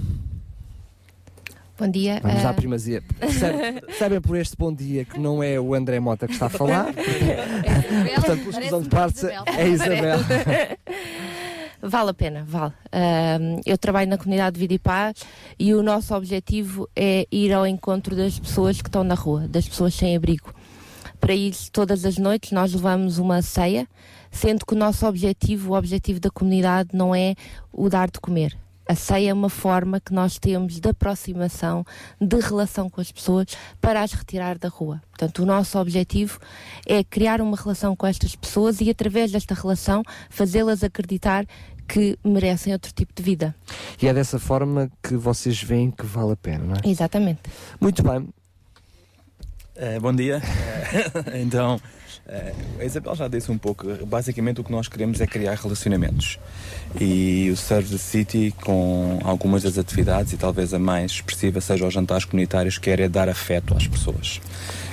Bom 1.78 1.88
dia. 1.88 2.20
Vamos 2.24 2.44
ah, 2.44 2.50
à 2.50 2.54
primazia. 2.56 3.04
Sabem, 3.40 3.82
sabem 4.00 4.20
por 4.20 4.36
este 4.36 4.58
bom 4.58 4.74
dia 4.74 5.06
que 5.06 5.20
não 5.20 5.44
é 5.44 5.60
o 5.60 5.76
André 5.76 6.00
Mota 6.00 6.26
que 6.26 6.34
está 6.34 6.48
a 6.48 6.50
falar? 6.50 6.86
Portanto, 6.86 8.42
pela 8.42 8.50
exclusão 8.50 8.82
de 8.82 8.90
partes, 8.90 9.24
é 9.24 9.68
Isabel. 9.68 10.18
Vale 11.84 12.10
a 12.10 12.14
pena, 12.16 12.44
vale. 12.48 12.74
Eu 13.64 13.78
trabalho 13.78 14.10
na 14.10 14.18
comunidade 14.18 14.56
de 14.56 14.60
Vida 14.60 14.74
e 14.74 14.80
Paz 14.80 15.20
e 15.60 15.72
o 15.76 15.84
nosso 15.84 16.16
objetivo 16.16 16.90
é 16.96 17.28
ir 17.32 17.54
ao 17.54 17.68
encontro 17.68 18.16
das 18.16 18.40
pessoas 18.40 18.82
que 18.82 18.90
estão 18.90 19.04
na 19.04 19.14
rua, 19.14 19.48
das 19.48 19.70
pessoas 19.70 19.94
sem 19.94 20.16
abrigo. 20.16 20.52
Para 21.20 21.36
isso, 21.36 21.72
todas 21.72 22.04
as 22.04 22.18
noites 22.18 22.52
nós 22.54 22.74
levamos 22.74 23.20
uma 23.20 23.44
ceia, 23.44 23.88
sendo 24.32 24.66
que 24.66 24.74
o 24.74 24.78
nosso 24.78 25.06
objetivo, 25.06 25.74
o 25.74 25.78
objetivo 25.78 26.20
da 26.20 26.32
comunidade, 26.32 26.90
não 26.92 27.14
é 27.14 27.36
o 27.72 27.88
dar 27.88 28.10
de 28.10 28.20
comer. 28.20 28.58
A 28.88 28.96
ceia 28.96 29.32
é 29.32 29.34
uma 29.34 29.50
forma 29.50 30.00
que 30.00 30.14
nós 30.14 30.38
temos 30.38 30.80
de 30.80 30.90
aproximação, 30.90 31.86
de 32.22 32.40
relação 32.40 32.90
com 32.90 33.02
as 33.02 33.12
pessoas 33.12 33.48
para 33.82 34.02
as 34.02 34.14
retirar 34.14 34.58
da 34.58 34.68
rua. 34.68 35.02
Portanto, 35.10 35.42
o 35.42 35.46
nosso 35.46 35.80
objetivo 35.80 36.40
é 36.86 37.04
criar 37.04 37.42
uma 37.42 37.58
relação 37.58 37.96
com 37.96 38.06
estas 38.06 38.36
pessoas 38.36 38.82
e, 38.82 38.90
através 38.90 39.32
desta 39.32 39.56
relação, 39.56 40.04
fazê-las 40.30 40.84
acreditar 40.84 41.46
que 41.88 42.18
merecem 42.24 42.74
outro 42.74 42.92
tipo 42.94 43.14
de 43.14 43.24
vida. 43.24 43.56
E 44.02 44.08
é 44.08 44.14
dessa 44.14 44.40
forma 44.40 44.92
que 45.02 45.16
vocês 45.16 45.62
veem 45.62 45.92
que 45.92 46.06
vale 46.06 46.34
a 46.34 46.36
pena, 46.36 46.66
não 46.66 46.76
é? 46.76 46.90
Exatamente. 46.90 47.42
Muito 47.80 48.04
bem. 48.04 48.28
Eh, 49.76 50.00
bom 50.00 50.14
dia. 50.14 50.42
Então, 51.34 51.80
a 52.80 52.84
Isabel 52.84 53.16
já 53.16 53.28
disse 53.28 53.52
um 53.52 53.58
pouco. 53.58 53.86
Basicamente, 54.06 54.60
o 54.60 54.64
que 54.64 54.72
nós 54.72 54.88
queremos 54.88 55.22
é 55.22 55.28
criar 55.28 55.56
relacionamentos. 55.56 56.40
E 57.00 57.50
o 57.52 57.56
Serve 57.56 57.90
the 57.90 57.98
City, 57.98 58.54
com 58.64 59.20
algumas 59.24 59.64
das 59.64 59.78
atividades, 59.78 60.34
e 60.34 60.38
talvez 60.38 60.74
a 60.74 60.80
mais 60.80 61.12
expressiva 61.12 61.62
seja 61.62 61.86
os 61.86 61.94
jantares 61.94 62.26
comunitários, 62.26 62.78
quer 62.78 63.00
é 63.00 63.08
dar 63.08 63.30
afeto 63.30 63.76
às 63.76 63.88
pessoas. 63.88 64.42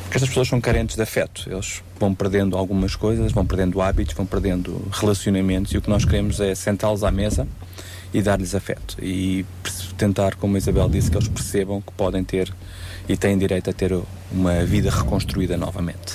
Porque 0.03 0.19
estas 0.19 0.29
pessoas 0.29 0.49
são 0.49 0.61
carentes 0.61 0.95
de 0.95 1.03
afeto. 1.03 1.49
Eles 1.51 1.83
vão 1.99 2.15
perdendo 2.15 2.57
algumas 2.57 2.95
coisas, 2.95 3.33
vão 3.33 3.47
perdendo 3.47 3.81
hábitos, 3.81 4.15
vão 4.15 4.27
perdendo 4.27 4.87
relacionamentos, 4.93 5.73
e 5.73 5.79
o 5.79 5.83
que 5.83 5.89
nós 5.89 6.05
queremos 6.05 6.39
é 6.39 6.55
sentá-los 6.55 7.03
à 7.03 7.11
mesa 7.11 7.49
e 8.13 8.21
dar-lhes 8.21 8.55
afeto. 8.55 8.97
E 9.03 9.47
tentar, 9.97 10.35
como 10.35 10.57
a 10.57 10.59
Isabel 10.59 10.89
disse, 10.89 11.11
que 11.11 11.17
eles 11.17 11.29
percebam 11.29 11.81
que 11.81 11.93
podem 11.93 12.23
ter 12.23 12.53
e 13.13 13.17
têm 13.17 13.37
direito 13.37 13.69
a 13.69 13.73
ter 13.73 13.93
uma 14.31 14.65
vida 14.65 14.91
reconstruída 14.91 15.57
novamente. 15.57 16.15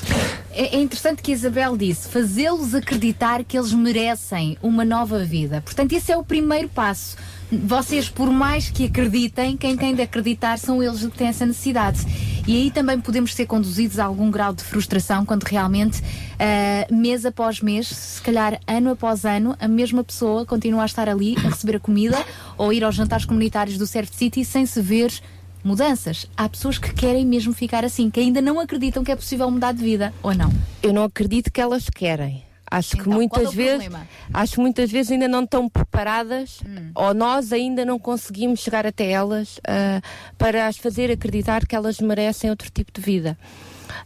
É 0.52 0.76
é 0.76 0.82
interessante 0.82 1.22
que 1.22 1.32
Isabel 1.32 1.78
disse, 1.78 2.10
fazê-los 2.10 2.74
acreditar 2.74 3.44
que 3.44 3.58
eles 3.58 3.72
merecem 3.72 4.58
uma 4.62 4.84
nova 4.84 5.24
vida. 5.24 5.62
Portanto, 5.62 5.94
esse 5.94 6.12
é 6.12 6.18
o 6.18 6.24
primeiro 6.24 6.68
passo. 6.68 7.16
Vocês, 7.52 8.10
por 8.10 8.30
mais 8.30 8.70
que 8.70 8.86
acreditem, 8.86 9.56
quem 9.56 9.78
tem 9.78 9.96
de 9.96 10.02
acreditar 10.02 10.58
são 10.58 10.82
eles 10.84 11.00
que 11.00 11.18
têm 11.18 11.28
essa 11.28 11.46
necessidade. 11.46 12.00
E 12.48 12.56
aí 12.56 12.72
também 12.72 13.00
podemos 13.00 13.34
ser 13.34 13.46
conduzidos 13.46 14.00
a 14.00 14.06
algum 14.06 14.32
grau 14.32 14.54
de 14.54 14.64
frustração 14.64 15.26
quando 15.26 15.44
realmente, 15.44 16.02
ah, 16.40 16.88
mês 16.92 17.26
após 17.26 17.62
mês, 17.62 17.88
se 17.88 18.22
calhar 18.22 18.60
ano 18.68 18.90
após 18.90 19.26
ano, 19.26 19.56
a 19.60 19.68
mesma 19.68 20.04
pessoa 20.04 20.46
continua 20.46 20.84
a 20.84 20.86
estar 20.86 21.08
ali 21.08 21.36
a 21.38 21.50
receber 21.50 21.78
a 21.78 21.80
comida 21.80 22.18
ou 22.58 22.74
ir 22.74 22.84
aos 22.84 22.96
jantares 22.96 23.26
comunitários 23.26 23.78
do 23.78 23.86
Serve 23.86 24.12
City 24.14 24.44
sem 24.44 24.66
se 24.66 24.82
ver 24.82 25.12
mudanças. 25.68 26.26
Há 26.38 26.48
pessoas 26.50 26.78
que 26.78 26.94
querem 26.94 27.26
mesmo 27.26 27.54
ficar 27.54 27.84
assim, 27.86 28.10
que 28.10 28.20
ainda 28.20 28.42
não 28.42 28.60
acreditam 28.60 29.04
que 29.04 29.12
é 29.12 29.16
possível 29.16 29.52
mudar 29.52 29.74
de 29.74 29.84
vida, 29.84 30.14
ou 30.24 30.34
não? 30.34 30.52
Eu 30.82 30.94
não 30.94 31.04
acredito 31.04 31.52
que 31.52 31.60
elas 31.62 31.90
querem. 31.90 32.44
Acho 32.70 32.96
que 32.96 33.02
Então, 33.02 33.14
é 33.14 33.16
muitas 33.16 33.48
o 33.48 33.52
vezes, 33.52 33.84
problema? 33.86 34.08
acho 34.34 34.54
que 34.56 34.60
muitas 34.60 34.92
vezes 34.92 35.12
ainda 35.14 35.28
não 35.28 35.44
estão 35.46 35.70
preparadas 35.70 36.60
Hum. 36.68 36.92
ou 36.96 37.14
nós 37.14 37.54
ainda 37.54 37.86
não 37.86 37.98
conseguimos 37.98 38.60
chegar 38.60 38.86
até 38.86 39.10
elas 39.10 39.58
ah, 39.66 40.02
para 40.38 40.68
as 40.68 40.76
fazer 40.78 41.10
acreditar 41.10 41.66
que 41.66 41.74
elas 41.76 42.00
merecem 42.02 42.50
outro 42.50 42.70
tipo 42.70 42.92
de 42.92 43.00
vida. 43.00 43.38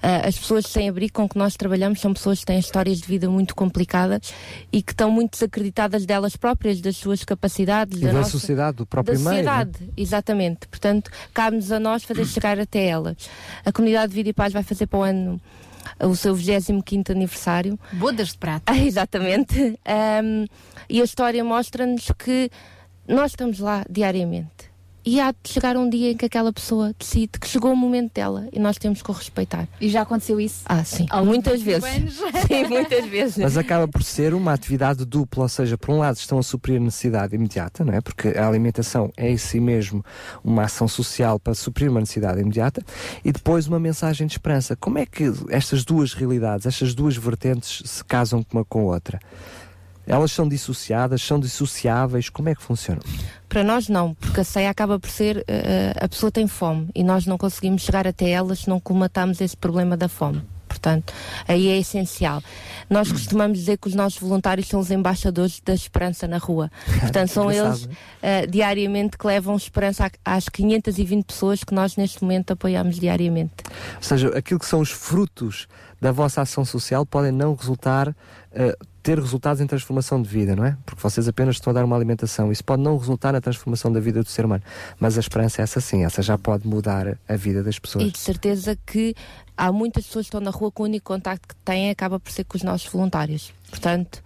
Ah, 0.04 0.28
as 0.28 0.38
pessoas 0.38 0.66
sem 0.66 0.90
abrigo 0.90 1.14
com 1.14 1.30
que 1.30 1.38
nós 1.38 1.56
trabalhamos 1.56 2.00
são 2.02 2.12
pessoas 2.14 2.40
que 2.40 2.46
têm 2.46 2.58
histórias 2.60 3.00
de 3.00 3.08
vida 3.08 3.30
muito 3.30 3.56
complicadas 3.56 4.34
e 4.72 4.82
que 4.82 4.92
estão 4.94 5.12
muito 5.12 5.34
desacreditadas 5.34 6.06
delas 6.06 6.36
próprias, 6.36 6.82
das 6.82 6.98
suas 6.98 7.24
capacidades, 7.24 8.00
E 8.02 8.06
da 8.06 8.14
nossa- 8.14 8.32
sociedade, 8.32 8.78
do 8.78 8.86
próprio 8.86 9.16
da 9.16 9.20
meio, 9.24 9.44
sociedade, 9.44 9.90
exatamente. 9.96 10.68
Portanto, 10.68 11.12
cabe-nos 11.34 11.72
a 11.72 11.80
nós 11.80 12.04
fazer 12.04 12.26
chegar 12.26 12.60
até 12.60 12.88
elas. 12.88 13.30
A 13.64 13.72
comunidade 13.72 14.10
de 14.10 14.16
Vida 14.16 14.30
e 14.30 14.34
Paz 14.34 14.52
vai 14.54 14.64
fazer 14.64 14.88
para 14.88 15.00
o 15.00 15.04
ano 15.04 15.40
o 16.00 16.16
seu 16.16 16.34
25 16.34 17.12
aniversário. 17.12 17.78
Bodas 17.94 18.30
de 18.30 18.38
prata. 18.40 18.74
exatamente. 18.78 19.80
Ahm, 19.86 20.46
e 20.90 21.00
a 21.00 21.04
história 21.04 21.44
mostra-nos 21.44 22.12
que 22.18 22.50
nós 23.08 23.32
estamos 23.34 23.60
lá 23.60 23.86
diariamente. 23.90 24.71
E 25.04 25.20
há 25.20 25.32
de 25.32 25.38
chegar 25.52 25.76
um 25.76 25.90
dia 25.90 26.12
em 26.12 26.18
que 26.18 26.26
aquela 26.26 26.54
pessoa 26.54 26.94
decide 26.98 27.40
que 27.40 27.48
chegou 27.48 27.74
o 27.74 27.76
momento 27.76 28.14
dela 28.14 28.48
e 28.54 28.60
nós 28.60 28.78
temos 28.78 29.02
que 29.02 29.10
o 29.10 29.14
respeitar. 29.14 29.68
E 29.80 29.90
já 29.90 30.04
aconteceu 30.04 30.40
isso? 30.40 30.62
Ah, 30.66 30.84
sim. 30.84 31.08
Ao 31.10 31.26
muitas 31.26 31.62
vezes. 31.64 31.84
anos? 31.84 32.14
Sim, 32.48 32.68
muitas 32.68 33.06
vezes. 33.06 33.38
Mas 33.38 33.58
acaba 33.58 33.88
por 33.88 34.04
ser 34.04 34.34
uma 34.34 34.54
atividade 34.54 35.04
dupla, 35.04 35.44
ou 35.44 35.50
seja, 35.50 35.78
por 35.78 35.92
um 35.92 35.98
lado 35.98 36.18
estão 36.18 36.38
a 36.38 36.44
suprir 36.44 36.78
a 36.78 36.84
necessidade 36.84 37.36
imediata, 37.36 37.84
não 37.84 37.94
é? 37.94 38.02
Porque 38.02 38.28
a 38.30 38.48
alimentação 38.48 39.12
é 39.18 39.32
em 39.32 39.38
si 39.38 39.60
mesmo 39.60 40.06
uma 40.44 40.64
ação 40.64 40.88
social 40.88 41.40
para 41.40 41.56
suprir 41.56 41.90
uma 41.90 42.00
necessidade 42.00 42.40
imediata 42.40 42.84
e 43.26 43.32
depois 43.32 43.68
uma 43.68 43.80
mensagem 43.80 44.28
de 44.28 44.34
esperança. 44.34 44.76
Como 44.76 45.00
é 45.00 45.06
que 45.06 45.32
estas 45.50 45.84
duas 45.84 46.14
realidades, 46.14 46.66
estas 46.68 46.94
duas 46.94 47.18
vertentes 47.18 47.82
se 47.90 48.04
casam 48.06 48.46
uma 48.54 48.64
com 48.64 48.82
a 48.82 48.94
outra? 48.94 49.20
Elas 50.06 50.32
são 50.32 50.48
dissociadas, 50.48 51.22
são 51.22 51.40
dissociáveis, 51.40 52.30
como 52.30 52.50
é 52.50 52.56
que 52.56 52.62
funcionam? 52.62 53.02
Para 53.48 53.64
nós 53.64 53.88
não, 53.88 54.14
porque 54.16 54.42
a 54.42 54.44
ceia 54.44 54.70
acaba 54.70 55.00
por 55.00 55.10
ser 55.10 55.44
eh, 55.48 55.94
a 56.00 56.08
pessoa 56.08 56.32
tem 56.32 56.48
fome 56.48 56.90
e 56.96 57.04
nós 57.04 57.26
não 57.26 57.38
conseguimos 57.38 57.84
chegar 57.84 58.08
até 58.08 58.30
ela 58.30 58.56
se 58.56 58.68
não 58.68 58.80
comatamos 58.80 59.42
esse 59.42 59.56
problema 59.56 59.96
da 59.96 60.10
fome. 60.10 60.42
Portanto, 60.72 61.14
aí 61.48 61.68
é 61.68 61.78
essencial. 61.78 62.42
Nós 62.90 63.12
costumamos 63.12 63.60
dizer 63.60 63.78
que 63.78 63.90
os 63.90 63.94
nossos 63.94 64.20
voluntários 64.20 64.68
são 64.68 64.80
os 64.80 64.90
embaixadores 64.90 65.62
da 65.64 65.74
esperança 65.74 66.28
na 66.28 66.38
rua. 66.38 66.72
Portanto, 67.02 67.28
são 67.30 67.52
eles 67.52 67.90
eh, 68.22 68.48
diariamente 68.48 69.18
que 69.18 69.28
levam 69.28 69.56
esperança 69.56 70.10
às 70.24 70.48
520 70.48 71.26
pessoas 71.26 71.64
que 71.64 71.74
nós 71.74 71.98
neste 71.98 72.24
momento 72.24 72.54
apoiamos 72.54 72.98
diariamente. 72.98 73.64
Ou 73.98 74.02
seja, 74.02 74.30
aquilo 74.30 74.60
que 74.60 74.66
são 74.66 74.80
os 74.80 74.90
frutos 74.90 75.68
da 76.00 76.12
vossa 76.12 76.42
ação 76.42 76.64
social 76.64 77.06
podem 77.06 77.32
não 77.32 77.54
resultar, 77.54 78.16
eh, 78.54 78.76
ter 79.02 79.20
resultados 79.20 79.62
em 79.62 79.68
transformação 79.68 80.22
de 80.22 80.30
vida, 80.30 80.56
não 80.56 80.66
é? 80.66 80.78
Porque 80.86 81.02
vocês 81.02 81.28
apenas 81.28 81.56
estão 81.56 81.72
a 81.72 81.74
dar 81.74 81.86
uma 81.86 81.96
alimentação. 81.96 82.52
Isso 82.52 82.64
pode 82.64 82.82
não 82.82 82.98
resultar 82.98 83.32
na 83.32 83.42
transformação 83.42 83.92
da 83.92 84.00
vida 84.00 84.22
do 84.22 84.30
ser 84.30 84.46
humano. 84.46 84.64
Mas 85.00 85.18
a 85.18 85.20
esperança 85.20 85.62
é 85.62 85.64
essa 85.64 85.82
sim, 85.82 86.06
essa 86.06 86.22
já 86.22 86.38
pode 86.38 86.68
mudar 86.68 87.18
a 87.28 87.36
vida 87.36 87.64
das 87.64 87.80
pessoas. 87.80 88.06
E 88.06 88.12
de 88.12 88.20
certeza 88.20 88.78
que 88.86 89.16
há 89.58 89.72
muitas 89.72 90.06
pessoas 90.06 90.26
que 90.26 90.30
estão 90.30 90.42
na 90.42 90.52
rua 90.52 90.72
que 90.72 90.82
o 90.82 90.86
único 90.86 91.06
contacto 91.06 91.48
que 91.48 91.56
têm 91.64 91.90
acaba 91.90 92.20
por 92.20 92.32
ser 92.32 92.44
com 92.44 92.58
os 92.58 92.64
nossos 92.64 92.92
voluntários. 92.92 93.54
Portanto, 93.72 94.22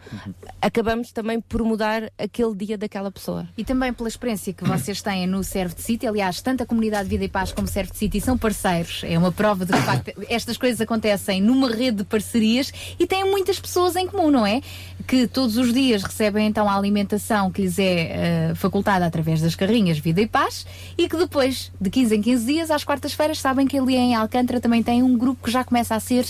acabamos 0.59 1.11
também 1.11 1.39
por 1.39 1.63
mudar 1.63 2.11
aquele 2.17 2.55
dia 2.55 2.77
daquela 2.77 3.11
pessoa. 3.11 3.47
E 3.55 3.63
também 3.63 3.93
pela 3.93 4.09
experiência 4.09 4.51
que 4.51 4.63
vocês 4.63 5.03
têm 5.03 5.27
no 5.27 5.43
Serve 5.43 5.75
de 5.75 5.83
City, 5.83 6.07
aliás, 6.07 6.41
tanto 6.41 6.63
a 6.63 6.65
comunidade 6.65 7.07
Vida 7.07 7.23
e 7.23 7.29
Paz 7.29 7.51
como 7.51 7.67
o 7.67 7.69
Serve 7.69 7.91
de 7.91 7.97
City 7.97 8.19
são 8.19 8.37
parceiros. 8.37 9.01
É 9.03 9.17
uma 9.17 9.31
prova 9.31 9.63
de 9.63 9.71
que, 9.71 9.77
de 9.77 9.85
facto, 9.85 10.11
estas 10.27 10.57
coisas 10.57 10.81
acontecem 10.81 11.39
numa 11.41 11.69
rede 11.69 11.97
de 11.97 12.03
parcerias 12.03 12.73
e 12.99 13.05
têm 13.05 13.23
muitas 13.29 13.59
pessoas 13.59 13.95
em 13.95 14.07
comum, 14.07 14.31
não 14.31 14.45
é? 14.45 14.61
Que 15.05 15.27
todos 15.27 15.57
os 15.57 15.71
dias 15.71 16.01
recebem 16.01 16.47
então 16.47 16.67
a 16.67 16.75
alimentação 16.75 17.51
que 17.51 17.61
lhes 17.61 17.77
é 17.77 18.49
eh, 18.49 18.55
facultada 18.55 19.05
através 19.05 19.41
das 19.41 19.53
carrinhas 19.53 19.99
Vida 19.99 20.21
e 20.21 20.27
Paz 20.27 20.65
e 20.97 21.07
que 21.07 21.15
depois, 21.15 21.71
de 21.79 21.91
15 21.91 22.15
em 22.15 22.21
15 22.21 22.45
dias, 22.45 22.71
às 22.71 22.83
quartas-feiras, 22.83 23.39
sabem 23.39 23.67
que 23.67 23.77
ali 23.77 23.95
em 23.95 24.15
Alcântara 24.15 24.59
também 24.59 24.81
tem 24.81 25.03
um 25.03 25.15
grupo 25.15 25.43
que 25.43 25.51
já 25.51 25.63
começa 25.63 25.93
a 25.93 25.99
ser 25.99 26.25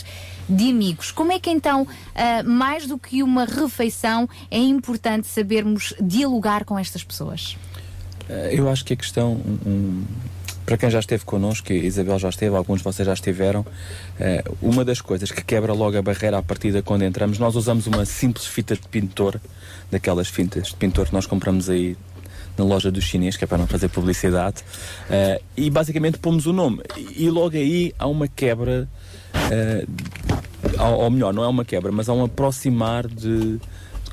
de 0.50 0.70
amigos. 0.70 1.12
Como 1.12 1.32
é 1.32 1.40
que 1.40 1.50
então, 1.50 1.88
ah, 2.14 2.44
mais 2.44 2.86
do 2.86 2.98
que 2.98 3.05
uma 3.14 3.46
refeição, 3.46 4.28
é 4.50 4.58
importante 4.60 5.28
sabermos 5.28 5.94
dialogar 6.02 6.66
com 6.66 6.78
estas 6.78 7.04
pessoas? 7.04 7.58
Eh, 8.30 8.52
Eu 8.54 8.70
acho 8.70 8.84
que 8.86 8.94
a 8.94 8.96
questão, 8.96 9.34
um- 9.66 10.04
para 10.66 10.78
quem 10.78 10.90
já 10.90 11.00
esteve 11.00 11.24
connosco, 11.26 11.72
e 11.72 11.86
Isabel 11.86 12.18
já 12.18 12.30
esteve, 12.30 12.56
alguns 12.56 12.80
de 12.80 12.84
vocês 12.84 13.06
já 13.06 13.14
estiveram, 13.14 13.64
eh, 14.20 14.44
uma 14.62 14.84
das 14.84 15.00
coisas 15.00 15.32
que 15.32 15.44
quebra 15.44 15.74
logo 15.74 15.96
a 15.98 16.02
barreira 16.02 16.40
à 16.40 16.42
partida 16.44 16.82
quando 16.82 17.04
entramos, 17.04 17.38
nós 17.38 17.56
usamos 17.56 17.86
uma 17.86 18.04
simples 18.06 18.48
fita 18.48 18.74
de 18.76 18.88
pintor, 18.88 19.40
daquelas 19.92 20.28
fitas 20.28 20.70
de 20.70 20.76
pintor 20.76 21.06
que 21.06 21.14
nós 21.14 21.28
compramos 21.28 21.70
aí 21.70 21.96
na 22.58 22.64
loja 22.64 22.90
do 22.90 23.00
chinês, 23.02 23.36
que 23.38 23.44
é 23.44 23.48
para 23.48 23.58
não 23.60 23.68
fazer 23.68 23.90
publicidade, 23.90 24.64
eh, 25.10 25.40
e 25.56 25.70
basicamente 25.70 26.18
pomos 26.18 26.48
o 26.48 26.54
nome. 26.54 26.82
E, 27.16 27.30
logo 27.30 27.56
aí 27.56 27.94
há 28.00 28.08
uma 28.08 28.28
quebra, 28.28 28.88
eh, 29.52 29.86
ou, 30.80 31.04
ou 31.04 31.10
melhor, 31.10 31.34
não 31.34 31.44
é 31.44 31.48
uma 31.48 31.66
quebra, 31.66 31.92
mas 31.92 32.10
há 32.10 32.14
um 32.14 32.24
aproximar 32.24 33.08
de, 33.08 33.60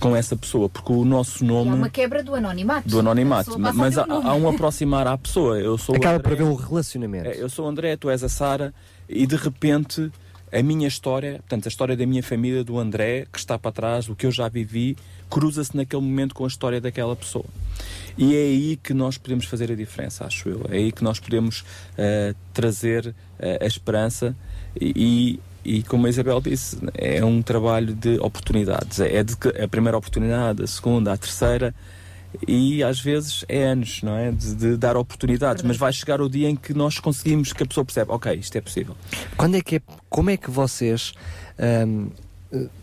com 0.00 0.14
essa 0.16 0.36
pessoa, 0.36 0.68
porque 0.68 0.92
o 0.92 1.04
nosso 1.04 1.44
nome 1.44 1.70
É 1.70 1.74
uma 1.74 1.90
quebra 1.90 2.22
do 2.22 2.34
anonimato. 2.34 2.88
do 2.88 2.98
anonimato, 3.00 3.58
mas 3.58 3.96
há, 3.98 4.04
um 4.04 4.28
há 4.28 4.34
um 4.34 4.48
aproximar 4.48 5.06
à 5.06 5.16
pessoa. 5.16 5.58
Eu 5.58 5.78
sou 5.78 5.94
Acaba 5.96 6.16
André, 6.16 6.22
por 6.22 6.32
haver 6.32 6.44
um 6.44 6.54
relacionamento. 6.54 7.28
é, 7.28 7.36
eu 7.36 7.48
sou 7.48 7.66
o 7.66 7.68
André, 7.68 7.96
tu 7.96 8.10
és 8.10 8.22
a 8.22 8.28
Sara, 8.28 8.74
e 9.08 9.26
de 9.26 9.36
repente 9.36 10.10
a 10.52 10.62
minha 10.62 10.86
história, 10.86 11.38
portanto, 11.38 11.64
a 11.64 11.68
história 11.68 11.96
da 11.96 12.04
minha 12.04 12.22
família, 12.22 12.62
do 12.62 12.78
André, 12.78 13.26
que 13.32 13.38
está 13.38 13.58
para 13.58 13.72
trás, 13.72 14.08
o 14.08 14.14
que 14.14 14.26
eu 14.26 14.30
já 14.30 14.48
vivi, 14.48 14.98
cruza-se 15.30 15.74
naquele 15.74 16.02
momento 16.02 16.34
com 16.34 16.44
a 16.44 16.46
história 16.46 16.78
daquela 16.78 17.16
pessoa. 17.16 17.46
E 18.18 18.34
é 18.36 18.40
aí 18.42 18.76
que 18.76 18.92
nós 18.92 19.16
podemos 19.16 19.46
fazer 19.46 19.72
a 19.72 19.74
diferença, 19.74 20.26
acho 20.26 20.50
eu. 20.50 20.66
É 20.68 20.76
aí 20.76 20.92
que 20.92 21.02
nós 21.02 21.18
podemos 21.18 21.64
eh, 21.96 22.34
trazer 22.52 23.14
eh, 23.38 23.58
a 23.62 23.66
esperança 23.66 24.36
e, 24.78 24.92
e, 24.94 25.40
como 25.88 26.06
a 26.06 26.10
Isabel 26.10 26.40
disse, 26.40 26.76
é 26.94 27.24
um 27.24 27.40
trabalho 27.42 27.94
de 27.94 28.18
oportunidades. 28.20 28.98
É 29.00 29.22
de 29.22 29.36
que- 29.36 29.48
a 29.62 29.68
primeira 29.68 29.96
oportunidade, 29.96 30.62
a 30.62 30.66
segunda, 30.66 31.12
a 31.12 31.16
terceira 31.16 31.74
e 32.48 32.82
às 32.82 32.98
vezes 32.98 33.44
é 33.48 33.64
anos, 33.64 34.02
não 34.02 34.16
é? 34.16 34.30
De, 34.32 34.54
de 34.54 34.76
dar 34.76 34.96
oportunidades, 34.96 35.62
mas 35.62 35.76
vai 35.76 35.92
chegar 35.92 36.20
o 36.20 36.28
dia 36.28 36.48
em 36.48 36.56
que 36.56 36.72
nós 36.72 36.98
conseguimos 36.98 37.52
que 37.52 37.62
a 37.62 37.66
pessoa 37.66 37.84
percebe, 37.84 38.10
ok, 38.10 38.32
isto 38.34 38.56
é 38.56 38.60
possível. 38.60 38.96
Quando 39.36 39.56
é 39.56 39.60
que 39.60 39.76
é, 39.76 39.82
como 40.08 40.30
é 40.30 40.36
que 40.36 40.50
vocês 40.50 41.12
eh, 41.58 41.84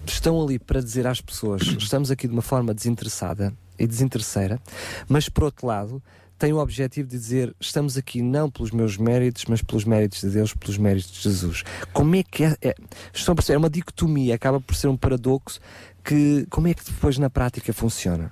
estão 0.06 0.41
ali 0.41 0.60
para 0.60 0.81
dizer 0.81 1.06
às 1.07 1.19
pessoas 1.22 1.61
estamos 1.64 2.10
aqui 2.11 2.27
de 2.27 2.34
uma 2.34 2.41
forma 2.41 2.73
desinteressada 2.73 3.53
e 3.77 3.88
desinteresseira, 3.88 4.60
mas 5.07 5.30
por 5.30 5.43
outro 5.45 5.65
lado 5.68 6.01
têm 6.40 6.53
o 6.53 6.57
objetivo 6.57 7.07
de 7.07 7.18
dizer 7.18 7.53
estamos 7.60 7.98
aqui 7.98 8.22
não 8.22 8.49
pelos 8.49 8.72
meus 8.72 8.98
méritos, 8.98 9.45
mas 9.45 9.61
pelos 9.61 9.84
méritos 9.84 10.22
de 10.22 10.30
Deus, 10.30 10.53
pelos 10.53 10.78
méritos 10.78 11.11
de 11.11 11.22
Jesus. 11.22 11.64
Como 11.94 12.16
é 12.16 12.24
que 12.24 12.45
é? 12.45 12.57
é 12.61 12.76
estão 13.14 13.34
a 13.34 13.36
perceber? 13.36 13.56
É 13.56 13.57
uma 13.57 13.70
dicotomia, 13.70 14.34
acaba 14.34 14.60
por 14.60 14.74
ser 14.74 14.88
um 14.88 14.98
paradoxo 14.98 15.60
que 16.03 16.48
como 16.49 16.68
é 16.68 16.74
que 16.74 16.84
depois 16.84 17.18
na 17.18 17.30
prática 17.30 17.74
funciona? 17.74 18.32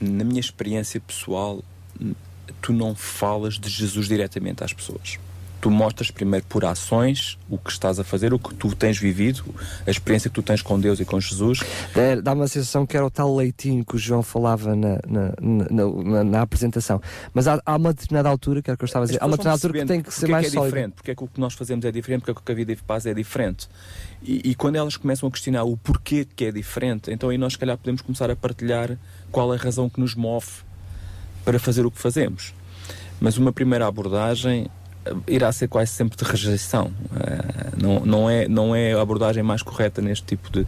Na 0.00 0.24
minha 0.24 0.40
experiência 0.40 1.00
pessoal, 1.00 1.62
tu 2.62 2.72
não 2.72 2.94
falas 2.94 3.58
de 3.58 3.68
Jesus 3.68 4.06
diretamente 4.06 4.62
às 4.62 4.72
pessoas. 4.72 5.18
Tu 5.60 5.70
mostras 5.72 6.08
primeiro 6.10 6.46
por 6.46 6.64
ações 6.64 7.36
o 7.50 7.58
que 7.58 7.70
estás 7.72 7.98
a 7.98 8.04
fazer, 8.04 8.32
o 8.32 8.38
que 8.38 8.54
tu 8.54 8.74
tens 8.76 8.96
vivido, 8.96 9.42
a 9.84 9.90
experiência 9.90 10.30
que 10.30 10.34
tu 10.34 10.42
tens 10.42 10.62
com 10.62 10.78
Deus 10.78 11.00
e 11.00 11.04
com 11.04 11.20
Jesus. 11.20 11.58
Dá- 11.92 12.20
Dá 12.22 12.32
uma 12.32 12.46
sensação 12.46 12.86
que 12.86 12.96
era 12.96 13.04
o 13.04 13.10
tal 13.10 13.34
leitinho 13.34 13.84
que 13.84 13.96
o 13.96 13.98
João 13.98 14.22
falava 14.22 14.76
na, 14.76 15.00
na, 15.06 15.32
na, 15.40 16.24
na- 16.24 16.40
apresentação. 16.42 17.02
Mas 17.34 17.48
há, 17.48 17.60
há 17.66 17.74
uma 17.76 17.92
determinada 17.92 18.28
altura, 18.28 18.62
que 18.62 18.70
era 18.70 18.76
o 18.76 18.78
que 18.78 18.84
eu 18.84 18.86
estava 18.86 19.04
a 19.04 19.06
dizer, 19.06 19.18
há 19.20 19.26
uma 19.26 19.32
determinada 19.36 19.56
altura 19.56 19.72
que 19.80 19.84
tem 19.86 20.00
que 20.00 20.14
ser 20.14 20.28
mais 20.28 20.46
é 20.46 20.50
que 20.50 20.56
é 20.56 20.58
sólida. 20.60 20.70
diferente, 20.76 20.94
porque 20.94 21.10
é 21.10 21.14
que 21.16 21.24
o 21.24 21.26
que 21.26 21.40
nós 21.40 21.54
fazemos 21.54 21.84
é 21.84 21.90
diferente, 21.90 22.20
porque 22.20 22.30
é 22.30 22.42
que 22.44 22.52
a 22.52 22.54
vida 22.54 22.76
de 22.76 22.82
paz 22.84 23.04
é 23.06 23.12
diferente. 23.12 23.68
E, 24.22 24.50
e 24.50 24.54
quando 24.54 24.76
elas 24.76 24.96
começam 24.96 25.28
a 25.28 25.32
questionar 25.32 25.64
o 25.64 25.76
porquê 25.76 26.24
que 26.36 26.44
é 26.44 26.52
diferente, 26.52 27.10
então 27.10 27.30
aí 27.30 27.38
nós 27.38 27.54
se 27.54 27.58
calhar 27.58 27.76
podemos 27.76 28.00
começar 28.00 28.30
a 28.30 28.36
partilhar 28.36 28.96
qual 29.32 29.52
é 29.52 29.56
a 29.56 29.60
razão 29.60 29.88
que 29.90 29.98
nos 30.00 30.14
move 30.14 30.46
para 31.44 31.58
fazer 31.58 31.84
o 31.84 31.90
que 31.90 31.98
fazemos. 32.00 32.54
Mas 33.20 33.36
uma 33.36 33.52
primeira 33.52 33.86
abordagem 33.88 34.68
irá 35.26 35.52
ser 35.52 35.68
quase 35.68 35.92
sempre 35.92 36.16
de 36.16 36.24
rejeição. 36.24 36.92
Eh, 37.18 37.70
não, 37.80 38.00
não, 38.00 38.30
é, 38.30 38.48
não 38.48 38.74
é 38.74 38.92
a 38.92 39.00
abordagem 39.00 39.42
mais 39.42 39.62
correta 39.62 40.02
neste 40.02 40.24
tipo 40.26 40.50
de. 40.50 40.64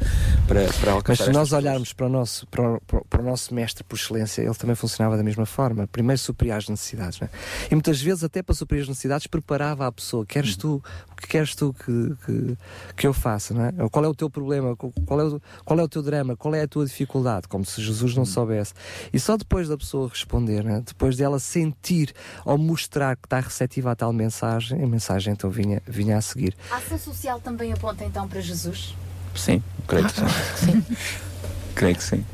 para, 0.47 0.65
para 0.65 0.67
Mas 0.67 0.89
alcançar 0.89 1.25
se 1.25 1.31
estas 1.31 1.35
nós 1.35 1.53
olharmos 1.53 1.93
para 1.93 2.07
o, 2.07 2.09
nosso, 2.09 2.47
para, 2.47 2.75
o, 2.75 2.81
para 3.09 3.21
o 3.21 3.25
nosso 3.25 3.55
mestre 3.55 3.85
por 3.85 3.97
excelência, 3.97 4.43
ele 4.43 4.55
também 4.55 4.75
funcionava 4.75 5.17
da 5.17 5.23
mesma 5.23 5.47
forma. 5.47 5.87
Primeiro 5.87 6.19
supria 6.19 6.57
as 6.57 6.69
necessidades. 6.69 7.21
é? 7.23 7.29
E 7.71 7.75
muitas 7.75 8.01
vezes, 8.01 8.25
até 8.25 8.43
para 8.43 8.55
suprir 8.55 8.83
as 8.83 8.89
necessidades, 8.89 9.27
preparava 9.27 9.87
a 9.87 9.93
pessoa. 9.93 10.25
Queres 10.25 10.57
tu, 10.57 10.83
o 11.11 11.17
que 11.17 11.27
queres 11.27 11.55
tu 11.55 11.75
que, 11.75 12.17
que, 12.25 12.59
que 12.97 13.07
eu 13.07 13.13
faça? 13.13 13.55
É? 13.55 13.89
Qual 13.89 14.05
é 14.05 14.09
o 14.09 14.15
teu 14.15 14.31
problema? 14.31 14.77
Qual 14.77 15.21
é 15.21 15.25
o, 15.25 15.41
qual 15.65 15.79
é 15.79 15.83
o 15.83 15.89
teu 15.89 16.03
drama? 16.03 16.37
Qual 16.37 16.55
é 16.55 16.63
a 16.63 16.69
tua 16.69 16.87
dificuldade? 16.87 17.49
Como 17.49 17.65
se 17.65 17.83
Jesus 17.83 18.15
não 18.15 18.25
soubesse. 18.25 18.73
E 19.13 19.19
só 19.19 19.37
depois 19.37 19.69
da 19.69 19.77
pessoa 19.77 20.09
responder, 20.09 20.67
é? 20.67 20.81
depois 20.81 21.17
dela 21.17 21.39
sentir 21.39 22.15
ou 22.45 22.57
mostrar 22.57 23.17
que 23.17 23.27
está 23.27 23.41
receptiva 23.41 23.91
a 23.91 23.97
tal 23.97 24.13
mensagem, 24.13 24.30
a 24.83 24.87
mensagem 24.87 25.33
então 25.33 25.51
vinha, 25.51 25.83
vinha 25.87 26.17
a 26.17 26.21
seguir. 26.21 26.55
A 26.71 26.77
ação 26.77 26.99
social 26.99 27.41
também 27.41 27.73
aponta 27.73 28.05
então 28.05 28.29
para 28.29 28.41
Jesus? 28.41 28.95
Sim, 29.35 29.63
creio 29.87 30.07
que 30.07 30.13
sim. 30.57 30.85
creio 31.75 31.97
que 31.97 32.03
sim. 32.03 32.25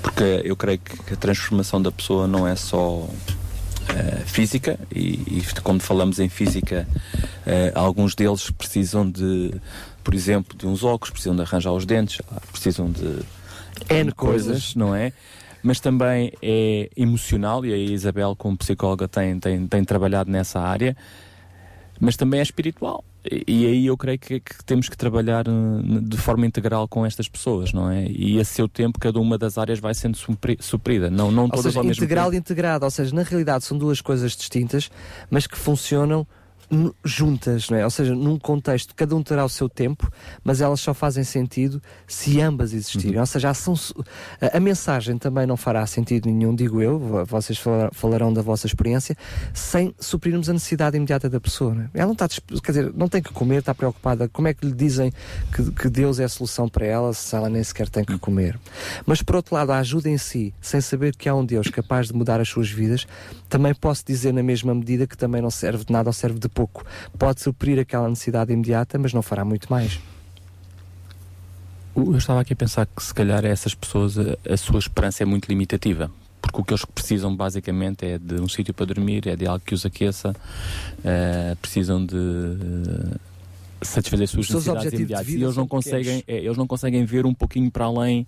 Porque 0.00 0.42
eu 0.44 0.56
creio 0.56 0.78
que 0.78 1.14
a 1.14 1.16
transformação 1.16 1.80
da 1.80 1.92
pessoa 1.92 2.26
não 2.26 2.46
é 2.46 2.56
só 2.56 3.08
eh, 3.88 4.22
física 4.24 4.78
e, 4.90 5.22
e 5.26 5.44
como 5.62 5.80
falamos 5.80 6.18
em 6.18 6.28
física, 6.28 6.86
eh, 7.46 7.72
alguns 7.74 8.14
deles 8.14 8.50
precisam 8.50 9.08
de, 9.08 9.54
por 10.02 10.14
exemplo, 10.14 10.56
de 10.56 10.66
uns 10.66 10.82
óculos, 10.82 11.10
precisam 11.10 11.36
de 11.36 11.42
arranjar 11.42 11.72
os 11.72 11.84
dentes, 11.84 12.20
precisam 12.50 12.90
de 12.90 13.20
N 13.88 14.12
coisas, 14.12 14.74
não 14.74 14.94
é? 14.94 15.12
Mas 15.62 15.78
também 15.78 16.32
é 16.42 16.90
emocional, 16.96 17.64
e 17.64 17.72
a 17.72 17.76
Isabel, 17.76 18.34
como 18.36 18.56
psicóloga, 18.56 19.06
tem, 19.06 19.38
tem, 19.38 19.66
tem 19.66 19.84
trabalhado 19.84 20.30
nessa 20.30 20.58
área, 20.60 20.96
mas 22.00 22.16
também 22.16 22.40
é 22.40 22.42
espiritual. 22.42 23.04
E, 23.24 23.44
e 23.46 23.66
aí 23.66 23.86
eu 23.86 23.96
creio 23.96 24.18
que, 24.18 24.40
que 24.40 24.64
temos 24.64 24.88
que 24.88 24.96
trabalhar 24.96 25.46
eh, 25.46 26.00
de 26.02 26.16
forma 26.16 26.44
integral 26.44 26.88
com 26.88 27.06
estas 27.06 27.28
pessoas, 27.28 27.72
não 27.72 27.88
é? 27.88 28.06
E 28.08 28.40
a 28.40 28.44
seu 28.44 28.66
tempo 28.66 28.98
cada 28.98 29.20
uma 29.20 29.38
das 29.38 29.56
áreas 29.56 29.78
vai 29.78 29.94
sendo 29.94 30.16
supri- 30.16 30.58
suprida, 30.60 31.08
não, 31.08 31.30
não 31.30 31.44
Ou 31.44 31.50
todas 31.50 31.64
seja, 31.66 31.78
ao 31.78 31.84
mesmo 31.84 32.02
integral 32.02 32.34
e 32.34 32.36
integrado. 32.36 32.84
Ou 32.84 32.90
seja, 32.90 33.14
na 33.14 33.22
realidade 33.22 33.64
são 33.64 33.78
duas 33.78 34.00
coisas 34.00 34.32
distintas, 34.32 34.90
mas 35.30 35.46
que 35.46 35.56
funcionam 35.56 36.26
juntas, 37.04 37.68
não 37.68 37.78
é? 37.78 37.84
Ou 37.84 37.90
seja, 37.90 38.14
num 38.14 38.38
contexto, 38.38 38.94
cada 38.94 39.14
um 39.14 39.22
terá 39.22 39.44
o 39.44 39.48
seu 39.48 39.68
tempo, 39.68 40.10
mas 40.42 40.60
elas 40.60 40.80
só 40.80 40.94
fazem 40.94 41.22
sentido 41.24 41.82
se 42.06 42.40
ambas 42.40 42.72
existirem. 42.72 43.18
Ou 43.20 43.26
seja, 43.26 43.48
a, 43.48 43.50
ação 43.50 43.74
a- 44.40 44.56
a 44.56 44.60
mensagem 44.60 45.18
também 45.18 45.46
não 45.46 45.56
fará 45.56 45.86
sentido 45.86 46.30
nenhum, 46.30 46.54
digo 46.54 46.80
eu, 46.80 46.98
vo- 46.98 47.24
vocês 47.26 47.58
fala- 47.58 47.90
falarão 47.92 48.32
da 48.32 48.40
vossa 48.42 48.66
experiência, 48.66 49.16
sem 49.52 49.94
suprirmos 50.00 50.48
a 50.48 50.52
necessidade 50.54 50.96
imediata 50.96 51.28
da 51.28 51.40
pessoa. 51.40 51.74
Não 51.74 51.82
é? 51.82 51.90
Ela 51.94 52.06
não 52.06 52.12
está, 52.12 52.28
quer 52.28 52.72
dizer, 52.72 52.92
não 52.94 53.08
tem 53.08 53.22
que 53.22 53.32
comer, 53.32 53.58
está 53.58 53.74
preocupada. 53.74 54.28
Como 54.28 54.48
é 54.48 54.54
que 54.54 54.64
lhe 54.66 54.72
dizem 54.72 55.12
que, 55.54 55.70
que 55.72 55.88
Deus 55.90 56.18
é 56.18 56.24
a 56.24 56.28
solução 56.28 56.68
para 56.68 56.86
ela 56.86 57.12
se 57.12 57.34
ela 57.36 57.50
nem 57.50 57.62
sequer 57.62 57.88
tem 57.88 58.04
que 58.04 58.18
comer? 58.18 58.58
Mas 59.04 59.20
por 59.22 59.36
outro 59.36 59.54
lado, 59.54 59.72
a 59.72 59.78
ajuda 59.78 60.08
em 60.08 60.16
si, 60.18 60.54
sem 60.60 60.80
saber 60.80 61.14
que 61.16 61.28
há 61.28 61.34
um 61.34 61.44
Deus 61.44 61.68
capaz 61.68 62.06
de 62.08 62.14
mudar 62.14 62.40
as 62.40 62.48
suas 62.48 62.70
vidas, 62.70 63.06
também 63.48 63.74
posso 63.74 64.04
dizer 64.06 64.32
na 64.32 64.42
mesma 64.42 64.74
medida 64.74 65.06
que 65.06 65.16
também 65.16 65.42
não 65.42 65.50
serve 65.50 65.84
de 65.84 65.92
nada 65.92 66.08
ou 66.08 66.12
serve 66.12 66.38
de 66.38 66.48
pouco. 66.48 66.61
Pode 67.18 67.40
suprir 67.40 67.78
aquela 67.78 68.08
necessidade 68.08 68.52
imediata, 68.52 68.98
mas 68.98 69.12
não 69.12 69.22
fará 69.22 69.44
muito 69.44 69.70
mais. 69.70 70.00
Eu 71.94 72.16
estava 72.16 72.40
aqui 72.40 72.54
a 72.54 72.56
pensar 72.56 72.86
que 72.86 73.02
se 73.02 73.12
calhar 73.12 73.44
essas 73.44 73.74
pessoas 73.74 74.18
a, 74.18 74.36
a 74.48 74.56
sua 74.56 74.78
esperança 74.78 75.22
é 75.22 75.26
muito 75.26 75.48
limitativa. 75.48 76.10
Porque 76.40 76.60
o 76.60 76.64
que 76.64 76.72
eles 76.72 76.84
precisam 76.84 77.34
basicamente 77.34 78.04
é 78.04 78.18
de 78.18 78.34
um 78.40 78.48
sítio 78.48 78.74
para 78.74 78.86
dormir, 78.86 79.28
é 79.28 79.36
de 79.36 79.46
algo 79.46 79.64
que 79.64 79.74
os 79.74 79.86
aqueça, 79.86 80.34
eh, 81.04 81.56
precisam 81.62 82.04
de 82.04 82.16
eh, 82.16 83.16
satisfazer 83.80 84.24
as 84.24 84.30
suas 84.30 84.48
Os 84.48 84.54
necessidades 84.54 84.92
imediatas. 84.92 85.28
E 85.28 85.42
eles 85.42 85.56
não, 85.56 85.68
conseguem, 85.68 86.24
é, 86.26 86.38
eles 86.38 86.56
não 86.56 86.66
conseguem 86.66 87.04
ver 87.04 87.24
um 87.26 87.32
pouquinho 87.32 87.70
para 87.70 87.84
além. 87.84 88.26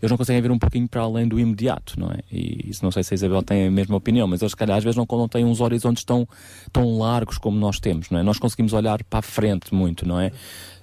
Eles 0.00 0.10
não 0.10 0.16
conseguem 0.16 0.40
ver 0.40 0.50
um 0.50 0.58
pouquinho 0.58 0.88
para 0.88 1.02
além 1.02 1.26
do 1.26 1.38
imediato, 1.38 1.98
não 1.98 2.08
é? 2.08 2.18
E 2.30 2.70
isso 2.70 2.84
não 2.84 2.90
sei 2.90 3.02
se 3.02 3.14
a 3.14 3.16
Isabel 3.16 3.42
tem 3.42 3.66
a 3.66 3.70
mesma 3.70 3.96
opinião, 3.96 4.26
mas 4.26 4.40
eles, 4.40 4.52
se 4.52 4.56
calhar, 4.56 4.76
às 4.76 4.84
vezes 4.84 4.96
não, 4.96 5.06
não 5.10 5.28
têm 5.28 5.44
uns 5.44 5.60
horizontes 5.60 6.04
tão, 6.04 6.26
tão 6.72 6.98
largos 6.98 7.38
como 7.38 7.58
nós 7.58 7.80
temos, 7.80 8.10
não 8.10 8.20
é? 8.20 8.22
Nós 8.22 8.38
conseguimos 8.38 8.72
olhar 8.72 9.02
para 9.04 9.18
a 9.18 9.22
frente 9.22 9.74
muito, 9.74 10.06
não 10.06 10.20
é? 10.20 10.32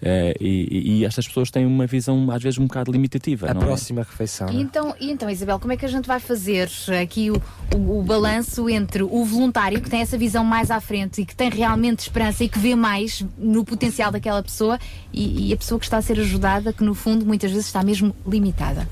Eh, 0.01 0.35
e, 0.39 0.99
e- 0.99 1.05
estas 1.05 1.27
pessoas 1.27 1.49
têm 1.49 1.65
uma 1.65 1.85
visão, 1.87 2.29
às 2.31 2.41
vezes, 2.41 2.59
um 2.59 2.67
bocado 2.67 2.91
limitativa, 2.91 3.49
A 3.49 3.53
não 3.53 3.61
é? 3.61 3.65
próxima 3.65 4.01
refeição. 4.03 4.49
E 4.49 4.61
então, 4.61 4.93
e 4.99 5.11
então, 5.11 5.29
Isabel, 5.29 5.59
como 5.59 5.73
é 5.73 5.77
que 5.77 5.85
a 5.85 5.89
gente 5.89 6.05
vai 6.07 6.19
fazer 6.19 6.69
aqui 7.01 7.31
o, 7.31 7.41
o, 7.75 7.99
o 7.99 8.03
balanço 8.03 8.69
entre 8.69 9.03
o 9.03 9.23
voluntário 9.23 9.81
que 9.81 9.89
tem 9.89 10.01
essa 10.01 10.17
visão 10.17 10.43
mais 10.43 10.69
à 10.71 10.79
frente 10.81 11.21
e 11.21 11.25
que 11.25 11.35
tem 11.35 11.49
realmente 11.49 11.99
esperança 11.99 12.43
e 12.43 12.49
que 12.49 12.59
vê 12.59 12.75
mais 12.75 13.23
no 13.37 13.63
potencial 13.63 14.11
daquela 14.11 14.41
pessoa 14.43 14.77
e, 15.13 15.49
e 15.49 15.53
a 15.53 15.57
pessoa 15.57 15.79
que 15.79 15.85
está 15.85 15.97
a 15.97 16.01
ser 16.01 16.19
ajudada, 16.19 16.73
que 16.73 16.83
no 16.83 16.93
fundo 16.93 17.25
muitas 17.25 17.51
vezes 17.51 17.65
está 17.67 17.83
mesmo 17.83 18.15
limitada? 18.27 18.87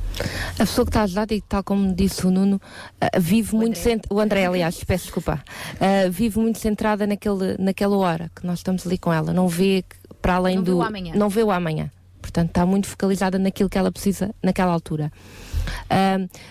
A 0.55 0.65
pessoa 0.65 0.85
que 0.85 0.89
está 0.89 1.03
ajudada, 1.03 1.33
e 1.33 1.41
tal 1.41 1.63
como 1.63 1.93
disse 1.93 2.25
o 2.25 2.31
Nuno, 2.31 2.61
ah, 3.01 3.09
vive 3.19 3.55
muito 3.55 3.77
cent... 3.77 4.03
o 4.09 4.19
André, 4.19 4.45
aliás, 4.45 4.83
peço 4.83 5.05
desculpa, 5.05 5.43
ah, 5.79 6.09
vive 6.09 6.39
muito 6.39 6.59
centrada 6.59 7.05
naquele, 7.07 7.57
naquela 7.59 7.97
hora 7.97 8.31
que 8.35 8.45
nós 8.45 8.59
estamos 8.59 8.85
ali 8.85 8.97
com 8.97 9.11
ela, 9.11 9.33
não 9.33 9.47
vê 9.47 9.83
que- 9.87 9.95
para 10.21 10.35
além 10.35 10.57
Não 10.57 10.63
vê 10.63 10.71
do. 10.71 10.77
o 10.77 10.81
amanhã. 10.81 11.13
Não 11.15 11.29
vê 11.29 11.43
o 11.43 11.51
amanhã. 11.51 11.91
Portanto, 12.21 12.49
está 12.49 12.65
muito 12.65 12.87
focalizada 12.87 13.37
naquilo 13.37 13.69
que 13.69 13.77
ela 13.77 13.91
precisa 13.91 14.33
naquela 14.41 14.71
altura. 14.71 15.11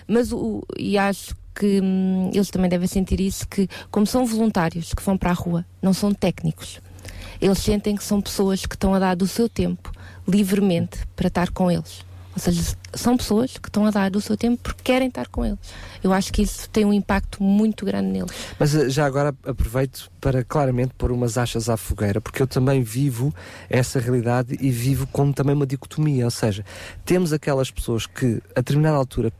Mas 0.07 0.31
o, 0.31 0.63
e 0.77 0.97
acho 0.97 1.35
que 1.55 1.81
hum, 1.81 2.29
eles 2.33 2.49
também 2.49 2.69
devem 2.69 2.87
sentir 2.87 3.19
isso, 3.19 3.47
que 3.47 3.67
como 3.91 4.05
são 4.05 4.25
voluntários 4.25 4.93
que 4.93 5.03
vão 5.03 5.17
para 5.17 5.31
a 5.31 5.33
rua, 5.33 5.65
não 5.81 5.93
são 5.93 6.13
técnicos. 6.13 6.79
Eles 7.41 7.59
sentem 7.59 7.95
que 7.95 8.03
são 8.03 8.21
pessoas 8.21 8.65
que 8.65 8.75
estão 8.75 8.93
a 8.93 8.99
dar 8.99 9.15
do 9.15 9.27
seu 9.27 9.49
tempo 9.49 9.91
livremente 10.27 10.99
para 11.15 11.27
estar 11.27 11.51
com 11.51 11.69
eles. 11.69 12.05
Ou 12.35 12.39
seja, 12.39 12.75
são 12.93 13.15
pessoas 13.15 13.57
que 13.57 13.69
estão 13.69 13.85
a 13.85 13.91
dar 13.91 14.09
do 14.09 14.19
seu 14.19 14.35
tempo 14.35 14.59
porque 14.63 14.81
querem 14.83 15.07
estar 15.07 15.27
com 15.27 15.45
eles. 15.45 15.59
Eu 16.03 16.11
acho 16.11 16.33
que 16.33 16.41
isso 16.41 16.69
tem 16.69 16.83
um 16.83 16.91
impacto 16.91 17.43
muito 17.43 17.85
grande 17.85 18.09
neles. 18.09 18.31
Mas 18.59 18.75
eh, 18.75 18.89
já 18.89 19.05
agora 19.05 19.35
aproveito 19.45 20.11
para 20.19 20.43
claramente 20.43 20.93
pôr 20.97 21.11
umas 21.11 21.37
achas 21.37 21.69
à 21.69 21.77
fogueira, 21.77 22.19
porque 22.19 22.41
eu 22.41 22.47
também 22.47 22.81
vivo 22.81 23.33
essa 23.69 23.99
realidade 23.99 24.57
e 24.59 24.71
vivo 24.71 25.07
como 25.07 25.31
também 25.31 25.55
uma 25.55 25.67
dicotomia. 25.67 26.25
Ou 26.25 26.31
seja, 26.31 26.65
temos 27.05 27.31
aquelas 27.31 27.69
pessoas 27.69 28.07
que 28.07 28.41
a 28.55 28.61
determinada 28.61 28.97
altura 28.97 29.31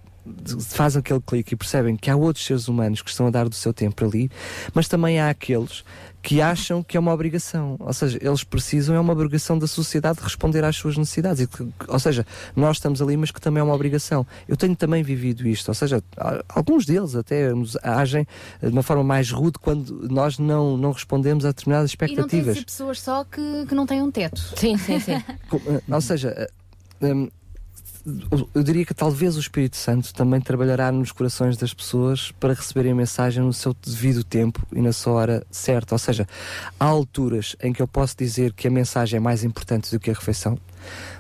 fazem 0.70 1.00
aquele 1.00 1.20
clique 1.22 1.54
e 1.54 1.58
percebem 1.58 1.96
que 1.98 2.10
há 2.10 2.16
outros 2.16 2.46
seres 2.46 2.68
humanos 2.68 3.02
que 3.02 3.10
estão 3.10 3.28
a 3.28 3.30
dar 3.30 3.48
do 3.50 3.56
seu 3.56 3.74
tempo 3.74 4.06
ali, 4.06 4.30
mas 4.74 4.88
também 4.88 5.20
há 5.20 5.30
aqueles 5.30 5.84
que 6.22 6.40
acham 6.42 6.82
que 6.82 6.96
é 6.96 7.00
uma 7.00 7.12
obrigação. 7.14 7.76
Ou 7.80 7.92
seja, 7.92 8.18
eles 8.22 8.46
precisam, 8.46 8.96
é 8.96 9.00
uma 9.00 9.12
obrigação 9.12 9.60
da 9.60 9.68
sociedade 9.68 10.20
de 10.20 10.24
responder 10.24 10.64
às 10.64 10.74
suas 10.78 10.96
necessidades. 10.98 11.42
E 11.42 11.48
que- 11.48 11.68
ou 11.86 12.00
seja, 12.00 12.26
nós 12.56 12.78
estamos 12.78 13.02
ali, 13.02 13.18
mas 13.18 13.30
que 13.30 13.42
também 13.42 13.60
é 13.60 13.64
uma 13.64 13.74
obrigação. 13.76 14.26
Eu 14.48 14.56
tenho 14.56 14.74
também 14.74 15.04
vivido 15.04 15.46
isto. 15.46 15.68
Ou 15.68 15.74
seja, 15.74 16.02
alguns 16.48 16.86
deles 16.86 17.14
até 17.14 17.54
nos 17.54 17.76
agem 17.84 18.26
de 18.62 18.70
uma 18.70 18.82
forma 18.84 19.04
mais 19.04 19.32
rude 19.32 19.60
quando 19.60 20.08
nós 20.10 20.40
não, 20.40 20.78
não 20.78 20.94
respondemos 20.94 21.44
a 21.44 21.50
determinadas 21.50 21.92
E 21.92 21.98
não 22.00 22.08
tem 22.08 22.16
expectativas. 22.40 22.64
pessoas 22.64 23.02
só 23.02 23.26
que, 23.26 23.66
que 23.68 23.76
não 23.76 23.86
têm 23.86 24.02
um 24.02 24.10
teto. 24.10 24.40
Sim, 24.56 24.78
sim, 24.78 25.02
sim. 25.02 25.14
Eh, 25.68 25.82
Ou 25.94 26.02
seja, 26.02 26.30
eh, 27.02 27.14
hum, 27.14 27.30
eu 28.54 28.64
diria 28.64 28.86
que 28.86 28.94
talvez 28.94 29.38
o 29.38 29.40
Espírito 29.40 29.78
Santo 29.78 30.14
também 30.14 30.42
trabalhará 30.42 30.92
nos 30.92 31.12
corações 31.12 31.56
das 31.56 31.74
pessoas 31.74 32.32
para 32.34 32.54
receberem 32.54 32.92
a 32.92 32.96
mensagem 32.96 33.42
no 33.42 33.54
seu 33.54 33.74
devido 33.74 34.24
tempo 34.24 34.62
e 34.74 34.82
na 34.82 34.92
sua 34.92 35.14
hora 35.14 35.48
certa. 35.50 35.96
Ou 35.96 36.00
seja, 36.00 36.28
há 36.78 36.86
alturas 36.86 37.56
em 37.62 37.72
que 37.72 37.82
eu 37.82 37.88
posso 37.88 38.18
dizer 38.18 38.52
que 38.52 38.68
a 38.68 38.72
mensagem 38.72 39.18
é 39.18 39.20
mais 39.22 39.44
importante 39.44 39.90
do 39.90 40.00
que 40.00 40.12
a 40.12 40.14
refeição, 40.14 40.60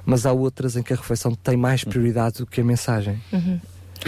mas 0.05 0.25
há 0.25 0.33
outras 0.33 0.75
em 0.75 0.83
que 0.83 0.91
a 0.91 0.95
refeição 0.95 1.33
tem 1.33 1.55
mais 1.55 1.85
prioridade 1.85 2.39
do 2.39 2.45
que 2.45 2.59
a 2.59 2.63
mensagem. 2.65 3.21
Uhum. 3.31 3.59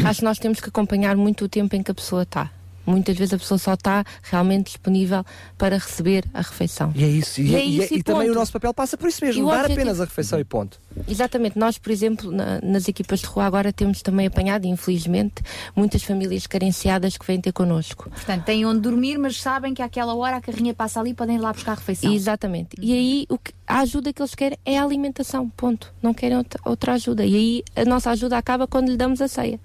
Acho 0.04 0.20
que 0.20 0.26
nós 0.26 0.38
temos 0.38 0.60
que 0.60 0.68
acompanhar 0.68 1.16
muito 1.16 1.46
o 1.46 1.50
tempo 1.50 1.76
em 1.76 1.82
que 1.82 1.92
a 1.92 1.96
pessoa 1.96 2.24
está. 2.24 2.52
Muitas 2.86 3.18
vezes 3.18 3.34
a 3.34 3.38
pessoa 3.38 3.58
só 3.58 3.74
está 3.74 4.04
realmente 4.24 4.68
disponível 4.68 5.26
para 5.58 5.78
receber 5.78 6.24
a 6.34 6.42
refeição. 6.42 6.92
E 6.96 7.04
é 7.04 7.08
isso. 7.08 7.42
E, 7.42 7.56
é- 7.56 7.66
e 7.66 7.82
é- 7.82 7.84
isso 7.86 7.94
e 7.96 8.04
também 8.04 8.30
o 8.30 8.34
nosso 8.34 8.52
papel 8.52 8.74
passa 8.74 8.98
por 8.98 9.10
isso 9.10 9.24
E 9.24 9.28
mesmo, 9.28 9.46
dar 9.48 9.62
objetivo- 9.62 9.80
apenas 9.82 10.02
a 10.02 10.06
refeição 10.06 10.40
e 10.40 10.44
ponto. 10.44 10.80
Exatamente, 11.08 11.58
nós, 11.60 11.78
por 11.78 11.92
exemplo, 11.92 12.32
na- 12.32 12.60
nas 12.62 12.88
equipas 12.88 13.20
de 13.20 13.26
rua 13.26 13.46
agora 13.46 13.74
temos 13.74 14.02
também 14.02 14.28
apanhado, 14.28 14.66
infelizmente, 14.66 15.44
muitas 15.76 16.04
famílias 16.04 16.48
carenciadas 16.48 17.18
que 17.18 17.26
vêm 17.26 17.42
ter 17.42 17.52
connosco. 17.52 18.10
Portanto, 18.10 18.44
têm 18.46 18.66
onde 18.66 18.80
dormir, 18.82 19.18
mas 19.18 19.42
sabem 19.42 19.74
que 19.74 19.82
àquela 19.82 20.14
hora 20.16 20.38
a 20.38 20.42
carrinha 20.42 20.74
passa 20.74 21.00
ali 21.00 21.10
e 21.10 21.14
podem 21.14 21.36
ir 21.36 21.40
lá 21.40 21.52
buscar 21.52 21.74
a 21.74 21.76
refeição. 21.76 22.14
Exatamente. 22.14 22.76
E 22.80 22.94
aí 22.94 23.26
o 23.30 23.38
que, 23.38 23.52
a 23.68 23.80
ajuda 23.80 24.14
que 24.14 24.22
eles 24.22 24.36
querem 24.36 24.58
é 24.66 24.78
a 24.78 24.84
alimentação, 24.84 25.50
ponto. 25.50 25.94
Não 26.02 26.14
querem 26.14 26.38
outra, 26.38 26.60
outra 26.66 26.94
ajuda. 26.94 27.26
E 27.26 27.36
aí 27.36 27.64
a 27.76 27.84
nossa 27.84 28.12
ajuda 28.12 28.38
acaba 28.38 28.66
quando 28.68 28.90
lhe 28.90 28.98
damos 28.98 29.20
a 29.22 29.28
ceia. 29.28 29.60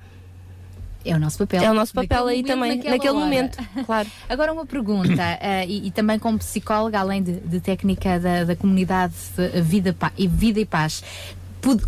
É 1.05 1.15
o 1.15 1.19
nosso 1.19 1.39
papel. 1.39 1.63
É 1.63 1.71
o 1.71 1.75
nosso 1.75 1.95
papel 1.95 2.25
Naquele 2.27 2.37
aí 2.41 2.45
também, 2.45 2.77
naquele 2.77 3.09
hora. 3.15 3.19
momento, 3.25 3.59
claro. 3.87 4.09
Agora 4.29 4.53
uma 4.53 4.67
pergunta, 4.67 5.23
eh, 5.41 5.67
e, 5.67 5.87
e 5.87 5.91
também 5.91 6.19
como 6.19 6.39
psicóloga, 6.39 6.99
além 7.01 7.23
de, 7.23 7.33
de 7.41 7.61
técnica 7.61 8.19
da, 8.21 8.45
da 8.45 8.55
comunidade 8.57 9.15
de 9.37 9.61
vida, 9.63 9.93
Pa- 9.93 10.13
e 10.19 10.29
vida 10.29 10.61
e 10.61 10.67
paz. 10.67 11.03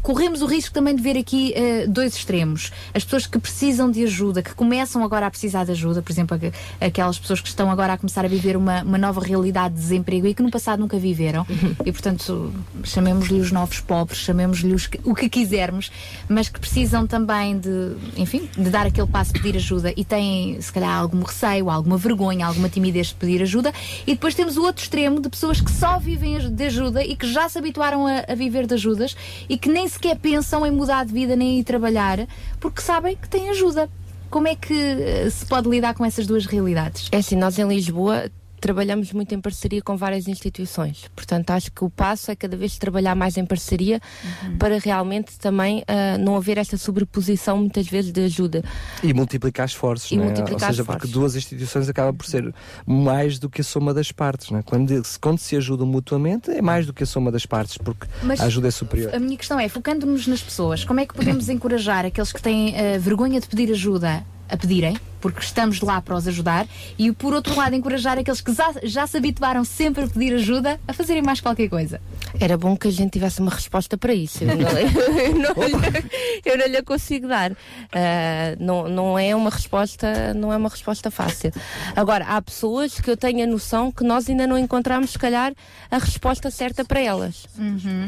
Corremos 0.03 0.43
o 0.43 0.47
risco 0.47 0.73
também 0.75 0.95
de 0.95 1.03
ver 1.03 1.17
aqui 1.17 1.53
eh, 1.55 1.87
dois 1.87 2.15
extremos. 2.15 2.71
As 2.95 3.05
pessoas 3.05 3.27
que 3.27 3.39
precisam 3.39 3.91
de 3.91 4.05
ajuda, 4.05 4.43
que 4.43 4.55
começam 4.55 5.03
agora 5.05 5.27
a 5.27 5.31
precisar 5.31 5.65
de 5.65 5.73
ajuda, 5.73 6.03
por 6.03 6.13
exemplo, 6.13 6.37
aqu- 6.37 6.53
aquelas 6.81 7.19
pessoas 7.19 7.41
que 7.41 7.49
estão 7.49 7.71
agora 7.71 7.95
a 7.95 7.99
começar 7.99 8.25
a 8.25 8.29
viver 8.29 8.57
uma, 8.57 8.83
uma 8.83 8.99
nova 8.99 9.21
realidade 9.21 9.75
de 9.75 9.81
desemprego 9.81 10.27
e 10.27 10.35
que 10.35 10.43
no 10.43 10.51
passado 10.51 10.81
nunca 10.81 10.99
viveram. 10.99 11.47
E, 11.85 11.91
portanto, 11.91 12.53
chamemos-lhe 12.85 13.41
os 13.41 13.51
novos 13.51 13.81
pobres, 13.81 14.19
chamemos-lhe 14.21 14.75
o 15.05 15.15
que 15.15 15.29
quisermos, 15.29 15.91
mas 16.29 16.49
que 16.49 16.61
precisam 16.61 17.07
também 17.07 17.59
de, 17.59 17.93
enfim, 18.17 18.49
de 18.57 18.71
dar 18.71 18.87
aquele 18.87 19.07
passo, 19.07 19.33
pedir 19.33 19.57
ajuda 19.57 19.93
e 19.97 20.05
têm, 20.05 20.61
se 20.61 20.73
calhar, 20.73 20.97
algum 20.97 21.23
receio, 21.23 21.69
alguma 21.71 21.97
vergonha, 21.97 22.47
alguma 22.47 22.69
timidez 22.69 23.09
de 23.09 23.15
pedir 23.15 23.43
ajuda. 23.43 23.73
E 24.07 24.13
depois 24.13 24.35
temos 24.35 24.57
o 24.57 24.63
outro 24.63 24.83
extremo 24.83 25.21
de 25.21 25.29
pessoas 25.29 25.61
que 25.61 25.71
só 25.73 25.99
vivem 25.99 26.39
de 26.51 26.65
ajuda 26.65 27.03
e 27.05 27.17
que 27.17 27.31
já 27.31 27.49
se 27.49 27.59
habituaram 27.59 28.07
a, 28.07 28.25
a 28.29 28.35
viver 28.35 28.67
de 28.67 28.75
ajudas 28.75 29.17
e 29.49 29.59
que 29.63 29.69
nem 29.69 29.89
sequer 29.89 30.17
pensam 30.17 30.67
em 30.67 30.73
mudar 30.73 31.07
de 31.07 31.13
vida 31.13 31.37
nem 31.37 31.61
ir 31.61 31.65
trabalhar 31.65 32.27
porque 32.59 32.83
sabem 32.83 33.17
que 33.17 33.29
têm 33.29 33.49
ajuda. 33.49 33.89
Como 34.29 34.49
é 34.49 34.57
que 34.57 34.75
eh, 34.75 35.31
se 35.31 35.47
pode 35.47 35.69
lidar 35.69 35.95
com 35.95 36.05
essas 36.05 36.27
duas 36.27 36.47
realidades? 36.47 37.09
É 37.13 37.19
assim, 37.19 37.37
nós 37.37 37.57
em 37.57 37.69
Lisboa 37.69 38.29
trabalhamos 38.63 39.13
muito 39.13 39.35
em 39.35 39.41
parceria 39.41 39.83
com 39.83 39.97
várias 39.97 40.29
instituições. 40.29 41.11
Portanto, 41.17 41.51
acho 41.51 41.71
que 41.73 41.85
o 41.85 41.91
passo 41.91 42.31
é 42.31 42.37
cada 42.37 42.57
vez 42.57 42.79
trabalhar 42.79 43.15
mais 43.15 43.37
em 43.37 43.45
parceria 43.45 44.01
Uhum. 44.45 44.57
para 44.57 44.79
realmente 44.79 45.37
também 45.39 45.83
ah, 45.89 46.17
não 46.17 46.37
haver 46.37 46.57
esta 46.59 46.77
sobreposição 46.79 47.59
muitas 47.59 47.87
vezes 47.89 48.13
de 48.13 48.21
ajuda. 48.25 48.63
E 49.03 49.13
multiplicar 49.13 49.67
esforços, 49.67 50.11
E 50.13 50.17
não 50.17 50.23
é? 50.25 50.27
multiplicar 50.29 50.55
Ou 50.55 50.75
seja, 50.75 50.83
esforços. 50.83 51.03
porque 51.03 51.13
duas 51.13 51.35
instituições 51.37 51.89
acaba 51.89 52.13
por 52.13 52.25
ser 52.25 52.55
mais 52.87 53.39
do 53.41 53.51
que 53.51 53.61
a 53.61 53.65
soma 53.65 53.93
das 53.93 54.13
partes, 54.13 54.51
não 54.51 54.61
é? 54.61 54.63
Quando, 54.63 55.05
se- 55.05 55.19
quando 55.19 55.39
se 55.39 55.57
ajudam 55.57 55.87
mutuamente, 55.87 56.51
é 56.53 56.63
mais 56.63 56.87
do 56.87 56.93
que 56.93 57.03
a 57.03 57.07
soma 57.07 57.33
das 57.33 57.45
partes, 57.45 57.77
porque 57.77 58.07
Mas 58.23 58.41
a 58.41 58.45
ajuda 58.45 58.69
é 58.69 58.71
superior. 58.71 59.13
A 59.15 59.19
minha 59.19 59.37
questão 59.37 59.59
é, 59.59 59.69
focando-nos 59.69 60.27
nas 60.29 60.41
pessoas, 60.41 60.85
como 60.85 61.01
é 61.01 61.07
que 61.07 61.15
podemos 61.15 61.49
encorajar 61.49 62.07
aqueles 62.07 62.33
que 62.33 62.41
têm 62.41 62.77
eh, 62.77 62.99
vergonha 62.99 63.41
de 63.41 63.47
pedir 63.49 63.71
ajuda 63.73 64.25
a 64.49 64.57
pedirem, 64.57 64.97
porque 65.23 65.41
estamos 65.41 65.81
lá 65.81 66.03
para 66.03 66.15
os 66.17 66.29
ajudar, 66.29 66.67
e 66.99 67.11
por 67.13 67.33
outro 67.33 67.57
lado 67.57 67.75
encorajar 67.75 68.19
aqueles 68.19 68.41
que 68.43 68.53
já, 68.53 68.75
já 68.83 69.07
se 69.07 69.17
habituaram 69.17 69.65
sempre 69.65 70.05
a 70.05 70.07
pedir 70.09 70.35
ajuda 70.35 70.79
a 70.87 70.93
fazerem 70.93 71.23
mais 71.23 71.41
qualquer 71.41 71.69
coisa? 71.71 71.99
Era 72.39 72.59
bom 72.59 72.77
que 72.77 72.89
a 72.89 72.91
gente 72.91 73.13
tivesse 73.13 73.41
uma 73.41 73.51
resposta 73.51 73.97
para 73.97 74.13
isso. 74.13 74.43
Eu 74.43 74.57
não, 74.57 74.69
eu 74.77 75.35
não, 75.35 75.69
lhe- 75.69 76.11
eu 76.45 76.59
não 76.59 76.67
lhe 76.67 76.83
consigo 76.83 77.29
dar. 77.29 77.53
Ah, 77.93 78.57
não, 78.59 78.89
não 78.89 79.19
é 79.19 79.35
uma 79.35 79.49
resposta, 79.51 80.35
não 80.35 80.53
é 80.53 80.57
uma 80.57 80.69
resposta 80.69 81.11
fácil. 81.11 81.53
Agora, 81.95 82.25
há 82.27 82.43
pessoas 82.43 83.01
que 83.01 83.09
eu 83.09 83.17
tenho 83.17 83.45
a 83.45 83.47
noção 83.47 83.93
que 83.93 84.03
nós 84.03 84.29
ainda 84.29 84.47
não 84.47 84.59
encontramos, 84.59 85.11
se 85.11 85.19
calhar, 85.19 85.53
a 85.91 85.99
resposta 85.99 86.51
certa 86.51 86.85
para 86.85 87.01
elas. 87.01 87.47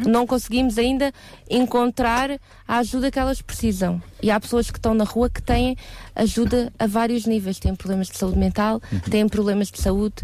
Não 0.07 0.27
conseguimos 0.27 0.79
ainda 0.79 1.13
encontrar 1.49 2.31
a 2.67 2.79
ajuda 2.79 3.11
que 3.11 3.19
elas 3.19 3.41
precisam. 3.41 4.03
E 4.23 4.31
há 4.31 4.41
pessoas 4.41 4.71
que 4.71 4.79
estão 4.79 4.95
na 4.95 5.05
rua 5.05 5.29
que 5.31 5.43
têm 5.43 5.77
ajuda 6.17 6.73
a 6.79 6.87
vários 7.05 7.27
níveis. 7.27 7.59
Têm 7.59 7.75
problemas 7.75 8.09
de 8.09 8.17
saúde 8.17 8.39
mental, 8.39 8.81
têm 9.11 9.29
problemas 9.29 9.71
de 9.71 9.81
saúde. 9.81 10.17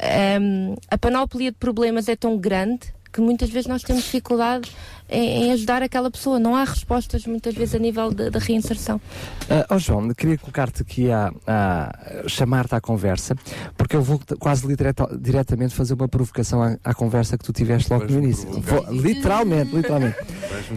Ahm, 0.00 0.74
a 0.90 0.98
panóplia 0.98 1.50
de 1.52 1.56
problemas 1.58 2.08
é 2.08 2.16
tão 2.16 2.36
grande 2.36 2.92
que 3.10 3.22
muitas 3.22 3.48
vezes 3.48 3.66
nós 3.66 3.82
temos 3.82 4.04
dificuldade 4.04 4.70
em, 5.08 5.44
em 5.46 5.52
ajudar 5.52 5.82
aquela 5.82 6.10
pessoa. 6.10 6.38
Não 6.38 6.54
há 6.54 6.62
respostas 6.62 7.24
muitas 7.26 7.54
vezes 7.54 7.74
a 7.74 7.78
nível 7.78 8.12
de- 8.12 8.28
da 8.30 8.38
reinserção. 8.38 9.00
Ah, 9.48 9.66
ó 9.70 9.78
João, 9.78 10.10
queria 10.12 10.36
colocar-te 10.36 10.82
aqui 10.82 11.10
a, 11.10 11.32
a 11.46 12.28
chamar-te 12.28 12.74
à 12.74 12.80
conversa, 12.82 13.34
porque 13.78 13.96
eu 13.96 14.02
vou 14.02 14.20
quase 14.38 14.66
direta- 14.68 15.08
diretamente 15.18 15.74
fazer 15.74 15.94
uma 15.94 16.06
provocação 16.06 16.62
à, 16.62 16.76
à 16.84 16.92
conversa 16.94 17.38
que 17.38 17.44
tu 17.44 17.52
tiveste 17.52 17.90
logo 17.90 18.04
no 18.04 18.18
início. 18.22 18.46
Vou- 18.60 18.86
literalmente, 18.92 19.74
literalmente. 19.74 20.16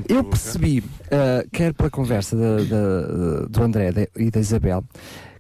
Eu 0.08 0.24
percebi, 0.24 0.82
ah, 1.12 1.44
quer 1.52 1.74
pela 1.74 1.90
conversa 1.90 2.36
da- 2.38 2.64
da- 2.64 3.46
do 3.50 3.62
André 3.64 4.08
e 4.16 4.32
da 4.32 4.40
Isabel, 4.40 4.84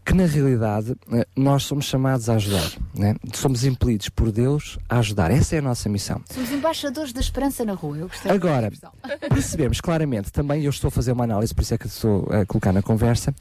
que 0.05 0.13
na 0.13 0.25
realidade 0.25 0.95
eh, 1.11 1.25
nós 1.35 1.63
somos 1.63 1.85
chamados 1.85 2.29
a 2.29 2.35
ajudar, 2.35 2.71
né? 2.93 3.15
somos 3.33 3.63
impelidos 3.63 4.09
por 4.09 4.31
Deus 4.31 4.77
a 4.89 4.99
ajudar. 4.99 5.31
Essa 5.31 5.55
é 5.55 5.59
a 5.59 5.61
nossa 5.61 5.87
missão. 5.87 6.21
Somos 6.29 6.51
embaixadores 6.51 7.13
da 7.13 7.19
esperança 7.19 7.63
na 7.63 7.73
rua. 7.73 7.97
Eu 7.97 8.07
gostei 8.07 8.31
Agora, 8.31 8.71
percebemos 9.29 9.79
claramente, 9.79 10.31
também 10.31 10.63
eu 10.63 10.69
estou 10.69 10.87
a 10.87 10.91
fazer 10.91 11.11
uma 11.11 11.23
análise, 11.23 11.53
por 11.53 11.61
isso 11.61 11.73
é 11.73 11.77
que 11.77 11.87
estou 11.87 12.27
a 12.31 12.45
colocar 12.45 12.73
na 12.73 12.81
conversa, 12.81 13.33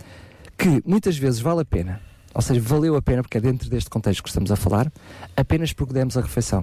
que 0.57 0.83
muitas 0.85 1.17
vezes 1.17 1.41
vale 1.41 1.63
a 1.63 1.65
pena, 1.65 2.01
ou 2.35 2.43
seja, 2.43 2.61
valeu 2.61 2.95
a 2.95 3.03
pena, 3.03 3.23
porque 3.23 3.39
é 3.39 3.41
dentro 3.41 3.69
deste 3.71 3.89
contexto 3.89 4.23
que 4.23 4.29
estamos 4.29 4.53
a 4.53 4.57
falar, 4.57 4.93
apenas 5.37 5.73
porque 5.73 5.95
demos 5.95 6.17
a 6.17 6.21
refeição, 6.21 6.63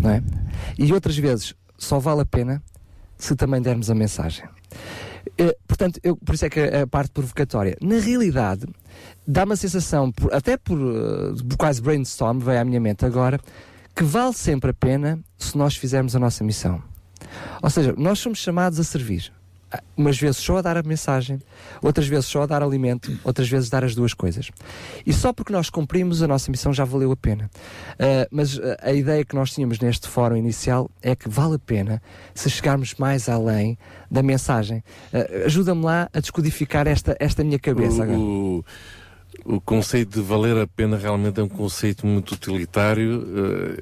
não 0.00 0.10
é? 0.10 0.22
E 0.78 0.92
outras 0.92 1.16
vezes 1.16 1.54
só 1.78 1.98
vale 1.98 2.20
a 2.20 2.26
pena 2.26 2.62
se 3.16 3.34
também 3.34 3.60
dermos 3.62 3.90
a 3.90 3.94
mensagem. 3.94 4.44
Eh, 5.38 5.56
portanto, 5.66 5.98
eu, 6.02 6.16
por 6.16 6.34
isso 6.34 6.44
é 6.44 6.50
que 6.50 6.60
a, 6.60 6.82
a 6.82 6.86
parte 6.86 7.10
provocatória, 7.12 7.76
na 7.80 7.98
realidade, 7.98 8.66
dá-me 9.26 9.52
a 9.52 9.56
sensação, 9.56 10.12
até 10.32 10.56
por, 10.56 10.78
eh, 10.78 11.42
por 11.48 11.56
quase 11.56 11.80
brainstorm, 11.80 12.38
veio 12.38 12.60
à 12.60 12.64
minha 12.64 12.80
mente 12.80 13.04
agora, 13.04 13.40
que 13.94 14.04
vale 14.04 14.34
sempre 14.34 14.70
a 14.70 14.74
pena 14.74 15.18
se 15.38 15.56
nós 15.56 15.76
fizermos 15.76 16.14
a 16.16 16.18
nossa 16.18 16.42
missão. 16.42 16.82
Ou 17.62 17.70
seja, 17.70 17.94
nós 17.96 18.18
somos 18.18 18.38
chamados 18.38 18.78
a 18.78 18.84
servir. 18.84 19.32
Ah, 19.72 19.82
Umas 19.96 20.18
vezes 20.18 20.36
só 20.36 20.58
a 20.58 20.62
dar 20.62 20.76
a 20.76 20.82
mensagem, 20.82 21.40
outras 21.80 22.06
vezes 22.06 22.26
só 22.26 22.42
a 22.42 22.46
dar 22.46 22.62
alimento, 22.62 23.16
outras 23.24 23.48
vezes 23.48 23.70
dar 23.70 23.84
as 23.84 23.94
duas 23.94 24.12
coisas. 24.12 24.50
E 25.06 25.12
só 25.12 25.32
porque 25.32 25.52
nós 25.52 25.70
cumprimos 25.70 26.22
a 26.22 26.28
nossa 26.28 26.50
missão 26.50 26.72
já 26.72 26.84
valeu 26.84 27.10
a 27.12 27.16
pena. 27.16 27.50
Ah, 27.98 28.26
mas 28.30 28.58
ah, 28.58 28.76
a 28.82 28.92
ideia 28.92 29.24
que 29.24 29.34
nós 29.34 29.52
tínhamos 29.52 29.78
neste 29.78 30.08
fórum 30.08 30.36
inicial 30.36 30.90
é 31.00 31.14
que 31.16 31.28
vale 31.28 31.54
a 31.54 31.58
pena 31.58 32.02
se 32.34 32.50
chegarmos 32.50 32.94
mais 32.98 33.28
além 33.28 33.78
da 34.10 34.22
mensagem. 34.22 34.82
Ah, 35.12 35.46
Ajuda-me 35.46 35.84
lá 35.84 36.08
a 36.12 36.20
descodificar 36.20 36.86
esta, 36.86 37.16
esta 37.18 37.42
minha 37.42 37.58
cabeça 37.58 38.02
agora. 38.02 38.18
O, 39.44 39.60
conceito 39.60 40.20
de 40.20 40.26
valer 40.26 40.56
a 40.56 40.66
pena 40.66 40.96
realmente 40.96 41.40
é 41.40 41.42
um 41.42 41.48
conceito 41.48 42.06
muito 42.06 42.32
utilitário 42.32 43.26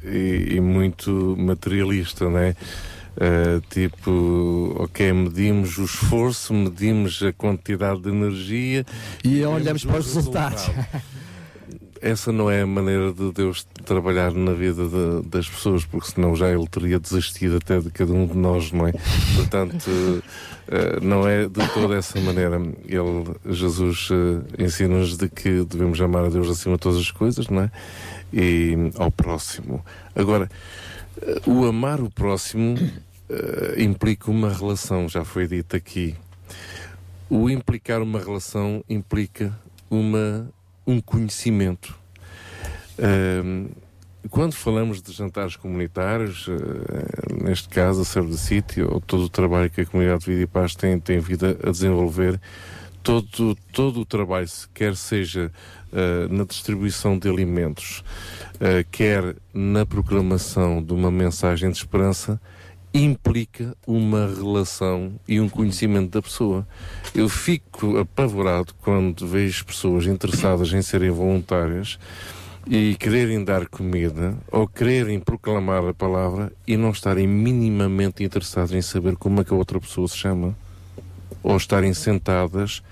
eh, 0.04 0.48
e, 0.52 0.56
e 0.56 0.60
muito 0.60 1.36
materialista, 1.38 2.28
não 2.28 2.38
é? 2.38 2.54
Eh, 3.16 3.60
tipo, 3.68 4.74
ok, 4.78 5.12
medimos 5.12 5.76
o 5.78 5.84
esforço, 5.84 6.54
medimos 6.54 7.22
a 7.22 7.32
quantidade 7.32 8.00
de 8.00 8.08
energia 8.08 8.86
E 9.22 9.44
olhamos 9.44 9.84
para 9.84 9.98
os 9.98 10.14
resultados. 10.14 10.66
resultado. 10.66 11.02
Essa 12.02 12.32
não 12.32 12.50
é 12.50 12.62
a 12.62 12.66
maneira 12.66 13.12
de 13.12 13.30
Deus 13.32 13.64
trabalhar 13.84 14.32
na 14.32 14.52
vida 14.52 14.82
de- 14.88 15.28
das 15.28 15.48
pessoas, 15.48 15.84
porque 15.84 16.10
senão 16.10 16.34
já 16.34 16.48
ele 16.48 16.66
teria 16.66 16.98
desistido 16.98 17.58
até 17.58 17.78
de 17.78 17.90
cada 17.90 18.12
um 18.12 18.26
de 18.26 18.36
nós, 18.36 18.72
não 18.72 18.88
é? 18.88 18.92
Portanto, 19.36 20.22
eh, 20.66 20.98
não 21.00 21.28
é 21.28 21.46
de 21.46 21.68
toda 21.72 21.94
essa 21.94 22.20
maneira. 22.20 22.56
Ele, 22.86 23.24
Jesus, 23.48 24.08
eh, 24.10 24.64
ensina-nos 24.64 25.16
de 25.16 25.28
que 25.28 25.64
devemos 25.64 26.00
amar 26.00 26.24
a 26.24 26.28
Deus 26.28 26.50
acima 26.50 26.74
de 26.74 26.80
todas 26.80 26.98
as 26.98 27.10
coisas, 27.12 27.46
não 27.48 27.62
é? 27.62 27.70
E 28.32 28.74
ao 28.96 29.10
próximo. 29.12 29.84
Agora, 30.16 30.50
eh, 31.20 31.40
o 31.46 31.64
amar 31.64 32.00
o 32.00 32.10
próximo 32.10 32.76
implica 33.78 34.30
uma 34.30 34.52
relação, 34.52 35.08
já 35.08 35.24
foi 35.24 35.46
dito 35.46 35.74
aqui. 35.74 36.14
O 37.30 37.48
implicar 37.48 38.02
uma 38.02 38.18
relação 38.18 38.84
implica 38.90 39.56
uma, 39.88 40.50
um 40.86 41.00
conhecimento. 41.00 41.94
Ahm, 42.98 43.68
quando 44.30 44.54
falamos 44.54 45.02
de 45.02 45.12
jantares 45.12 45.56
comunitários, 45.56 46.46
eh, 46.48 47.44
neste 47.44 47.68
caso 47.68 48.02
a 48.02 48.04
Serve 48.04 48.30
the 48.30 48.36
City, 48.36 48.82
ou 48.82 49.00
todo 49.00 49.24
o 49.24 49.28
trabalho 49.28 49.68
que 49.68 49.80
a 49.80 49.86
comunidade 49.86 50.24
de 50.24 50.30
Vida 50.30 50.42
e 50.42 50.46
Paz 50.46 50.76
tem, 50.76 50.98
tem 50.98 51.18
vindo 51.18 51.44
a 51.46 51.70
desenvolver, 51.70 52.40
todo, 53.02 53.56
todo 53.72 54.00
o 54.00 54.04
trabalho, 54.04 54.46
quer 54.72 54.94
seja 54.94 55.50
eh, 55.92 56.28
na 56.30 56.44
distribuição 56.44 57.18
de 57.18 57.28
alimentos, 57.28 58.04
eh, 58.60 58.84
quer 58.90 59.34
na 59.52 59.84
proclamação 59.84 60.82
de 60.82 60.92
uma 60.92 61.10
mensagem 61.10 61.70
de 61.70 61.76
esperança, 61.76 62.40
implica 62.94 63.76
uma 63.86 64.26
relação 64.26 65.12
e 65.26 65.40
um 65.40 65.48
conhecimento 65.48 66.10
da 66.10 66.22
pessoa. 66.22 66.66
Eu 67.14 67.28
fico 67.28 67.98
apavorado 67.98 68.74
quando 68.82 69.26
vejo 69.26 69.64
pessoas 69.64 70.06
interessadas 70.06 70.72
em 70.72 70.82
serem 70.82 71.10
voluntárias 71.10 71.98
e 72.66 72.94
quererem 72.94 73.42
dar 73.42 73.66
comida 73.66 74.36
ou 74.50 74.68
quererem 74.68 75.18
proclamar 75.18 75.84
a 75.84 75.94
palavra 75.94 76.52
e 76.66 76.76
não 76.76 76.90
estarem 76.90 77.26
minimamente 77.26 78.22
interessados 78.22 78.72
em 78.72 78.82
saber 78.82 79.16
como 79.16 79.40
é 79.40 79.44
que 79.44 79.52
a 79.52 79.56
outra 79.56 79.80
pessoa 79.80 80.06
se 80.06 80.16
chama 80.16 80.56
ou 81.42 81.56
estarem 81.56 81.92
sentadas 81.92 82.82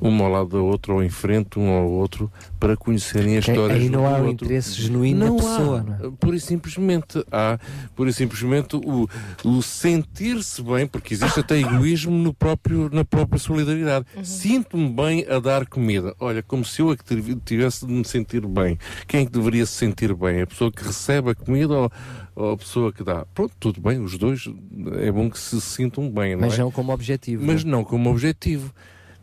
uma 0.00 0.24
ao 0.24 0.30
lado 0.30 0.48
da 0.50 0.58
outra 0.58 0.92
ou 0.92 1.02
em 1.02 1.08
frente 1.08 1.58
um 1.58 1.70
ao 1.70 1.88
outro 1.90 2.30
para 2.60 2.76
conhecerem 2.76 3.36
a 3.36 3.40
história 3.40 3.74
aí 3.76 3.88
não 3.88 4.06
há 4.06 4.18
do 4.18 4.24
o 4.24 4.26
outro. 4.28 4.44
interesse 4.46 4.72
genuíno 4.80 5.24
da 5.26 5.42
pessoa, 5.42 5.80
há. 5.80 5.82
não 5.82 6.08
é? 6.08 6.12
Pura 6.20 6.36
e 6.36 6.40
simplesmente 6.40 7.24
há, 7.32 7.58
pura 7.96 8.10
e 8.10 8.12
simplesmente 8.12 8.76
o, 8.76 9.08
o 9.44 9.62
sentir-se 9.62 10.62
bem, 10.62 10.86
porque 10.86 11.14
existe 11.14 11.40
até 11.40 11.58
egoísmo 11.58 12.12
no 12.16 12.32
próprio, 12.34 12.90
na 12.92 13.04
própria 13.04 13.38
solidariedade. 13.38 14.06
Sinto-me 14.22 14.88
bem 14.90 15.26
a 15.28 15.38
dar 15.38 15.66
comida. 15.66 16.14
Olha, 16.20 16.42
como 16.42 16.64
se 16.64 16.80
eu 16.82 16.92
é 16.92 16.96
que 16.96 17.04
tiv- 17.04 17.40
tivesse 17.44 17.86
de 17.86 17.92
me 17.92 18.04
sentir 18.04 18.46
bem. 18.46 18.78
Quem 19.06 19.22
é 19.22 19.24
que 19.24 19.32
deveria 19.32 19.64
se 19.66 19.72
sentir 19.72 20.14
bem? 20.14 20.42
A 20.42 20.46
pessoa 20.46 20.70
que 20.70 20.82
recebe 20.84 21.30
a 21.30 21.34
comida 21.34 21.74
ou, 21.74 21.92
ou 22.36 22.52
a 22.52 22.56
pessoa 22.56 22.92
que 22.92 23.02
dá? 23.02 23.24
Pronto, 23.34 23.52
tudo 23.58 23.80
bem, 23.80 23.98
os 24.00 24.16
dois 24.18 24.44
é 25.00 25.10
bom 25.10 25.28
que 25.30 25.38
se 25.38 25.60
sintam 25.60 26.10
bem, 26.10 26.34
não 26.34 26.42
Mas 26.42 26.54
é? 26.54 26.58
não 26.58 26.70
como 26.70 26.92
objetivo. 26.92 27.44
Mas 27.44 27.64
não 27.64 27.82
como 27.84 28.10
objetivo. 28.10 28.72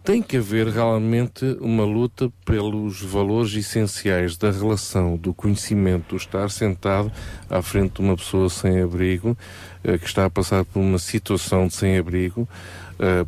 Tem 0.06 0.22
que 0.22 0.38
haver 0.38 0.68
realmente 0.68 1.57
uma 1.60 1.84
luta 1.84 2.32
pelos 2.45 3.02
valores 3.02 3.56
essenciais 3.56 4.38
da 4.38 4.52
relação, 4.52 5.18
do 5.18 5.34
conhecimento, 5.34 6.10
do 6.10 6.15
estar 6.15 6.48
sentado 6.52 7.11
à 7.49 7.60
frente 7.64 7.94
de 7.94 8.02
uma 8.02 8.15
pessoa 8.15 8.48
sem 8.48 8.84
abrigo, 8.84 9.36
eh, 9.84 9.98
que 9.98 10.06
está 10.06 10.26
a 10.26 10.30
passar 10.30 10.64
por 10.64 10.80
uma 10.80 10.99
situação 10.99 11.65
de 11.65 11.73
sem 11.73 11.98
abrigo, 11.98 12.48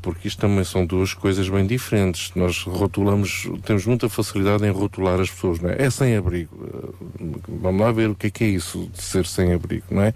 porque 0.01 0.27
isto 0.27 0.39
também 0.39 0.63
são 0.63 0.85
duas 0.85 1.13
coisas 1.13 1.47
bem 1.49 1.65
diferentes. 1.65 2.31
Nós 2.35 2.63
rotulamos, 2.63 3.49
temos 3.65 3.85
muita 3.85 4.07
facilidade 4.09 4.65
em 4.65 4.71
rotular 4.71 5.19
as 5.19 5.29
pessoas, 5.29 5.59
não 5.59 5.69
é? 5.69 5.81
É 5.81 5.89
sem 5.89 6.15
abrigo. 6.15 6.55
Uh, 6.55 7.41
vamos 7.47 7.81
lá 7.81 7.91
ver 7.91 8.09
o 8.09 8.15
que 8.15 8.27
é 8.27 8.29
que 8.29 8.43
é 8.43 8.47
isso 8.47 8.89
de 8.93 9.01
ser 9.01 9.25
sem 9.25 9.53
abrigo, 9.53 9.85
não 9.91 10.01
é? 10.01 10.13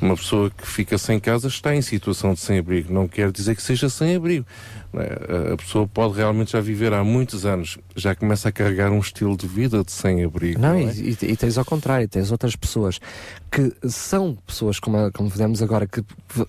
Uma 0.00 0.16
pessoa 0.16 0.50
que 0.50 0.66
fica 0.66 0.98
sem 0.98 1.18
casa 1.18 1.48
está 1.48 1.74
em 1.74 1.82
situação 1.82 2.34
de 2.34 2.40
sem 2.40 2.58
abrigo, 2.58 2.92
não 2.92 3.08
quer 3.08 3.30
dizer 3.30 3.56
que 3.56 3.62
seja 3.62 3.88
sem 3.88 4.16
abrigo. 4.16 4.46
É? 4.92 5.52
A 5.52 5.56
pessoa 5.56 5.86
pode 5.86 6.16
realmente 6.16 6.52
já 6.52 6.60
viver 6.60 6.92
há 6.92 7.04
muitos 7.04 7.46
anos, 7.46 7.78
já 7.94 8.14
começa 8.14 8.48
a 8.48 8.52
carregar 8.52 8.90
um 8.90 8.98
estilo 8.98 9.36
de 9.36 9.46
vida 9.46 9.84
de 9.84 9.92
sem-abrigo. 9.92 10.60
Não, 10.60 10.70
não 10.70 10.88
é? 10.88 10.92
e, 10.92 11.16
e, 11.22 11.36
tens 11.36 11.56
ao 11.56 11.64
contrário, 11.64 12.08
tens 12.08 12.32
outras 12.32 12.56
pessoas 12.56 12.98
que 13.50 13.72
são 13.88 14.36
pessoas, 14.46 14.80
como, 14.80 15.10
como 15.12 15.30
fizemos 15.30 15.62
agora, 15.62 15.86
que 15.86 16.02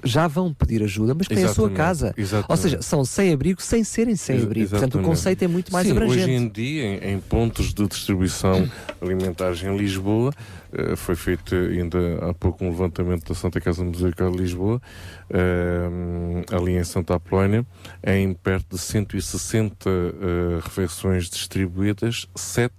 já 0.04 0.28
vão 0.28 0.54
pedir 0.54 0.82
ajuda, 0.84 1.14
mas 1.14 1.28
que 1.28 1.36
têm 1.36 1.44
a 1.44 1.54
sua 1.54 1.70
casa. 1.70 2.14
Exatamente. 2.18 2.41
Ou 2.48 2.58
seja, 2.58 2.82
são 2.82 3.04
sem-abrigo 3.06 3.62
sem 3.62 3.84
serem 3.84 4.16
sem-abrigo. 4.16 4.70
Portanto, 4.70 5.00
o 5.00 5.02
conceito 5.02 5.44
é 5.44 5.48
muito 5.48 5.72
mais 5.72 5.86
Sim, 5.86 5.94
abrangente. 5.94 6.24
Hoje 6.24 6.32
em 6.32 6.48
dia, 6.50 6.84
em, 6.84 7.14
em 7.14 7.20
pontos 7.20 7.74
de 7.74 7.88
distribuição 7.88 8.70
alimentares 9.02 9.62
em 9.64 9.76
Lisboa, 9.76 10.32
Uh, 10.72 10.96
foi 10.96 11.16
feito 11.18 11.54
ainda 11.54 12.00
há 12.30 12.34
pouco 12.34 12.64
um 12.64 12.70
levantamento 12.70 13.28
da 13.28 13.36
Santa 13.36 13.60
Casa 13.60 13.84
Musical 13.84 14.32
de 14.32 14.38
Lisboa, 14.38 14.82
uh, 15.30 16.56
ali 16.56 16.78
em 16.78 16.84
Santa 16.86 17.16
Apolónia, 17.16 17.66
em 18.02 18.34
perto 18.34 18.78
de 18.78 18.82
160 18.82 19.90
uh, 19.90 20.60
refeições 20.64 21.30
distribuídas, 21.30 22.26
7 22.34 22.74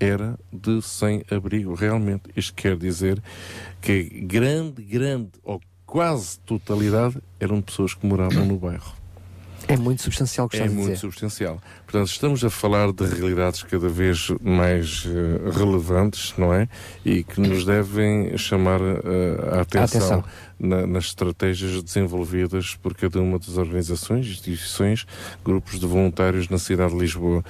era 0.00 0.36
de 0.52 0.82
sem-abrigo. 0.82 1.74
Realmente, 1.74 2.30
isto 2.34 2.54
quer 2.54 2.76
dizer 2.76 3.22
que 3.80 4.02
grande, 4.02 4.82
grande 4.82 5.30
ou 5.44 5.60
quase 5.90 6.38
totalidade 6.46 7.16
eram 7.40 7.60
pessoas 7.60 7.94
que 7.94 8.06
moravam 8.06 8.44
no 8.44 8.56
bairro. 8.56 8.94
É 9.66 9.76
muito 9.76 10.02
substancial 10.02 10.48
que 10.48 10.56
É 10.56 10.60
estás 10.60 10.72
a 10.72 10.74
muito 10.74 10.86
dizer. 10.88 11.00
substancial. 11.00 11.60
Portanto, 11.84 12.08
estamos 12.08 12.44
a 12.44 12.50
falar 12.50 12.92
de 12.92 13.04
realidades 13.04 13.62
cada 13.64 13.88
vez 13.88 14.28
mais 14.40 15.04
eh, 15.06 15.50
relevantes, 15.50 16.32
não 16.38 16.52
é? 16.54 16.68
E 17.04 17.22
que 17.22 17.40
nos 17.40 17.64
devem 17.64 18.36
chamar 18.38 18.80
eh, 18.80 19.56
a 19.58 19.60
atenção, 19.60 20.00
atenção. 20.20 20.24
na- 20.58 20.86
nas 20.86 21.04
estratégias 21.06 21.82
desenvolvidas 21.82 22.74
por 22.76 22.94
cada 22.94 23.20
uma 23.20 23.38
das 23.38 23.56
organizações, 23.58 24.26
instituições, 24.26 25.06
grupos 25.44 25.78
de 25.78 25.86
voluntários 25.86 26.48
na 26.48 26.58
cidade 26.58 26.92
de 26.92 26.98
Lisboa. 26.98 27.44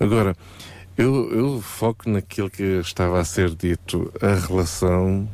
Agora, 0.00 0.36
eu, 0.96 1.30
eu 1.32 1.60
foco 1.60 2.08
naquilo 2.10 2.50
que 2.50 2.62
estava 2.80 3.20
a 3.20 3.24
ser 3.24 3.50
dito. 3.54 4.12
A 4.20 4.34
relação, 4.34 5.28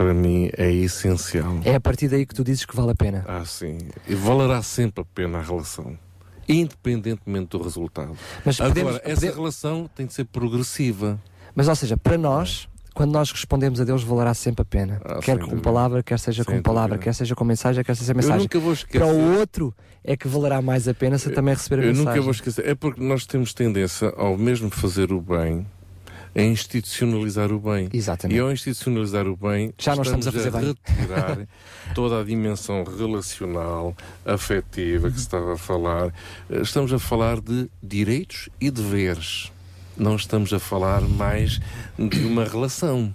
para 0.00 0.14
mim, 0.14 0.48
é 0.56 0.72
essencial. 0.72 1.58
É 1.62 1.74
a 1.74 1.80
partir 1.80 2.08
daí 2.08 2.24
que 2.24 2.34
tu 2.34 2.42
dizes 2.42 2.64
que 2.64 2.74
vale 2.74 2.92
a 2.92 2.94
pena. 2.94 3.22
Ah, 3.28 3.44
sim. 3.44 3.76
E 4.08 4.14
valerá 4.14 4.62
sempre 4.62 5.02
a 5.02 5.04
pena 5.04 5.38
a 5.38 5.42
relação. 5.42 5.98
Independentemente 6.48 7.48
do 7.50 7.62
resultado. 7.62 8.16
Mas 8.42 8.58
Agora, 8.58 8.74
podemos- 8.74 9.00
essa 9.04 9.20
pode- 9.26 9.34
relação 9.38 9.90
tem 9.94 10.06
de 10.06 10.14
ser 10.14 10.24
progressiva. 10.24 11.20
Mas, 11.54 11.68
ou 11.68 11.74
seja, 11.76 11.98
para 11.98 12.16
nós, 12.16 12.66
quando 12.94 13.12
nós 13.12 13.30
respondemos 13.30 13.78
a 13.78 13.84
Deus, 13.84 14.02
valerá 14.02 14.32
sempre 14.32 14.62
a 14.62 14.64
pena. 14.64 15.02
Ah, 15.04 15.18
quer 15.20 15.36
com 15.38 15.44
dúvida. 15.44 15.62
palavra, 15.62 16.02
quer 16.02 16.18
seja 16.18 16.44
Sem 16.44 16.56
com 16.56 16.62
palavra, 16.62 16.90
dúvida. 16.96 17.04
quer 17.04 17.14
seja 17.14 17.34
com 17.36 17.44
mensagem, 17.44 17.84
quer 17.84 17.94
seja 17.94 18.14
mensagem. 18.14 18.38
nunca 18.40 18.58
vou 18.58 18.72
esquecer- 18.72 19.00
Para 19.00 19.06
o 19.14 19.38
outro 19.38 19.74
é 20.02 20.16
que 20.16 20.26
valerá 20.26 20.62
mais 20.62 20.88
a 20.88 20.94
pena 20.94 21.18
se 21.18 21.28
também 21.30 21.54
receber 21.54 21.82
a 21.82 21.84
Eu 21.84 21.88
mensagem. 21.88 22.08
nunca 22.08 22.22
vou 22.22 22.30
esquecer. 22.32 22.66
É 22.66 22.74
porque 22.74 23.02
nós 23.02 23.26
temos 23.26 23.52
tendência, 23.52 24.12
ao 24.16 24.36
mesmo 24.38 24.70
fazer 24.70 25.12
o 25.12 25.20
bem, 25.20 25.66
a 26.34 26.42
institucionalizar 26.42 27.50
o 27.52 27.58
bem. 27.58 27.88
Exatamente. 27.92 28.36
E 28.36 28.40
ao 28.40 28.52
institucionalizar 28.52 29.26
o 29.26 29.36
bem, 29.36 29.72
Já 29.78 29.94
não 29.96 30.02
estamos 30.02 30.26
a 30.28 30.32
fazer 30.32 30.50
bem. 30.52 30.76
retirar 30.86 31.38
toda 31.94 32.20
a 32.20 32.24
dimensão 32.24 32.84
relacional, 32.84 33.96
afetiva 34.24 35.08
que 35.10 35.16
se 35.16 35.22
estava 35.22 35.54
a 35.54 35.58
falar. 35.58 36.12
Eh, 36.48 36.60
Estamos 36.62 36.92
a 36.92 36.98
falar 36.98 37.40
de 37.40 37.68
direitos 37.82 38.48
e 38.60 38.70
deveres. 38.70 39.50
Não 39.96 40.16
estamos 40.16 40.52
a 40.52 40.58
falar 40.58 41.00
mais 41.02 41.60
de 41.98 42.18
uma 42.24 42.44
relação. 42.44 43.14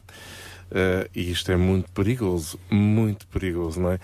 Eh, 0.72 1.10
e 1.16 1.32
isto 1.32 1.52
é 1.52 1.56
muito 1.56 1.90
perigoso, 1.92 2.60
muito 2.69 3.26
perigoso, 3.27 3.80
não 3.80 3.92
é? 3.92 4.00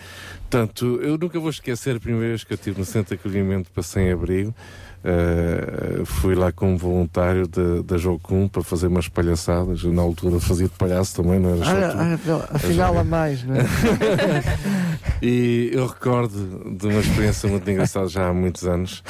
Portanto, 0.50 1.00
eu 1.02 1.18
nunca 1.18 1.40
vou 1.40 1.50
esquecer 1.50 1.98
a 1.98 2.00
primeira 2.00 2.30
vez 2.30 2.44
que 2.44 2.54
eu 2.54 2.56
estive 2.56 2.80
no 2.80 2.86
centro 2.86 3.16
de 3.16 3.20
acolhimento 3.20 3.70
para 3.72 3.84
sem-abrigo. 3.84 4.56
Eh, 5.04 6.02
fui 6.06 6.36
lá 6.36 6.52
como 6.52 6.78
voluntário 6.78 7.48
da- 7.48 7.98
Jocum 7.98 8.48
para 8.48 8.62
fazer 8.64 8.88
umas 8.88 9.08
palhaçadas. 9.08 9.84
Na 9.84 10.02
altura 10.02 10.40
fazia 10.40 10.68
de 10.68 10.74
palhaço 10.78 11.16
também, 11.16 11.40
não 11.40 11.56
era 11.56 11.66
só 11.66 11.72
tu. 11.72 11.98
olha, 12.32 12.48
afinal, 12.52 12.98
a 13.00 13.04
mais, 13.04 13.44
não 13.44 13.56
é? 13.56 13.62
E 15.22 15.70
eu 15.74 15.86
recordo 15.88 16.76
de 16.78 16.88
uma 16.88 17.00
experiência 17.00 17.48
muito 17.48 17.70
engraçada 17.70 18.08
já 18.08 18.28
há 18.30 18.34
muitos 18.34 18.64
anos, 18.66 19.04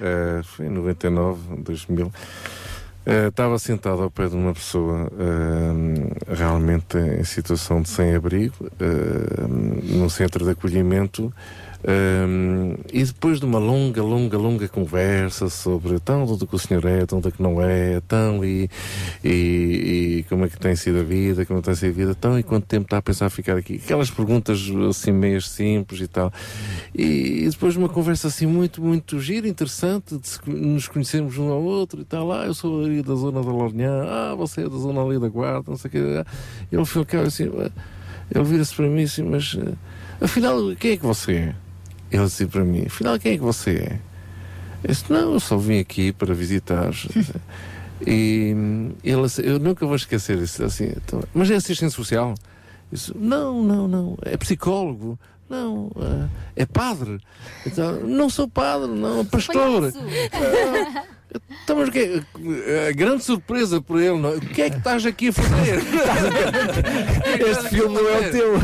eh, 0.00 0.40
foi 0.42 0.66
em 0.66 0.70
99, 0.70 1.38
2000. 1.58 2.12
Eh, 3.06 3.28
estava 3.28 3.58
sentado 3.58 4.02
ao 4.02 4.10
pé 4.10 4.28
de 4.28 4.34
uma 4.36 4.52
pessoa 4.52 5.08
eh, 5.18 6.34
realmente 6.34 6.96
em 6.98 7.22
situação 7.24 7.80
de 7.82 7.88
sem-abrigo, 7.88 8.54
eh, 8.80 9.46
num 9.96 10.08
centro 10.08 10.44
de 10.44 10.50
acolhimento, 10.50 11.32
eh, 11.84 12.76
e 12.92 13.04
depois 13.04 13.40
de 13.40 13.46
uma 13.46 13.58
longa, 13.58 14.02
longa, 14.02 14.38
longa 14.38 14.68
conversa 14.68 15.48
sobre 15.48 15.98
tão 15.98 16.24
do 16.24 16.46
que 16.46 16.54
o 16.54 16.58
senhor 16.58 16.84
é, 16.84 17.04
tão 17.04 17.20
do 17.20 17.32
que 17.32 17.42
não 17.42 17.60
é, 17.60 18.00
tão 18.06 18.44
e, 18.44 18.70
e, 19.24 19.28
e 19.28 20.26
como 20.28 20.44
é 20.44 20.48
que 20.48 20.58
tem 20.58 20.76
sido 20.76 21.00
a 21.00 21.02
vida, 21.02 21.44
como 21.44 21.60
tem 21.60 21.74
sido 21.74 21.90
a 21.90 21.92
vida, 21.92 22.14
tão 22.14 22.38
e 22.38 22.42
quanto 22.42 22.66
tempo 22.66 22.84
está 22.84 22.98
a 22.98 23.02
pensar 23.02 23.30
ficar 23.30 23.56
aqui. 23.56 23.80
Aquelas 23.82 24.10
perguntas 24.10 24.60
assim 24.88 25.10
meias 25.10 25.48
simples 25.48 26.00
e 26.00 26.06
tal. 26.06 26.32
E, 26.94 27.44
e 27.44 27.48
depois 27.48 27.74
de 27.74 27.78
uma 27.78 27.88
conversa 27.88 28.28
assim 28.28 28.46
muito, 28.46 28.80
muito 28.80 29.18
gira, 29.18 29.48
interessante, 29.48 30.16
de 30.16 30.28
se 30.28 30.38
nos 30.46 30.86
conhecermos 30.86 31.36
um 31.38 31.50
ao 31.50 31.62
outro 31.62 32.00
e 32.00 32.04
tal. 32.04 32.30
Ah, 32.32 32.46
eu 32.46 32.54
sou 32.54 32.84
ali 32.84 33.02
da 33.02 33.14
zona 33.14 33.42
da 33.42 33.50
Lourinhã, 33.50 34.04
ah, 34.04 34.34
você 34.36 34.62
é 34.62 34.68
da 34.68 34.76
zona 34.76 35.02
ali 35.02 35.18
da 35.18 35.28
Guarda, 35.28 35.70
não 35.70 35.76
sei 35.76 35.88
o 35.88 35.92
quê. 35.92 35.98
Ele 36.70 37.26
assim, 37.26 37.50
ele 38.34 38.44
vira-se 38.44 38.74
para 38.74 38.86
mim 38.86 39.02
assim, 39.02 39.22
mas 39.22 39.58
ah, 39.60 39.72
afinal, 40.20 40.58
quem 40.76 40.92
é 40.92 40.96
que 40.96 41.06
você 41.06 41.32
é? 41.32 41.61
Ele 42.12 42.24
disse 42.24 42.46
para 42.46 42.62
mim, 42.62 42.84
afinal, 42.86 43.18
quem 43.18 43.32
é 43.32 43.36
que 43.38 43.42
você 43.42 43.70
é? 43.70 43.98
Eu 44.84 44.90
disse, 44.90 45.10
não, 45.10 45.32
eu 45.32 45.40
só 45.40 45.56
vim 45.56 45.78
aqui 45.78 46.12
para 46.12 46.34
visitar. 46.34 46.90
E 48.04 48.52
ele, 49.04 49.22
eu 49.44 49.60
nunca 49.60 49.86
vou 49.86 49.94
esquecer 49.94 50.36
isso. 50.38 50.64
Assim, 50.64 50.92
então, 50.96 51.22
mas 51.32 51.48
é 51.52 51.54
assistente 51.54 51.94
social? 51.94 52.30
Eu 52.30 52.36
disse, 52.90 53.16
não, 53.16 53.62
não, 53.62 53.86
não. 53.86 54.18
É 54.22 54.36
psicólogo? 54.36 55.16
Não. 55.48 55.92
ah, 56.00 56.28
é 56.56 56.66
padre? 56.66 57.20
Então, 57.64 58.00
não 58.00 58.28
sou 58.28 58.48
padre, 58.48 58.88
não. 58.88 59.24
Pastor. 59.24 59.92
Então, 61.64 61.76
mas 61.76 61.88
o 61.88 61.92
que 61.92 61.98
é? 61.98 62.88
A 62.88 62.92
grande 62.92 63.24
surpresa 63.24 63.80
para 63.80 64.00
ele, 64.00 64.18
não 64.18 64.30
é? 64.30 64.36
o 64.36 64.40
que 64.40 64.62
é 64.62 64.70
que 64.70 64.78
estás 64.78 65.06
aqui 65.06 65.28
a 65.28 65.32
fazer? 65.32 65.78
Este 67.48 67.68
filme 67.68 67.94
não 67.94 68.08
é 68.08 68.28
o 68.28 68.30
teu. 68.30 68.52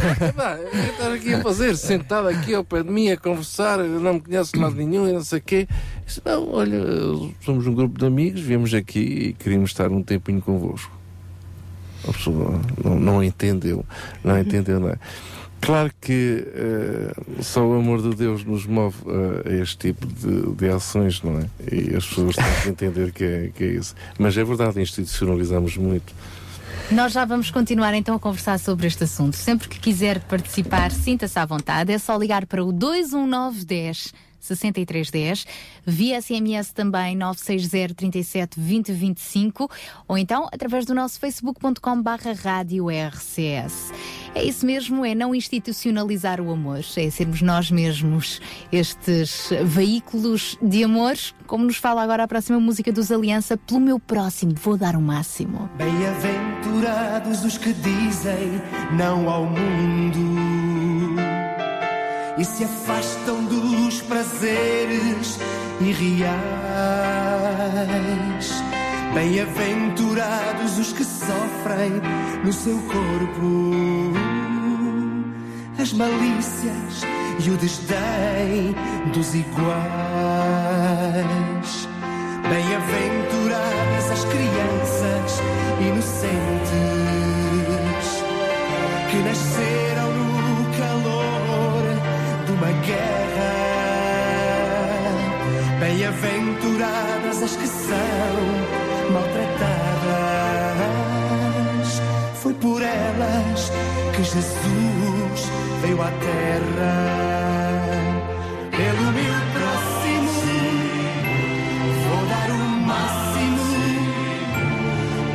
O 0.59 0.71
que 0.71 0.79
é 0.79 0.85
que 0.85 0.91
estás 0.91 1.13
aqui 1.15 1.35
a 1.35 1.43
fazer? 1.43 1.77
Sentado 1.77 2.29
aqui 2.29 2.55
ao 2.55 2.65
pé 2.65 2.83
de 2.83 2.91
mim 2.91 3.11
a 3.11 3.17
conversar, 3.17 3.79
não 3.79 4.15
me 4.15 4.21
de 4.21 4.59
lado 4.59 4.75
nenhum 4.75 5.09
e 5.09 5.13
não 5.13 5.23
sei 5.23 5.39
o 5.39 5.43
quê. 5.43 5.69
Disse, 6.07 6.21
não, 6.25 6.51
olha, 6.53 6.79
somos 7.41 7.67
um 7.67 7.75
grupo 7.75 7.99
de 7.99 8.07
amigos, 8.07 8.41
viemos 8.41 8.75
aqui 8.75 9.01
e 9.01 9.33
queríamos 9.33 9.71
estar 9.71 9.91
um 9.91 10.03
tempinho 10.03 10.41
convosco. 10.41 10.91
A 12.07 12.13
pessoa 12.13 12.61
não, 12.83 12.99
não 12.99 13.25
entendeu, 13.25 13.85
não 14.23 14.39
entendeu 14.39 14.81
nada. 14.81 15.01
Claro 15.61 15.91
que 16.01 16.47
eh, 16.47 17.43
só 17.43 17.67
o 17.67 17.75
amor 17.75 18.01
de 18.01 18.15
Deus 18.15 18.45
nos 18.45 18.65
move 18.65 18.97
eh, 19.07 19.51
a 19.51 19.63
este 19.63 19.77
tipo 19.77 20.07
de, 20.07 20.55
de 20.55 20.69
ações, 20.69 21.23
não 21.23 21.39
é? 21.39 21.47
E 21.71 21.97
as 21.97 22.07
pessoas 22.07 22.37
têm 22.37 22.45
que 22.63 22.69
entender 22.69 23.13
que 23.13 23.25
é, 23.25 23.51
que 23.55 23.65
é 23.65 23.67
isso. 23.69 23.95
Mas 24.19 24.37
é 24.37 24.45
verdade, 24.45 24.81
institucionalizamos 24.81 25.77
muito. 25.77 26.15
Nós 26.91 27.13
já 27.13 27.25
vamos 27.25 27.51
continuar 27.51 27.93
então 27.93 28.15
a 28.15 28.19
conversar 28.19 28.59
sobre 28.59 28.87
este 28.87 29.05
assunto. 29.05 29.37
Sempre 29.37 29.69
que 29.69 29.79
quiser 29.79 30.21
participar, 30.21 30.91
sinta-se 30.91 31.39
à 31.39 31.45
vontade. 31.45 31.93
É 31.93 31.99
só 31.99 32.17
ligar 32.17 32.47
para 32.47 32.65
o 32.65 32.73
21910 32.73 34.15
6310, 34.41 35.47
via 35.85 36.21
SMS 36.21 36.73
também 36.73 37.17
960 37.17 37.95
37 37.95 38.61
20 38.61 38.93
25 38.93 39.71
ou 40.07 40.17
então 40.17 40.49
através 40.53 40.85
do 40.87 40.95
nosso 40.95 41.19
facebook.com 41.21 42.03
barra 42.03 42.33
rádio 42.33 42.87
RCS. 42.89 43.93
É 44.35 44.45
isso 44.45 44.65
mesmo, 44.65 45.05
é 45.05 45.15
não 45.15 45.35
institucionalizar 45.35 46.41
o 46.41 46.51
amor, 46.51 46.81
é 46.97 47.11
sermos 47.11 47.43
nós 47.43 47.71
mesmos 47.71 48.41
estes 48.71 49.51
veículos 49.65 50.57
de 50.63 50.85
amor, 50.85 51.15
como 51.47 51.65
nos 51.65 51.77
fala 51.77 52.03
agora 52.03 52.25
a 52.25 52.29
próxima 52.29 52.61
música 52.61 52.93
dos 52.93 53.11
Aliança, 53.11 53.57
pelo 53.57 53.81
meu 53.81 53.99
próximo, 53.99 54.55
vou 54.55 54.77
dar 54.77 54.97
o 54.97 55.01
máximo. 55.01 55.69
Bem-aventurados 55.77 57.45
os 57.45 57.59
que 57.59 57.73
dizem 57.73 58.61
não 58.97 59.29
ao 59.29 59.45
mundo 59.45 60.39
e 62.39 62.45
se 62.45 62.63
afastam 62.63 63.45
prazeres 64.03 65.39
irreais. 65.81 66.29
Bem-aventurados 69.15 70.79
os 70.79 70.93
que 70.93 71.05
sofrem 71.05 71.93
no 72.45 72.53
seu 72.53 72.79
corpo 72.83 74.13
as 75.81 75.93
malícias 75.93 77.03
e 77.39 77.51
o 77.51 77.57
desdém 77.57 78.75
dos 79.13 79.35
iguais. 79.35 79.79
Bem-aventuradas 82.49 84.11
as 84.11 84.25
crianças 84.25 85.41
inocentes 85.81 86.78
Bem-aventuradas 95.89 97.43
as 97.43 97.57
que 97.57 97.67
são 97.67 98.37
maltratadas. 99.11 99.59
Foi 102.43 102.53
por 102.53 102.83
elas 102.83 103.73
que 104.15 104.23
Jesus 104.23 105.51
veio 105.81 106.03
à 106.03 106.11
terra. 106.11 106.93
Pelo 108.71 109.13
meu 109.13 109.35
próximo, 109.55 110.31
vou 112.05 112.23
dar 112.27 112.51
o 112.51 112.59
máximo. 112.87 113.65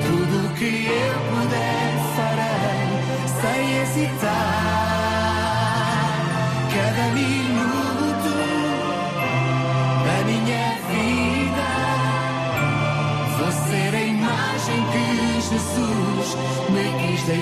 Tudo 0.06 0.36
o 0.46 0.50
que 0.54 0.72
eu 0.86 1.18
puder 1.32 1.94
farei 2.16 2.86
sem 3.42 3.62
hesitar. 3.82 4.53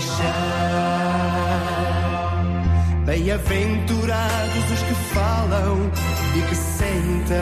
Deixar. 0.01 1.61
Bem-aventurados 3.05 4.71
os 4.71 4.79
que 4.83 4.95
falam 5.13 5.91
e 6.35 6.41
que 6.47 6.55
sentem 6.55 7.37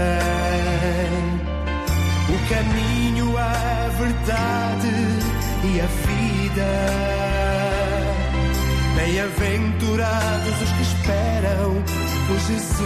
o 2.29 2.37
caminho, 2.49 3.37
a 3.37 3.89
verdade 3.97 4.93
e 5.63 5.81
a 5.81 5.87
vida. 6.07 6.71
Bem-aventurados 8.95 10.61
os 10.61 10.71
que 10.71 10.81
esperam 10.81 11.83
por 12.27 12.39
Jesus, 12.39 12.81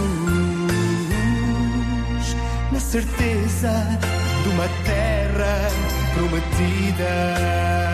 na 2.72 2.80
certeza 2.80 3.72
de 4.42 4.48
uma 4.50 4.68
terra 4.84 5.70
prometida. 6.14 7.93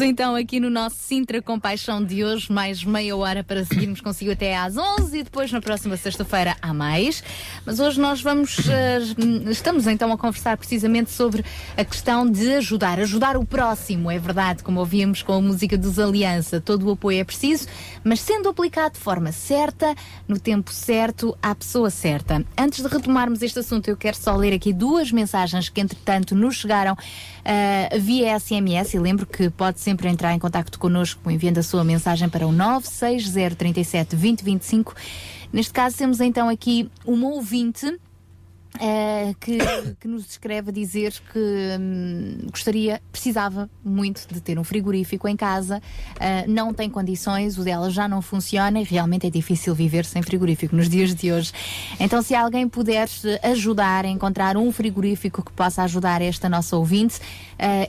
Então 0.00 0.34
aqui 0.34 0.58
no 0.58 0.70
nosso 0.70 0.96
Sintra 0.98 1.40
Compaixão 1.40 2.04
de 2.04 2.24
hoje, 2.24 2.50
mais 2.50 2.82
meia 2.82 3.16
hora 3.16 3.44
para 3.44 3.64
seguirmos 3.64 4.00
consigo 4.00 4.32
até 4.32 4.56
às 4.56 4.76
11 4.76 5.18
e 5.18 5.22
depois 5.22 5.52
na 5.52 5.60
próxima 5.60 5.96
sexta-feira 5.96 6.56
há 6.60 6.74
mais. 6.74 7.22
Mas 7.64 7.78
hoje 7.78 8.00
nós 8.00 8.20
vamos, 8.20 8.58
eh, 8.68 8.98
estamos 9.50 9.86
então 9.86 10.12
a 10.12 10.18
conversar 10.18 10.56
precisamente 10.56 11.10
sobre 11.10 11.44
a 11.76 11.84
questão 11.84 12.28
de 12.28 12.54
ajudar, 12.54 12.98
ajudar 12.98 13.36
o 13.36 13.44
próximo, 13.44 14.10
é 14.10 14.18
verdade, 14.18 14.64
como 14.64 14.80
ouvimos 14.80 15.22
com 15.22 15.34
a 15.34 15.40
música 15.40 15.78
dos 15.78 15.98
Aliança, 15.98 16.60
todo 16.60 16.88
o 16.88 16.92
apoio 16.92 17.20
é 17.20 17.24
preciso, 17.24 17.68
mas 18.02 18.20
sendo 18.20 18.48
aplicado 18.48 18.94
de 18.94 19.00
forma 19.00 19.30
certa, 19.30 19.94
no 20.26 20.38
tempo 20.38 20.72
certo, 20.72 21.36
à 21.40 21.54
pessoa 21.54 21.88
certa. 21.88 22.44
Antes 22.58 22.82
de 22.82 22.88
retomarmos 22.88 23.42
este 23.42 23.60
assunto, 23.60 23.88
eu 23.88 23.96
quero 23.96 24.16
só 24.16 24.34
ler 24.34 24.52
aqui 24.52 24.72
duas 24.72 25.12
mensagens 25.12 25.68
que 25.68 25.80
entretanto 25.80 26.34
nos 26.34 26.56
chegaram 26.56 26.96
eh, 27.44 27.96
via 27.98 28.38
SMS 28.38 28.94
e 28.94 28.98
lembro 28.98 29.24
que 29.26 29.48
pode 29.50 29.83
sempre 29.84 30.08
entrar 30.08 30.32
em 30.34 30.38
contato 30.38 30.78
connosco 30.78 31.30
enviando 31.30 31.58
a 31.58 31.62
sua 31.62 31.84
mensagem 31.84 32.28
para 32.28 32.46
o 32.46 32.52
96037 32.52 34.16
2025. 34.16 34.94
Neste 35.52 35.72
caso 35.72 35.96
temos 35.96 36.20
então 36.20 36.48
aqui 36.48 36.90
uma 37.06 37.28
ouvinte 37.28 38.00
eh, 38.80 39.34
que, 39.38 39.58
que 40.00 40.08
nos 40.08 40.26
escreve 40.28 40.70
a 40.70 40.72
dizer 40.72 41.12
que 41.32 41.38
hum, 41.78 42.38
gostaria, 42.50 43.00
precisava 43.12 43.70
muito 43.84 44.26
de 44.32 44.40
ter 44.40 44.58
um 44.58 44.64
frigorífico 44.64 45.28
em 45.28 45.36
casa, 45.36 45.80
eh, 46.18 46.44
não 46.48 46.74
tem 46.74 46.90
condições, 46.90 47.56
o 47.56 47.62
dela 47.62 47.88
já 47.90 48.08
não 48.08 48.20
funciona 48.20 48.80
e 48.80 48.84
realmente 48.84 49.26
é 49.26 49.30
difícil 49.30 49.74
viver 49.74 50.04
sem 50.04 50.22
frigorífico 50.22 50.74
nos 50.74 50.88
dias 50.88 51.14
de 51.14 51.30
hoje. 51.30 51.52
Então, 52.00 52.20
se 52.20 52.34
alguém 52.34 52.68
puder 52.68 53.08
eh, 53.24 53.48
ajudar 53.50 54.04
a 54.04 54.08
encontrar 54.08 54.56
um 54.56 54.72
frigorífico 54.72 55.42
que 55.42 55.52
possa 55.52 55.82
ajudar 55.84 56.20
esta 56.20 56.48
nossa 56.48 56.76
ouvinte, 56.76 57.20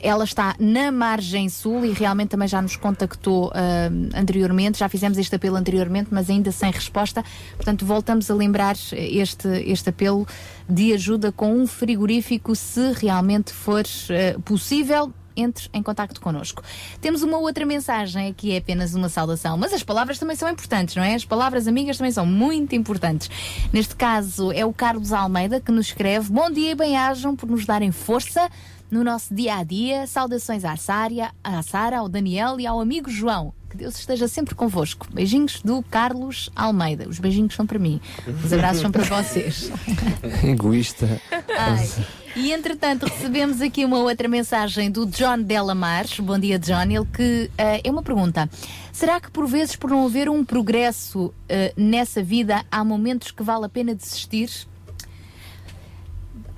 ela 0.02 0.24
está 0.24 0.54
na 0.58 0.92
margem 0.92 1.48
sul 1.48 1.84
e 1.84 1.92
realmente 1.92 2.30
também 2.30 2.48
já 2.48 2.62
nos 2.62 2.76
contactou 2.76 3.52
eh, 3.54 3.90
anteriormente, 4.14 4.78
já 4.78 4.88
fizemos 4.88 5.18
este 5.18 5.34
apelo 5.36 5.56
anteriormente, 5.56 6.08
mas 6.10 6.30
ainda 6.30 6.52
sem 6.52 6.70
resposta. 6.70 7.24
Portanto, 7.56 7.84
voltamos 7.84 8.30
a 8.30 8.34
lembrar 8.34 8.76
este, 8.92 9.48
este 9.48 9.90
apelo 9.90 10.26
de 10.68 10.92
ajuda 10.92 11.32
com 11.32 11.54
um 11.54 11.66
frigorífico 11.66 12.54
se 12.54 12.92
realmente 12.92 13.52
for 13.52 13.84
eh, 14.10 14.36
possível. 14.44 15.12
Entre 15.38 15.68
em 15.74 15.82
contacto 15.82 16.18
connosco. 16.18 16.62
Temos 16.98 17.22
uma 17.22 17.36
outra 17.36 17.66
mensagem 17.66 18.28
aqui, 18.28 18.52
é 18.52 18.56
apenas 18.56 18.94
uma 18.94 19.10
saudação, 19.10 19.58
mas 19.58 19.70
as 19.74 19.82
palavras 19.82 20.18
também 20.18 20.34
são 20.34 20.48
importantes, 20.48 20.96
não 20.96 21.02
é? 21.02 21.14
As 21.14 21.26
palavras 21.26 21.68
amigas 21.68 21.98
também 21.98 22.10
são 22.10 22.24
muito 22.24 22.74
importantes. 22.74 23.28
Neste 23.70 23.94
caso 23.94 24.50
é 24.50 24.64
o 24.64 24.72
Carlos 24.72 25.12
Almeida 25.12 25.60
que 25.60 25.70
nos 25.70 25.88
escreve: 25.88 26.32
Bom 26.32 26.50
dia 26.50 26.70
e 26.70 26.74
bem-ajam 26.74 27.36
por 27.36 27.50
nos 27.50 27.66
darem 27.66 27.92
força 27.92 28.48
no 28.90 29.04
nosso 29.04 29.34
dia 29.34 29.56
a 29.56 29.64
dia. 29.64 30.06
Saudações 30.06 30.64
à 30.64 30.76
Sária, 30.76 31.32
à 31.42 31.62
Sara, 31.62 31.98
ao 31.98 32.08
Daniel 32.08 32.60
e 32.60 32.66
ao 32.66 32.80
amigo 32.80 33.10
João. 33.10 33.52
Que 33.68 33.76
Deus 33.76 33.98
esteja 33.98 34.28
sempre 34.28 34.54
convosco. 34.54 35.06
Beijinhos 35.12 35.60
do 35.62 35.82
Carlos 35.82 36.50
Almeida. 36.54 37.08
Os 37.08 37.18
beijinhos 37.18 37.54
são 37.54 37.66
para 37.66 37.78
mim. 37.78 38.00
Os 38.44 38.52
abraços 38.52 38.80
são 38.82 38.90
para 38.90 39.04
vocês. 39.04 39.70
Egoísta. 40.44 41.20
Ai. 41.58 41.88
E 42.36 42.52
entretanto 42.52 43.06
recebemos 43.06 43.62
aqui 43.62 43.84
uma 43.84 43.98
outra 43.98 44.28
mensagem 44.28 44.90
do 44.90 45.06
John 45.06 45.40
Delamar. 45.40 46.04
Bom 46.20 46.38
dia, 46.38 46.58
John. 46.58 46.82
Ele 46.82 47.06
que 47.06 47.50
eh, 47.56 47.80
é 47.82 47.90
uma 47.90 48.02
pergunta. 48.02 48.48
Será 48.92 49.18
que 49.18 49.30
por 49.30 49.46
vezes 49.46 49.74
por 49.74 49.90
não 49.90 50.04
haver 50.04 50.28
um 50.28 50.44
progresso 50.44 51.32
eh, 51.48 51.72
nessa 51.76 52.22
vida 52.22 52.64
há 52.70 52.84
momentos 52.84 53.30
que 53.30 53.42
vale 53.42 53.64
a 53.64 53.68
pena 53.68 53.94
desistir? 53.94 54.50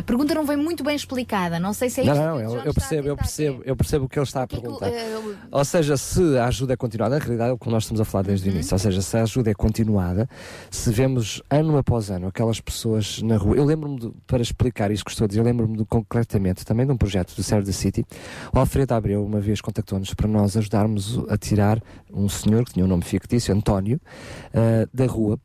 Pergunta 0.02 0.34
não 0.34 0.44
vem 0.44 0.56
muito 0.56 0.82
bem 0.84 0.94
explicada. 0.94 1.58
Não 1.58 1.72
sei 1.72 1.90
se 1.90 2.00
é 2.00 2.04
Não, 2.04 2.12
isto 2.12 2.22
não, 2.22 2.36
que 2.36 2.44
o 2.44 2.68
eu, 2.68 2.74
percebo, 2.74 3.08
eu 3.08 3.16
percebo, 3.16 3.62
eu 3.64 3.76
percebo 3.76 4.04
o 4.04 4.08
que 4.08 4.18
ele 4.18 4.24
está 4.24 4.40
a 4.40 4.44
é 4.44 4.46
perguntar. 4.46 4.88
eh, 4.88 5.18
Ou 5.50 5.64
seja, 5.64 5.96
se 5.96 6.38
a 6.38 6.46
ajuda 6.46 6.72
é 6.74 6.76
continuada, 6.76 7.18
na 7.18 7.24
realidade 7.24 7.50
é 7.50 7.52
o 7.52 7.58
que 7.58 7.68
nós 7.68 7.84
estamos 7.84 8.00
a 8.00 8.04
falar 8.04 8.22
desde 8.24 8.48
o 8.48 8.52
início, 8.52 8.74
ou 8.74 8.78
seja, 8.78 9.02
se 9.02 9.16
a 9.16 9.22
ajuda 9.22 9.50
é 9.50 9.54
continuada, 9.54 10.28
se 10.70 10.90
vemos 10.90 11.42
ano 11.50 11.76
após 11.76 12.10
ano 12.10 12.28
aquelas 12.28 12.60
pessoas 12.60 13.22
na 13.22 13.36
rua, 13.36 13.56
eu 13.56 13.64
lembro-me, 13.64 14.12
para 14.26 14.40
explicar 14.42 14.90
isto 14.90 15.04
que 15.04 15.10
estou 15.10 15.24
a 15.24 15.28
dizer, 15.28 15.40
eu 15.40 15.44
lembro-me 15.44 15.84
concretamente 15.86 16.64
também 16.64 16.86
de 16.86 16.92
um 16.92 16.96
projeto 16.96 17.34
do 17.34 17.42
Serve 17.42 17.66
the 17.66 17.72
City, 17.72 18.04
o 18.52 18.58
Alfredo 18.58 18.94
Abreu 18.94 19.24
uma 19.24 19.40
vez 19.40 19.60
contactou-nos 19.60 20.14
para 20.14 20.28
nós 20.28 20.56
ajudarmos 20.56 21.18
a 21.28 21.36
tirar 21.36 21.82
um 22.12 22.28
senhor 22.28 22.64
que 22.64 22.72
tinha 22.74 22.84
um 22.84 22.88
nome 22.88 23.02
fictício, 23.04 23.54
António, 23.54 24.00
ah, 24.54 24.88
da 24.92 25.06
rua, 25.06 25.38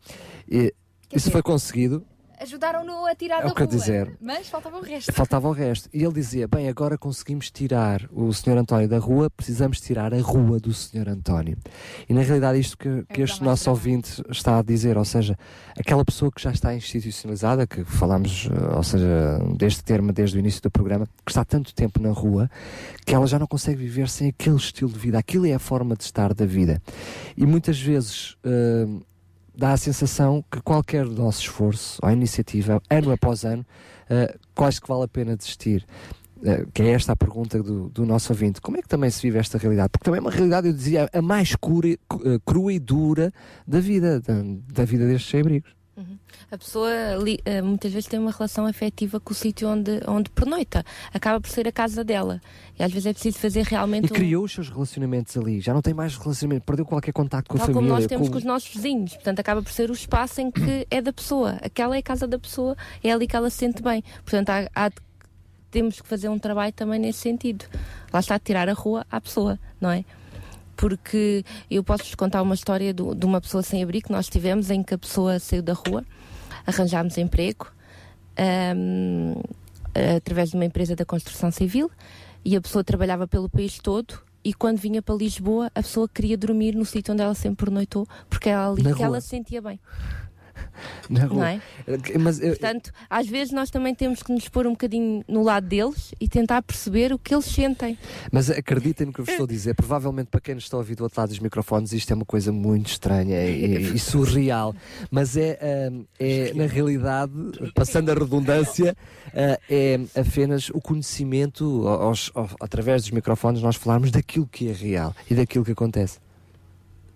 e 0.50 0.74
isso 1.14 1.30
foi 1.32 1.42
conseguido, 1.42 2.04
Ajudaram-no 2.44 3.06
a 3.06 3.16
tirar 3.16 3.40
É 3.40 3.44
da 3.44 3.48
o 3.48 3.56
que 3.56 3.62
eu 3.64 3.66
rua. 3.68 3.76
dizer. 3.78 4.18
Mas 4.22 4.48
faltava 4.50 4.78
o 4.78 4.82
resto. 4.82 5.12
Faltava 5.14 5.48
o 5.48 5.52
resto. 5.52 5.90
E 5.94 6.04
ele 6.04 6.14
dizia: 6.14 6.48
Bem, 6.48 6.68
agora 6.70 6.98
conseguimos 6.98 7.50
tirar 7.50 8.08
o 8.12 8.32
Sr. 8.34 8.58
António 8.58 8.88
da 8.88 9.00
rua, 9.00 9.30
precisamos 9.30 9.80
tirar 9.80 10.14
a 10.14 10.22
rua 10.22 10.60
do 10.60 10.74
Sr. 10.74 11.08
António. 11.10 11.58
E 12.08 12.14
na 12.14 12.22
realidade, 12.22 12.60
isto 12.60 12.78
que, 12.78 13.04
que 13.14 13.22
este 13.22 13.44
nosso 13.44 13.70
ouvinte 13.70 14.22
está 14.30 14.60
a 14.60 14.62
dizer, 14.62 14.98
ou 14.98 15.06
seja, 15.06 15.38
aquela 15.78 16.04
pessoa 16.04 16.32
que 16.32 16.42
já 16.42 16.52
está 16.52 16.76
institucionalizada, 16.76 17.66
que 17.66 17.84
falamos, 17.86 18.50
eh, 18.52 18.76
ou 18.76 18.84
seja, 18.84 19.40
deste 19.58 19.84
termo 19.84 20.12
desde 20.12 20.38
o 20.38 20.40
início 20.40 20.62
do 20.62 20.70
programa, 20.70 21.06
que 21.26 21.32
está 21.32 21.46
tanto 21.46 21.74
tempo 21.74 22.02
na 22.02 22.12
rua, 22.12 22.50
que 23.06 23.16
ela 23.16 23.26
já 23.26 23.40
não 23.40 23.48
consegue 23.48 23.78
viver 23.78 24.10
sem 24.10 24.30
aquele 24.30 24.58
estilo 24.58 24.92
de 24.92 25.00
vida. 25.00 25.18
Aquilo 25.18 25.46
é 25.46 25.54
a 25.54 25.60
forma 25.60 25.96
de 25.96 26.04
estar 26.04 26.34
da 26.34 26.46
vida. 26.46 26.82
E 27.38 27.46
muitas 27.46 27.80
vezes. 27.80 28.36
eh, 28.44 28.86
dá 29.56 29.74
a 29.74 29.78
sensação 29.78 30.44
que 30.52 30.62
qualquer 30.62 31.06
nosso 31.06 31.42
esforço 31.42 32.00
ou 32.02 32.10
iniciativa, 32.12 32.82
ano 32.90 33.12
após 33.12 33.44
ano, 33.44 33.66
uh, 34.10 34.40
quase 34.56 34.82
que 34.82 34.88
vale 34.88 35.04
a 35.04 35.08
pena 35.08 35.36
desistir. 35.36 35.86
Uh, 36.38 36.70
que 36.74 36.82
é 36.82 36.90
esta 36.90 37.14
a 37.14 37.16
pergunta 37.16 37.64
do, 37.64 37.88
do 37.90 38.06
nosso 38.06 38.34
ouvinte. 38.34 38.60
Como 38.60 38.78
é 38.78 38.82
que 38.82 38.88
também 38.88 39.10
se 39.10 39.22
vive 39.22 39.38
esta 39.38 39.58
realidade? 39.58 39.90
Porque 39.90 40.04
também 40.04 40.18
é 40.18 40.22
uma 40.22 40.32
realidade, 40.32 40.68
eu 40.68 40.74
dizia, 40.74 41.10
a 41.14 41.22
mais 41.22 41.56
cura, 41.56 41.88
uh, 41.88 42.40
crua 42.46 42.74
e 42.74 42.80
dura 42.80 43.32
da 43.66 43.80
vida, 43.80 44.20
da, 44.20 44.34
da 44.74 44.84
vida 44.84 45.08
destes 45.08 45.32
sem-abrigos. 45.96 46.20
A 46.52 46.58
pessoa 46.58 46.92
eh, 47.46 47.62
muitas 47.62 47.92
vezes 47.92 48.08
tem 48.10 48.20
uma 48.20 48.32
relação 48.32 48.66
afetiva 48.66 49.20
com 49.20 49.32
o 49.32 49.36
sítio 49.36 49.68
onde, 49.70 50.00
onde 50.08 50.30
pernoita. 50.30 50.84
Acaba 51.14 51.40
por 51.40 51.50
ser 51.50 51.68
a 51.68 51.72
casa 51.72 52.04
dela. 52.04 52.42
E 52.80 52.84
às 52.84 52.92
vezes 52.92 53.06
é 53.08 53.14
preciso 53.14 53.38
fazer 53.40 53.64
realmente 53.66 54.06
E 54.06 54.10
criou 54.10 54.44
os 54.46 54.52
seus 54.52 54.70
relacionamentos 54.70 55.36
ali, 55.38 55.60
já 55.62 55.74
não 55.74 55.82
tem 55.82 55.94
mais 55.94 56.16
relacionamento, 56.18 56.66
perdeu 56.66 56.86
qualquer 56.86 57.12
contacto 57.12 57.50
com 57.50 57.58
um. 57.58 57.62
a 57.62 57.66
Tal 57.66 57.74
família. 57.74 57.90
como 57.90 58.00
nós 58.02 58.08
temos 58.08 58.28
com- 58.28 58.34
com 58.34 58.38
os 58.40 58.44
nossos 58.44 58.74
vizinhos. 58.74 59.14
Portanto, 59.14 59.40
acaba 59.40 59.62
por 59.62 59.72
ser 59.72 59.90
o 59.90 59.94
espaço 59.94 60.42
em 60.42 60.50
que 60.52 60.88
é 60.90 61.02
da 61.02 61.14
pessoa. 61.14 61.58
Aquela 61.62 61.96
é 61.96 62.00
a 62.00 62.04
casa 62.04 62.28
da 62.28 62.40
pessoa, 62.40 62.76
é 63.04 63.12
ali 63.12 63.28
que 63.28 63.36
ela 63.36 63.50
se 63.50 63.58
sente 63.58 63.82
bem. 63.84 64.04
Portanto, 64.24 64.50
há, 64.50 64.70
há 64.76 64.92
temos 65.70 66.00
que 66.02 66.08
fazer 66.08 66.30
um 66.30 66.38
trabalho 66.38 66.72
também 66.74 67.00
nesse 67.00 67.20
sentido. 67.20 67.66
Lá 68.12 68.20
está, 68.20 68.38
tirar 68.38 68.70
a 68.70 68.74
rua 68.74 69.06
à 69.10 69.20
pessoa, 69.20 69.58
não 69.82 69.90
é? 69.90 70.06
Porque 70.84 71.45
eu 71.72 71.82
posso-vos 71.82 72.14
contar 72.14 72.42
uma 72.42 72.53
história 72.53 72.94
do- 72.94 73.16
de 73.16 73.26
uma 73.26 73.40
pessoa 73.40 73.64
sem 73.64 73.82
abrigo 73.82 74.08
que 74.08 74.12
nós 74.12 74.28
tivemos, 74.28 74.70
em 74.70 74.84
que 74.84 74.94
a 74.94 74.98
pessoa 74.98 75.40
saiu 75.40 75.62
da 75.64 75.72
rua, 75.72 76.03
arranjámos 76.68 77.18
emprego, 77.18 77.68
ahm, 78.38 79.36
através 80.18 80.50
de 80.50 80.56
uma 80.56 80.66
empresa 80.66 80.94
da 80.94 81.06
construção 81.06 81.52
civil, 81.52 81.90
e 82.44 82.53
a 82.58 82.60
pessoa 82.60 82.84
trabalhava 82.84 83.26
pelo 83.26 83.48
país 83.50 83.80
todo. 83.80 84.20
E 84.44 84.53
quando 84.53 84.78
vinha 84.78 85.02
para 85.02 85.16
Lisboa, 85.16 85.68
a 85.74 85.82
pessoa 85.82 86.06
queria 86.14 86.38
dormir 86.38 86.76
no 86.76 86.84
sítio 86.84 87.14
onde 87.14 87.24
ela 87.24 87.34
sempre 87.34 87.66
pernoitou, 87.66 88.06
porque 88.30 88.50
era 88.50 88.68
ali 88.68 88.84
Na 88.84 88.90
que 88.92 88.98
rua. 88.98 89.06
ela 89.06 89.22
se 89.22 89.30
sentia 89.30 89.62
bem. 89.62 89.80
Na 91.10 91.26
rua. 91.26 91.38
Não 91.38 91.46
é? 91.46 91.62
Mas 92.20 92.40
eu- 92.40 92.50
Portanto, 92.50 92.92
às 93.10 93.28
vezes 93.28 93.54
nós 93.54 93.70
também 93.70 93.94
temos 93.94 94.22
que 94.24 94.32
nos 94.32 94.48
pôr 94.48 94.66
um 94.68 94.72
bocadinho 94.72 95.24
no 95.28 95.44
lado 95.44 95.68
deles 95.68 96.14
e 96.20 96.28
tentar 96.28 96.62
perceber 96.62 97.12
o 97.14 97.20
que 97.20 97.34
eles 97.34 97.46
sentem. 97.46 97.98
Mas 98.32 98.50
acreditem 98.50 99.08
no 99.08 99.14
que 99.14 99.20
eu 99.22 99.26
vos 99.26 99.32
estou 99.34 99.46
a 99.46 99.48
dizer. 99.48 99.76
Provavelmente 99.76 100.28
para 100.28 100.40
quem 100.42 100.56
nos 100.56 100.64
está 100.66 100.78
a 100.78 100.80
ouvir 100.80 100.96
do 100.96 101.04
outro 101.04 101.20
lado 101.20 101.30
dos 101.30 101.40
microfones, 101.40 101.92
isto 101.94 102.12
é 102.12 102.16
uma 102.16 102.26
coisa 102.26 102.52
muito 102.52 102.88
estranha 102.88 103.44
e, 103.46 103.94
e 103.96 104.00
surreal. 104.00 104.76
Mas 105.12 105.36
é, 105.38 105.58
é, 106.20 106.54
na 106.54 106.66
realidade, 106.66 107.34
passando 107.76 108.10
a 108.10 108.14
redundância, 108.14 108.96
ah, 109.28 109.60
é 109.70 110.00
apenas 110.16 110.70
o 110.70 110.80
conhecimento, 110.82 111.88
aos- 111.88 112.32
ao- 112.34 112.50
através 112.60 113.02
dos 113.04 113.12
microfones, 113.12 113.62
nós 113.62 113.76
falarmos 113.76 114.12
daquilo 114.12 114.48
que 114.48 114.70
é 114.70 114.74
real 114.74 115.16
e 115.30 115.36
daquilo 115.36 115.66
que 115.66 115.72
acontece. 115.72 116.20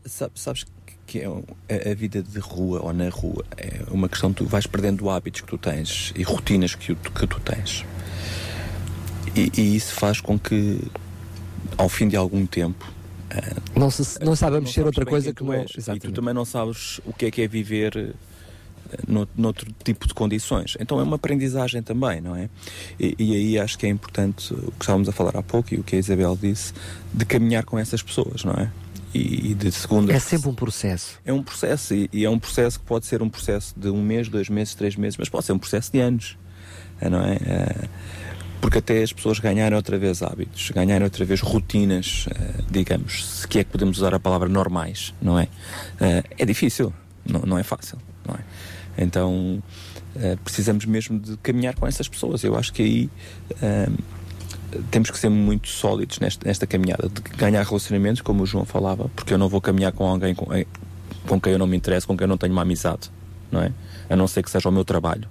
Sabe- 0.06 0.32
Sabes 0.36 0.64
que 0.64 0.72
é 1.16 1.30
um- 1.30 1.44
a, 1.69 1.94
vida 1.94 2.22
de 2.22 2.40
rua 2.40 2.82
ou 2.84 2.92
na 2.94 3.10
rua 3.10 3.45
é 3.58 3.84
uma 3.92 4.10
questão 4.10 4.34
tu 4.34 4.45
vais 4.45 4.66
perdendo 4.68 5.10
hábitos 5.10 5.42
que 5.42 5.48
tu 5.48 5.58
tens 5.58 6.11
e 6.16 6.24
rotinas 6.24 6.76
que, 6.76 6.95
tu- 6.95 7.11
que 7.11 7.27
tu 7.27 7.40
tens. 7.40 7.86
E, 9.36 9.52
e 9.60 9.76
isso 9.76 9.94
faz 9.94 10.19
com 10.19 10.38
que, 10.40 10.80
ao 11.77 11.88
fim 11.90 12.08
de 12.08 12.16
algum 12.16 12.45
tempo, 12.45 12.92
eh, 13.30 13.53
Não, 13.76 13.90
se, 13.92 14.19
não 14.24 14.36
sabe 14.36 14.60
mexer 14.60 14.74
sabes 14.82 14.86
outra 14.88 15.06
coisa 15.06 15.34
que 15.34 15.44
não. 15.44 15.53
és. 15.53 15.69
E 15.76 16.00
tu 16.00 16.11
também 16.11 16.34
não 16.34 16.45
sabes 16.45 17.00
o 17.06 17.14
que 17.14 17.26
é 17.27 17.32
que 17.32 17.42
é 17.44 17.48
viver 17.48 17.95
eh, 17.95 18.98
no, 19.08 19.27
noutro 19.38 19.69
tipo 19.84 20.08
de 20.08 20.14
condições. 20.14 20.76
Então 20.80 21.00
é 21.00 21.03
uma 21.03 21.18
aprendizagem 21.18 21.84
também, 21.84 22.19
não 22.22 22.36
é? 22.36 22.50
E, 23.00 23.16
e 23.19 23.36
aí 23.36 23.60
acho 23.60 23.77
que 23.77 23.86
é 23.86 23.90
importante 23.90 24.53
o 24.53 24.72
que 24.72 24.82
estávamos 24.84 25.08
a 25.10 25.11
falar 25.11 25.38
há 25.38 25.44
pouco 25.44 25.74
e 25.74 25.77
o 25.77 25.84
que 25.84 25.95
a 25.95 26.00
Isabel 26.00 26.38
disse, 26.42 26.74
de 27.14 27.26
caminhar 27.26 27.64
com 27.64 27.77
essas 27.77 28.02
pessoas, 28.02 28.44
não 28.44 28.53
é? 28.53 28.72
E, 29.14 29.52
e 29.52 29.53
de 29.53 29.72
segunda. 29.72 30.14
É 30.14 30.19
sempre 30.19 30.50
um 30.50 30.53
processo. 30.53 31.19
É 31.26 31.32
um 31.32 31.42
processo 31.42 31.94
e, 31.94 32.10
e 32.11 32.26
é 32.26 32.30
um 32.30 32.40
processo 32.40 32.80
que 32.80 32.86
pode 32.86 33.06
ser 33.06 33.22
um 33.22 33.30
processo 33.30 33.74
de 33.77 33.90
um 33.90 34.02
mês, 34.02 34.27
dois 34.27 34.50
meses, 34.50 34.76
três 34.76 34.95
meses, 34.95 35.18
mas 35.18 35.30
pode 35.30 35.45
ser 35.45 35.53
um 35.53 35.60
processo 35.60 35.92
de 35.92 36.00
anos, 36.00 36.38
eh, 37.00 37.10
não 37.10 37.22
é? 37.22 37.36
Eh, 37.36 37.88
porque 38.60 38.80
até 38.80 39.02
as 39.02 39.14
pessoas 39.14 39.40
ganharem 39.40 39.76
outra 39.76 39.98
vez 39.98 40.22
hábitos, 40.22 40.72
ganharem 40.72 41.03
outra 41.03 41.24
vez 41.24 41.42
rotinas, 41.42 42.26
eh, 42.30 42.64
digamos, 42.69 43.26
se 43.26 43.48
que 43.48 43.60
é 43.60 43.64
que 43.64 43.72
podemos 43.72 43.98
usar 43.98 44.14
a 44.14 44.19
palavra 44.19 44.50
normais, 44.50 45.14
não 45.22 45.40
é? 45.40 45.48
É 46.38 46.45
difícil, 46.45 46.94
não, 47.26 47.42
não 47.42 47.58
é 47.58 47.64
fácil, 47.64 47.98
não 48.27 48.36
é? 48.36 48.40
Então 48.98 49.61
precisamos 50.44 50.84
mesmo 50.86 51.19
de 51.19 51.38
caminhar 51.38 51.76
com 51.76 51.86
essas 51.86 52.08
pessoas. 52.08 52.44
Eu 52.44 52.58
acho 52.58 52.74
que 52.74 52.82
aí 52.82 53.10
temos 54.92 55.10
que 55.10 55.18
ser 55.18 55.30
muito 55.30 55.68
sólidos 55.68 56.20
nesta, 56.20 56.48
nesta 56.48 56.68
caminhada, 56.68 57.10
de 57.10 57.22
ganhar 57.36 57.64
relacionamentos, 57.64 58.22
como 58.22 58.44
o 58.44 58.46
João 58.46 58.66
falava, 58.66 59.10
porque 59.16 59.34
eu 59.34 59.38
não 59.38 59.48
vou 59.48 59.62
caminhar 59.62 59.92
com 59.92 60.06
alguém 60.06 60.36
com, 60.36 60.54
eh, 60.54 60.66
com 61.28 61.40
quem 61.40 61.54
eu 61.54 61.60
não 61.60 61.68
me 61.68 61.78
interesso, 61.78 62.08
com 62.08 62.18
quem 62.18 62.26
eu 62.26 62.30
não 62.30 62.38
tenho 62.38 62.54
uma 62.54 62.62
amizade, 62.62 63.10
não 63.52 63.62
é? 63.62 63.72
A 64.10 64.16
não 64.16 64.28
ser 64.28 64.44
que 64.44 64.52
seja 64.52 64.68
o 64.70 64.72
meu 64.72 64.84
trabalho. 64.84 65.28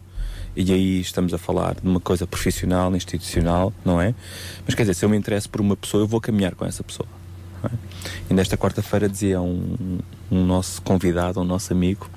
E 0.55 0.73
aí 0.73 1.01
estamos 1.01 1.35
a 1.35 1.39
falar 1.39 1.75
de 1.75 1.87
uma 1.87 2.01
coisa 2.01 2.27
profissional, 2.27 2.95
institucional, 2.97 3.73
não 3.85 4.01
é? 4.01 4.15
Mas 4.65 4.75
quer 4.75 4.83
dizer, 4.83 4.95
se 4.95 5.05
eu 5.05 5.09
me 5.09 5.17
interesso 5.17 5.51
por 5.51 5.61
uma 5.61 5.77
pessoa, 5.77 6.03
eu 6.03 6.07
vou 6.07 6.21
caminhar 6.21 6.55
com 6.55 6.65
essa 6.65 6.83
pessoa. 6.83 7.09
é? 7.65 7.71
E 8.31 8.35
nesta 8.35 8.57
quarta-feira 8.57 9.07
dizia 9.07 9.41
um, 9.41 9.99
um 10.31 10.45
nosso 10.47 10.81
convidado, 10.81 11.41
um 11.41 11.45
nosso 11.45 11.73
amigo, 11.75 12.09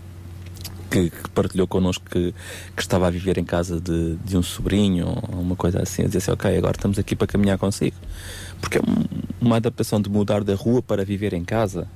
que, 0.89 1.09
que 1.09 1.29
partilhou 1.29 1.67
connosco 1.67 2.03
que, 2.09 2.33
que 2.75 2.81
estava 2.81 3.07
a 3.07 3.09
viver 3.09 3.37
em 3.37 3.45
casa 3.45 3.79
de, 3.79 4.15
de 4.17 4.37
um 4.37 4.41
sobrinho 4.43 5.07
ou 5.07 5.39
uma 5.41 5.55
coisa 5.55 5.81
assim, 5.81 6.03
a 6.03 6.05
dizer 6.05 6.17
assim, 6.19 6.31
ok, 6.31 6.57
agora 6.57 6.75
estamos 6.75 6.97
aqui 6.99 7.15
para 7.15 7.27
caminhar 7.27 7.57
consigo. 7.57 7.95
Porque 8.61 8.77
é 8.77 8.81
um- 8.81 9.05
uma 9.39 9.55
adaptação 9.57 10.01
de 10.01 10.09
mudar 10.09 10.43
da 10.43 10.55
rua 10.55 10.81
para 10.81 11.05
viver 11.05 11.33
em 11.33 11.43
casa. 11.45 11.87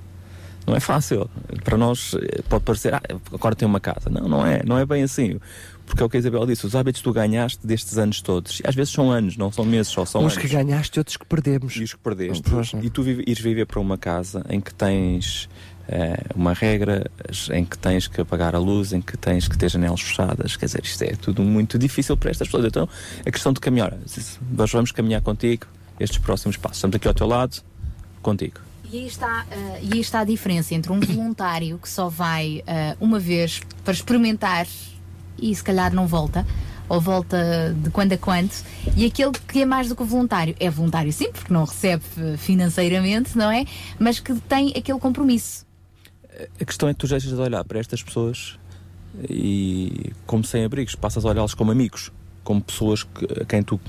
Não 0.66 0.74
é 0.74 0.80
fácil. 0.80 1.30
Para 1.66 1.78
nós 1.78 2.16
eh, 2.16 2.42
pode 2.48 2.64
parecer, 2.64 2.94
ah, 2.94 3.02
agora 3.34 3.54
tem 3.54 3.68
uma 3.68 3.82
casa. 3.82 4.10
Não, 4.10 4.30
não 4.30 4.46
é, 4.46 4.62
não 4.64 4.78
é 4.78 4.86
bem 4.86 5.04
assim. 5.04 5.38
Porque 5.86 6.02
é 6.02 6.06
o 6.06 6.10
que 6.10 6.16
a 6.16 6.20
Isabel 6.22 6.46
disse, 6.46 6.66
os 6.66 6.74
hábitos 6.74 7.02
que 7.02 7.04
tu 7.04 7.12
ganhaste 7.12 7.68
destes 7.68 7.98
anos 7.98 8.22
todos, 8.22 8.62
às 8.64 8.74
vezes 8.74 8.94
são 8.94 9.12
anos, 9.12 9.36
não 9.36 9.52
são 9.52 9.66
meses, 9.66 9.92
só 9.92 10.06
são 10.06 10.22
Uns 10.22 10.32
anos. 10.32 10.38
que 10.38 10.48
ganhaste 10.48 10.98
e 10.98 11.00
outros 11.02 11.18
que 11.18 11.26
perdemos. 11.26 11.76
E 11.76 11.84
os 11.84 11.92
que 11.94 12.00
perdeste. 12.00 12.50
Não. 12.50 12.82
E 12.82 12.90
tu 12.90 13.04
ires 13.06 13.40
viver 13.42 13.66
para 13.66 13.82
uma 13.82 13.98
casa 13.98 14.46
em 14.50 14.62
que 14.62 14.74
tens 14.74 15.50
uma 16.36 16.54
regra, 16.54 17.10
em 17.52 17.66
que 17.66 17.78
tens 17.78 18.08
que 18.08 18.22
apagar 18.22 18.56
a 18.56 18.60
luz, 18.60 18.94
em 18.94 19.02
que 19.02 19.18
tens 19.18 19.48
que 19.48 19.58
ter 19.58 19.70
janelas 19.70 20.02
fechadas. 20.02 20.56
Quer 20.56 20.66
dizer, 20.66 20.82
isto 20.84 21.02
é 21.04 21.16
tudo 21.16 21.44
muito 21.44 21.78
difícil 21.78 22.16
para 22.16 22.32
estas 22.32 22.48
pessoas. 22.48 22.66
Então, 22.66 22.88
a 23.26 23.32
questão 23.32 23.52
de 23.52 23.60
caminhar, 23.60 23.94
nós 24.52 24.72
vamos 24.72 24.92
caminhar 24.92 25.22
contigo 25.22 25.68
estes 26.00 26.18
próximos 26.18 26.58
passos. 26.58 26.78
Estamos 26.78 26.96
aqui 26.96 27.08
ao 27.08 27.14
teu 27.14 27.28
lado, 27.28 27.62
contigo. 28.22 28.60
E 28.92 29.00
aí, 29.00 29.08
está, 29.08 29.46
eh, 29.50 29.80
e 29.82 29.94
aí 29.94 30.00
está 30.00 30.20
a 30.20 30.24
diferença 30.24 30.76
entre 30.76 30.92
um 30.92 31.00
voluntário 31.00 31.80
que 31.80 31.90
só 31.90 32.10
vai 32.10 32.64
eh, 32.68 32.96
uma 33.00 33.20
vez 33.20 33.60
para 33.84 33.94
experimentar 33.94 34.68
e 35.38 35.54
se 35.54 35.64
calhar 35.64 35.94
não 35.94 36.06
volta, 36.06 36.46
ou 36.88 37.02
volta 37.02 37.76
de 37.76 37.90
quando 37.90 38.14
a 38.14 38.18
quando, 38.18 38.52
e 38.96 39.06
aquele 39.06 39.32
que 39.32 39.64
é 39.64 39.66
mais 39.66 39.90
do 39.90 39.96
que 39.96 40.04
voluntário. 40.04 40.56
É 40.60 40.70
voluntário 40.70 41.12
sim, 41.12 41.32
porque 41.32 41.52
não 41.52 41.66
recebe 41.66 42.04
eh, 42.18 42.38
financeiramente, 42.38 43.36
não 43.36 43.50
é? 43.50 43.66
Mas 43.98 44.20
que 44.20 44.36
tem 44.42 44.70
aquele 44.78 45.00
compromisso. 45.00 45.66
A 46.60 46.66
questão 46.66 46.90
é 46.90 46.94
que 46.94 47.00
tu 47.00 47.08
deixas 47.08 47.30
de 47.30 47.40
olhar 47.40 47.64
para 47.64 47.80
estas 47.80 48.02
pessoas 48.02 48.58
e, 49.30 50.12
como 50.26 50.44
sem 50.44 50.64
abrigos, 50.64 50.96
passas 50.96 51.26
a 51.26 51.30
olhá-los 51.30 51.54
como 51.54 51.72
amigos, 51.72 52.12
como 52.44 52.62
pessoas 52.62 53.04
que, 53.04 53.42
a 53.42 53.46
quem 53.46 53.62
tu, 53.62 53.80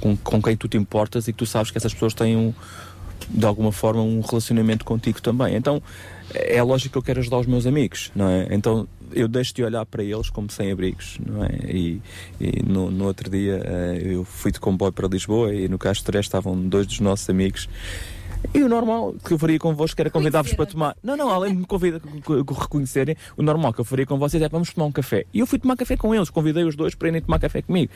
com, 0.00 0.16
com 0.16 0.42
quem 0.42 0.56
tu 0.56 0.68
te 0.68 0.76
importas 0.76 1.28
e 1.28 1.32
que 1.32 1.38
tu 1.38 1.46
sabes 1.46 1.70
que 1.70 1.78
essas 1.78 1.92
pessoas 1.92 2.14
têm, 2.14 2.36
um, 2.36 2.54
de 3.28 3.44
alguma 3.44 3.72
forma, 3.72 4.02
um 4.02 4.20
relacionamento 4.20 4.84
contigo 4.84 5.20
também. 5.20 5.54
Então, 5.54 5.82
é 6.32 6.62
lógico 6.62 6.92
que 6.92 6.98
eu 6.98 7.02
quero 7.02 7.20
ajudar 7.20 7.38
os 7.38 7.46
meus 7.46 7.66
amigos, 7.66 8.10
não 8.14 8.28
é? 8.28 8.48
Então, 8.50 8.88
eu 9.12 9.28
deixo 9.28 9.54
de 9.54 9.62
olhar 9.62 9.84
para 9.86 10.02
eles 10.02 10.30
como 10.30 10.50
sem-abrigos, 10.50 11.18
não 11.24 11.44
é? 11.44 11.50
E, 11.70 12.02
e 12.40 12.62
no, 12.62 12.90
no 12.90 13.04
outro 13.04 13.30
dia 13.30 13.60
eh, 13.64 14.00
eu 14.02 14.24
fui 14.24 14.50
de 14.50 14.58
comboio 14.58 14.92
para 14.92 15.06
Lisboa 15.06 15.54
e 15.54 15.68
no 15.68 15.78
Castro 15.78 16.18
estavam 16.18 16.56
dois 16.68 16.86
dos 16.86 17.00
nossos 17.00 17.28
amigos 17.30 17.68
e 18.52 18.62
o 18.62 18.68
normal 18.68 19.14
que 19.24 19.32
eu 19.32 19.38
faria 19.38 19.58
convosco 19.58 20.00
era 20.00 20.10
convidar-vos 20.10 20.52
para 20.54 20.66
tomar. 20.66 20.96
Não, 21.02 21.16
não, 21.16 21.30
além 21.30 21.52
de 21.52 21.58
me 21.60 21.66
convidar, 21.66 22.00
reconhecerem, 22.60 23.16
o 23.36 23.42
normal 23.42 23.72
que 23.72 23.80
eu 23.80 23.84
faria 23.84 24.04
com 24.04 24.18
vocês 24.18 24.42
é 24.42 24.48
vamos 24.48 24.72
tomar 24.72 24.86
um 24.86 24.92
café. 24.92 25.24
E 25.32 25.38
eu 25.40 25.46
fui 25.46 25.58
tomar 25.58 25.76
café 25.76 25.96
com 25.96 26.14
eles, 26.14 26.30
convidei 26.30 26.64
os 26.64 26.76
dois 26.76 26.94
para 26.94 27.08
irem 27.08 27.22
tomar 27.22 27.38
café 27.38 27.62
comigo. 27.62 27.92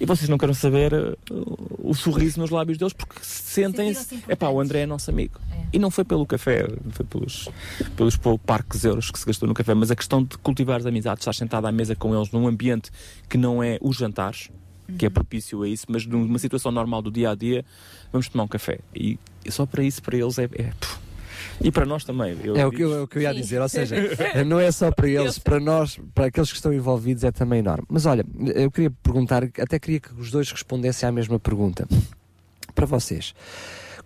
E 0.00 0.06
vocês 0.06 0.28
não 0.28 0.36
querem 0.36 0.54
saber 0.54 0.92
uh, 0.92 1.78
o 1.78 1.94
sorriso 1.94 2.40
nos 2.40 2.50
lábios 2.50 2.78
deles 2.78 2.92
porque 2.92 3.16
sentem-se. 3.22 4.24
É 4.26 4.34
pá, 4.34 4.48
o 4.48 4.60
André 4.60 4.80
é 4.80 4.86
nosso 4.86 5.10
amigo. 5.10 5.40
E 5.72 5.78
não 5.78 5.90
foi 5.90 6.04
pelo 6.04 6.26
café, 6.26 6.66
foi 6.90 7.06
pelos, 7.06 7.48
pelos 7.96 8.18
parques 8.44 8.84
euros 8.84 9.10
que 9.10 9.18
se 9.18 9.26
gastou 9.26 9.48
no 9.48 9.54
café, 9.54 9.74
mas 9.74 9.90
a 9.90 9.96
questão 9.96 10.22
de 10.22 10.36
cultivar 10.38 10.80
as 10.80 10.86
amizades, 10.86 11.22
estar 11.22 11.34
sentado 11.34 11.66
à 11.66 11.72
mesa 11.72 11.94
com 11.94 12.14
eles 12.14 12.30
num 12.30 12.46
ambiente 12.46 12.90
que 13.28 13.36
não 13.36 13.62
é 13.62 13.78
os 13.80 13.96
jantares, 13.96 14.50
que 14.98 15.06
é 15.06 15.10
propício 15.10 15.62
a 15.62 15.68
isso, 15.68 15.86
mas 15.88 16.06
numa 16.06 16.38
situação 16.38 16.70
normal 16.70 17.02
do 17.02 17.10
dia 17.10 17.30
a 17.30 17.34
dia, 17.34 17.64
vamos 18.12 18.28
tomar 18.28 18.44
um 18.44 18.48
café. 18.48 18.78
E, 18.94 19.18
e 19.44 19.50
só 19.50 19.66
para 19.66 19.82
isso, 19.82 20.02
para 20.02 20.16
eles, 20.16 20.38
é. 20.38 20.44
é 20.44 20.72
e 21.60 21.70
para 21.70 21.86
nós 21.86 22.04
também. 22.04 22.36
Eu 22.42 22.56
É 22.56 22.66
o 22.66 22.70
que 22.70 22.82
eu, 22.82 22.94
é 22.94 23.00
o 23.02 23.06
que 23.06 23.18
eu 23.18 23.22
ia 23.22 23.34
dizer, 23.34 23.60
ou 23.60 23.68
seja, 23.68 23.96
não 24.46 24.58
é 24.58 24.70
só 24.72 24.90
para 24.90 25.08
eles, 25.08 25.38
para 25.38 25.60
nós, 25.60 25.98
para 26.14 26.26
aqueles 26.26 26.50
que 26.50 26.56
estão 26.56 26.72
envolvidos 26.72 27.24
é 27.24 27.30
também 27.30 27.60
enorme. 27.60 27.84
Mas 27.88 28.06
olha, 28.06 28.24
eu 28.54 28.70
queria 28.70 28.90
perguntar, 28.90 29.44
até 29.44 29.78
queria 29.78 30.00
que 30.00 30.12
os 30.14 30.30
dois 30.30 30.50
respondessem 30.50 31.08
à 31.08 31.12
mesma 31.12 31.38
pergunta. 31.38 31.86
Para 32.74 32.86
vocês, 32.86 33.34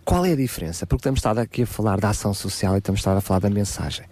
qual 0.05 0.25
é 0.25 0.33
a 0.33 0.35
diferença? 0.35 0.85
Porque 0.85 1.01
estamos 1.01 1.19
estado 1.19 1.39
aqui 1.39 1.63
a 1.63 1.67
falar 1.67 1.99
da 1.99 2.09
ação 2.09 2.33
social 2.33 2.75
e 2.75 2.79
estamos 2.79 2.99
estado 2.99 3.17
a 3.17 3.21
falar 3.21 3.39
da 3.39 3.49
mensagem. 3.49 4.05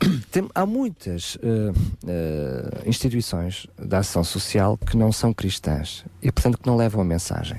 Tem- 0.30 0.48
há 0.54 0.66
muitas 0.66 1.38
eh, 1.42 1.72
eh, 2.06 2.82
instituições 2.86 3.66
da 3.78 3.98
ação 3.98 4.22
social 4.22 4.76
que 4.76 4.96
não 4.96 5.10
são 5.12 5.32
cristãs 5.32 6.04
e, 6.22 6.30
portanto, 6.30 6.58
que 6.58 6.66
não 6.66 6.76
levam 6.76 7.00
a 7.00 7.04
mensagem. 7.04 7.58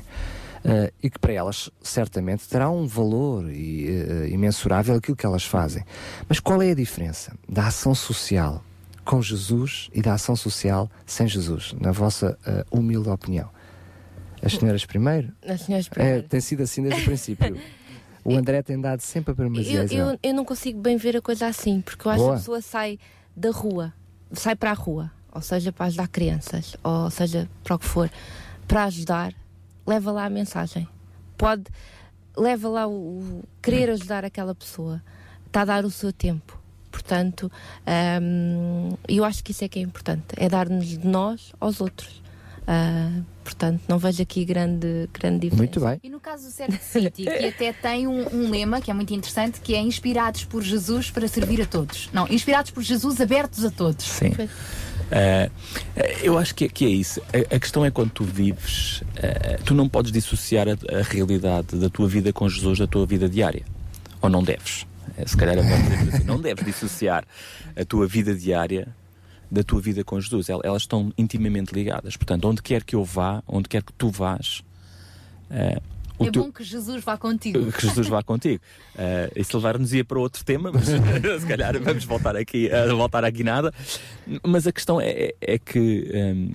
Eh, 0.69 0.91
e 1.01 1.09
que 1.09 1.17
para 1.17 1.31
elas 1.31 1.69
certamente 1.81 2.45
terá 2.49 2.69
um 2.69 2.85
valor 2.85 3.49
e, 3.49 3.87
eh, 3.87 4.27
imensurável 4.29 4.95
aquilo 4.95 5.15
que 5.15 5.25
elas 5.25 5.45
fazem. 5.45 5.85
Mas 6.27 6.41
qual 6.41 6.61
é 6.61 6.71
a 6.71 6.75
diferença 6.75 7.33
da 7.47 7.67
ação 7.67 7.95
social 7.95 8.61
com 9.05 9.21
Jesus 9.21 9.89
e 9.93 10.01
da 10.01 10.13
ação 10.15 10.35
social 10.35 10.91
sem 11.05 11.25
Jesus, 11.25 11.73
na 11.79 11.93
vossa 11.93 12.37
eh, 12.45 12.65
humilde 12.69 13.07
opinião? 13.07 13.49
As 14.43 14.53
senhoras 14.55 14.85
primeiro? 14.85 15.31
As 15.47 15.61
senhoras 15.61 15.87
É, 15.87 15.89
primeiro. 15.89 16.23
tem 16.27 16.41
sido 16.41 16.63
assim 16.63 16.81
desde 16.83 17.01
o 17.01 17.05
princípio. 17.05 17.57
O 18.25 18.35
André 18.35 18.61
tem 18.61 18.77
dado 18.81 18.99
sempre 18.99 19.31
a 19.31 19.31
Eu, 19.31 19.35
primazia. 19.37 19.85
eu, 19.89 20.19
eu 20.21 20.33
não 20.33 20.43
consigo 20.43 20.81
bem 20.81 20.97
ver 20.97 21.15
a 21.15 21.21
coisa 21.21 21.47
assim, 21.47 21.79
porque 21.79 22.05
eu 22.05 22.11
acho 22.11 22.19
Boa. 22.19 22.31
que 22.33 22.35
a 22.35 22.39
pessoa 22.39 22.61
sai 22.61 22.99
da 23.33 23.51
rua, 23.51 23.93
sai 24.33 24.53
para 24.53 24.71
a 24.71 24.73
rua, 24.73 25.09
ou 25.31 25.41
seja, 25.41 25.71
para 25.71 25.85
ajudar 25.85 26.09
crianças, 26.09 26.75
ou 26.83 27.09
seja, 27.09 27.49
para 27.63 27.75
o 27.75 27.79
que 27.79 27.85
for, 27.85 28.11
para 28.67 28.83
ajudar, 28.83 29.33
leva 29.88 30.11
lá 30.11 30.25
a 30.25 30.30
mensagem. 30.30 30.88
Pode, 31.38 31.64
leva 32.35 32.67
lá 32.67 32.88
o, 32.88 32.91
o 32.91 33.43
querer 33.61 33.90
ajudar 33.90 34.25
aquela 34.25 34.53
pessoa, 34.53 35.01
está 35.45 35.61
a 35.61 35.66
dar 35.66 35.85
o 35.85 35.90
seu 35.90 36.11
tempo. 36.11 36.59
Portanto, 36.91 37.51
hum, 38.22 38.98
eu 39.07 39.24
acho 39.24 39.43
que 39.43 39.51
isso 39.51 39.64
é 39.64 39.67
que 39.67 39.80
é 39.80 39.82
importante, 39.82 40.25
é 40.35 40.49
dar-nos 40.49 40.85
de 40.85 41.07
nós 41.07 41.53
aos 41.59 41.80
outros. 41.80 42.22
Ah, 42.69 43.22
portanto, 43.45 43.82
não 43.88 43.98
vejo 43.98 44.22
aqui 44.22 44.43
grande, 44.43 45.09
grande 45.14 45.40
diferença. 45.40 45.64
Muito 45.64 45.80
bem. 45.80 45.99
E 46.03 46.09
no 46.09 46.19
caso 46.19 46.48
do 46.48 46.51
Certo 46.51 46.77
City, 46.82 47.24
que 47.24 47.45
até 47.45 47.72
tem 47.72 48.06
um, 48.06 48.27
um 48.35 48.49
lema 48.49 48.82
que 48.82 48.91
é 48.91 48.93
muito 48.93 49.14
interessante, 49.14 49.61
que 49.61 49.74
é 49.74 49.80
inspirados 49.80 50.43
por 50.43 50.61
Jesus 50.61 51.09
para 51.09 51.30
servir 51.30 51.61
a 51.61 51.66
todos. 51.66 52.09
Não, 52.11 52.27
inspirados 52.27 52.72
por 52.72 52.83
Jesus, 52.83 53.22
abertos 53.22 53.64
a 53.64 53.72
todos. 53.72 54.03
Sim. 54.03 54.33
Eh, 54.38 54.49
eh, 55.11 55.50
eu 56.22 56.38
acho 56.38 56.53
que, 56.56 56.66
é- 56.66 56.69
que 56.69 56.86
é 56.86 56.90
isso. 56.90 57.22
A, 57.34 57.56
a 57.56 57.60
questão 57.60 57.86
é 57.86 57.92
quando 57.92 58.11
tu 58.11 58.24
vives, 58.24 59.03
eh, 59.16 59.58
tu 59.66 59.74
não 59.74 59.88
podes 59.88 60.11
dissociar 60.11 60.68
a, 60.68 60.72
a 61.00 61.02
realidade 61.03 61.77
da 61.77 61.90
tua 61.90 62.08
vida 62.08 62.32
com 62.34 62.48
Jesus 62.50 62.80
da 62.80 62.88
tua 62.88 63.06
vida 63.06 63.27
diária. 63.30 63.64
Ou 64.22 64.30
não 64.30 64.44
deves. 64.44 64.86
Eh, 65.18 65.26
se 65.27 65.36
calhar 65.38 65.58
é 65.58 65.61
assim, 65.61 66.24
não 66.26 66.40
deves 66.40 66.66
dissociar 66.66 67.24
a 67.76 67.86
tua 67.86 68.08
vida 68.08 68.34
diária 68.36 68.88
da 69.50 69.64
tua 69.64 69.80
vida 69.80 70.03
com 70.03 70.19
Jesus. 70.19 70.50
El- 70.50 70.61
Elas 70.64 70.82
estão 70.84 71.14
intimamente 71.18 71.74
ligadas. 71.74 72.18
Portanto, 72.18 72.45
onde 72.50 72.61
quer 72.61 72.84
que 72.84 72.95
eu 72.95 73.03
vá, 73.03 73.42
onde 73.48 73.69
quer 73.69 73.82
que 73.82 73.94
tu 73.94 74.10
vás, 74.10 74.61
eh, 75.50 75.80
o 76.19 76.25
é 76.25 76.31
teu- 76.31 76.43
bom 76.43 76.51
que 76.51 76.63
Jesus 76.63 77.03
vá 77.03 77.17
contigo. 77.17 77.69
que 77.73 77.81
Jesus 77.87 78.07
vá 78.07 78.21
contigo. 78.23 78.61
Uh, 78.95 79.39
isso 79.39 79.55
levar-nos 79.57 79.93
ia 79.93 80.03
para 80.05 80.19
outro 80.19 80.43
tema, 80.43 80.71
mas 80.71 80.85
se 81.41 81.47
calhar 81.47 81.79
vamos 81.81 82.03
voltar 82.05 82.35
aqui 82.35 82.71
a 82.71 82.93
voltar 82.93 83.23
aqui 83.23 83.43
nada. 83.43 83.73
Mas 84.45 84.65
a 84.67 84.71
questão 84.71 84.99
é, 84.99 85.09
é- 85.09 85.35
é 85.41 85.57
que 85.59 86.09
um, 86.13 86.51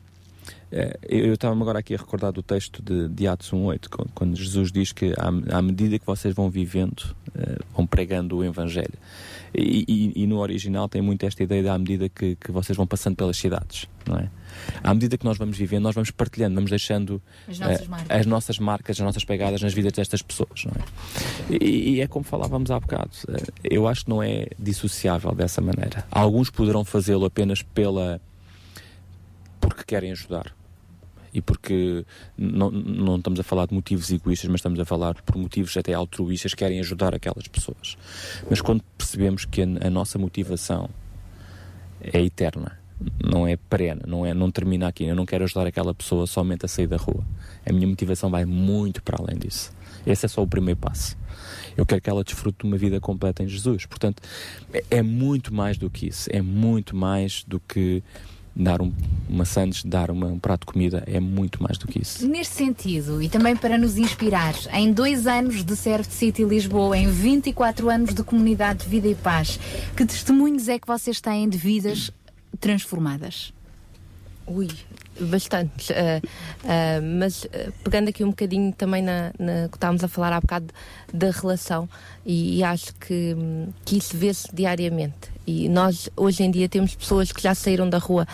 eh, 0.73 0.99
eu 1.08 1.34
estava-me 1.34 1.60
agora 1.62 1.78
aqui 1.81 1.94
a 1.94 1.99
recordar 1.99 2.32
do 2.32 2.42
texto 2.42 2.82
de, 2.82 3.08
de 3.08 3.26
Atos 3.26 3.50
1.8, 3.52 3.89
quando- 3.91 4.10
quando 4.15 4.36
Jesus 4.36 4.73
diz 4.73 4.91
que 4.92 5.12
à, 5.18 5.58
à 5.58 5.62
medida 5.62 5.99
que 5.99 6.07
vocês 6.07 6.34
vão 6.34 6.49
vivendo, 6.50 7.15
eh, 7.36 7.58
vão 7.76 7.86
pregando 7.86 8.39
o 8.39 8.44
Evangelho. 8.44 8.94
E, 9.55 9.85
e- 9.87 10.23
e 10.23 10.27
no 10.27 10.39
original 10.39 10.89
tem 10.89 11.03
muito 11.03 11.25
esta 11.27 11.43
ideia 11.43 11.63
de 11.63 11.69
à 11.69 11.79
medida 11.79 12.09
que, 12.09 12.37
que 12.37 12.51
vocês 12.51 12.75
vão 12.77 12.87
passando 12.87 13.17
pelas 13.17 13.37
cidades, 13.37 13.87
não 14.07 14.17
é? 14.19 14.29
À 14.83 14.93
medida 14.95 15.19
que 15.19 15.25
nós 15.25 15.37
vamos 15.37 15.57
vivendo, 15.59 15.83
nós 15.83 15.95
vamos 15.95 16.11
partilhando, 16.11 16.55
vamos 16.55 16.71
deixando 16.71 17.21
As 17.49 17.59
nossas 17.59 17.81
eh, 17.83 17.89
marcas. 17.89 18.21
as 18.21 18.27
nossas 18.27 18.59
marcas, 18.59 18.97
as 19.01 19.05
nossas 19.05 19.25
pegadas 19.25 19.61
nas 19.63 19.75
vidas 19.75 19.93
destas 19.93 20.23
pessoas, 20.23 20.65
não 20.65 20.73
é? 20.73 21.57
E, 21.63 21.95
e 21.97 22.01
é 22.01 22.07
como 22.07 22.25
falávamos 22.25 22.71
há 22.71 22.81
bocado. 22.81 23.11
eh, 23.29 23.43
Eu 23.71 23.87
acho 23.89 24.05
que 24.05 24.11
não 24.11 24.23
é 24.23 24.47
dissociável 24.59 25.35
dessa 25.35 25.61
maneira. 25.61 26.05
Alguns 26.11 26.49
poderão 26.51 26.85
fazê-lo 26.85 27.25
apenas 27.27 27.61
pela 27.63 28.21
porque 29.61 29.85
querem 29.85 30.13
ajudar. 30.13 30.55
E 31.33 31.41
porque 31.41 32.05
não, 32.36 32.70
não 32.70 33.17
estamos 33.17 33.41
a 33.41 33.43
falar 33.43 33.67
de 33.67 33.75
motivos 33.75 34.11
egoístas, 34.11 34.51
mas 34.51 34.59
estamos 34.59 34.78
a 34.78 34.85
falar 34.85 35.15
por 35.23 35.36
motivos 35.36 35.77
até 35.77 35.94
altruístas, 35.94 36.55
querem 36.55 36.78
ajudar 36.81 37.15
aquelas 37.15 37.49
pessoas. 37.49 37.97
Mas 38.51 38.61
quando 38.61 38.83
percebemos 38.99 39.44
que 39.44 39.62
a, 39.62 39.86
a 39.86 39.91
nossa 39.91 40.19
motivação 40.19 40.91
é 42.01 42.20
eterna, 42.20 42.78
não 43.25 43.47
é 43.47 43.57
perene, 43.57 44.02
não, 44.07 44.25
é, 44.25 44.35
não 44.35 44.51
termina 44.51 44.89
aqui. 44.89 45.05
Eu 45.05 45.17
não 45.17 45.27
quero 45.27 45.44
ajudar 45.44 45.67
aquela 45.67 45.94
pessoa 45.94 46.27
somente 46.27 46.65
a 46.65 46.69
sair 46.69 46.86
da 46.86 46.97
rua. 46.97 47.25
A 47.67 47.73
minha 47.73 47.86
motivação 47.86 48.31
vai 48.31 48.44
muito 48.44 49.02
para 49.02 49.19
além 49.20 49.39
disso. 49.39 49.73
Esse 50.07 50.27
é 50.27 50.28
só 50.28 50.43
o 50.43 50.47
primeiro 50.47 50.78
passo. 50.81 51.17
Eu 51.77 51.86
quero 51.86 52.01
que 52.01 52.11
ela 52.11 52.25
desfrute 52.25 52.59
de 52.61 52.67
uma 52.67 52.77
vida 52.77 53.01
completa 53.01 53.43
em 53.43 53.49
Jesus. 53.49 53.86
Portanto, 53.86 54.23
é, 54.73 54.85
é 54.91 55.02
muito 55.02 55.55
mais 55.55 55.78
do 55.78 55.89
que 55.89 56.07
isso. 56.09 56.28
É 56.33 56.43
muito 56.43 56.94
mais 56.97 57.44
do 57.44 57.61
que 57.61 58.02
dar 58.55 58.83
um, 58.83 58.93
uma 59.29 59.45
sandes, 59.45 59.83
dar 59.85 60.11
uma, 60.11 60.27
um 60.27 60.39
prato 60.39 60.67
de 60.67 60.73
comida. 60.73 61.03
É 61.07 61.19
muito 61.19 61.63
mais 61.63 61.79
do 61.79 61.87
que 61.87 62.01
isso. 62.01 62.27
Neste 62.27 62.55
sentido, 62.55 63.23
e 63.23 63.29
também 63.29 63.57
para 63.57 63.79
nos 63.79 63.97
inspirar, 63.97 64.55
em 64.73 64.93
dois 64.93 65.27
anos 65.27 65.65
de 65.65 65.75
Serve 65.75 66.11
City 66.11 66.45
Lisboa, 66.45 66.97
em 66.97 67.09
24 67.09 67.91
anos 67.91 68.15
de 68.15 68.23
comunidade 68.23 68.85
de 68.85 68.89
vida 68.89 69.09
e 69.09 69.15
paz, 69.15 69.59
que 69.97 70.05
testemunhos 70.05 70.69
é 70.69 70.79
que 70.79 70.87
vocês 70.87 71.21
têm 71.21 71.49
de 71.49 71.59
vidas 71.59 72.11
transformadas? 72.61 73.53
Ui, 74.47 74.69
bastantes. 75.21 75.91
ah, 75.91 76.21
ah, 76.65 77.01
mas 77.01 77.47
ah, 77.53 77.73
pegando 77.85 78.09
aqui 78.09 78.25
um 78.25 78.31
bocadinho 78.31 78.73
também 78.73 79.03
na, 79.03 79.33
na 79.39 79.69
que 79.69 79.77
estávamos 79.77 80.03
a 80.05 80.09
falar 80.09 80.33
há 80.33 80.41
bocado 80.41 80.67
da 81.13 81.31
relação, 81.31 81.89
e, 82.27 82.59
e 82.59 82.65
acho 82.65 82.95
que, 82.97 83.35
hum, 83.37 83.69
que 83.85 83.97
isso 83.97 84.17
vê-se 84.17 84.55
diariamente. 84.55 85.32
E 85.47 85.69
nós, 85.69 86.09
hoje 86.17 86.43
em 86.43 86.51
dia, 86.51 86.69
temos 86.69 86.95
pessoas 86.95 87.33
que 87.33 87.43
já 87.43 87.55
saíram 87.55 87.89
da 87.89 87.99
rua 87.99 88.27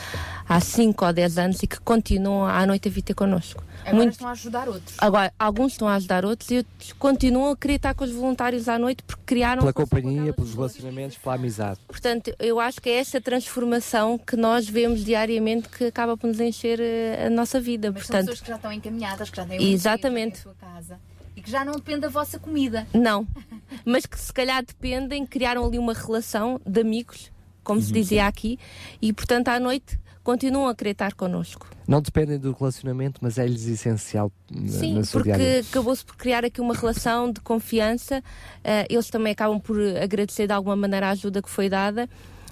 há 0.49 0.61
5 0.61 1.05
ou 1.05 1.13
10 1.13 1.39
anos 1.39 1.63
e 1.63 1.67
que 1.67 1.81
continuam 1.81 2.47
à 2.47 2.67
noite 2.67 2.89
a 2.89 2.91
vir 2.91 3.03
ter 3.03 3.15
connosco. 3.15 3.63
Agora 3.81 3.97
Muito- 3.97 4.13
estão 4.13 4.29
a 4.29 4.33
ajudar 4.33 4.69
outros. 4.69 4.95
Agora, 4.99 5.33
alguns 5.39 5.73
estão 5.73 5.89
a 5.89 5.95
ajudar 5.95 6.25
outros 6.25 6.51
e 6.51 6.57
outros 6.59 6.93
continuam 6.95 7.53
a 7.53 7.57
querer 7.57 7.75
estar 7.77 7.95
com 7.95 8.05
os 8.05 8.11
voluntários 8.13 8.69
à 8.69 8.79
noite 8.79 9.03
porque 9.03 9.23
criaram 9.25 9.61
Pela 9.63 9.73
companhia, 9.73 10.33
pelos 10.33 10.55
relacionamentos, 10.55 11.17
pela 11.17 11.35
amizade. 11.37 11.81
Portanto, 11.87 12.35
eu 12.39 12.61
acho 12.61 12.81
que 12.81 12.91
é 12.91 12.99
essa 12.99 13.21
transformação 13.21 14.19
que 14.19 14.37
nós 14.37 14.69
vemos 14.69 15.05
diariamente 15.05 15.69
que 15.69 15.85
acaba 15.85 16.17
por 16.17 16.27
nos 16.27 16.41
encher 16.41 16.79
eh, 16.81 17.27
a 17.27 17.31
nossa 17.31 17.61
vida. 17.61 17.91
Mas 17.91 18.03
são 18.03 18.09
Portanto, 18.09 18.27
pessoas 18.27 18.41
que 18.43 18.49
já 18.49 18.57
estão 18.57 18.73
encaminhadas, 18.73 19.31
que 19.31 19.37
já 19.37 19.47
têm 19.47 19.59
um 19.59 19.63
Exatamente. 19.73 20.41
a 20.41 20.43
sua 20.43 20.55
casa 20.55 20.99
que 21.49 21.53
já 21.53 21.65
não 21.65 21.73
depende 21.73 22.01
da 22.01 22.09
vossa 22.09 22.39
comida. 22.39 22.87
não. 22.93 23.27
Mas 23.85 24.05
que 24.05 24.19
se 24.19 24.33
calhar 24.33 24.63
dependem, 24.65 25.25
criaram 25.25 25.65
ali 25.65 25.79
uma 25.79 25.95
relação 25.95 26.61
de 26.67 26.81
amigos, 26.81 27.33
como 27.65 27.81
se 27.81 27.91
dizia 27.91 28.27
aqui, 28.27 28.59
e 29.01 29.13
portanto 29.13 29.49
à 29.49 29.59
noite 29.59 29.99
continuam 30.23 30.69
a 30.69 30.75
querer 30.75 30.91
estar 30.91 31.15
connosco. 31.15 31.67
Não 31.87 32.03
dependem 32.03 32.39
do 32.39 32.53
relacionamento, 32.53 33.19
mas 33.23 33.39
é-lhes 33.39 33.67
essencial 33.67 34.31
na, 34.51 34.69
Sim, 34.69 34.95
na 34.95 35.05
sua 35.05 35.23
porque 35.23 35.63
acabou-se 35.71 36.05
por 36.05 36.17
criar 36.17 36.45
aqui 36.45 36.61
uma 36.61 36.75
relação 36.75 37.33
de 37.33 37.41
confiança. 37.41 38.23
eh, 38.63 38.87
eles 38.91 39.09
também 39.09 39.33
acabam 39.33 39.59
por 39.59 39.79
agradecer 40.03 40.47
de 40.47 40.53
alguma 40.53 40.77
maneira 40.77 41.09
a 41.09 41.11
ajuda 41.11 41.41
que 41.41 41.49
foi 41.49 41.71
dada 41.71 42.09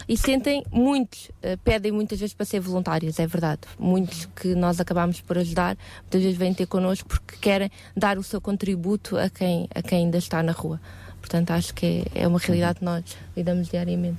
e 0.09 0.17
sentem, 0.17 0.63
muitos 0.71 1.31
eh, 1.43 1.57
pedem 1.57 1.91
muitas 1.93 2.19
vezes 2.21 2.35
para 2.35 2.47
ser 2.47 2.61
voluntários, 2.61 3.19
é 3.19 3.27
verdade. 3.27 3.63
Muitos 3.79 4.27
que 4.37 4.55
nós 4.55 4.79
acabamos 4.81 5.21
por 5.21 5.37
ajudar, 5.39 5.77
muitas 6.03 6.23
vezes 6.23 6.37
vêm 6.39 6.55
ter 6.55 6.67
connosco 6.67 7.09
porque 7.09 7.37
querem 7.41 7.71
dar 7.97 8.17
o 8.19 8.23
seu 8.23 8.41
contributo 8.41 9.17
a 9.19 9.29
quem, 9.29 9.69
a 9.75 9.83
quem 9.83 10.05
ainda 10.05 10.19
está 10.19 10.43
na 10.43 10.53
rua. 10.53 10.81
Portanto, 11.21 11.51
acho 11.51 11.75
que 11.75 12.05
é, 12.15 12.23
é 12.23 12.29
uma 12.29 12.39
realidade 12.39 12.79
que 12.79 12.85
nós 12.85 13.03
lidamos 13.37 13.69
diariamente. 13.69 14.19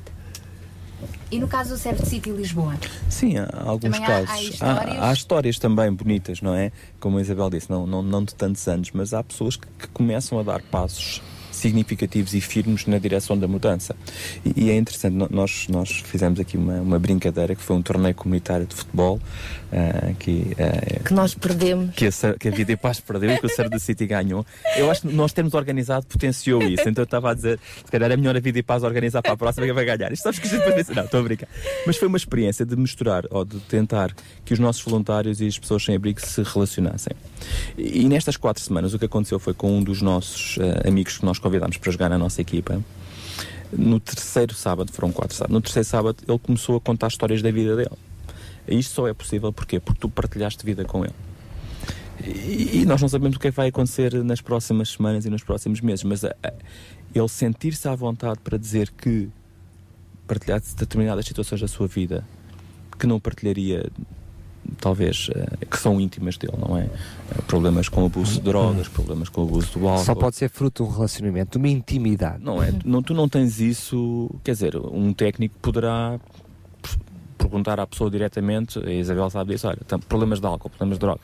E 1.29 1.37
no 1.39 1.47
caso 1.47 1.69
do 1.75 1.77
Serve 1.77 2.03
City 2.05 2.31
Lisboa? 2.31 2.73
Sim, 3.09 3.37
há 3.37 3.47
alguns 3.65 3.91
Também 3.97 4.03
há- 4.03 4.17
há 4.17 4.25
casos. 4.25 4.49
histórias? 4.49 5.03
há 5.03 5.13
histórias 5.13 5.59
também 5.59 5.93
bonitas, 5.93 6.41
não 6.41 6.53
é? 6.55 6.71
Como 6.99 7.17
a 7.17 7.21
Isabel 7.21 7.49
disse, 7.51 7.69
não, 7.69 7.85
não, 7.85 8.01
não 8.01 8.23
de 8.23 8.33
tantos 8.33 8.67
anos, 8.67 8.89
mas 8.91 9.13
há 9.13 9.23
pessoas 9.23 9.55
que, 9.55 9.67
que 9.79 9.87
começam 9.89 10.39
a 10.39 10.43
dar 10.43 10.61
passos 10.63 11.21
significativos 11.57 12.33
e 12.33 12.41
firmes 12.41 12.85
na 12.85 12.97
direção 12.97 13.37
da 13.37 13.47
mudança. 13.47 13.95
E, 14.45 14.65
e 14.65 14.71
é 14.71 14.75
interessante, 14.75 15.15
nós, 15.29 15.67
nós 15.69 15.89
fizemos 15.89 16.39
aqui 16.39 16.57
uma, 16.57 16.81
uma 16.81 16.99
brincadeira 16.99 17.55
que 17.55 17.61
foi 17.61 17.75
um 17.75 17.81
torneio 17.81 18.15
comunitário 18.15 18.65
de 18.65 18.75
futebol 18.75 19.19
ah, 19.71 20.13
que, 20.17 20.55
ah, 20.59 21.03
Que 21.03 21.13
nós 21.13 21.33
perdemos. 21.33 21.95
que 21.95 22.07
a, 22.07 22.33
que 22.39 22.47
a 22.47 22.51
Vida 22.51 22.71
e 22.71 22.77
Paz 22.77 22.99
perdeu 22.99 23.31
e 23.31 23.39
que 23.39 23.45
o 23.45 23.49
Ser 23.49 23.69
da 23.69 23.79
City 23.79 24.05
ganhou. 24.05 24.45
Eu 24.75 24.89
acho 24.89 25.01
que 25.01 25.13
nós 25.13 25.33
termos 25.33 25.53
organizado 25.53 26.05
potenciou 26.05 26.61
isso. 26.63 26.87
Então 26.87 27.01
eu 27.01 27.05
estava 27.05 27.31
a 27.31 27.33
dizer, 27.33 27.59
se 27.83 27.91
calhar 27.91 28.11
é 28.11 28.17
melhor 28.17 28.35
a 28.35 28.39
Vida 28.39 28.59
e 28.59 28.63
Paz 28.63 28.83
organizar 28.83 29.21
para 29.21 29.33
a 29.33 29.37
próxima 29.37 29.65
que 29.65 29.73
vai 29.73 29.85
ganhar. 29.85 30.11
Isto 30.11 30.23
sabes 30.23 30.39
que 30.39 30.47
a 30.47 30.49
gente 30.49 30.63
pensa, 30.63 30.93
não, 30.93 31.03
estou 31.03 31.19
a 31.19 31.23
brincar. 31.23 31.49
Mas 31.85 31.97
foi 31.97 32.07
uma 32.07 32.17
experiência 32.17 32.65
de 32.65 32.75
misturar 32.75 33.25
ou 33.29 33.43
de 33.43 33.59
tentar 33.61 34.15
que 34.45 34.53
os 34.53 34.59
nossos 34.59 34.81
voluntários 34.81 35.41
e 35.41 35.47
as 35.47 35.57
pessoas 35.57 35.83
sem 35.83 35.95
abrigo 35.95 36.21
se 36.21 36.41
relacionassem. 36.43 37.13
E, 37.77 38.01
e 38.01 38.05
nestas 38.07 38.37
quatro 38.37 38.63
semanas 38.63 38.93
o 38.93 38.99
que 38.99 39.05
aconteceu 39.05 39.39
foi 39.39 39.53
com 39.53 39.77
um 39.77 39.83
dos 39.83 40.01
nossos 40.01 40.57
eh, 40.59 40.87
amigos 40.87 41.17
que 41.17 41.25
nós 41.25 41.39
convidámos 41.47 41.77
para 41.77 41.91
jogar 41.91 42.09
na 42.09 42.17
nossa 42.17 42.41
equipa. 42.41 42.81
No 43.71 43.99
terceiro 43.99 44.53
sábado, 44.53 44.91
foram 44.91 45.11
quatro 45.11 45.35
sábados, 45.35 45.53
no 45.53 45.61
terceiro 45.61 45.87
sábado 45.87 46.17
ele 46.27 46.39
começou 46.39 46.77
a 46.77 46.81
contar 46.81 47.07
histórias 47.07 47.41
da 47.41 47.51
vida 47.51 47.75
dele. 47.75 47.91
E 48.67 48.77
isto 48.77 48.93
só 48.93 49.07
é 49.07 49.13
possível 49.13 49.51
porquê? 49.51 49.79
porque 49.79 49.99
tu 49.99 50.09
partilhaste 50.09 50.65
vida 50.65 50.83
com 50.85 51.03
ele. 51.03 51.13
E, 52.23 52.79
e 52.81 52.85
nós 52.85 53.01
não 53.01 53.07
sabemos 53.09 53.37
o 53.37 53.39
que 53.39 53.47
é 53.47 53.51
que 53.51 53.55
vai 53.57 53.67
acontecer 53.67 54.13
nas 54.23 54.41
próximas 54.41 54.89
semanas 54.89 55.25
e 55.25 55.29
nos 55.29 55.43
próximos 55.43 55.81
meses, 55.81 56.03
mas 56.03 56.23
a- 56.25 56.35
a- 56.43 56.53
ele 57.13 57.27
sentir-se 57.27 57.87
à 57.87 57.93
vontade 57.95 58.39
para 58.43 58.57
dizer 58.57 58.91
que 58.91 59.29
partilhasse 60.27 60.75
determinadas 60.75 61.25
situações 61.25 61.61
da 61.61 61.67
sua 61.67 61.87
vida 61.87 62.25
que 62.99 63.05
não 63.05 63.19
partilharia, 63.19 63.85
talvez, 64.79 65.29
eh, 65.33 65.65
que 65.65 65.77
são 65.77 65.99
íntimas 65.99 66.37
dele, 66.37 66.57
não 66.57 66.77
é? 66.77 66.83
Eh, 66.83 67.41
Problemas 67.47 67.89
com 67.89 68.05
abuso 68.05 68.33
de 68.33 68.41
drogas, 68.41 68.87
problemas 68.87 69.29
com 69.29 69.43
abuso 69.43 69.79
do 69.79 69.87
álcool. 69.87 70.05
Só 70.05 70.15
pode 70.15 70.35
ser 70.35 70.49
fruto 70.49 70.83
de 70.83 70.89
um 70.89 70.93
relacionamento, 70.93 71.51
de 71.51 71.57
uma 71.57 71.69
intimidade. 71.69 72.43
Não 72.43 72.61
é? 72.61 72.71
Tu 72.71 72.87
não, 72.87 73.01
tu 73.01 73.13
não 73.13 73.27
tens 73.27 73.59
isso. 73.59 74.29
Quer 74.43 74.51
dizer, 74.51 74.75
um 74.75 75.13
técnico 75.13 75.55
poderá 75.61 76.19
perguntar 77.37 77.79
à 77.79 77.87
pessoa 77.87 78.09
diretamente, 78.09 78.79
a 78.79 78.91
Isabel 78.91 79.29
sabe 79.29 79.53
disso, 79.53 79.67
olha, 79.67 79.79
problemas 80.09 80.39
de 80.39 80.45
álcool, 80.45 80.69
problemas 80.69 80.97
de 80.97 80.99
droga. 80.99 81.21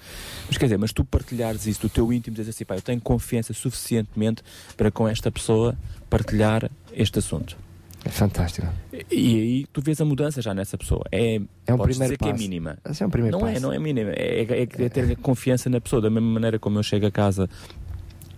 Mas 0.48 0.58
quer 0.58 0.66
dizer, 0.66 0.78
mas 0.78 0.94
tu 0.94 1.04
partilhares 1.04 1.66
isso 1.66 1.82
do 1.82 1.90
teu 1.90 2.14
íntimo, 2.14 2.36
dizes 2.36 2.56
assim, 2.56 2.64
pá, 2.64 2.76
eu 2.76 2.82
tenho 2.82 3.02
confiança 3.02 3.54
suficientemente 3.54 4.42
para 4.78 4.90
com 4.90 5.08
esta 5.08 5.32
pessoa 5.32 5.76
partilhar 6.10 6.70
este 6.94 7.20
assunto. 7.20 7.58
É 8.06 8.10
fantástico. 8.10 8.68
E 9.10 9.36
aí 9.40 9.66
tu 9.72 9.82
vês 9.82 10.00
a 10.02 10.06
mudança 10.06 10.42
já 10.42 10.54
nessa 10.54 10.78
pessoa. 10.78 11.04
É, 11.12 11.36
É 11.66 11.74
um 11.74 11.78
podes 11.78 11.96
primeiro 11.98 12.14
dizer 12.14 12.18
que 12.18 12.26
é 12.26 12.32
passo. 12.32 12.42
mínima. 12.44 12.78
Esse 12.90 13.04
é 13.04 13.06
um 13.06 13.10
primeiro 13.10 13.38
não 13.40 13.48
é, 13.48 13.52
passo. 13.54 13.62
não 13.64 13.72
é 13.74 13.80
mínima. 13.80 14.10
É, 14.12 14.42
é, 14.44 14.62
é 14.64 14.90
ter 14.90 15.16
confiança 15.18 15.70
na 15.70 15.80
pessoa. 15.80 16.02
Da 16.02 16.10
mesma 16.10 16.30
maneira 16.30 16.60
como 16.60 16.78
eu 16.80 16.84
chego 16.84 17.06
a 17.06 17.12
casa 17.12 17.50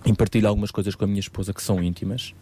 e 0.06 0.14
partilho 0.14 0.48
algumas 0.48 0.70
coisas 0.70 0.94
com 0.94 1.04
a 1.06 1.08
minha 1.08 1.20
esposa 1.20 1.52
que 1.52 1.64
são 1.64 1.82
íntimas, 1.84 2.34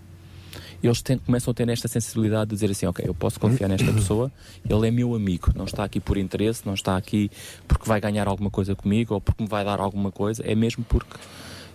eles 0.84 1.02
têm- 1.02 1.18
começam 1.18 1.52
a 1.52 1.54
ter 1.54 1.68
esta 1.70 1.88
sensibilidade 1.88 2.50
de 2.50 2.56
dizer 2.58 2.70
assim, 2.70 2.86
ok, 2.88 3.06
eu 3.08 3.14
posso 3.14 3.40
confiar 3.40 3.70
nesta 3.70 3.92
pessoa, 3.94 4.30
ele 4.70 4.86
é 4.90 4.92
meu 4.92 5.16
amigo, 5.16 5.50
não 5.56 5.64
está 5.64 5.86
aqui 5.86 6.02
por 6.02 6.18
interesse, 6.18 6.64
não 6.66 6.74
está 6.74 6.98
aqui 6.98 7.32
porque 7.70 7.88
vai 7.88 8.02
ganhar 8.02 8.28
alguma 8.28 8.52
coisa 8.52 8.76
comigo 8.76 9.14
ou 9.14 9.22
porque 9.22 9.42
me 9.44 9.48
vai 9.50 9.64
dar 9.64 9.80
alguma 9.80 10.12
coisa, 10.12 10.44
é 10.46 10.54
mesmo 10.54 10.84
porque 10.90 11.16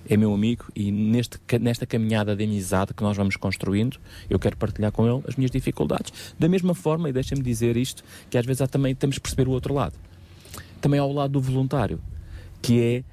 é 0.08 0.16
meu 0.16 0.32
amigo 0.32 0.64
e 0.74 0.90
neste, 0.90 1.38
nesta 1.60 1.86
caminhada 1.86 2.34
de 2.34 2.44
amizade 2.44 2.94
que 2.94 3.02
nós 3.02 3.16
vamos 3.16 3.36
construindo, 3.36 3.98
eu 4.28 4.38
quero 4.38 4.56
partilhar 4.56 4.92
com 4.92 5.06
ele 5.06 5.22
as 5.26 5.36
minhas 5.36 5.50
dificuldades. 5.50 6.34
Da 6.38 6.48
mesma 6.48 6.74
forma, 6.74 7.08
e 7.08 7.12
deixa-me 7.12 7.42
dizer 7.42 7.76
isto, 7.76 8.02
que 8.28 8.36
às 8.36 8.44
vezes 8.44 8.62
há 8.62 8.66
também 8.66 8.94
temos 8.94 9.16
que 9.16 9.22
perceber 9.22 9.48
o 9.48 9.52
outro 9.52 9.74
lado. 9.74 9.94
Também 10.80 11.00
ao 11.00 11.12
lado 11.12 11.32
do 11.32 11.40
voluntário, 11.40 12.00
que 12.62 12.80
é 12.80 13.04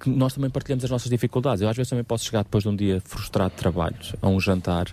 que 0.00 0.10
nós 0.10 0.34
também 0.34 0.50
partilhamos 0.50 0.84
as 0.84 0.90
nossas 0.90 1.08
dificuldades. 1.08 1.62
Eu 1.62 1.68
às 1.68 1.76
vezes 1.76 1.88
também 1.88 2.04
posso 2.04 2.24
chegar 2.24 2.42
depois 2.42 2.64
de 2.64 2.68
um 2.68 2.74
dia 2.74 3.00
frustrado 3.00 3.50
de 3.50 3.56
trabalho, 3.56 3.96
a 4.20 4.28
um 4.28 4.40
jantar, 4.40 4.88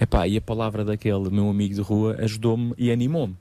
epá, 0.00 0.28
e 0.28 0.36
a 0.36 0.40
palavra 0.40 0.84
daquele 0.84 1.28
meu 1.30 1.48
amigo 1.50 1.74
de 1.74 1.80
rua 1.80 2.16
ajudou-me 2.20 2.72
e 2.78 2.90
animou-me. 2.90 3.36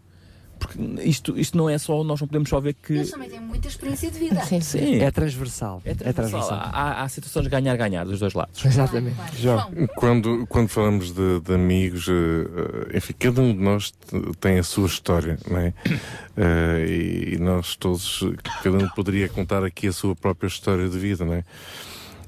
Porque 0.57 0.79
isto, 1.03 1.37
isto 1.37 1.57
não 1.57 1.69
é 1.69 1.77
só, 1.77 2.03
nós 2.03 2.19
não 2.19 2.27
podemos 2.27 2.49
só 2.49 2.59
ver 2.59 2.73
que. 2.73 2.93
Eles 2.93 3.11
também 3.11 3.29
têm 3.29 3.39
muita 3.39 3.67
experiência 3.67 4.11
de 4.11 4.19
vida. 4.19 4.41
Sim. 4.61 4.99
É 4.99 5.11
transversal. 5.11 5.81
É 5.85 5.93
transversal. 5.93 6.59
Há, 6.73 7.03
há 7.03 7.09
situações 7.09 7.43
de 7.43 7.49
ganhar-ganhar 7.49 8.03
dos 8.05 8.19
dois 8.19 8.33
lados. 8.33 8.63
Exatamente. 8.65 9.15
João. 9.39 9.71
Quando, 9.95 10.45
quando 10.47 10.69
falamos 10.69 11.11
de, 11.11 11.39
de 11.41 11.53
amigos, 11.53 12.07
eh, 12.07 12.91
eh, 12.93 12.97
enfim, 12.97 13.13
cada 13.17 13.41
um 13.41 13.53
de 13.53 13.59
nós 13.59 13.93
tem 14.39 14.59
a 14.59 14.63
sua 14.63 14.87
história, 14.87 15.37
não 15.49 15.57
é? 15.59 15.73
Eh, 16.39 16.85
e, 16.87 17.33
e 17.33 17.37
nós 17.39 17.75
todos, 17.75 18.23
cada 18.61 18.77
um 18.77 18.87
poderia 18.89 19.27
contar 19.27 19.63
aqui 19.63 19.87
a 19.87 19.91
sua 19.91 20.15
própria 20.15 20.47
história 20.47 20.87
de 20.87 20.99
vida, 20.99 21.25
não 21.25 21.33
é? 21.33 21.43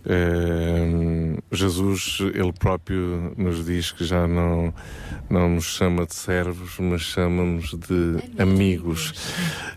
Eh, 0.06 1.38
Jesus, 1.52 2.20
ele 2.34 2.54
próprio 2.54 3.34
nos 3.38 3.66
diz 3.66 3.92
que 3.92 4.06
já 4.06 4.28
não, 4.28 4.74
não 5.30 5.50
nos 5.50 5.66
chama 5.66 6.06
de 6.06 6.16
servos, 6.16 6.78
mas 6.80 7.02
chama-nos 7.02 7.74
de 7.74 8.42
amigos. 8.42 9.14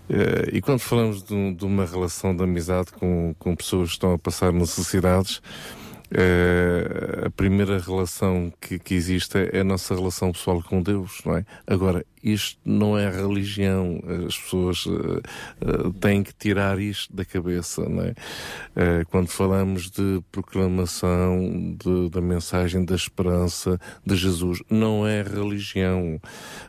Eh, 0.08 0.50
e 0.54 0.60
quando 0.60 0.78
falamos 0.78 1.22
de, 1.22 1.54
de 1.54 1.64
uma 1.64 1.84
relação 1.84 2.34
de 2.34 2.42
amizade 2.42 2.92
com, 2.92 3.34
com 3.38 3.56
pessoas 3.56 3.88
que 3.88 3.94
estão 3.94 4.14
a 4.14 4.18
passar 4.18 4.52
necessidades, 4.52 5.42
eh, 6.14 7.24
a 7.26 7.30
primeira 7.30 7.78
relação 7.78 8.52
que, 8.60 8.78
que 8.78 8.94
existe 8.94 9.36
é 9.38 9.60
a 9.60 9.64
nossa 9.64 9.94
relação 9.94 10.30
pessoal 10.32 10.62
com 10.62 10.82
Deus, 10.82 11.20
não 11.24 11.36
é? 11.36 11.44
Agora, 11.66 12.04
isto 12.22 12.58
não 12.64 12.96
é 12.96 13.10
religião, 13.10 14.00
as 14.26 14.38
pessoas 14.38 14.84
eh, 14.86 15.90
têm 16.00 16.22
que 16.22 16.32
tirar 16.34 16.78
isto 16.78 17.14
da 17.14 17.24
cabeça, 17.24 17.88
não 17.88 18.02
é? 18.04 18.14
Quando 19.10 19.28
falamos 19.28 19.90
de 19.90 20.22
proclamação 20.30 21.76
de- 21.82 22.10
da 22.10 22.20
mensagem 22.20 22.84
da 22.84 22.94
esperança 22.94 23.78
de 24.06 24.14
Jesus, 24.16 24.62
não 24.70 25.06
é 25.06 25.22
religião, 25.22 26.20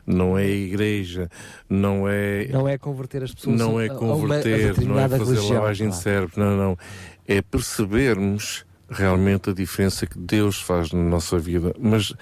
não 0.06 0.36
é 0.36 0.46
igreja, 0.48 1.28
não 1.68 2.08
é 2.08 2.48
Não 2.48 2.66
é 2.68 2.76
converter 2.78 3.22
as 3.22 3.32
pessoas 3.34 3.56
não 3.58 3.80
é 3.80 3.88
a 3.88 3.92
uma- 3.92 3.94
a 3.94 3.98
converter, 4.18 4.80
não 4.84 4.98
é 4.98 5.08
fazer 5.08 5.24
religião, 5.34 5.54
lavagem 5.60 5.86
de 5.88 5.92
claro. 5.92 6.02
cérebro, 6.02 6.32
não, 6.40 6.56
não. 6.56 6.78
É 7.26 7.40
percebermos 7.40 8.64
realmente 8.88 9.50
a 9.50 9.52
diferença 9.52 10.06
que 10.06 10.18
Deus 10.18 10.60
faz 10.60 10.92
na 10.92 11.02
nossa 11.02 11.38
vida. 11.38 11.74
Mas 11.78 12.12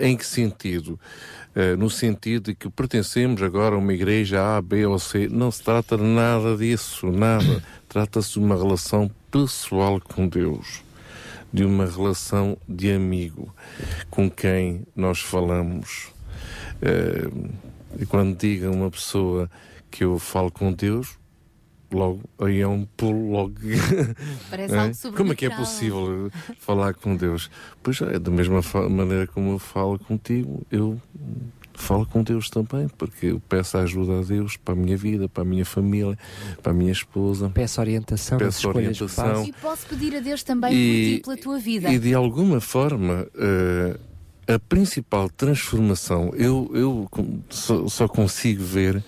em 0.00 0.16
que 0.16 0.26
sentido? 0.26 0.98
Eh, 1.54 1.76
no 1.76 1.90
sentido 1.90 2.44
de 2.44 2.54
que 2.54 2.70
pertencemos 2.70 3.42
agora 3.42 3.74
a 3.74 3.78
uma 3.78 3.92
igreja 3.92 4.56
A, 4.56 4.62
B 4.62 4.86
ou 4.86 4.98
C. 4.98 5.28
Não 5.28 5.50
se 5.50 5.62
trata 5.62 5.96
de 5.96 6.02
nada 6.02 6.56
disso, 6.56 7.10
nada. 7.10 7.62
Trata-se 7.88 8.32
de 8.32 8.38
uma 8.38 8.56
relação 8.56 9.10
pessoal 9.30 10.00
com 10.00 10.26
Deus. 10.26 10.82
De 11.52 11.64
uma 11.64 11.84
relação 11.84 12.56
de 12.66 12.90
amigo 12.90 13.54
com 14.08 14.30
quem 14.30 14.86
nós 14.96 15.20
falamos. 15.20 16.10
Eh, 16.80 17.28
e 18.00 18.06
quando 18.06 18.36
diga 18.36 18.70
uma 18.70 18.90
pessoa 18.90 19.50
que 19.90 20.04
eu 20.04 20.18
falo 20.18 20.50
com 20.50 20.72
Deus, 20.72 21.18
logo 21.96 22.20
aí 22.38 22.60
é 22.60 22.66
um 22.68 22.84
pulo 22.96 23.30
logo. 23.32 23.54
Parece 24.50 24.74
É? 24.74 24.78
algo 24.78 25.16
Como 25.16 25.32
é 25.32 25.36
que 25.36 25.46
é 25.46 25.50
possível 25.50 26.30
falar 26.60 26.94
com 26.94 27.16
Deus? 27.16 27.50
Pois 27.82 28.00
é, 28.00 28.18
da 28.18 28.30
mesma 28.30 28.60
maneira 28.90 29.26
como 29.26 29.52
eu 29.52 29.58
falo 29.58 29.98
contigo, 29.98 30.62
eu 30.70 31.00
falo 31.74 32.06
com 32.06 32.22
Deus 32.22 32.48
também, 32.50 32.86
porque 32.98 33.26
eu 33.26 33.40
peço 33.48 33.78
ajuda 33.78 34.20
a 34.20 34.22
Deus 34.22 34.56
para 34.56 34.74
a 34.74 34.76
minha 34.76 34.96
vida, 34.96 35.28
para 35.28 35.42
a 35.42 35.46
minha 35.46 35.64
família, 35.64 36.18
para 36.62 36.70
a 36.70 36.74
minha 36.74 36.92
esposa. 36.92 37.50
Peço 37.50 37.80
orientação 37.80 38.38
Peço 38.38 38.58
escolhas 38.58 38.96
que 38.98 39.04
orientação. 39.04 39.34
faço. 39.36 39.48
E 39.48 39.52
posso 39.54 39.86
pedir 39.86 40.14
a 40.16 40.20
Deus 40.20 40.42
também 40.42 40.72
E- 40.74 41.20
por 41.20 41.32
ti, 41.32 41.36
pela 41.36 41.36
tua 41.36 41.58
vida. 41.58 41.90
E 41.90 41.98
de 41.98 42.14
alguma 42.14 42.60
forma, 42.60 43.26
eh, 43.34 43.98
a 44.54 44.58
principal 44.58 45.30
transformação, 45.30 46.30
eu, 46.34 46.70
eu 46.74 47.08
só, 47.48 47.88
só 47.88 48.06
consigo 48.06 48.62
ver 48.62 49.02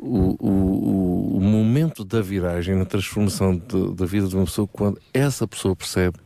o, 0.00 0.36
o, 0.40 1.36
o- 1.36 1.40
momento 1.40 2.04
da 2.04 2.20
viragem 2.22 2.74
na 2.74 2.84
transformação 2.84 3.56
da 3.94 4.06
vida 4.06 4.26
de 4.26 4.34
uma 4.36 4.44
pessoa 4.44 4.66
quando 4.66 4.98
essa 5.12 5.46
pessoa 5.46 5.76
percebe 5.76 6.18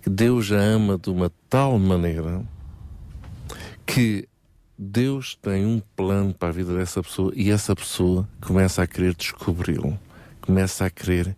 que 0.00 0.08
Deus 0.08 0.50
a 0.52 0.56
ama 0.58 0.96
de 0.98 1.10
uma 1.10 1.30
tal 1.48 1.78
maneira 1.78 2.42
que 3.86 4.28
Deus 4.78 5.36
tem 5.40 5.66
um 5.66 5.80
plano 5.96 6.32
para 6.34 6.48
a 6.48 6.52
vida 6.52 6.74
dessa 6.76 7.02
pessoa 7.02 7.32
e 7.36 7.50
essa 7.50 7.74
pessoa 7.74 8.28
começa 8.40 8.82
a 8.82 8.86
querer 8.86 9.14
descobri-lo, 9.14 9.98
começa 10.40 10.86
a 10.86 10.90
querer 10.90 11.36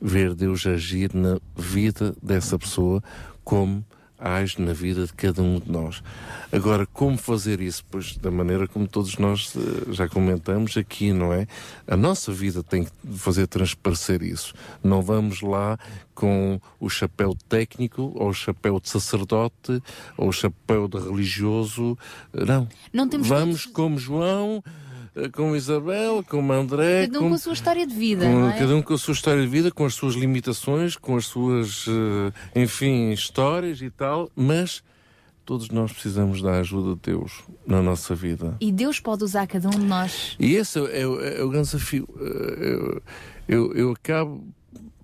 ver 0.00 0.34
Deus 0.34 0.66
agir 0.66 1.14
na 1.14 1.38
vida 1.56 2.14
dessa 2.22 2.58
pessoa 2.58 3.02
como 3.44 3.84
age 4.22 4.60
na 4.60 4.72
vida 4.72 5.04
de 5.06 5.12
cada 5.12 5.42
um 5.42 5.58
de 5.58 5.70
nós. 5.70 6.02
Agora, 6.50 6.86
como 6.86 7.18
fazer 7.18 7.60
isso? 7.60 7.84
Pois 7.90 8.16
da 8.16 8.30
maneira 8.30 8.68
como 8.68 8.86
todos 8.86 9.18
nós 9.18 9.54
eh, 9.56 9.92
já 9.92 10.08
comentamos 10.08 10.76
aqui, 10.76 11.12
não 11.12 11.32
é? 11.32 11.46
A 11.86 11.96
nossa 11.96 12.32
vida 12.32 12.62
tem 12.62 12.84
que 12.84 12.90
fazer 13.16 13.46
transparecer 13.46 14.22
isso. 14.22 14.54
Não 14.82 15.02
vamos 15.02 15.40
lá 15.40 15.78
com 16.14 16.60
o 16.78 16.88
chapéu 16.88 17.36
técnico, 17.48 18.12
ou 18.14 18.28
o 18.28 18.34
chapéu 18.34 18.78
de 18.78 18.88
sacerdote, 18.88 19.82
ou 20.16 20.28
o 20.28 20.32
chapéu 20.32 20.86
de 20.86 20.98
religioso. 20.98 21.98
Não. 22.32 22.68
Não 22.92 23.08
temos 23.08 23.28
vamos 23.28 23.66
como 23.66 23.98
João, 23.98 24.62
eh, 25.16 25.28
como 25.28 25.54
Isabel, 25.56 26.24
como 26.28 26.52
André. 26.52 27.06
Cada 27.06 27.20
um 27.20 27.28
com 27.30 27.34
a 27.34 27.38
sua 27.38 27.52
história 27.52 27.86
de 27.86 27.94
vida, 27.94 28.24
com- 28.26 28.48
é? 28.48 28.58
Cada 28.58 28.76
um 28.76 28.82
com 28.82 28.94
a 28.94 28.98
sua 28.98 29.12
história 29.14 29.42
de 29.42 29.48
vida, 29.48 29.70
com 29.70 29.84
as 29.84 29.94
suas 29.94 30.14
limitações, 30.14 30.96
com 30.96 31.16
as 31.16 31.26
suas, 31.26 31.86
eh, 32.54 32.60
enfim, 32.62 33.10
histórias 33.10 33.80
e 33.82 33.90
tal, 33.90 34.30
mas 34.34 34.82
todos 35.44 35.68
nós 35.70 35.92
precisamos 35.92 36.40
da 36.40 36.60
ajuda 36.60 36.94
de 36.94 37.12
Deus 37.12 37.42
na 37.66 37.82
nossa 37.82 38.14
vida. 38.14 38.56
E 38.60 38.70
Deus 38.70 39.00
pode 39.00 39.24
usar 39.24 39.46
cada 39.46 39.68
um 39.68 39.72
de 39.72 39.84
nós. 39.86 40.36
E 40.38 40.54
esse 40.54 40.78
é, 40.78 41.06
o- 41.06 41.20
é 41.20 41.40
é 41.40 41.42
o 41.44 41.48
grande 41.50 41.66
desafio. 41.66 42.08
Eh, 42.20 43.02
Eu, 43.48 43.64
eu, 43.72 43.74
eu 43.74 43.90
acabo 43.90 44.44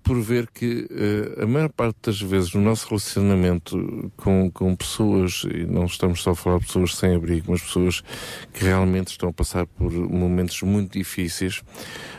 por 0.09 0.19
ver 0.19 0.47
que 0.47 0.87
eh, 0.89 1.43
a 1.43 1.45
maior 1.45 1.69
parte 1.69 1.97
das 2.07 2.19
vezes 2.19 2.55
no 2.55 2.61
nosso 2.61 2.87
relacionamento 2.87 4.11
com, 4.17 4.49
com 4.49 4.75
pessoas, 4.75 5.43
e 5.53 5.67
não 5.67 5.85
estamos 5.85 6.23
só 6.23 6.31
a 6.31 6.35
falar 6.35 6.57
de 6.57 6.65
pessoas 6.65 6.95
sem 6.95 7.13
abrigo, 7.13 7.51
mas 7.51 7.61
pessoas 7.61 8.01
que 8.51 8.63
realmente 8.63 9.09
estão 9.09 9.29
a 9.29 9.33
passar 9.33 9.67
por 9.67 9.91
momentos 9.91 10.63
muito 10.63 10.97
difíceis, 10.97 11.61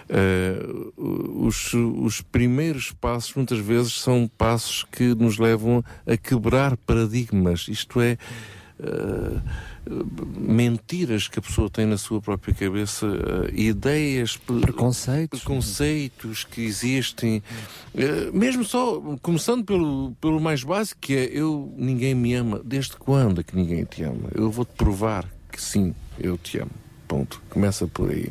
eh, 0.08 0.64
os, 0.96 1.74
os 1.74 2.20
primeiros 2.20 2.92
passos 2.92 3.34
muitas 3.34 3.58
vezes 3.58 3.94
são 3.94 4.30
passos 4.38 4.86
que 4.92 5.12
nos 5.16 5.38
levam 5.38 5.84
a 6.06 6.16
quebrar 6.16 6.76
paradigmas, 6.76 7.66
isto 7.66 8.00
é. 8.00 8.16
eh, 8.78 9.40
mentiras 9.88 11.28
que 11.28 11.38
a 11.38 11.42
pessoa 11.42 11.70
tem 11.70 11.86
na 11.86 11.96
sua 11.96 12.20
própria 12.20 12.54
cabeça, 12.54 13.06
eh, 13.06 13.60
ideias, 13.60 14.36
preconceitos, 14.36 15.40
preconceitos 15.40 16.44
que 16.44 16.62
existem, 16.62 17.42
eh, 17.94 18.30
mesmo 18.32 18.64
só 18.64 19.00
começando 19.22 19.64
pelo, 19.64 20.12
pelo 20.20 20.40
mais 20.40 20.62
básico 20.62 21.00
que 21.00 21.14
é 21.14 21.24
eu 21.32 21.72
ninguém 21.76 22.14
me 22.14 22.34
ama. 22.34 22.60
Desde 22.64 22.96
quando 22.96 23.40
é 23.40 23.44
que 23.44 23.56
ninguém 23.56 23.84
te 23.84 24.02
ama? 24.02 24.28
Eu 24.34 24.50
vou 24.50 24.64
te 24.64 24.72
provar 24.74 25.26
que 25.50 25.60
sim, 25.60 25.94
eu 26.18 26.36
te 26.36 26.58
amo. 26.58 26.70
Ponto. 27.08 27.42
Começa 27.50 27.88
por 27.88 28.10
aí. 28.10 28.30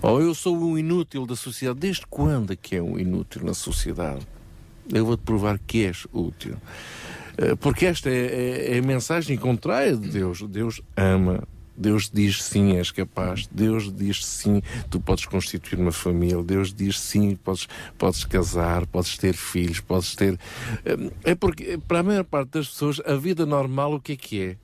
Ou 0.00 0.22
eu 0.22 0.34
sou 0.34 0.56
um 0.56 0.78
inútil 0.78 1.26
da 1.26 1.36
sociedade. 1.36 1.80
Desde 1.80 2.06
quando 2.06 2.54
é 2.54 2.56
que 2.56 2.74
é 2.74 2.82
um 2.82 2.98
inútil 2.98 3.44
na 3.44 3.52
sociedade? 3.52 4.26
Eu 4.90 5.04
vou-te 5.04 5.20
provar 5.20 5.58
que 5.58 5.84
és 5.84 6.06
útil. 6.10 6.56
Eh, 7.38 7.54
Porque 7.56 7.86
esta 7.86 8.08
é, 8.10 8.12
é- 8.72 8.76
é 8.76 8.78
a 8.78 8.82
mensagem 8.82 9.36
contrária 9.36 9.96
de 9.96 10.08
Deus. 10.08 10.42
Deus 10.42 10.80
ama. 10.96 11.42
Deus 11.76 12.08
diz 12.08 12.40
sim, 12.40 12.76
és 12.76 12.92
capaz. 12.92 13.48
Deus 13.50 13.92
diz 13.92 14.24
sim, 14.24 14.62
tu 14.88 15.00
podes 15.00 15.26
constituir 15.26 15.76
uma 15.80 15.90
família. 15.90 16.40
Deus 16.40 16.72
diz 16.72 17.00
sim, 17.00 17.34
podes, 17.34 17.66
podes 17.98 18.24
casar, 18.24 18.86
podes 18.86 19.18
ter 19.18 19.34
filhos, 19.34 19.80
podes 19.80 20.14
ter. 20.14 20.38
Eh, 20.84 21.10
É 21.24 21.34
porque, 21.34 21.76
para 21.88 21.98
a 21.98 22.02
maior 22.04 22.22
parte 22.24 22.50
das 22.50 22.68
pessoas, 22.68 23.00
a 23.04 23.16
vida 23.16 23.44
normal, 23.44 23.94
o 23.94 24.00
que 24.00 24.12
é 24.12 24.16
que 24.16 24.40
é? 24.40 24.56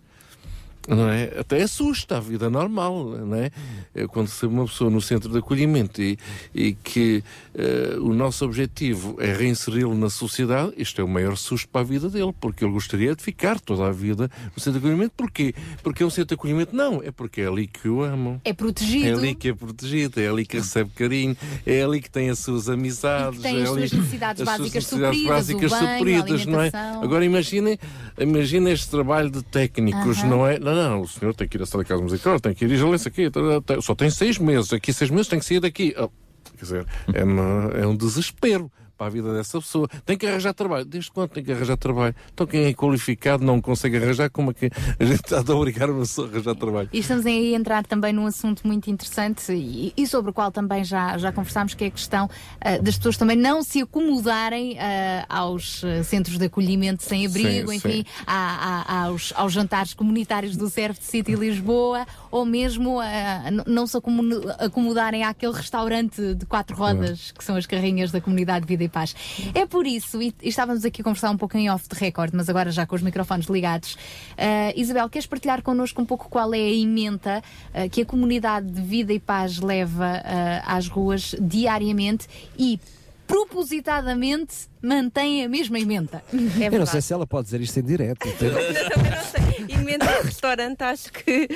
Não 0.90 1.08
é? 1.08 1.32
Até 1.38 1.62
assusta 1.62 2.16
a 2.16 2.20
vida 2.20 2.50
normal, 2.50 3.04
não 3.04 3.36
é? 3.36 3.50
É 3.94 4.06
Quando 4.06 4.28
recebe 4.28 4.52
uma 4.52 4.66
pessoa 4.66 4.90
no 4.90 5.00
centro 5.00 5.30
de 5.30 5.38
acolhimento 5.38 6.02
e, 6.02 6.18
e 6.54 6.72
que 6.72 7.22
eh, 7.54 7.96
o 8.00 8.12
nosso 8.12 8.44
objetivo 8.44 9.16
é 9.20 9.32
reinseri-lo 9.32 9.94
na 9.94 10.10
sociedade, 10.10 10.72
isto 10.76 11.00
é 11.00 11.04
o 11.04 11.08
maior 11.08 11.36
susto 11.36 11.68
para 11.68 11.80
a 11.80 11.84
vida 11.84 12.08
dele, 12.08 12.34
porque 12.40 12.64
ele 12.64 12.72
gostaria 12.72 13.14
de 13.14 13.22
ficar 13.22 13.60
toda 13.60 13.86
a 13.86 13.92
vida 13.92 14.30
no 14.54 14.62
centro 14.62 14.80
de 14.80 14.86
acolhimento. 14.86 15.12
Porquê? 15.16 15.54
Porque 15.82 16.02
é 16.02 16.06
um 16.06 16.10
centro 16.10 16.28
de 16.28 16.34
acolhimento? 16.34 16.74
Não, 16.74 17.02
é 17.02 17.10
porque 17.10 17.40
é 17.40 17.46
ali 17.46 17.66
que 17.66 17.88
o 17.88 18.02
amam. 18.02 18.40
É 18.44 18.52
protegido. 18.52 19.06
É 19.06 19.12
ali 19.12 19.34
que 19.34 19.48
é 19.48 19.54
protegido, 19.54 20.20
é 20.20 20.28
ali 20.28 20.44
que 20.44 20.56
recebe 20.56 20.90
carinho, 20.94 21.36
é 21.66 21.82
ali 21.82 22.00
que 22.00 22.10
tem 22.10 22.30
as 22.30 22.38
suas 22.40 22.68
amizades, 22.68 23.38
E 23.38 23.42
tem 23.42 23.58
é 23.58 23.62
as 23.62 23.68
ali 23.70 23.88
suas 23.88 23.92
necessidades 23.92 24.42
as 24.42 24.48
suas 24.48 24.58
básicas 24.58 24.86
supridas, 24.86 25.20
o 25.20 25.28
básicas 25.28 25.70
banho, 25.70 25.92
supridas, 25.92 26.46
não 26.46 26.60
é? 26.60 26.70
Agora 27.02 27.24
imaginem, 27.24 27.78
imaginem 28.18 28.72
este 28.72 28.90
trabalho 28.90 29.30
de 29.30 29.42
técnicos, 29.42 30.22
não 30.24 30.46
é? 30.46 30.58
Não, 30.58 30.79
não, 30.88 31.00
o 31.02 31.08
senhor 31.08 31.34
tem 31.34 31.46
que 31.48 31.56
ir 31.56 31.62
à 31.62 31.66
sala 31.66 31.82
de 31.84 31.88
casa 31.88 32.02
musical, 32.02 32.38
tem 32.40 32.54
que 32.54 32.64
ir 32.64 32.70
à 32.70 32.74
Igelência 32.74 33.08
aqui, 33.08 33.30
tá, 33.30 33.40
tá, 33.40 33.74
tá, 33.76 33.80
só 33.82 33.94
tem 33.94 34.10
seis 34.10 34.38
meses, 34.38 34.72
aqui 34.72 34.92
seis 34.92 35.10
meses 35.10 35.28
tem 35.28 35.38
que 35.38 35.44
sair 35.44 35.60
daqui. 35.60 35.94
Ah, 35.96 36.08
quer 36.56 36.62
dizer, 36.64 36.86
é, 37.12 37.24
uma- 37.24 37.70
é 37.74 37.86
um 37.86 37.96
desespero 37.96 38.70
para 39.00 39.06
a 39.06 39.10
vida 39.10 39.32
dessa 39.32 39.58
pessoa. 39.58 39.88
Tem 40.04 40.14
que 40.18 40.26
arranjar 40.26 40.52
trabalho. 40.52 40.84
Desde 40.84 41.10
quando 41.10 41.30
tem 41.30 41.42
que 41.42 41.50
arranjar 41.50 41.78
trabalho? 41.78 42.14
Então 42.34 42.46
quem 42.46 42.66
é 42.66 42.74
qualificado 42.74 43.42
não 43.42 43.58
consegue 43.58 43.96
arranjar, 43.96 44.28
como 44.28 44.50
é 44.50 44.54
que 44.54 44.70
a 44.98 45.04
gente 45.06 45.20
está 45.24 45.38
a 45.38 45.56
obrigar 45.56 45.88
uma 45.88 46.00
pessoa 46.00 46.28
a 46.28 46.30
arranjar 46.30 46.54
trabalho? 46.54 46.90
E 46.92 46.98
estamos 46.98 47.24
aí 47.24 47.54
a 47.54 47.58
entrar 47.58 47.86
também 47.86 48.12
num 48.12 48.26
assunto 48.26 48.66
muito 48.66 48.90
interessante 48.90 49.52
e, 49.52 49.94
e 49.96 50.06
sobre 50.06 50.30
o 50.32 50.34
qual 50.34 50.52
também 50.52 50.84
já, 50.84 51.16
já 51.16 51.32
conversámos, 51.32 51.72
que 51.72 51.84
é 51.84 51.86
a 51.86 51.90
questão 51.90 52.28
ah, 52.60 52.76
das 52.76 52.98
pessoas 52.98 53.16
também 53.16 53.36
não 53.38 53.62
se 53.62 53.80
acomodarem 53.80 54.78
ah, 54.78 55.24
aos 55.30 55.82
ah, 55.82 56.04
centros 56.04 56.36
de 56.36 56.44
acolhimento 56.44 57.02
sem 57.02 57.24
abrigo, 57.24 57.70
Sim, 57.70 57.76
enfim, 57.76 57.90
sim. 57.90 58.04
a- 58.26 58.84
a- 58.86 59.02
aos, 59.04 59.32
aos 59.34 59.50
jantares 59.50 59.94
comunitários 59.94 60.58
do 60.58 60.68
Surf 60.68 61.02
City 61.02 61.34
Lisboa, 61.34 62.06
ou 62.30 62.44
mesmo 62.44 63.00
n- 63.02 63.62
não 63.66 63.86
se 63.86 63.96
acomo- 63.96 64.22
acomodarem 64.58 65.24
àquele 65.24 65.54
restaurante 65.54 66.34
de 66.34 66.44
quatro 66.44 66.76
rodas, 66.76 67.30
que 67.32 67.42
são 67.42 67.56
as 67.56 67.64
carrinhas 67.64 68.10
da 68.10 68.20
comunidade 68.20 68.66
Vida 68.66 68.84
e 68.84 68.89
Paz. 68.90 69.14
É 69.54 69.64
por 69.64 69.86
isso, 69.86 70.20
e, 70.20 70.34
e 70.42 70.48
estávamos 70.48 70.84
aqui 70.84 71.00
a 71.00 71.04
conversar 71.04 71.30
um 71.30 71.36
pouco 71.36 71.56
em 71.56 71.70
off 71.70 71.88
de 71.88 71.98
recorde, 71.98 72.36
mas 72.36 72.48
agora 72.48 72.70
já 72.70 72.86
com 72.86 72.94
os 72.94 73.02
microfones 73.02 73.46
ligados. 73.46 73.96
Ah, 74.36 74.72
Isabel, 74.76 75.08
queres 75.08 75.26
partilhar 75.26 75.62
connosco 75.62 76.00
um 76.02 76.04
pouco 76.04 76.28
qual 76.28 76.52
é 76.54 76.58
a 76.58 76.74
emenda 76.74 77.42
ah, 77.72 77.88
que 77.88 78.02
a 78.02 78.04
comunidade 78.04 78.70
de 78.70 78.80
Vida 78.80 79.12
e 79.12 79.20
Paz 79.20 79.58
leva 79.58 80.22
ah, 80.24 80.76
às 80.76 80.88
ruas 80.88 81.34
diariamente 81.40 82.26
e 82.58 82.80
propositadamente 83.26 84.68
mantém 84.82 85.44
a 85.44 85.48
mesma 85.48 85.78
emenda? 85.78 86.22
Eu 86.32 86.78
não 86.80 86.86
sei 86.86 87.00
se 87.00 87.12
ela 87.12 87.26
pode 87.26 87.44
dizer 87.44 87.60
isto 87.60 87.78
em 87.78 87.84
direto. 87.84 88.26
Emenda 89.80 90.06
de 90.06 90.22
restaurante, 90.26 90.82
acho 90.82 91.12
que. 91.12 91.48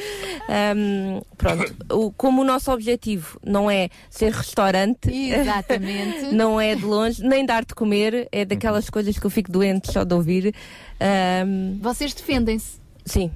ahm, 0.49 1.21
pronto, 1.37 1.75
o- 1.93 2.13
como 2.13 2.43
o 2.43 2.45
nosso 2.45 2.73
objetivo 2.73 3.39
não 3.45 3.71
é 3.71 3.89
ser 4.11 4.33
restaurante, 4.33 5.11
Exatamente. 5.11 6.27
não 6.35 6.61
é 6.61 6.75
de 6.75 6.85
longe, 6.85 7.23
nem 7.23 7.45
dar 7.45 7.65
de 7.65 7.75
comer, 7.75 8.29
é 8.33 8.45
daquelas 8.45 8.89
coisas 8.91 9.19
que 9.19 9.25
eu 9.27 9.31
fico 9.31 9.51
doente 9.53 9.93
só 9.93 10.05
de 10.05 10.15
ouvir. 10.15 10.55
ahm, 11.01 11.79
Vocês 11.81 12.13
defendem-se? 12.15 12.79
Sim. 13.05 13.31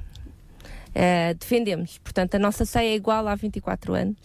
Ah, 0.94 1.33
defendemos. 1.39 1.99
Portanto, 1.99 2.34
a 2.34 2.39
nossa 2.39 2.65
ceia 2.65 2.91
é 2.92 2.94
igual 2.97 3.28
há 3.28 3.34
24 3.34 3.94
anos. 3.94 4.17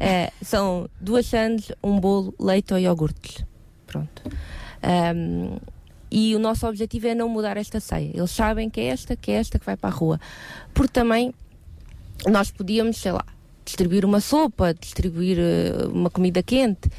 Ah, 0.00 0.32
são 0.42 0.88
duas 1.00 1.26
sandes, 1.26 1.70
um 1.82 2.00
bolo, 2.00 2.34
leite 2.40 2.72
ou 2.72 2.78
iogurtes. 2.80 3.44
Pronto. 3.86 4.22
Ahm, 4.82 5.58
e 6.10 6.34
o 6.34 6.38
nosso 6.38 6.66
objetivo 6.66 7.08
é 7.08 7.14
não 7.14 7.28
mudar 7.28 7.56
esta 7.56 7.80
ceia. 7.80 8.10
Eles 8.14 8.30
sabem 8.30 8.70
que 8.70 8.80
é 8.80 8.86
esta, 8.86 9.16
que 9.16 9.30
é 9.30 9.34
esta 9.34 9.58
que 9.58 9.66
vai 9.66 9.76
para 9.76 9.90
a 9.90 9.92
rua. 9.92 10.20
Porque 10.72 10.92
também 10.92 11.34
nós 12.26 12.50
podíamos, 12.50 12.96
sei 12.96 13.12
lá, 13.12 13.24
distribuir 13.64 14.04
uma 14.04 14.20
sopa, 14.20 14.72
distribuir 14.74 15.38
eh, 15.38 15.86
uma 15.92 16.10
comida 16.10 16.42
quente, 16.42 16.90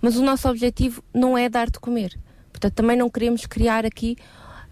mas 0.00 0.16
o 0.16 0.22
nosso 0.22 0.48
objetivo 0.48 1.02
não 1.12 1.36
é 1.36 1.48
dar 1.48 1.70
de 1.70 1.78
comer. 1.78 2.18
Portanto, 2.52 2.74
também 2.74 2.96
não 2.96 3.08
queremos 3.08 3.46
criar 3.46 3.86
aqui 3.86 4.16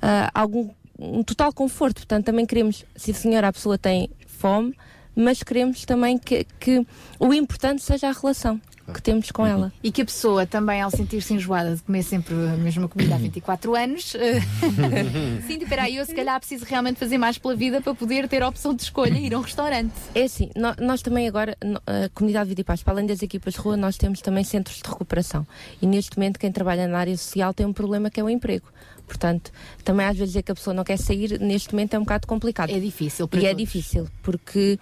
ah, 0.02 0.30
algum 0.34 0.70
um 0.98 1.22
total 1.22 1.52
conforto. 1.52 1.96
Portanto, 1.96 2.26
também 2.26 2.46
queremos, 2.46 2.84
se 2.94 3.10
a 3.10 3.14
senhora 3.14 3.48
a 3.48 3.52
pessoa 3.52 3.78
tem 3.78 4.10
fome, 4.26 4.74
mas 5.14 5.42
queremos 5.42 5.84
também 5.84 6.18
que, 6.18 6.44
que 6.58 6.86
o 7.18 7.32
importante 7.32 7.82
seja 7.82 8.08
a 8.08 8.12
relação 8.12 8.60
que 8.92 9.02
temos 9.02 9.30
com 9.30 9.46
ela. 9.46 9.72
E 9.82 9.90
que 9.92 10.02
a 10.02 10.04
pessoa 10.04 10.46
também, 10.46 10.80
ao 10.80 10.90
sentir-se 10.90 11.34
enjoada 11.34 11.74
de 11.76 11.82
comer 11.82 12.02
sempre 12.02 12.34
a 12.34 12.56
mesma 12.56 12.88
comida 12.88 13.14
há 13.14 13.18
24 13.18 13.74
anos, 13.74 14.14
eh, 14.14 14.40
sim, 15.46 15.58
espera 15.62 15.82
aí, 15.84 15.96
eu 15.96 16.04
se 16.04 16.14
calhar 16.14 16.38
preciso 16.38 16.64
realmente 16.64 16.98
fazer 16.98 17.18
mais 17.18 17.38
pela 17.38 17.54
vida 17.54 17.80
para 17.80 17.94
poder 17.94 18.28
ter 18.28 18.42
a 18.42 18.48
opção 18.48 18.74
de 18.74 18.82
escolha 18.82 19.18
e 19.18 19.26
ir 19.26 19.34
a 19.34 19.38
um 19.38 19.42
restaurante. 19.42 19.92
É 20.14 20.22
assim, 20.24 20.50
nó- 20.56 20.74
nós, 20.80 21.02
também 21.02 21.26
agora, 21.28 21.56
a 21.86 22.08
Comunidade 22.14 22.48
Vida 22.48 22.60
e 22.60 22.64
Paz, 22.64 22.82
para 22.82 22.94
além 22.94 23.06
das 23.06 23.22
equipas 23.22 23.54
de 23.54 23.60
rua, 23.60 23.76
nós 23.76 23.96
temos 23.96 24.20
também 24.20 24.44
centros 24.44 24.76
de 24.82 24.88
recuperação. 24.88 25.46
E 25.80 25.86
neste 25.86 26.16
momento 26.16 26.38
quem 26.38 26.50
trabalha 26.52 26.86
na 26.86 26.98
área 26.98 27.16
social 27.16 27.52
tem 27.52 27.66
um 27.66 27.72
problema 27.72 28.10
que 28.10 28.20
é 28.20 28.24
o 28.24 28.30
emprego. 28.30 28.66
Portanto, 29.06 29.52
também 29.84 30.04
às 30.04 30.16
vezes 30.16 30.30
dizer 30.32 30.42
que 30.42 30.50
a 30.50 30.54
pessoa 30.54 30.74
não 30.74 30.82
quer 30.82 30.98
sair, 30.98 31.38
neste 31.40 31.72
momento 31.72 31.94
é 31.94 31.98
um 31.98 32.02
bocado 32.02 32.26
complicado. 32.26 32.70
É 32.70 32.80
difícil 32.80 33.28
para 33.28 33.40
E 33.40 33.46
é 33.46 33.50
todos. 33.50 33.62
difícil, 33.64 34.08
porque 34.22 34.78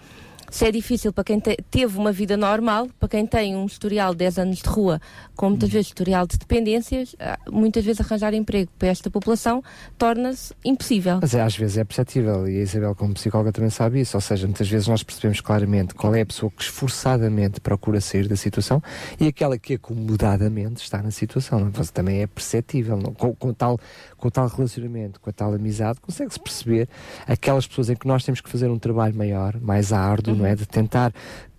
Se 0.55 0.63
é 0.65 0.71
difícil 0.71 1.11
para 1.11 1.25
quem 1.25 1.37
te- 1.37 1.57
teve 1.69 1.97
uma 1.97 2.13
vida 2.13 2.37
normal, 2.37 2.87
para 2.97 3.09
quem 3.09 3.27
tem 3.27 3.57
um 3.57 3.65
historial 3.65 4.13
de 4.13 4.19
10 4.19 4.39
anos 4.39 4.59
de 4.59 4.69
rua, 4.69 5.01
com 5.35 5.49
muitas 5.49 5.69
vezes 5.69 5.87
historial 5.87 6.25
de 6.25 6.37
dependências, 6.37 7.15
ah, 7.19 7.37
muitas 7.51 7.83
vezes 7.83 8.01
arranjar 8.01 8.33
emprego 8.33 8.71
para 8.77 8.87
esta 8.87 9.09
população 9.09 9.63
torna-se 9.97 10.53
impossível. 10.63 11.19
Mas 11.21 11.33
é, 11.33 11.41
às 11.41 11.55
vezes 11.55 11.77
é 11.77 11.83
perceptível, 11.83 12.47
e 12.47 12.59
a 12.59 12.61
Isabel, 12.63 12.95
como 12.95 13.13
psicóloga, 13.13 13.51
também 13.51 13.69
sabe 13.69 14.01
isso. 14.01 14.17
Ou 14.17 14.21
seja, 14.21 14.47
muitas 14.47 14.67
vezes 14.67 14.87
nós 14.87 15.03
percebemos 15.03 15.41
claramente 15.41 15.93
qual 15.93 16.15
é 16.15 16.21
a 16.21 16.25
pessoa 16.25 16.51
que 16.51 16.63
esforçadamente 16.63 17.59
procura 17.59 17.99
sair 18.01 18.27
da 18.27 18.35
situação 18.35 18.81
e 19.19 19.27
aquela 19.27 19.57
que 19.57 19.75
acomodadamente 19.75 20.81
está 20.81 21.01
na 21.01 21.11
situação. 21.11 21.67
Então, 21.67 21.83
também 21.85 22.21
é 22.21 22.27
perceptível. 22.27 22.97
não? 22.97 23.13
Com, 23.13 23.35
com 23.35 23.53
tal, 23.53 23.79
com 24.17 24.29
tal 24.29 24.47
relacionamento, 24.47 25.19
com 25.19 25.29
a 25.29 25.33
tal 25.33 25.53
amizade, 25.53 25.99
consegue-se 26.01 26.39
perceber 26.39 26.89
aquelas 27.27 27.67
pessoas 27.67 27.89
em 27.89 27.95
que 27.95 28.07
nós 28.07 28.23
temos 28.23 28.41
que 28.41 28.49
fazer 28.49 28.69
um 28.69 28.79
trabalho 28.79 29.15
maior, 29.15 29.59
mais 29.59 29.91
árduo, 29.91 30.35
não 30.35 30.45
é? 30.45 30.55
De 30.55 30.65
tentar 30.65 31.13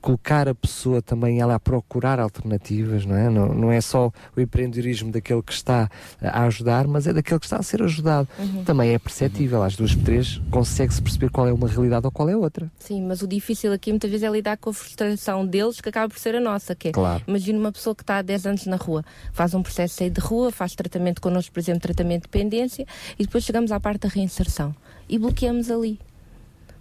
colocar 0.07 0.49
a 0.49 0.55
pessoa 0.55 1.03
também 1.03 1.41
ela 1.41 1.57
a 1.57 1.59
procurar 1.59 2.21
alternativas, 2.21 3.05
não 3.05 3.17
é? 3.17 3.29
Não, 3.29 3.53
não 3.53 3.73
é 3.73 3.81
só 3.81 4.13
o 4.37 4.41
empreendedorismo 4.41 5.11
daquele 5.11 5.43
que 5.43 5.53
está 5.53 5.91
a 6.23 6.45
ajudar, 6.45 6.87
mas 6.87 7.09
é 7.09 7.13
daquele 7.13 7.41
que 7.41 7.47
está 7.47 7.57
a 7.57 7.63
ser 7.63 7.83
ajudado. 7.83 8.29
Uhum. 8.39 8.63
Também 8.63 8.95
é 8.95 9.01
perceptível, 9.01 9.65
às 9.65 9.75
duas 9.75 9.93
por 9.97 10.05
três 10.05 10.41
consegue-se 10.49 11.03
perceber 11.03 11.29
qual 11.31 11.49
é 11.49 11.53
uma 11.53 11.67
realidade 11.67 12.07
ou 12.07 12.13
qual 12.13 12.29
é 12.29 12.37
outra. 12.37 12.71
Sim, 12.79 13.03
mas 13.05 13.21
o 13.21 13.27
difícil 13.27 13.73
aqui 13.73 13.91
muitas 13.91 14.09
vezes 14.09 14.23
é 14.23 14.31
lidar 14.31 14.57
com 14.59 14.71
a 14.71 14.73
frustração 14.73 15.45
deles, 15.45 15.81
que 15.81 15.89
acaba 15.89 16.09
por 16.09 16.21
ser 16.21 16.37
a 16.37 16.41
nossa, 16.41 16.73
que 16.77 16.89
é, 16.89 16.93
Claro. 16.93 17.25
imagina 17.27 17.59
uma 17.59 17.73
pessoa 17.73 17.93
que 17.93 18.05
está 18.05 18.19
há 18.19 18.23
10 18.23 18.47
anos 18.47 18.67
na 18.67 18.77
rua, 18.77 19.05
faz 19.33 19.55
um 19.55 19.63
processo 19.63 19.95
de 19.95 19.99
sair 19.99 20.11
de 20.11 20.21
rua, 20.21 20.53
faz 20.53 20.77
tratamento 20.77 21.21
connosco, 21.21 21.53
por 21.53 21.59
exemplo, 21.59 21.81
tratamento 21.81 22.23
de 22.23 22.31
dependência, 22.31 22.87
e 23.19 23.25
depois 23.25 23.43
chegamos 23.43 23.73
à 23.73 23.81
parte 23.81 24.03
da 24.03 24.09
reinserção 24.09 24.73
e 25.09 25.19
bloqueamos 25.19 25.69
ali. 25.69 25.99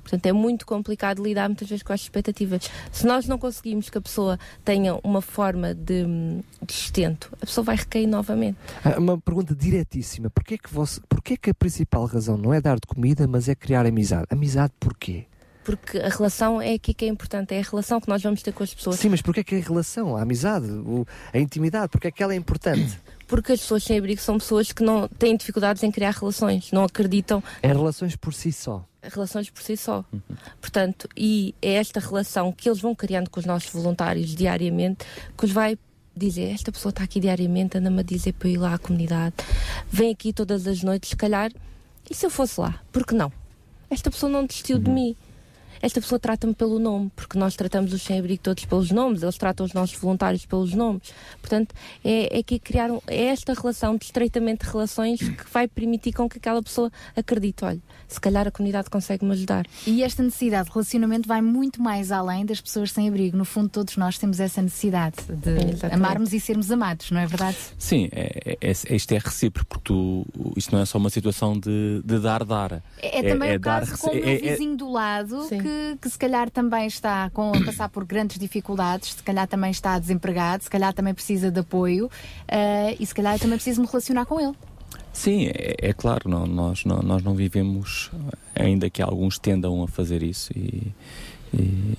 Portanto, 0.05 0.27
é 0.27 0.31
muito 0.31 0.67
complicado 0.67 1.23
lidar 1.23 1.49
muitas 1.49 1.67
vezes 1.67 1.81
com 1.81 1.91
as 1.91 2.01
expectativas. 2.01 2.69
Se 2.91 3.07
nós 3.07 3.27
não 3.27 3.39
conseguimos 3.39 3.89
que 3.89 3.97
a 3.97 4.01
pessoa 4.01 4.37
tenha 4.63 4.99
uma 5.03 5.19
forma 5.19 5.73
de, 5.73 6.05
de 6.61 6.73
sustento, 6.73 7.31
a 7.41 7.45
pessoa 7.47 7.65
vai 7.65 7.75
recair 7.75 8.05
novamente. 8.05 8.57
Ah, 8.83 8.99
Uma 8.99 9.19
pergunta 9.19 9.55
diretíssima. 9.55 10.29
Porquê 10.29 10.59
que, 10.59 10.71
você, 10.71 11.01
porquê 11.09 11.35
que 11.35 11.49
a 11.49 11.55
principal 11.55 12.05
razão 12.05 12.37
não 12.37 12.53
é 12.53 12.61
dar 12.61 12.75
de 12.75 12.85
comida, 12.87 13.27
mas 13.27 13.49
é 13.49 13.55
criar 13.55 13.83
amizade? 13.87 14.27
Amizade 14.29 14.73
porquê? 14.79 15.25
Porque 15.63 15.97
a 15.97 16.09
relação 16.09 16.61
é 16.61 16.73
aqui 16.75 16.93
que 16.93 17.05
é 17.05 17.07
importante, 17.07 17.55
é 17.55 17.59
a 17.59 17.63
relação 17.63 17.99
que 17.99 18.07
nós 18.07 18.21
vamos 18.21 18.43
ter 18.43 18.53
com 18.53 18.61
as 18.61 18.71
pessoas. 18.71 18.97
Sim, 18.99 19.09
mas 19.09 19.23
porquê 19.23 19.43
que 19.43 19.55
a 19.55 19.59
relação, 19.59 20.15
a 20.15 20.21
amizade, 20.21 20.67
a 21.33 21.39
intimidade, 21.39 21.89
porquê 21.89 22.11
que 22.11 22.21
ela 22.21 22.33
é 22.33 22.35
importante? 22.35 22.99
Porque 23.27 23.53
as 23.53 23.61
pessoas 23.61 23.83
sem 23.83 23.97
abrigo 23.97 24.21
são 24.21 24.37
pessoas 24.37 24.71
que 24.71 24.83
não 24.83 25.07
têm 25.07 25.35
dificuldades 25.35 25.81
em 25.81 25.89
criar 25.89 26.11
relações, 26.11 26.71
não 26.71 26.83
acreditam 26.83 27.43
É 27.63 27.69
relações 27.69 28.15
por 28.15 28.31
si 28.31 28.51
só. 28.51 28.85
Relações 29.13 29.49
por 29.49 29.61
si 29.61 29.75
só. 29.77 30.03
Portanto, 30.59 31.07
e 31.15 31.53
é 31.61 31.73
esta 31.73 31.99
relação 31.99 32.51
que 32.51 32.67
eles 32.69 32.79
vão 32.81 32.93
criando 32.95 33.29
com 33.29 33.39
os 33.39 33.45
nossos 33.45 33.69
voluntários 33.71 34.35
diariamente 34.35 35.05
que 35.37 35.45
os 35.45 35.51
vai 35.51 35.77
dizer, 36.15 36.53
esta 36.53 36.71
pessoa 36.71 36.91
está 36.91 37.03
aqui 37.03 37.19
diariamente, 37.19 37.77
anda-me 37.77 37.99
a 37.99 38.03
dizer 38.03 38.33
para 38.33 38.47
eu 38.47 38.53
ir 38.53 38.57
lá 38.57 38.73
à 38.73 38.77
comunidade, 38.77 39.35
vem 39.91 40.11
aqui 40.11 40.31
todas 40.31 40.65
as 40.65 40.81
noites, 40.81 41.09
se 41.09 41.15
calhar, 41.15 41.51
e 42.09 42.13
se 42.15 42.25
eu 42.25 42.29
fosse 42.29 42.59
lá? 42.59 42.81
Por 42.91 43.05
que 43.05 43.13
não? 43.13 43.31
Esta 43.89 44.09
pessoa 44.09 44.31
não 44.31 44.45
desistiu 44.45 44.79
de 44.79 44.89
mim. 44.89 45.15
Esta 45.81 45.99
pessoa 45.99 46.17
trata-me 46.17 46.55
pelo 46.55 46.79
nome, 46.79 47.11
porque 47.15 47.37
nós 47.37 47.55
tratamos 47.55 47.93
os 47.93 48.01
sem-abrigo 48.01 48.41
todos 48.41 48.63
pelos 48.65 48.89
nomes, 48.91 49.21
eles 49.21 49.37
tratam 49.37 49.65
os 49.65 49.73
nossos 49.73 49.95
voluntários 49.97 50.45
pelos 50.45 50.73
nomes. 50.73 51.13
Portanto, 51.41 51.75
é, 52.03 52.39
é 52.39 52.41
que 52.41 52.57
criar 52.57 52.89
um- 52.89 53.01
é 53.05 53.25
esta 53.25 53.53
relação 53.53 53.95
de 53.97 54.05
estreitamento 54.05 54.65
de 54.65 54.71
relações 54.71 55.19
que 55.19 55.51
vai 55.51 55.67
permitir 55.67 56.13
com 56.13 56.29
que 56.29 56.37
aquela 56.37 56.63
pessoa 56.63 56.89
acredite, 57.15 57.65
olha, 57.65 57.81
se 58.07 58.19
calhar 58.19 58.47
a 58.47 58.51
comunidade 58.51 58.89
consegue 58.89 59.25
me 59.25 59.31
ajudar. 59.31 59.65
E 59.85 60.03
esta 60.03 60.21
necessidade 60.23 60.67
de 60.69 60.73
relacionamento 60.73 61.27
vai 61.27 61.41
muito 61.41 61.81
mais 61.81 62.11
além 62.11 62.45
das 62.45 62.61
pessoas 62.61 62.91
sem 62.91 63.07
abrigo. 63.07 63.37
No 63.37 63.45
fundo, 63.45 63.69
todos 63.69 63.97
nós 63.97 64.17
temos 64.17 64.39
essa 64.39 64.61
necessidade 64.61 65.17
de 65.27 65.49
Exatamente. 65.51 65.85
amarmos 65.93 66.33
e 66.33 66.39
sermos 66.39 66.71
amados, 66.71 67.11
não 67.11 67.19
é 67.19 67.25
verdade? 67.27 67.57
Sim, 67.77 68.09
é, 68.11 68.57
é, 68.61 68.71
é- 68.71 68.95
isto 68.95 69.11
é 69.11 69.17
recíproco, 69.17 69.67
porque 69.69 69.83
tu, 69.85 70.25
isto 70.55 70.73
não 70.75 70.81
é 70.81 70.85
só 70.85 70.97
uma 70.97 71.09
situação 71.09 71.53
de, 71.59 72.01
de 72.05 72.19
dar-dar. 72.19 72.81
É, 73.01 73.19
é 73.19 73.29
também 73.29 73.55
o 73.55 73.59
dar, 73.59 73.79
caso 73.81 73.91
rece- 73.91 74.01
com 74.03 74.11
o 74.11 74.15
meu 74.15 74.23
é- 74.27 74.33
é- 74.35 74.51
vizinho 74.51 74.75
do 74.77 74.91
lado, 74.91 75.47
que, 75.49 75.97
que 76.01 76.09
se 76.09 76.17
calhar 76.17 76.49
também 76.49 76.87
está 76.87 77.29
com, 77.31 77.51
a 77.51 77.63
passar 77.65 77.89
por 77.89 78.05
grandes 78.05 78.37
dificuldades, 78.37 79.13
se 79.13 79.23
calhar 79.23 79.47
também 79.47 79.71
está 79.71 79.97
desempregado, 79.99 80.63
se 80.63 80.69
calhar 80.69 80.93
também 80.93 81.13
precisa 81.13 81.49
de 81.51 81.59
apoio 81.59 82.09
eh, 82.47 82.95
e 82.99 83.05
se 83.05 83.13
calhar 83.13 83.35
eu 83.35 83.39
também 83.39 83.57
preciso 83.57 83.81
me 83.81 83.87
relacionar 83.87 84.25
com 84.25 84.39
ele. 84.39 84.55
Sim, 85.15 85.45
é, 85.47 85.75
é 85.79 85.93
claro, 85.93 86.29
não- 86.29 86.45
nós, 86.45 86.83
não, 86.83 87.01
nós 87.01 87.23
não 87.23 87.33
vivemos, 87.33 88.11
ainda 88.53 88.89
que 88.89 89.01
alguns 89.01 89.39
tendam 89.39 89.81
a 89.81 89.87
fazer 89.87 90.21
isso, 90.21 90.51
e, 90.53 90.91
e 91.53 91.97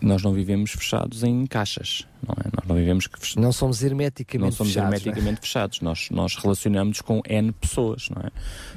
nós 0.00 0.20
não 0.22 0.32
vivemos 0.32 0.72
fechados 0.72 1.22
em 1.22 1.46
caixas, 1.46 2.06
não 2.26 2.34
é? 2.34 2.50
Nós 2.56 2.66
não 2.68 2.74
vivemos 2.76 3.06
que 3.06 3.40
Não 3.40 3.52
somos 3.52 3.82
hermeticamente 3.84 4.50
não 4.50 4.56
somos 4.56 4.72
fechados, 4.72 5.00
hermeticamente 5.00 5.40
fechados. 5.40 5.80
Nós, 5.80 6.08
nós 6.10 6.34
relacionamos 6.36 7.00
com 7.00 7.22
N 7.28 7.52
pessoas, 7.52 8.08
não 8.10 8.20
é? 8.22 8.30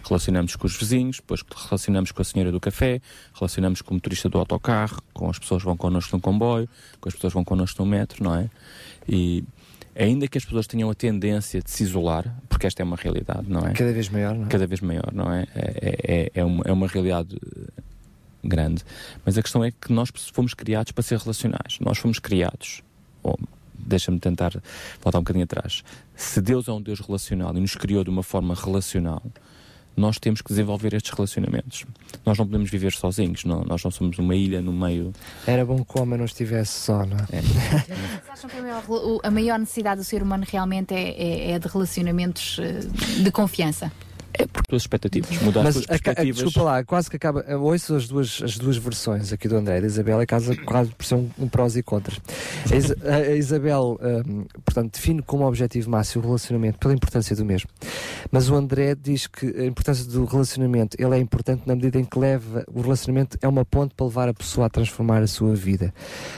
Relacionamos 0.07 0.55
com 0.55 0.67
os 0.67 0.77
vizinhos, 0.77 1.17
depois 1.17 1.43
relacionamos 1.65 2.11
com 2.11 2.21
a 2.21 2.25
senhora 2.25 2.51
do 2.51 2.59
café, 2.59 3.01
relacionamos 3.33 3.81
com 3.81 3.91
o 3.91 3.93
motorista 3.95 4.29
do 4.29 4.37
autocarro, 4.37 5.01
com 5.13 5.29
as 5.29 5.39
pessoas 5.39 5.61
que 5.63 5.65
vão 5.65 5.75
connosco 5.75 6.15
no 6.15 6.21
comboio, 6.21 6.69
com 7.01 7.09
as 7.09 7.15
pessoas 7.15 7.33
que 7.33 7.35
vão 7.35 7.43
connosco 7.43 7.83
no 7.83 7.89
metro, 7.89 8.23
não 8.23 8.35
é? 8.35 8.49
E 9.07 9.43
ainda 9.95 10.27
que 10.27 10.37
as 10.37 10.45
pessoas 10.45 10.67
tenham 10.67 10.89
a 10.89 10.95
tendência 10.95 11.61
de 11.61 11.69
se 11.69 11.83
isolar, 11.83 12.35
porque 12.47 12.67
esta 12.67 12.81
é 12.81 12.85
uma 12.85 12.95
realidade, 12.95 13.49
não 13.49 13.61
é? 13.61 13.73
Cada 13.73 13.91
vez 13.91 14.09
maior, 14.09 14.35
não 14.35 14.45
é? 14.45 14.47
Cada 14.47 14.67
vez 14.67 14.81
maior, 14.81 15.11
não 15.13 15.31
é? 15.31 15.47
É, 15.55 15.97
é, 16.03 16.31
é, 16.33 16.43
uma, 16.43 16.63
é 16.65 16.71
uma 16.71 16.87
realidade 16.87 17.35
eh, 17.35 17.81
grande. 18.43 18.83
Mas 19.25 19.37
a 19.37 19.41
questão 19.41 19.63
é 19.63 19.71
que 19.71 19.91
nós 19.91 20.09
fomos 20.33 20.53
criados 20.53 20.91
para 20.91 21.03
ser 21.03 21.17
relacionais. 21.19 21.77
Nós 21.79 21.97
fomos 21.97 22.19
criados. 22.19 22.81
ou, 23.23 23.37
Deixa-me 23.73 24.19
tentar 24.19 24.51
voltar 25.01 25.19
um 25.19 25.21
bocadinho 25.21 25.45
atrás. 25.45 25.83
Se 26.15 26.41
Deus 26.41 26.67
é 26.67 26.71
um 26.71 26.81
Deus 26.81 26.99
relacional 26.99 27.55
e 27.55 27.59
nos 27.59 27.75
criou 27.75 28.03
de 28.03 28.09
uma 28.09 28.21
forma 28.21 28.53
relacional, 28.53 29.23
nós 29.97 30.17
temos 30.17 30.41
que 30.41 30.49
desenvolver 30.49 30.93
estes 30.93 31.11
relacionamentos. 31.11 31.85
Nós 32.25 32.37
não 32.37 32.45
podemos 32.45 32.69
viver 32.69 32.93
sozinhos, 32.93 33.43
não, 33.43 33.63
nós 33.65 33.83
não 33.83 33.91
somos 33.91 34.17
uma 34.17 34.35
ilha 34.35 34.61
no 34.61 34.71
meio. 34.71 35.11
Era 35.45 35.65
bom 35.65 35.83
que 35.83 35.97
o 35.97 36.01
homem 36.01 36.17
não 36.17 36.25
estivesse 36.25 36.71
só, 36.71 37.05
não 37.05 37.17
é? 37.17 37.41
Vocês 37.41 38.29
acham 38.29 38.49
que 38.49 38.57
a 38.57 38.61
maior, 38.61 38.83
a 39.23 39.31
maior 39.31 39.59
necessidade 39.59 39.99
do 40.01 40.05
ser 40.05 40.23
humano 40.23 40.45
realmente 40.47 40.93
é, 40.93 41.09
é- 41.11 41.51
é 41.51 41.59
de 41.59 41.67
relacionamentos 41.67 42.57
eh, 42.59 42.79
de 43.23 43.31
confiança? 43.31 43.91
É 44.33 44.45
por 44.45 44.63
tuas 44.67 44.83
expectativas, 44.83 45.41
mudar 45.41 45.63
Mas 45.63 45.75
as 45.77 45.85
perspectivas. 45.85 46.35
desculpa 46.35 46.61
lá, 46.63 46.83
quase 46.83 47.09
que 47.09 47.15
acaba. 47.17 47.43
Ouço 47.57 47.95
as 47.95 48.07
duas, 48.07 48.41
as 48.43 48.57
duas 48.57 48.77
versões 48.77 49.33
aqui 49.33 49.47
do 49.47 49.57
André 49.57 49.79
e 49.79 49.81
da 49.81 49.87
Isabel, 49.87 50.21
é 50.21 50.25
quase, 50.25 50.55
quase 50.57 50.91
por 50.91 51.03
ser 51.05 51.15
um, 51.15 51.29
um 51.37 51.47
prós 51.47 51.75
e 51.75 51.83
contras. 51.83 52.19
A, 52.71 52.75
Isa- 52.75 52.95
a- 53.03 53.15
a 53.15 53.35
Isabel, 53.35 53.99
hum, 54.25 54.45
portanto, 54.63 54.93
define 54.93 55.21
como 55.21 55.45
objetivo 55.45 55.89
máximo 55.89 56.23
o 56.23 56.27
relacionamento 56.27 56.77
pela 56.79 56.93
importância 56.93 57.35
do 57.35 57.43
mesmo. 57.43 57.69
Mas 58.31 58.49
o 58.49 58.55
André 58.55 58.95
diz 58.95 59.27
que 59.27 59.45
a 59.47 59.65
importância 59.65 60.05
do 60.05 60.23
relacionamento 60.25 60.95
ele 60.99 61.15
é 61.15 61.19
importante 61.19 61.63
na 61.65 61.75
medida 61.75 61.99
em 61.99 62.05
que 62.05 62.17
leva 62.17 62.63
o 62.73 62.81
relacionamento 62.81 63.37
é 63.41 63.47
uma 63.47 63.65
ponte 63.65 63.93
para 63.95 64.05
levar 64.05 64.29
a 64.29 64.33
pessoa 64.33 64.67
a 64.67 64.69
transformar 64.69 65.21
a 65.21 65.27
sua 65.27 65.55
vida. 65.55 65.93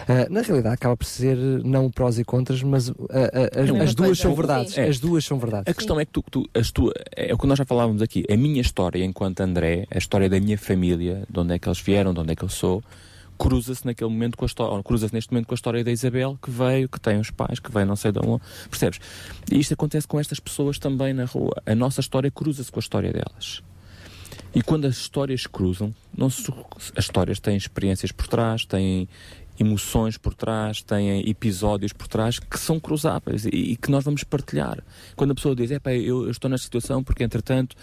Ah, 0.07 0.27
na 0.29 0.41
realidade, 0.41 0.73
acaba 0.75 0.95
por 0.97 1.05
ser 1.05 1.35
não 1.63 1.91
prós 1.91 2.17
e 2.17 2.23
contras, 2.23 2.63
mas 2.63 2.89
ah, 2.89 2.93
ah, 3.11 3.61
as, 3.61 3.69
É 3.69 3.83
as 3.83 3.93
duas 3.95 4.07
coisa. 4.09 4.21
são 4.21 4.35
verdades. 4.35 4.77
É. 4.77 4.87
As 4.87 4.99
duas 4.99 5.23
são 5.25 5.37
verdades. 5.37 5.69
A 5.71 5.73
questão 5.75 5.99
é 5.99 6.05
que 6.05 6.11
tu, 6.11 6.23
tu- 6.31 6.49
as 6.53 6.71
tua, 6.71 6.93
é 7.15 7.33
o 7.33 7.37
que 7.37 7.45
nós 7.45 7.57
já 7.57 7.65
falávamos 7.81 8.01
aqui. 8.03 8.23
A 8.31 8.37
minha 8.37 8.61
história 8.61 9.03
enquanto 9.03 9.39
André, 9.41 9.87
a 9.89 9.97
história 9.97 10.29
da 10.29 10.39
minha 10.39 10.57
família, 10.57 11.23
de 11.27 11.39
onde 11.39 11.55
é 11.55 11.59
que 11.59 11.67
eles 11.67 11.79
vieram, 11.79 12.13
de 12.13 12.19
onde 12.19 12.31
é 12.33 12.35
que 12.35 12.43
eu 12.43 12.49
sou, 12.49 12.83
cruza-se 13.39 13.83
naquele 13.87 14.09
momento 14.11 14.37
com 14.37 14.45
a 14.45 14.47
história, 14.47 14.83
cruza-se 14.83 15.11
neste 15.13 15.31
momento 15.31 15.47
com 15.47 15.53
a 15.53 15.55
história 15.55 15.83
da 15.83 15.91
Isabel, 15.91 16.37
que 16.39 16.51
veio, 16.51 16.87
que 16.87 16.99
tem 16.99 17.19
os 17.19 17.31
pais, 17.31 17.59
que 17.59 17.71
veio 17.71 17.87
não 17.87 17.95
sei 17.95 18.11
de 18.11 18.19
onde. 18.19 18.43
Percebes? 18.69 18.99
E 19.51 19.59
isto 19.59 19.73
acontece 19.73 20.07
com 20.07 20.19
estas 20.19 20.39
pessoas 20.39 20.77
também 20.77 21.11
na 21.11 21.25
rua. 21.25 21.55
A 21.65 21.73
nossa 21.73 22.01
história 22.01 22.29
cruza-se 22.29 22.71
com 22.71 22.77
a 22.77 22.81
história 22.83 23.11
delas. 23.11 23.63
E 24.53 24.61
quando 24.61 24.85
as 24.85 24.97
histórias 24.97 25.47
cruzam, 25.47 25.93
não 26.15 26.29
se- 26.29 26.53
as 26.95 27.05
histórias 27.05 27.39
têm 27.39 27.57
experiências 27.57 28.11
por 28.11 28.27
trás, 28.27 28.63
têm 28.63 29.09
emoções 29.61 30.17
por 30.17 30.33
trás, 30.33 30.81
têm 30.81 31.29
episódios 31.29 31.93
por 31.93 32.07
trás 32.07 32.39
que 32.39 32.59
são 32.59 32.79
cruzáveis 32.79 33.45
e, 33.45 33.49
e 33.49 33.75
que 33.75 33.91
nós 33.91 34.03
vamos 34.03 34.23
partilhar. 34.23 34.83
Quando 35.15 35.31
a 35.31 35.35
pessoa 35.35 35.55
diz, 35.55 35.69
é 35.71 35.79
pá, 35.79 35.93
eu, 35.93 36.23
eu 36.25 36.31
estou 36.31 36.49
nesta 36.49 36.65
situação 36.65 37.03
porque 37.03 37.23
entretanto, 37.23 37.75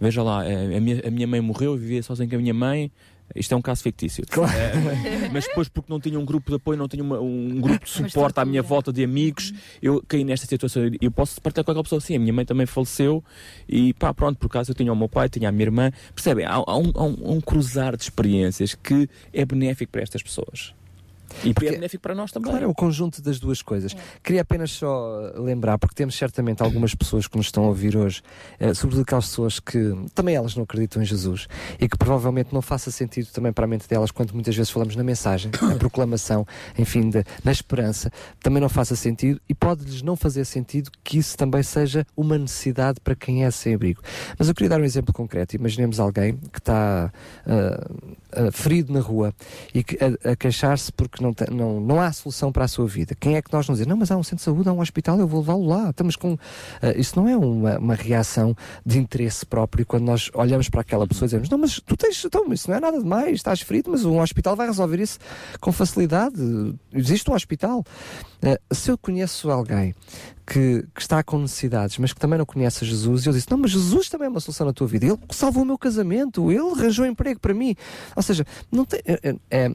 veja 0.00 0.22
lá, 0.22 0.44
eh, 0.48 0.76
a 0.76 0.80
minha, 0.80 1.02
a 1.06 1.10
minha 1.10 1.26
mãe 1.26 1.40
morreu, 1.40 1.72
eu 1.72 1.78
vivia 1.78 2.02
sozinho 2.02 2.28
com 2.30 2.36
a 2.36 2.38
minha 2.38 2.54
mãe, 2.54 2.90
isto 3.36 3.52
é 3.52 3.56
um 3.58 3.60
caso 3.60 3.82
fictício. 3.82 4.24
Eh, 4.24 5.28
mas 5.30 5.46
depois, 5.46 5.68
porque 5.68 5.92
não 5.92 6.00
tinha 6.00 6.18
um 6.18 6.24
grupo 6.24 6.50
de 6.50 6.56
apoio, 6.56 6.78
não 6.78 6.88
tinha 6.88 7.02
uma- 7.04 7.20
um 7.20 7.60
grupo 7.60 7.84
de 7.84 7.90
suporte 7.90 8.40
à 8.40 8.44
minha 8.46 8.62
volta 8.62 8.90
de 8.90 9.04
amigos, 9.04 9.52
eu 9.82 10.02
caí 10.08 10.24
nesta 10.24 10.46
situação. 10.46 10.82
Eu 10.98 11.10
posso 11.10 11.38
partilhar 11.42 11.62
com 11.64 11.70
aquela 11.72 11.82
pessoa 11.84 11.98
assim: 11.98 12.16
a 12.16 12.18
minha 12.18 12.32
mãe 12.32 12.46
também 12.46 12.64
faleceu, 12.64 13.22
e 13.68 13.92
pá, 13.92 14.14
pronto, 14.14 14.38
por 14.38 14.46
acaso 14.46 14.70
eu 14.70 14.74
tinha 14.74 14.90
o 14.90 14.96
meu 14.96 15.10
pai, 15.10 15.28
tinha 15.28 15.50
a 15.50 15.52
minha 15.52 15.64
irmã. 15.66 15.90
Percebem? 16.14 16.46
Há, 16.46 16.54
há 16.54 16.78
um, 16.78 16.90
há 16.94 17.04
um- 17.04 17.32
um 17.36 17.40
cruzar 17.40 17.94
de 17.98 18.02
experiências 18.04 18.74
que 18.74 19.06
é 19.30 19.44
benéfico 19.44 19.92
para 19.92 20.00
estas 20.02 20.22
pessoas. 20.22 20.72
E 21.44 21.50
é 21.50 21.70
benéfico 21.70 22.02
para 22.02 22.14
nós 22.14 22.32
também. 22.32 22.50
Claro, 22.50 22.64
é 22.64 22.68
o 22.68 22.74
conjunto 22.74 23.20
das 23.22 23.38
duas 23.38 23.62
coisas. 23.62 23.94
Queria 24.22 24.42
apenas 24.42 24.70
só 24.70 25.32
lembrar, 25.36 25.78
porque 25.78 25.94
temos 25.94 26.16
certamente 26.16 26.62
algumas 26.62 26.94
pessoas 26.94 27.26
que 27.26 27.36
nos 27.36 27.46
estão 27.46 27.64
a 27.64 27.68
ouvir 27.68 27.96
hoje, 27.96 28.22
eh, 28.58 28.74
sobretudo 28.74 29.02
aquelas 29.02 29.26
pessoas 29.28 29.60
que 29.60 29.94
também 30.14 30.34
elas 30.34 30.54
não 30.56 30.64
acreditam 30.64 31.02
em 31.02 31.04
Jesus 31.04 31.46
e 31.80 31.88
que 31.88 31.96
provavelmente 31.96 32.52
não 32.52 32.62
faça 32.62 32.90
sentido 32.90 33.28
também 33.32 33.52
para 33.52 33.64
a 33.64 33.68
mente 33.68 33.88
delas 33.88 34.10
quando 34.10 34.32
muitas 34.32 34.54
vezes 34.56 34.70
falamos 34.70 34.96
na 34.96 35.04
mensagem, 35.04 35.50
na 35.62 35.74
proclamação, 35.76 36.46
enfim, 36.78 37.10
de- 37.10 37.24
na 37.44 37.52
esperança, 37.52 38.10
também 38.42 38.60
não 38.60 38.68
faça 38.68 38.96
sentido 38.96 39.40
e 39.48 39.54
pode-lhes 39.54 40.02
não 40.02 40.16
fazer 40.16 40.44
sentido 40.44 40.90
que 41.04 41.18
isso 41.18 41.36
também 41.36 41.62
seja 41.62 42.06
uma 42.16 42.38
necessidade 42.38 43.00
para 43.00 43.14
quem 43.14 43.44
é 43.44 43.50
sem 43.50 43.74
abrigo. 43.74 44.02
Mas 44.38 44.48
eu 44.48 44.54
queria 44.54 44.70
dar 44.70 44.80
um 44.80 44.84
exemplo 44.84 45.12
concreto. 45.12 45.56
Imaginemos 45.56 46.00
alguém 46.00 46.36
que 46.52 46.58
está 46.58 47.12
ah, 47.46 47.90
ah, 48.32 48.52
ferido 48.52 48.92
na 48.92 49.00
rua 49.00 49.34
e 49.74 49.82
que, 49.82 49.98
a, 50.02 50.32
a 50.32 50.36
queixar-se 50.36 50.92
porque 50.92 51.17
não, 51.20 51.32
tem- 51.34 51.48
não, 51.50 51.80
não 51.80 52.00
há 52.00 52.10
solução 52.12 52.50
para 52.52 52.64
a 52.64 52.68
sua 52.68 52.86
vida. 52.86 53.14
Quem 53.18 53.36
é 53.36 53.42
que 53.42 53.52
nós 53.52 53.66
vamos 53.66 53.78
dizer? 53.78 53.88
Não, 53.88 53.96
mas 53.96 54.10
há 54.10 54.16
um 54.16 54.22
centro 54.22 54.36
de 54.38 54.42
saúde, 54.42 54.68
há 54.68 54.72
um 54.72 54.80
hospital, 54.80 55.18
eu 55.18 55.26
vou 55.26 55.40
levá-lo 55.40 55.66
lá. 55.66 55.90
Estamos 55.90 56.16
com. 56.16 56.36
Ah, 56.82 56.92
isso 56.96 57.18
não 57.18 57.28
é 57.28 57.36
uma, 57.36 57.78
uma 57.78 57.94
reação 57.94 58.54
de 58.84 58.98
interesse 58.98 59.44
próprio 59.46 59.84
quando 59.86 60.04
nós 60.04 60.30
olhamos 60.34 60.68
para 60.68 60.80
aquela 60.80 61.06
pessoa 61.06 61.26
e 61.26 61.28
dizemos: 61.28 61.48
Não, 61.48 61.58
mas 61.58 61.80
tu 61.80 61.96
tens. 61.96 62.24
Então, 62.24 62.52
isso 62.52 62.70
não 62.70 62.76
é 62.76 62.80
nada 62.80 62.98
demais, 62.98 63.32
estás 63.34 63.60
ferido, 63.60 63.90
mas 63.90 64.04
um 64.04 64.20
hospital 64.20 64.54
vai 64.56 64.66
resolver 64.66 65.00
isso 65.00 65.18
com 65.60 65.72
facilidade. 65.72 66.36
Existe 66.92 67.30
um 67.30 67.34
hospital. 67.34 67.84
Ah, 68.42 68.58
se 68.74 68.90
eu 68.90 68.96
conheço 68.98 69.50
alguém 69.50 69.94
que, 70.46 70.86
que 70.94 71.00
está 71.02 71.22
com 71.22 71.38
necessidades, 71.38 71.98
mas 71.98 72.12
que 72.12 72.20
também 72.20 72.38
não 72.38 72.46
conhece 72.46 72.84
Jesus, 72.84 73.24
e 73.24 73.28
eu 73.28 73.32
disse: 73.32 73.50
Não, 73.50 73.58
mas 73.58 73.70
Jesus 73.70 74.08
também 74.08 74.26
é 74.26 74.28
uma 74.30 74.40
solução 74.40 74.66
na 74.66 74.72
tua 74.72 74.86
vida. 74.86 75.06
Ele 75.06 75.18
salvou 75.30 75.62
o 75.62 75.66
meu 75.66 75.76
casamento, 75.78 76.50
ele 76.50 76.70
arranjou 76.70 77.04
emprego 77.06 77.38
para 77.40 77.52
mim. 77.52 77.74
Ou 78.16 78.22
seja, 78.22 78.46
não 78.70 78.84
tem. 78.84 79.00
é- 79.04 79.36
é- 79.50 79.72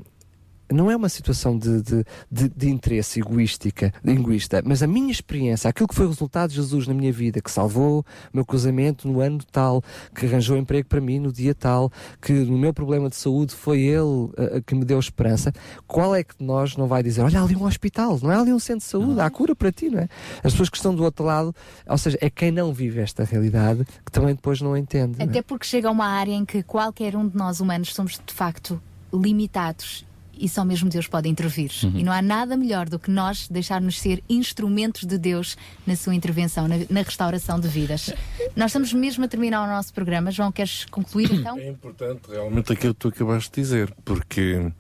não 0.72 0.90
é 0.90 0.96
uma 0.96 1.10
situação 1.10 1.58
de, 1.58 1.82
de, 1.82 2.06
de, 2.32 2.50
de 2.50 2.70
interesse 2.70 3.20
egoística, 3.20 3.94
egoísta, 4.06 4.62
mas 4.66 4.82
a 4.82 4.88
minha 4.88 5.12
experiência, 5.12 5.70
aquilo 5.70 5.88
que 5.88 5.96
foi 5.96 6.06
o 6.06 6.10
resultado 6.10 6.50
de 6.50 6.56
Jesus 6.56 6.88
na 6.88 6.94
minha 6.94 7.12
vida, 7.12 7.42
que 7.42 7.52
salvou 7.52 8.00
o 8.00 8.06
meu 8.34 8.46
casamento 8.46 9.08
no 9.08 9.20
ano 9.20 9.40
tal, 9.52 9.84
que 10.16 10.26
arranjou 10.26 10.58
emprego 10.58 10.88
para 10.88 11.02
mim 11.02 11.20
no 11.20 11.32
dia 11.32 11.54
tal, 11.54 11.92
que 12.22 12.32
no 12.34 12.58
meu 12.58 12.74
problema 12.74 13.10
de 13.10 13.16
saúde 13.16 13.54
foi 13.54 13.82
ele 13.82 14.30
eh, 14.38 14.62
que 14.66 14.76
me 14.76 14.86
deu 14.86 15.00
esperança, 15.00 15.54
qual 15.88 16.16
é 16.16 16.24
que 16.24 16.36
nós 16.40 16.76
não 16.78 16.88
vai 16.88 17.04
dizer, 17.04 17.22
olha 17.22 17.42
ali 17.42 17.56
um 17.56 17.66
hospital, 17.66 18.20
não 18.22 18.32
é 18.32 18.36
ali 18.36 18.54
um 18.54 18.60
centro 18.60 18.86
de 18.86 18.90
saúde, 18.90 19.20
há 19.20 19.30
cura 19.30 19.56
para 19.56 19.72
ti, 19.72 19.90
não 19.90 20.00
é? 20.00 20.08
As 20.44 20.54
pessoas 20.54 20.70
que 20.70 20.78
estão 20.78 20.96
do 20.96 21.04
outro 21.04 21.26
lado, 21.26 21.54
ou 21.88 21.98
seja, 21.98 22.18
é 22.22 22.30
quem 22.30 22.52
não 22.52 22.74
vive 22.74 23.00
esta 23.00 23.24
realidade 23.24 23.86
que 24.06 24.12
também 24.12 24.34
depois 24.34 24.62
não 24.62 24.76
entende. 24.76 25.18
não 25.18 25.26
é? 25.26 25.30
Até 25.30 25.42
porque 25.42 25.66
chega 25.66 25.88
a 25.88 25.92
uma 25.92 26.08
área 26.08 26.34
em 26.34 26.46
que 26.46 26.64
qualquer 26.64 27.16
um 27.16 27.28
de 27.28 27.36
nós 27.36 27.60
humanos 27.60 27.94
somos 27.94 28.20
de 28.26 28.34
facto 28.34 28.82
limitados 29.14 30.06
e 30.38 30.50
só 30.50 30.66
mesmo 30.66 30.90
Deus 30.90 31.08
pode 31.08 31.30
intervir. 31.30 31.72
Uhum. 31.84 31.94
E 31.96 32.04
não 32.04 32.12
há 32.12 32.22
nada 32.22 32.58
melhor 32.58 32.90
do 32.90 32.98
que 32.98 33.10
nós 33.12 33.48
deixarmos 33.48 34.00
ser 34.00 34.24
instrumentos 34.30 35.06
de 35.06 35.18
Deus 35.18 35.58
na 35.86 35.96
sua 35.96 36.16
intervenção, 36.16 36.68
na, 36.68 36.76
na 36.90 37.02
restauração 37.02 37.60
de 37.60 37.68
vidas. 37.68 38.14
Nós 38.56 38.72
estamos 38.72 38.94
mesmo 38.94 39.26
a 39.26 39.28
terminar 39.28 39.64
o 39.64 39.68
nosso 39.68 39.94
programa. 39.94 40.32
João, 40.32 40.52
queres 40.52 40.86
concluir 40.86 41.32
então? 41.32 41.58
É 41.58 41.70
importante 41.70 42.30
realmente 42.30 42.72
aquilo 42.72 42.94
que 42.94 43.00
tu 43.00 43.08
acabaste 43.10 43.52
de 43.52 43.62
dizer, 43.62 43.94
porque 44.04 44.72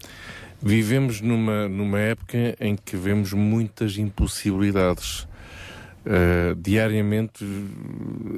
vivemos 0.61 1.22
numa, 1.22 1.67
numa 1.67 1.99
época 1.99 2.56
em 2.59 2.75
que 2.75 2.95
vemos 2.95 3.33
muitas 3.33 3.98
impossibilidades. 3.98 5.27
Uh, 6.06 6.53
diariamente, 6.57 7.45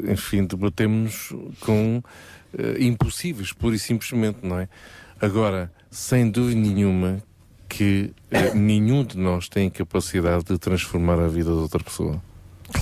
enfim, 0.08 0.46
debatemos 0.46 1.34
com 1.62 1.98
uh, 1.98 2.04
impossíveis, 2.80 3.52
pura 3.52 3.76
e 3.76 3.80
simplesmente, 3.80 4.38
não 4.44 4.60
é? 4.60 4.70
Agora, 5.20 5.72
sem 5.96 6.30
dúvida 6.30 6.60
nenhuma 6.60 7.24
que 7.70 8.12
uh, 8.32 8.56
nenhum 8.58 9.04
de 9.04 9.18
nós 9.18 9.48
tem 9.48 9.70
capacidade 9.70 10.44
de 10.44 10.58
transformar 10.58 11.20
a 11.20 11.28
vida 11.28 11.50
de 11.52 11.58
outra 11.58 11.82
pessoa. 11.84 12.22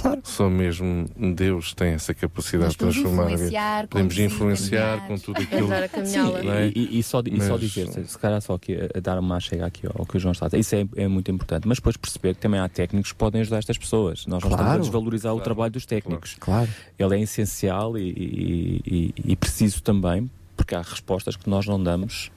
Claro. 0.02 0.22
Só 0.24 0.50
mesmo 0.50 1.06
Deus 1.36 1.74
tem 1.74 1.90
essa 1.94 2.14
capacidade 2.14 2.72
de 2.72 2.78
transformar 2.78 3.28
a 3.28 3.32
influenciar, 3.34 3.76
vida. 3.82 3.88
Podemos 3.90 4.18
influenciar 4.18 5.08
com 5.08 5.18
tudo 5.18 5.42
aquilo. 5.42 5.68
Sim, 6.06 6.48
é? 6.50 6.72
e, 6.74 7.00
e- 7.00 7.04
só, 7.04 7.22
e 7.26 7.42
só 7.42 7.52
Mas- 7.54 7.60
dizer, 7.62 7.88
se- 7.90 8.08
se 8.08 8.18
calhar 8.18 8.42
só 8.42 8.54
aqui 8.56 8.76
a, 8.76 8.98
a 8.98 9.00
dar 9.02 9.20
uma 9.20 9.40
chega 9.40 9.66
aqui 9.66 9.86
ao 9.86 10.06
que 10.06 10.16
o 10.18 10.20
João 10.20 10.32
está 10.32 10.46
a 10.46 10.50
dizer, 10.50 10.60
isso 10.60 10.76
é, 10.98 11.04
é 11.04 11.08
muito 11.08 11.30
importante, 11.30 11.68
mas 11.68 11.78
depois 11.80 11.98
perceber 11.98 12.34
que 12.36 12.40
também 12.42 12.60
há 12.62 12.68
técnicos 12.70 13.12
que 13.12 13.18
podem 13.18 13.42
ajudar 13.42 13.58
estas 13.60 13.78
pessoas. 13.78 14.26
Nós 14.26 14.42
não 14.42 14.50
estamos 14.50 14.60
a 14.60 14.64
Claro. 14.64 14.82
desvalorizar 14.82 15.36
o 15.36 15.42
trabalho 15.42 15.72
dos 15.74 15.86
técnicos. 15.86 16.36
Claro. 16.40 16.70
Ele 16.98 17.16
é 17.18 17.22
essencial 17.22 17.98
e, 17.98 18.10
e- 18.10 18.82
e- 18.86 19.14
e 19.34 19.36
preciso 19.36 19.84
também, 19.84 20.32
porque 20.56 20.74
há 20.76 20.82
respostas 20.82 21.36
que 21.36 21.50
nós 21.50 21.66
não 21.68 21.82
damos 21.82 22.32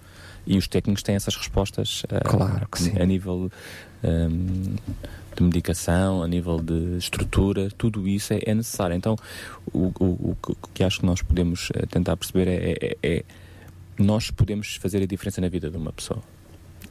e 0.46 0.56
os 0.56 0.68
técnicos 0.68 1.02
têm 1.02 1.14
essas 1.16 1.34
respostas 1.36 2.02
ah, 2.10 2.20
Claro 2.20 2.68
que 2.68 2.80
sim. 2.82 2.98
a 3.00 3.04
nível 3.04 3.50
ahm, 4.04 4.76
de 5.36 5.42
medicação, 5.42 6.22
a 6.22 6.28
nível 6.28 6.58
de 6.60 6.96
estrutura, 6.98 7.68
tudo 7.76 8.08
isso 8.08 8.32
é, 8.32 8.40
é 8.46 8.54
necessário. 8.54 8.96
Então, 8.96 9.16
o, 9.72 9.92
o- 10.00 10.36
o 10.46 10.54
que- 10.72 10.82
acho 10.84 11.00
que 11.00 11.06
nós 11.06 11.20
podemos 11.20 11.68
eh, 11.74 11.84
tentar 11.86 12.16
perceber 12.16 12.48
é, 12.48 12.78
é- 12.80 12.96
é- 13.02 13.24
nós 13.98 14.30
podemos 14.30 14.76
fazer 14.76 15.02
a 15.02 15.06
diferença 15.06 15.40
na 15.40 15.48
vida 15.48 15.68
de 15.70 15.76
uma 15.76 15.92
pessoa. 15.92 16.22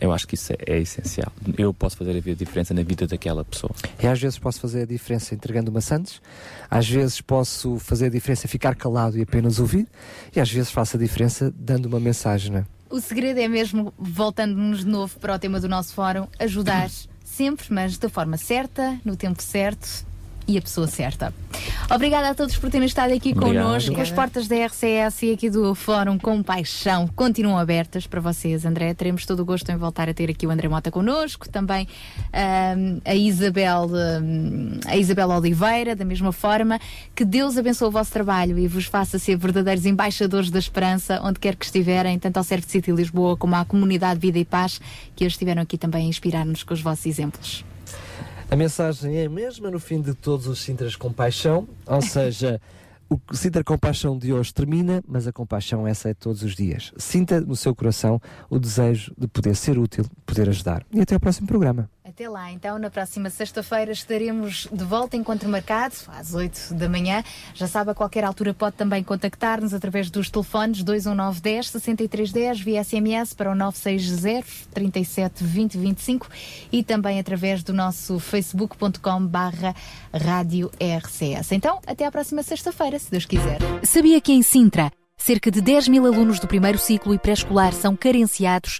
Eu 0.02 0.12
acho 0.12 0.28
que 0.28 0.36
isso 0.36 0.52
é, 0.52 0.58
é 0.76 0.80
essencial. 0.80 1.32
Eu 1.58 1.74
posso 1.74 1.96
fazer 1.96 2.12
a 2.18 2.34
diferença 2.36 2.74
na 2.74 2.84
vida 2.84 3.08
daquela 3.08 3.46
pessoa. 3.46 3.72
E 4.04 4.06
às 4.06 4.20
vezes 4.20 4.38
posso 4.38 4.60
fazer 4.60 4.82
a 4.82 4.86
diferença 4.86 5.34
entregando 5.34 5.72
maçantes, 5.72 6.22
às 6.70 6.88
vezes 6.88 7.22
posso 7.22 7.80
fazer 7.80 8.08
a 8.08 8.10
diferença 8.10 8.48
ficar 8.48 8.76
calado 8.76 9.18
e 9.18 9.22
apenas 9.22 9.58
ouvir, 9.58 9.88
e 10.36 10.40
às 10.40 10.52
vezes 10.52 10.70
faço 10.70 10.98
a 10.98 11.00
diferença 11.00 11.52
dando 11.58 11.86
uma 11.86 12.00
mensagem, 12.00 12.58
é? 12.58 12.66
O 12.90 13.00
segredo 13.00 13.40
é 13.40 13.48
mesmo, 13.48 13.94
voltando-nos 13.98 14.80
de 14.80 14.88
novo 14.88 15.20
para 15.20 15.36
o 15.36 15.40
tema 15.40 15.60
do 15.60 15.68
nosso 15.68 15.94
fórum, 15.94 16.28
ajudar 16.40 16.90
sempre, 17.26 17.66
mas 17.70 17.98
da 17.98 18.10
forma 18.10 18.38
certa, 18.38 19.00
no 19.04 19.16
tempo 19.16 19.42
certo 19.42 20.06
e 20.48 20.58
a 20.58 20.62
pessoa 20.62 20.88
certa. 20.88 21.34
Obrigada 21.94 22.30
a 22.30 22.36
todos 22.36 22.58
por 22.58 22.70
terem 22.70 22.88
estado 22.88 23.14
aqui 23.14 23.32
Obrigado. 23.32 23.64
connosco. 23.64 23.92
As 23.92 24.10
Obrigada. 24.10 24.16
portas 24.16 24.48
da 24.48 24.56
RCS 24.66 25.24
e 25.24 25.34
aqui 25.34 25.50
do 25.50 25.74
Fórum 25.76 26.18
com 26.18 26.42
Paixão 26.42 27.08
continuam 27.16 27.58
abertas 27.58 28.08
para 28.08 28.20
vocês, 28.20 28.66
André. 28.66 28.94
Teremos 28.94 29.26
todo 29.26 29.40
o 29.42 29.46
gosto 29.46 29.70
em 29.72 29.78
voltar 29.78 30.10
a 30.10 30.14
ter 30.14 30.30
aqui 30.30 30.48
o 30.48 30.50
André 30.52 30.68
Mota 30.68 30.92
connosco, 30.92 31.48
também 31.50 31.88
ahm, 32.34 33.00
a 33.06 33.16
Isabel, 33.16 33.90
ahm, 33.94 34.80
a 34.86 34.98
Isabel 34.98 35.30
Oliveira, 35.30 35.96
da 35.96 36.06
mesma 36.06 36.32
forma. 36.32 36.80
Que 37.14 37.24
Deus 37.24 37.58
abençoe 37.58 37.88
o 37.88 37.92
vosso 37.92 38.12
trabalho 38.12 38.58
e 38.58 38.68
vos 38.68 38.86
faça 38.86 39.20
ser 39.20 39.38
verdadeiros 39.38 39.86
embaixadores 39.86 40.50
da 40.50 40.60
esperança, 40.60 41.20
onde 41.24 41.40
quer 41.40 41.56
que 41.56 41.66
estiverem, 41.66 42.18
tanto 42.20 42.38
ao 42.38 42.44
Serve 42.44 42.66
City 42.68 42.92
Lisboa 42.92 43.38
como 43.38 43.56
à 43.56 43.66
comunidade 43.66 44.20
Vida 44.20 44.40
e 44.40 44.46
Paz, 44.46 44.80
que 45.16 45.26
hoje 45.26 45.34
estiveram 45.34 45.62
aqui 45.62 45.78
também 45.78 46.06
a 46.06 46.10
inspirar-nos 46.10 46.64
com 46.64 46.74
os 46.74 46.82
vossos 46.82 47.06
exemplos. 47.06 47.64
A 48.50 48.56
mensagem 48.56 49.18
é 49.18 49.26
a 49.26 49.30
mesma 49.30 49.72
no 49.72 49.80
fim 49.80 50.00
de 50.00 50.14
todos 50.14 50.48
os 50.48 50.60
Sintras 50.60 50.96
com 50.96 51.12
Paixão, 51.12 51.68
ou 51.86 52.02
seja, 52.02 52.62
o 53.10 53.20
Sintra 53.34 53.64
com 53.64 53.78
Paixão 53.78 54.18
de 54.18 54.32
hoje 54.32 54.54
termina, 54.54 55.04
mas 55.08 55.28
a 55.28 55.34
compaixão 55.34 55.88
essa 55.88 56.10
é 56.10 56.14
todos 56.14 56.44
os 56.44 56.56
dias. 56.56 56.94
Sinta 56.98 57.42
no 57.42 57.56
seu 57.56 57.76
coração 57.76 58.22
o 58.50 58.60
desejo 58.60 59.14
de 59.18 59.28
poder 59.28 59.56
ser 59.56 59.80
útil, 59.80 60.06
poder 60.26 60.48
ajudar. 60.50 60.86
E 60.94 61.02
até 61.02 61.16
ao 61.16 61.20
próximo 61.20 61.48
programa. 61.48 61.90
Até 62.08 62.30
lá, 62.30 62.52
então, 62.52 62.78
na 62.78 62.92
próxima 62.92 63.32
sexta-feira 63.32 63.92
estaremos 63.92 64.68
de 64.72 64.84
volta, 64.84 65.18
encontro 65.18 65.50
marcado, 65.50 65.96
às 66.10 66.36
8 66.36 66.76
da 66.76 66.88
manhã. 66.88 67.24
Já 67.56 67.66
sabe, 67.66 67.90
a 67.90 67.96
qualquer 67.96 68.24
altura 68.24 68.54
pode 68.54 68.76
também 68.76 69.04
contactar-nos 69.04 69.74
através 69.74 70.12
dos 70.12 70.30
telefones 70.30 70.84
21910 70.84 71.68
6310 71.72 72.60
via 72.62 72.84
SMS 72.84 73.34
para 73.34 73.52
o 73.52 73.56
960 73.56 74.46
37 74.72 75.44
20 75.44 75.78
25 75.80 76.30
e 76.72 76.84
também 76.84 77.20
através 77.20 77.64
do 77.64 77.74
nosso 77.74 78.20
facebook.com 78.20 79.26
barra 79.26 79.74
rádio 80.14 80.70
RCS. 80.80 81.54
Então, 81.54 81.80
até 81.88 82.06
à 82.06 82.12
próxima 82.12 82.44
sexta-feira, 82.44 83.00
se 83.00 83.10
Deus 83.10 83.26
quiser. 83.26 83.58
Sabia 83.82 84.22
que 84.22 84.32
em 84.32 84.44
Sintra, 84.44 84.92
cerca 85.18 85.50
de 85.50 85.60
10 85.60 85.88
mil 85.88 86.06
alunos 86.06 86.40
do 86.40 86.48
primeiro 86.48 86.78
ciclo 86.78 87.16
e 87.16 87.18
pré-escolar 87.18 87.74
são 87.74 87.96
carenciados 87.96 88.80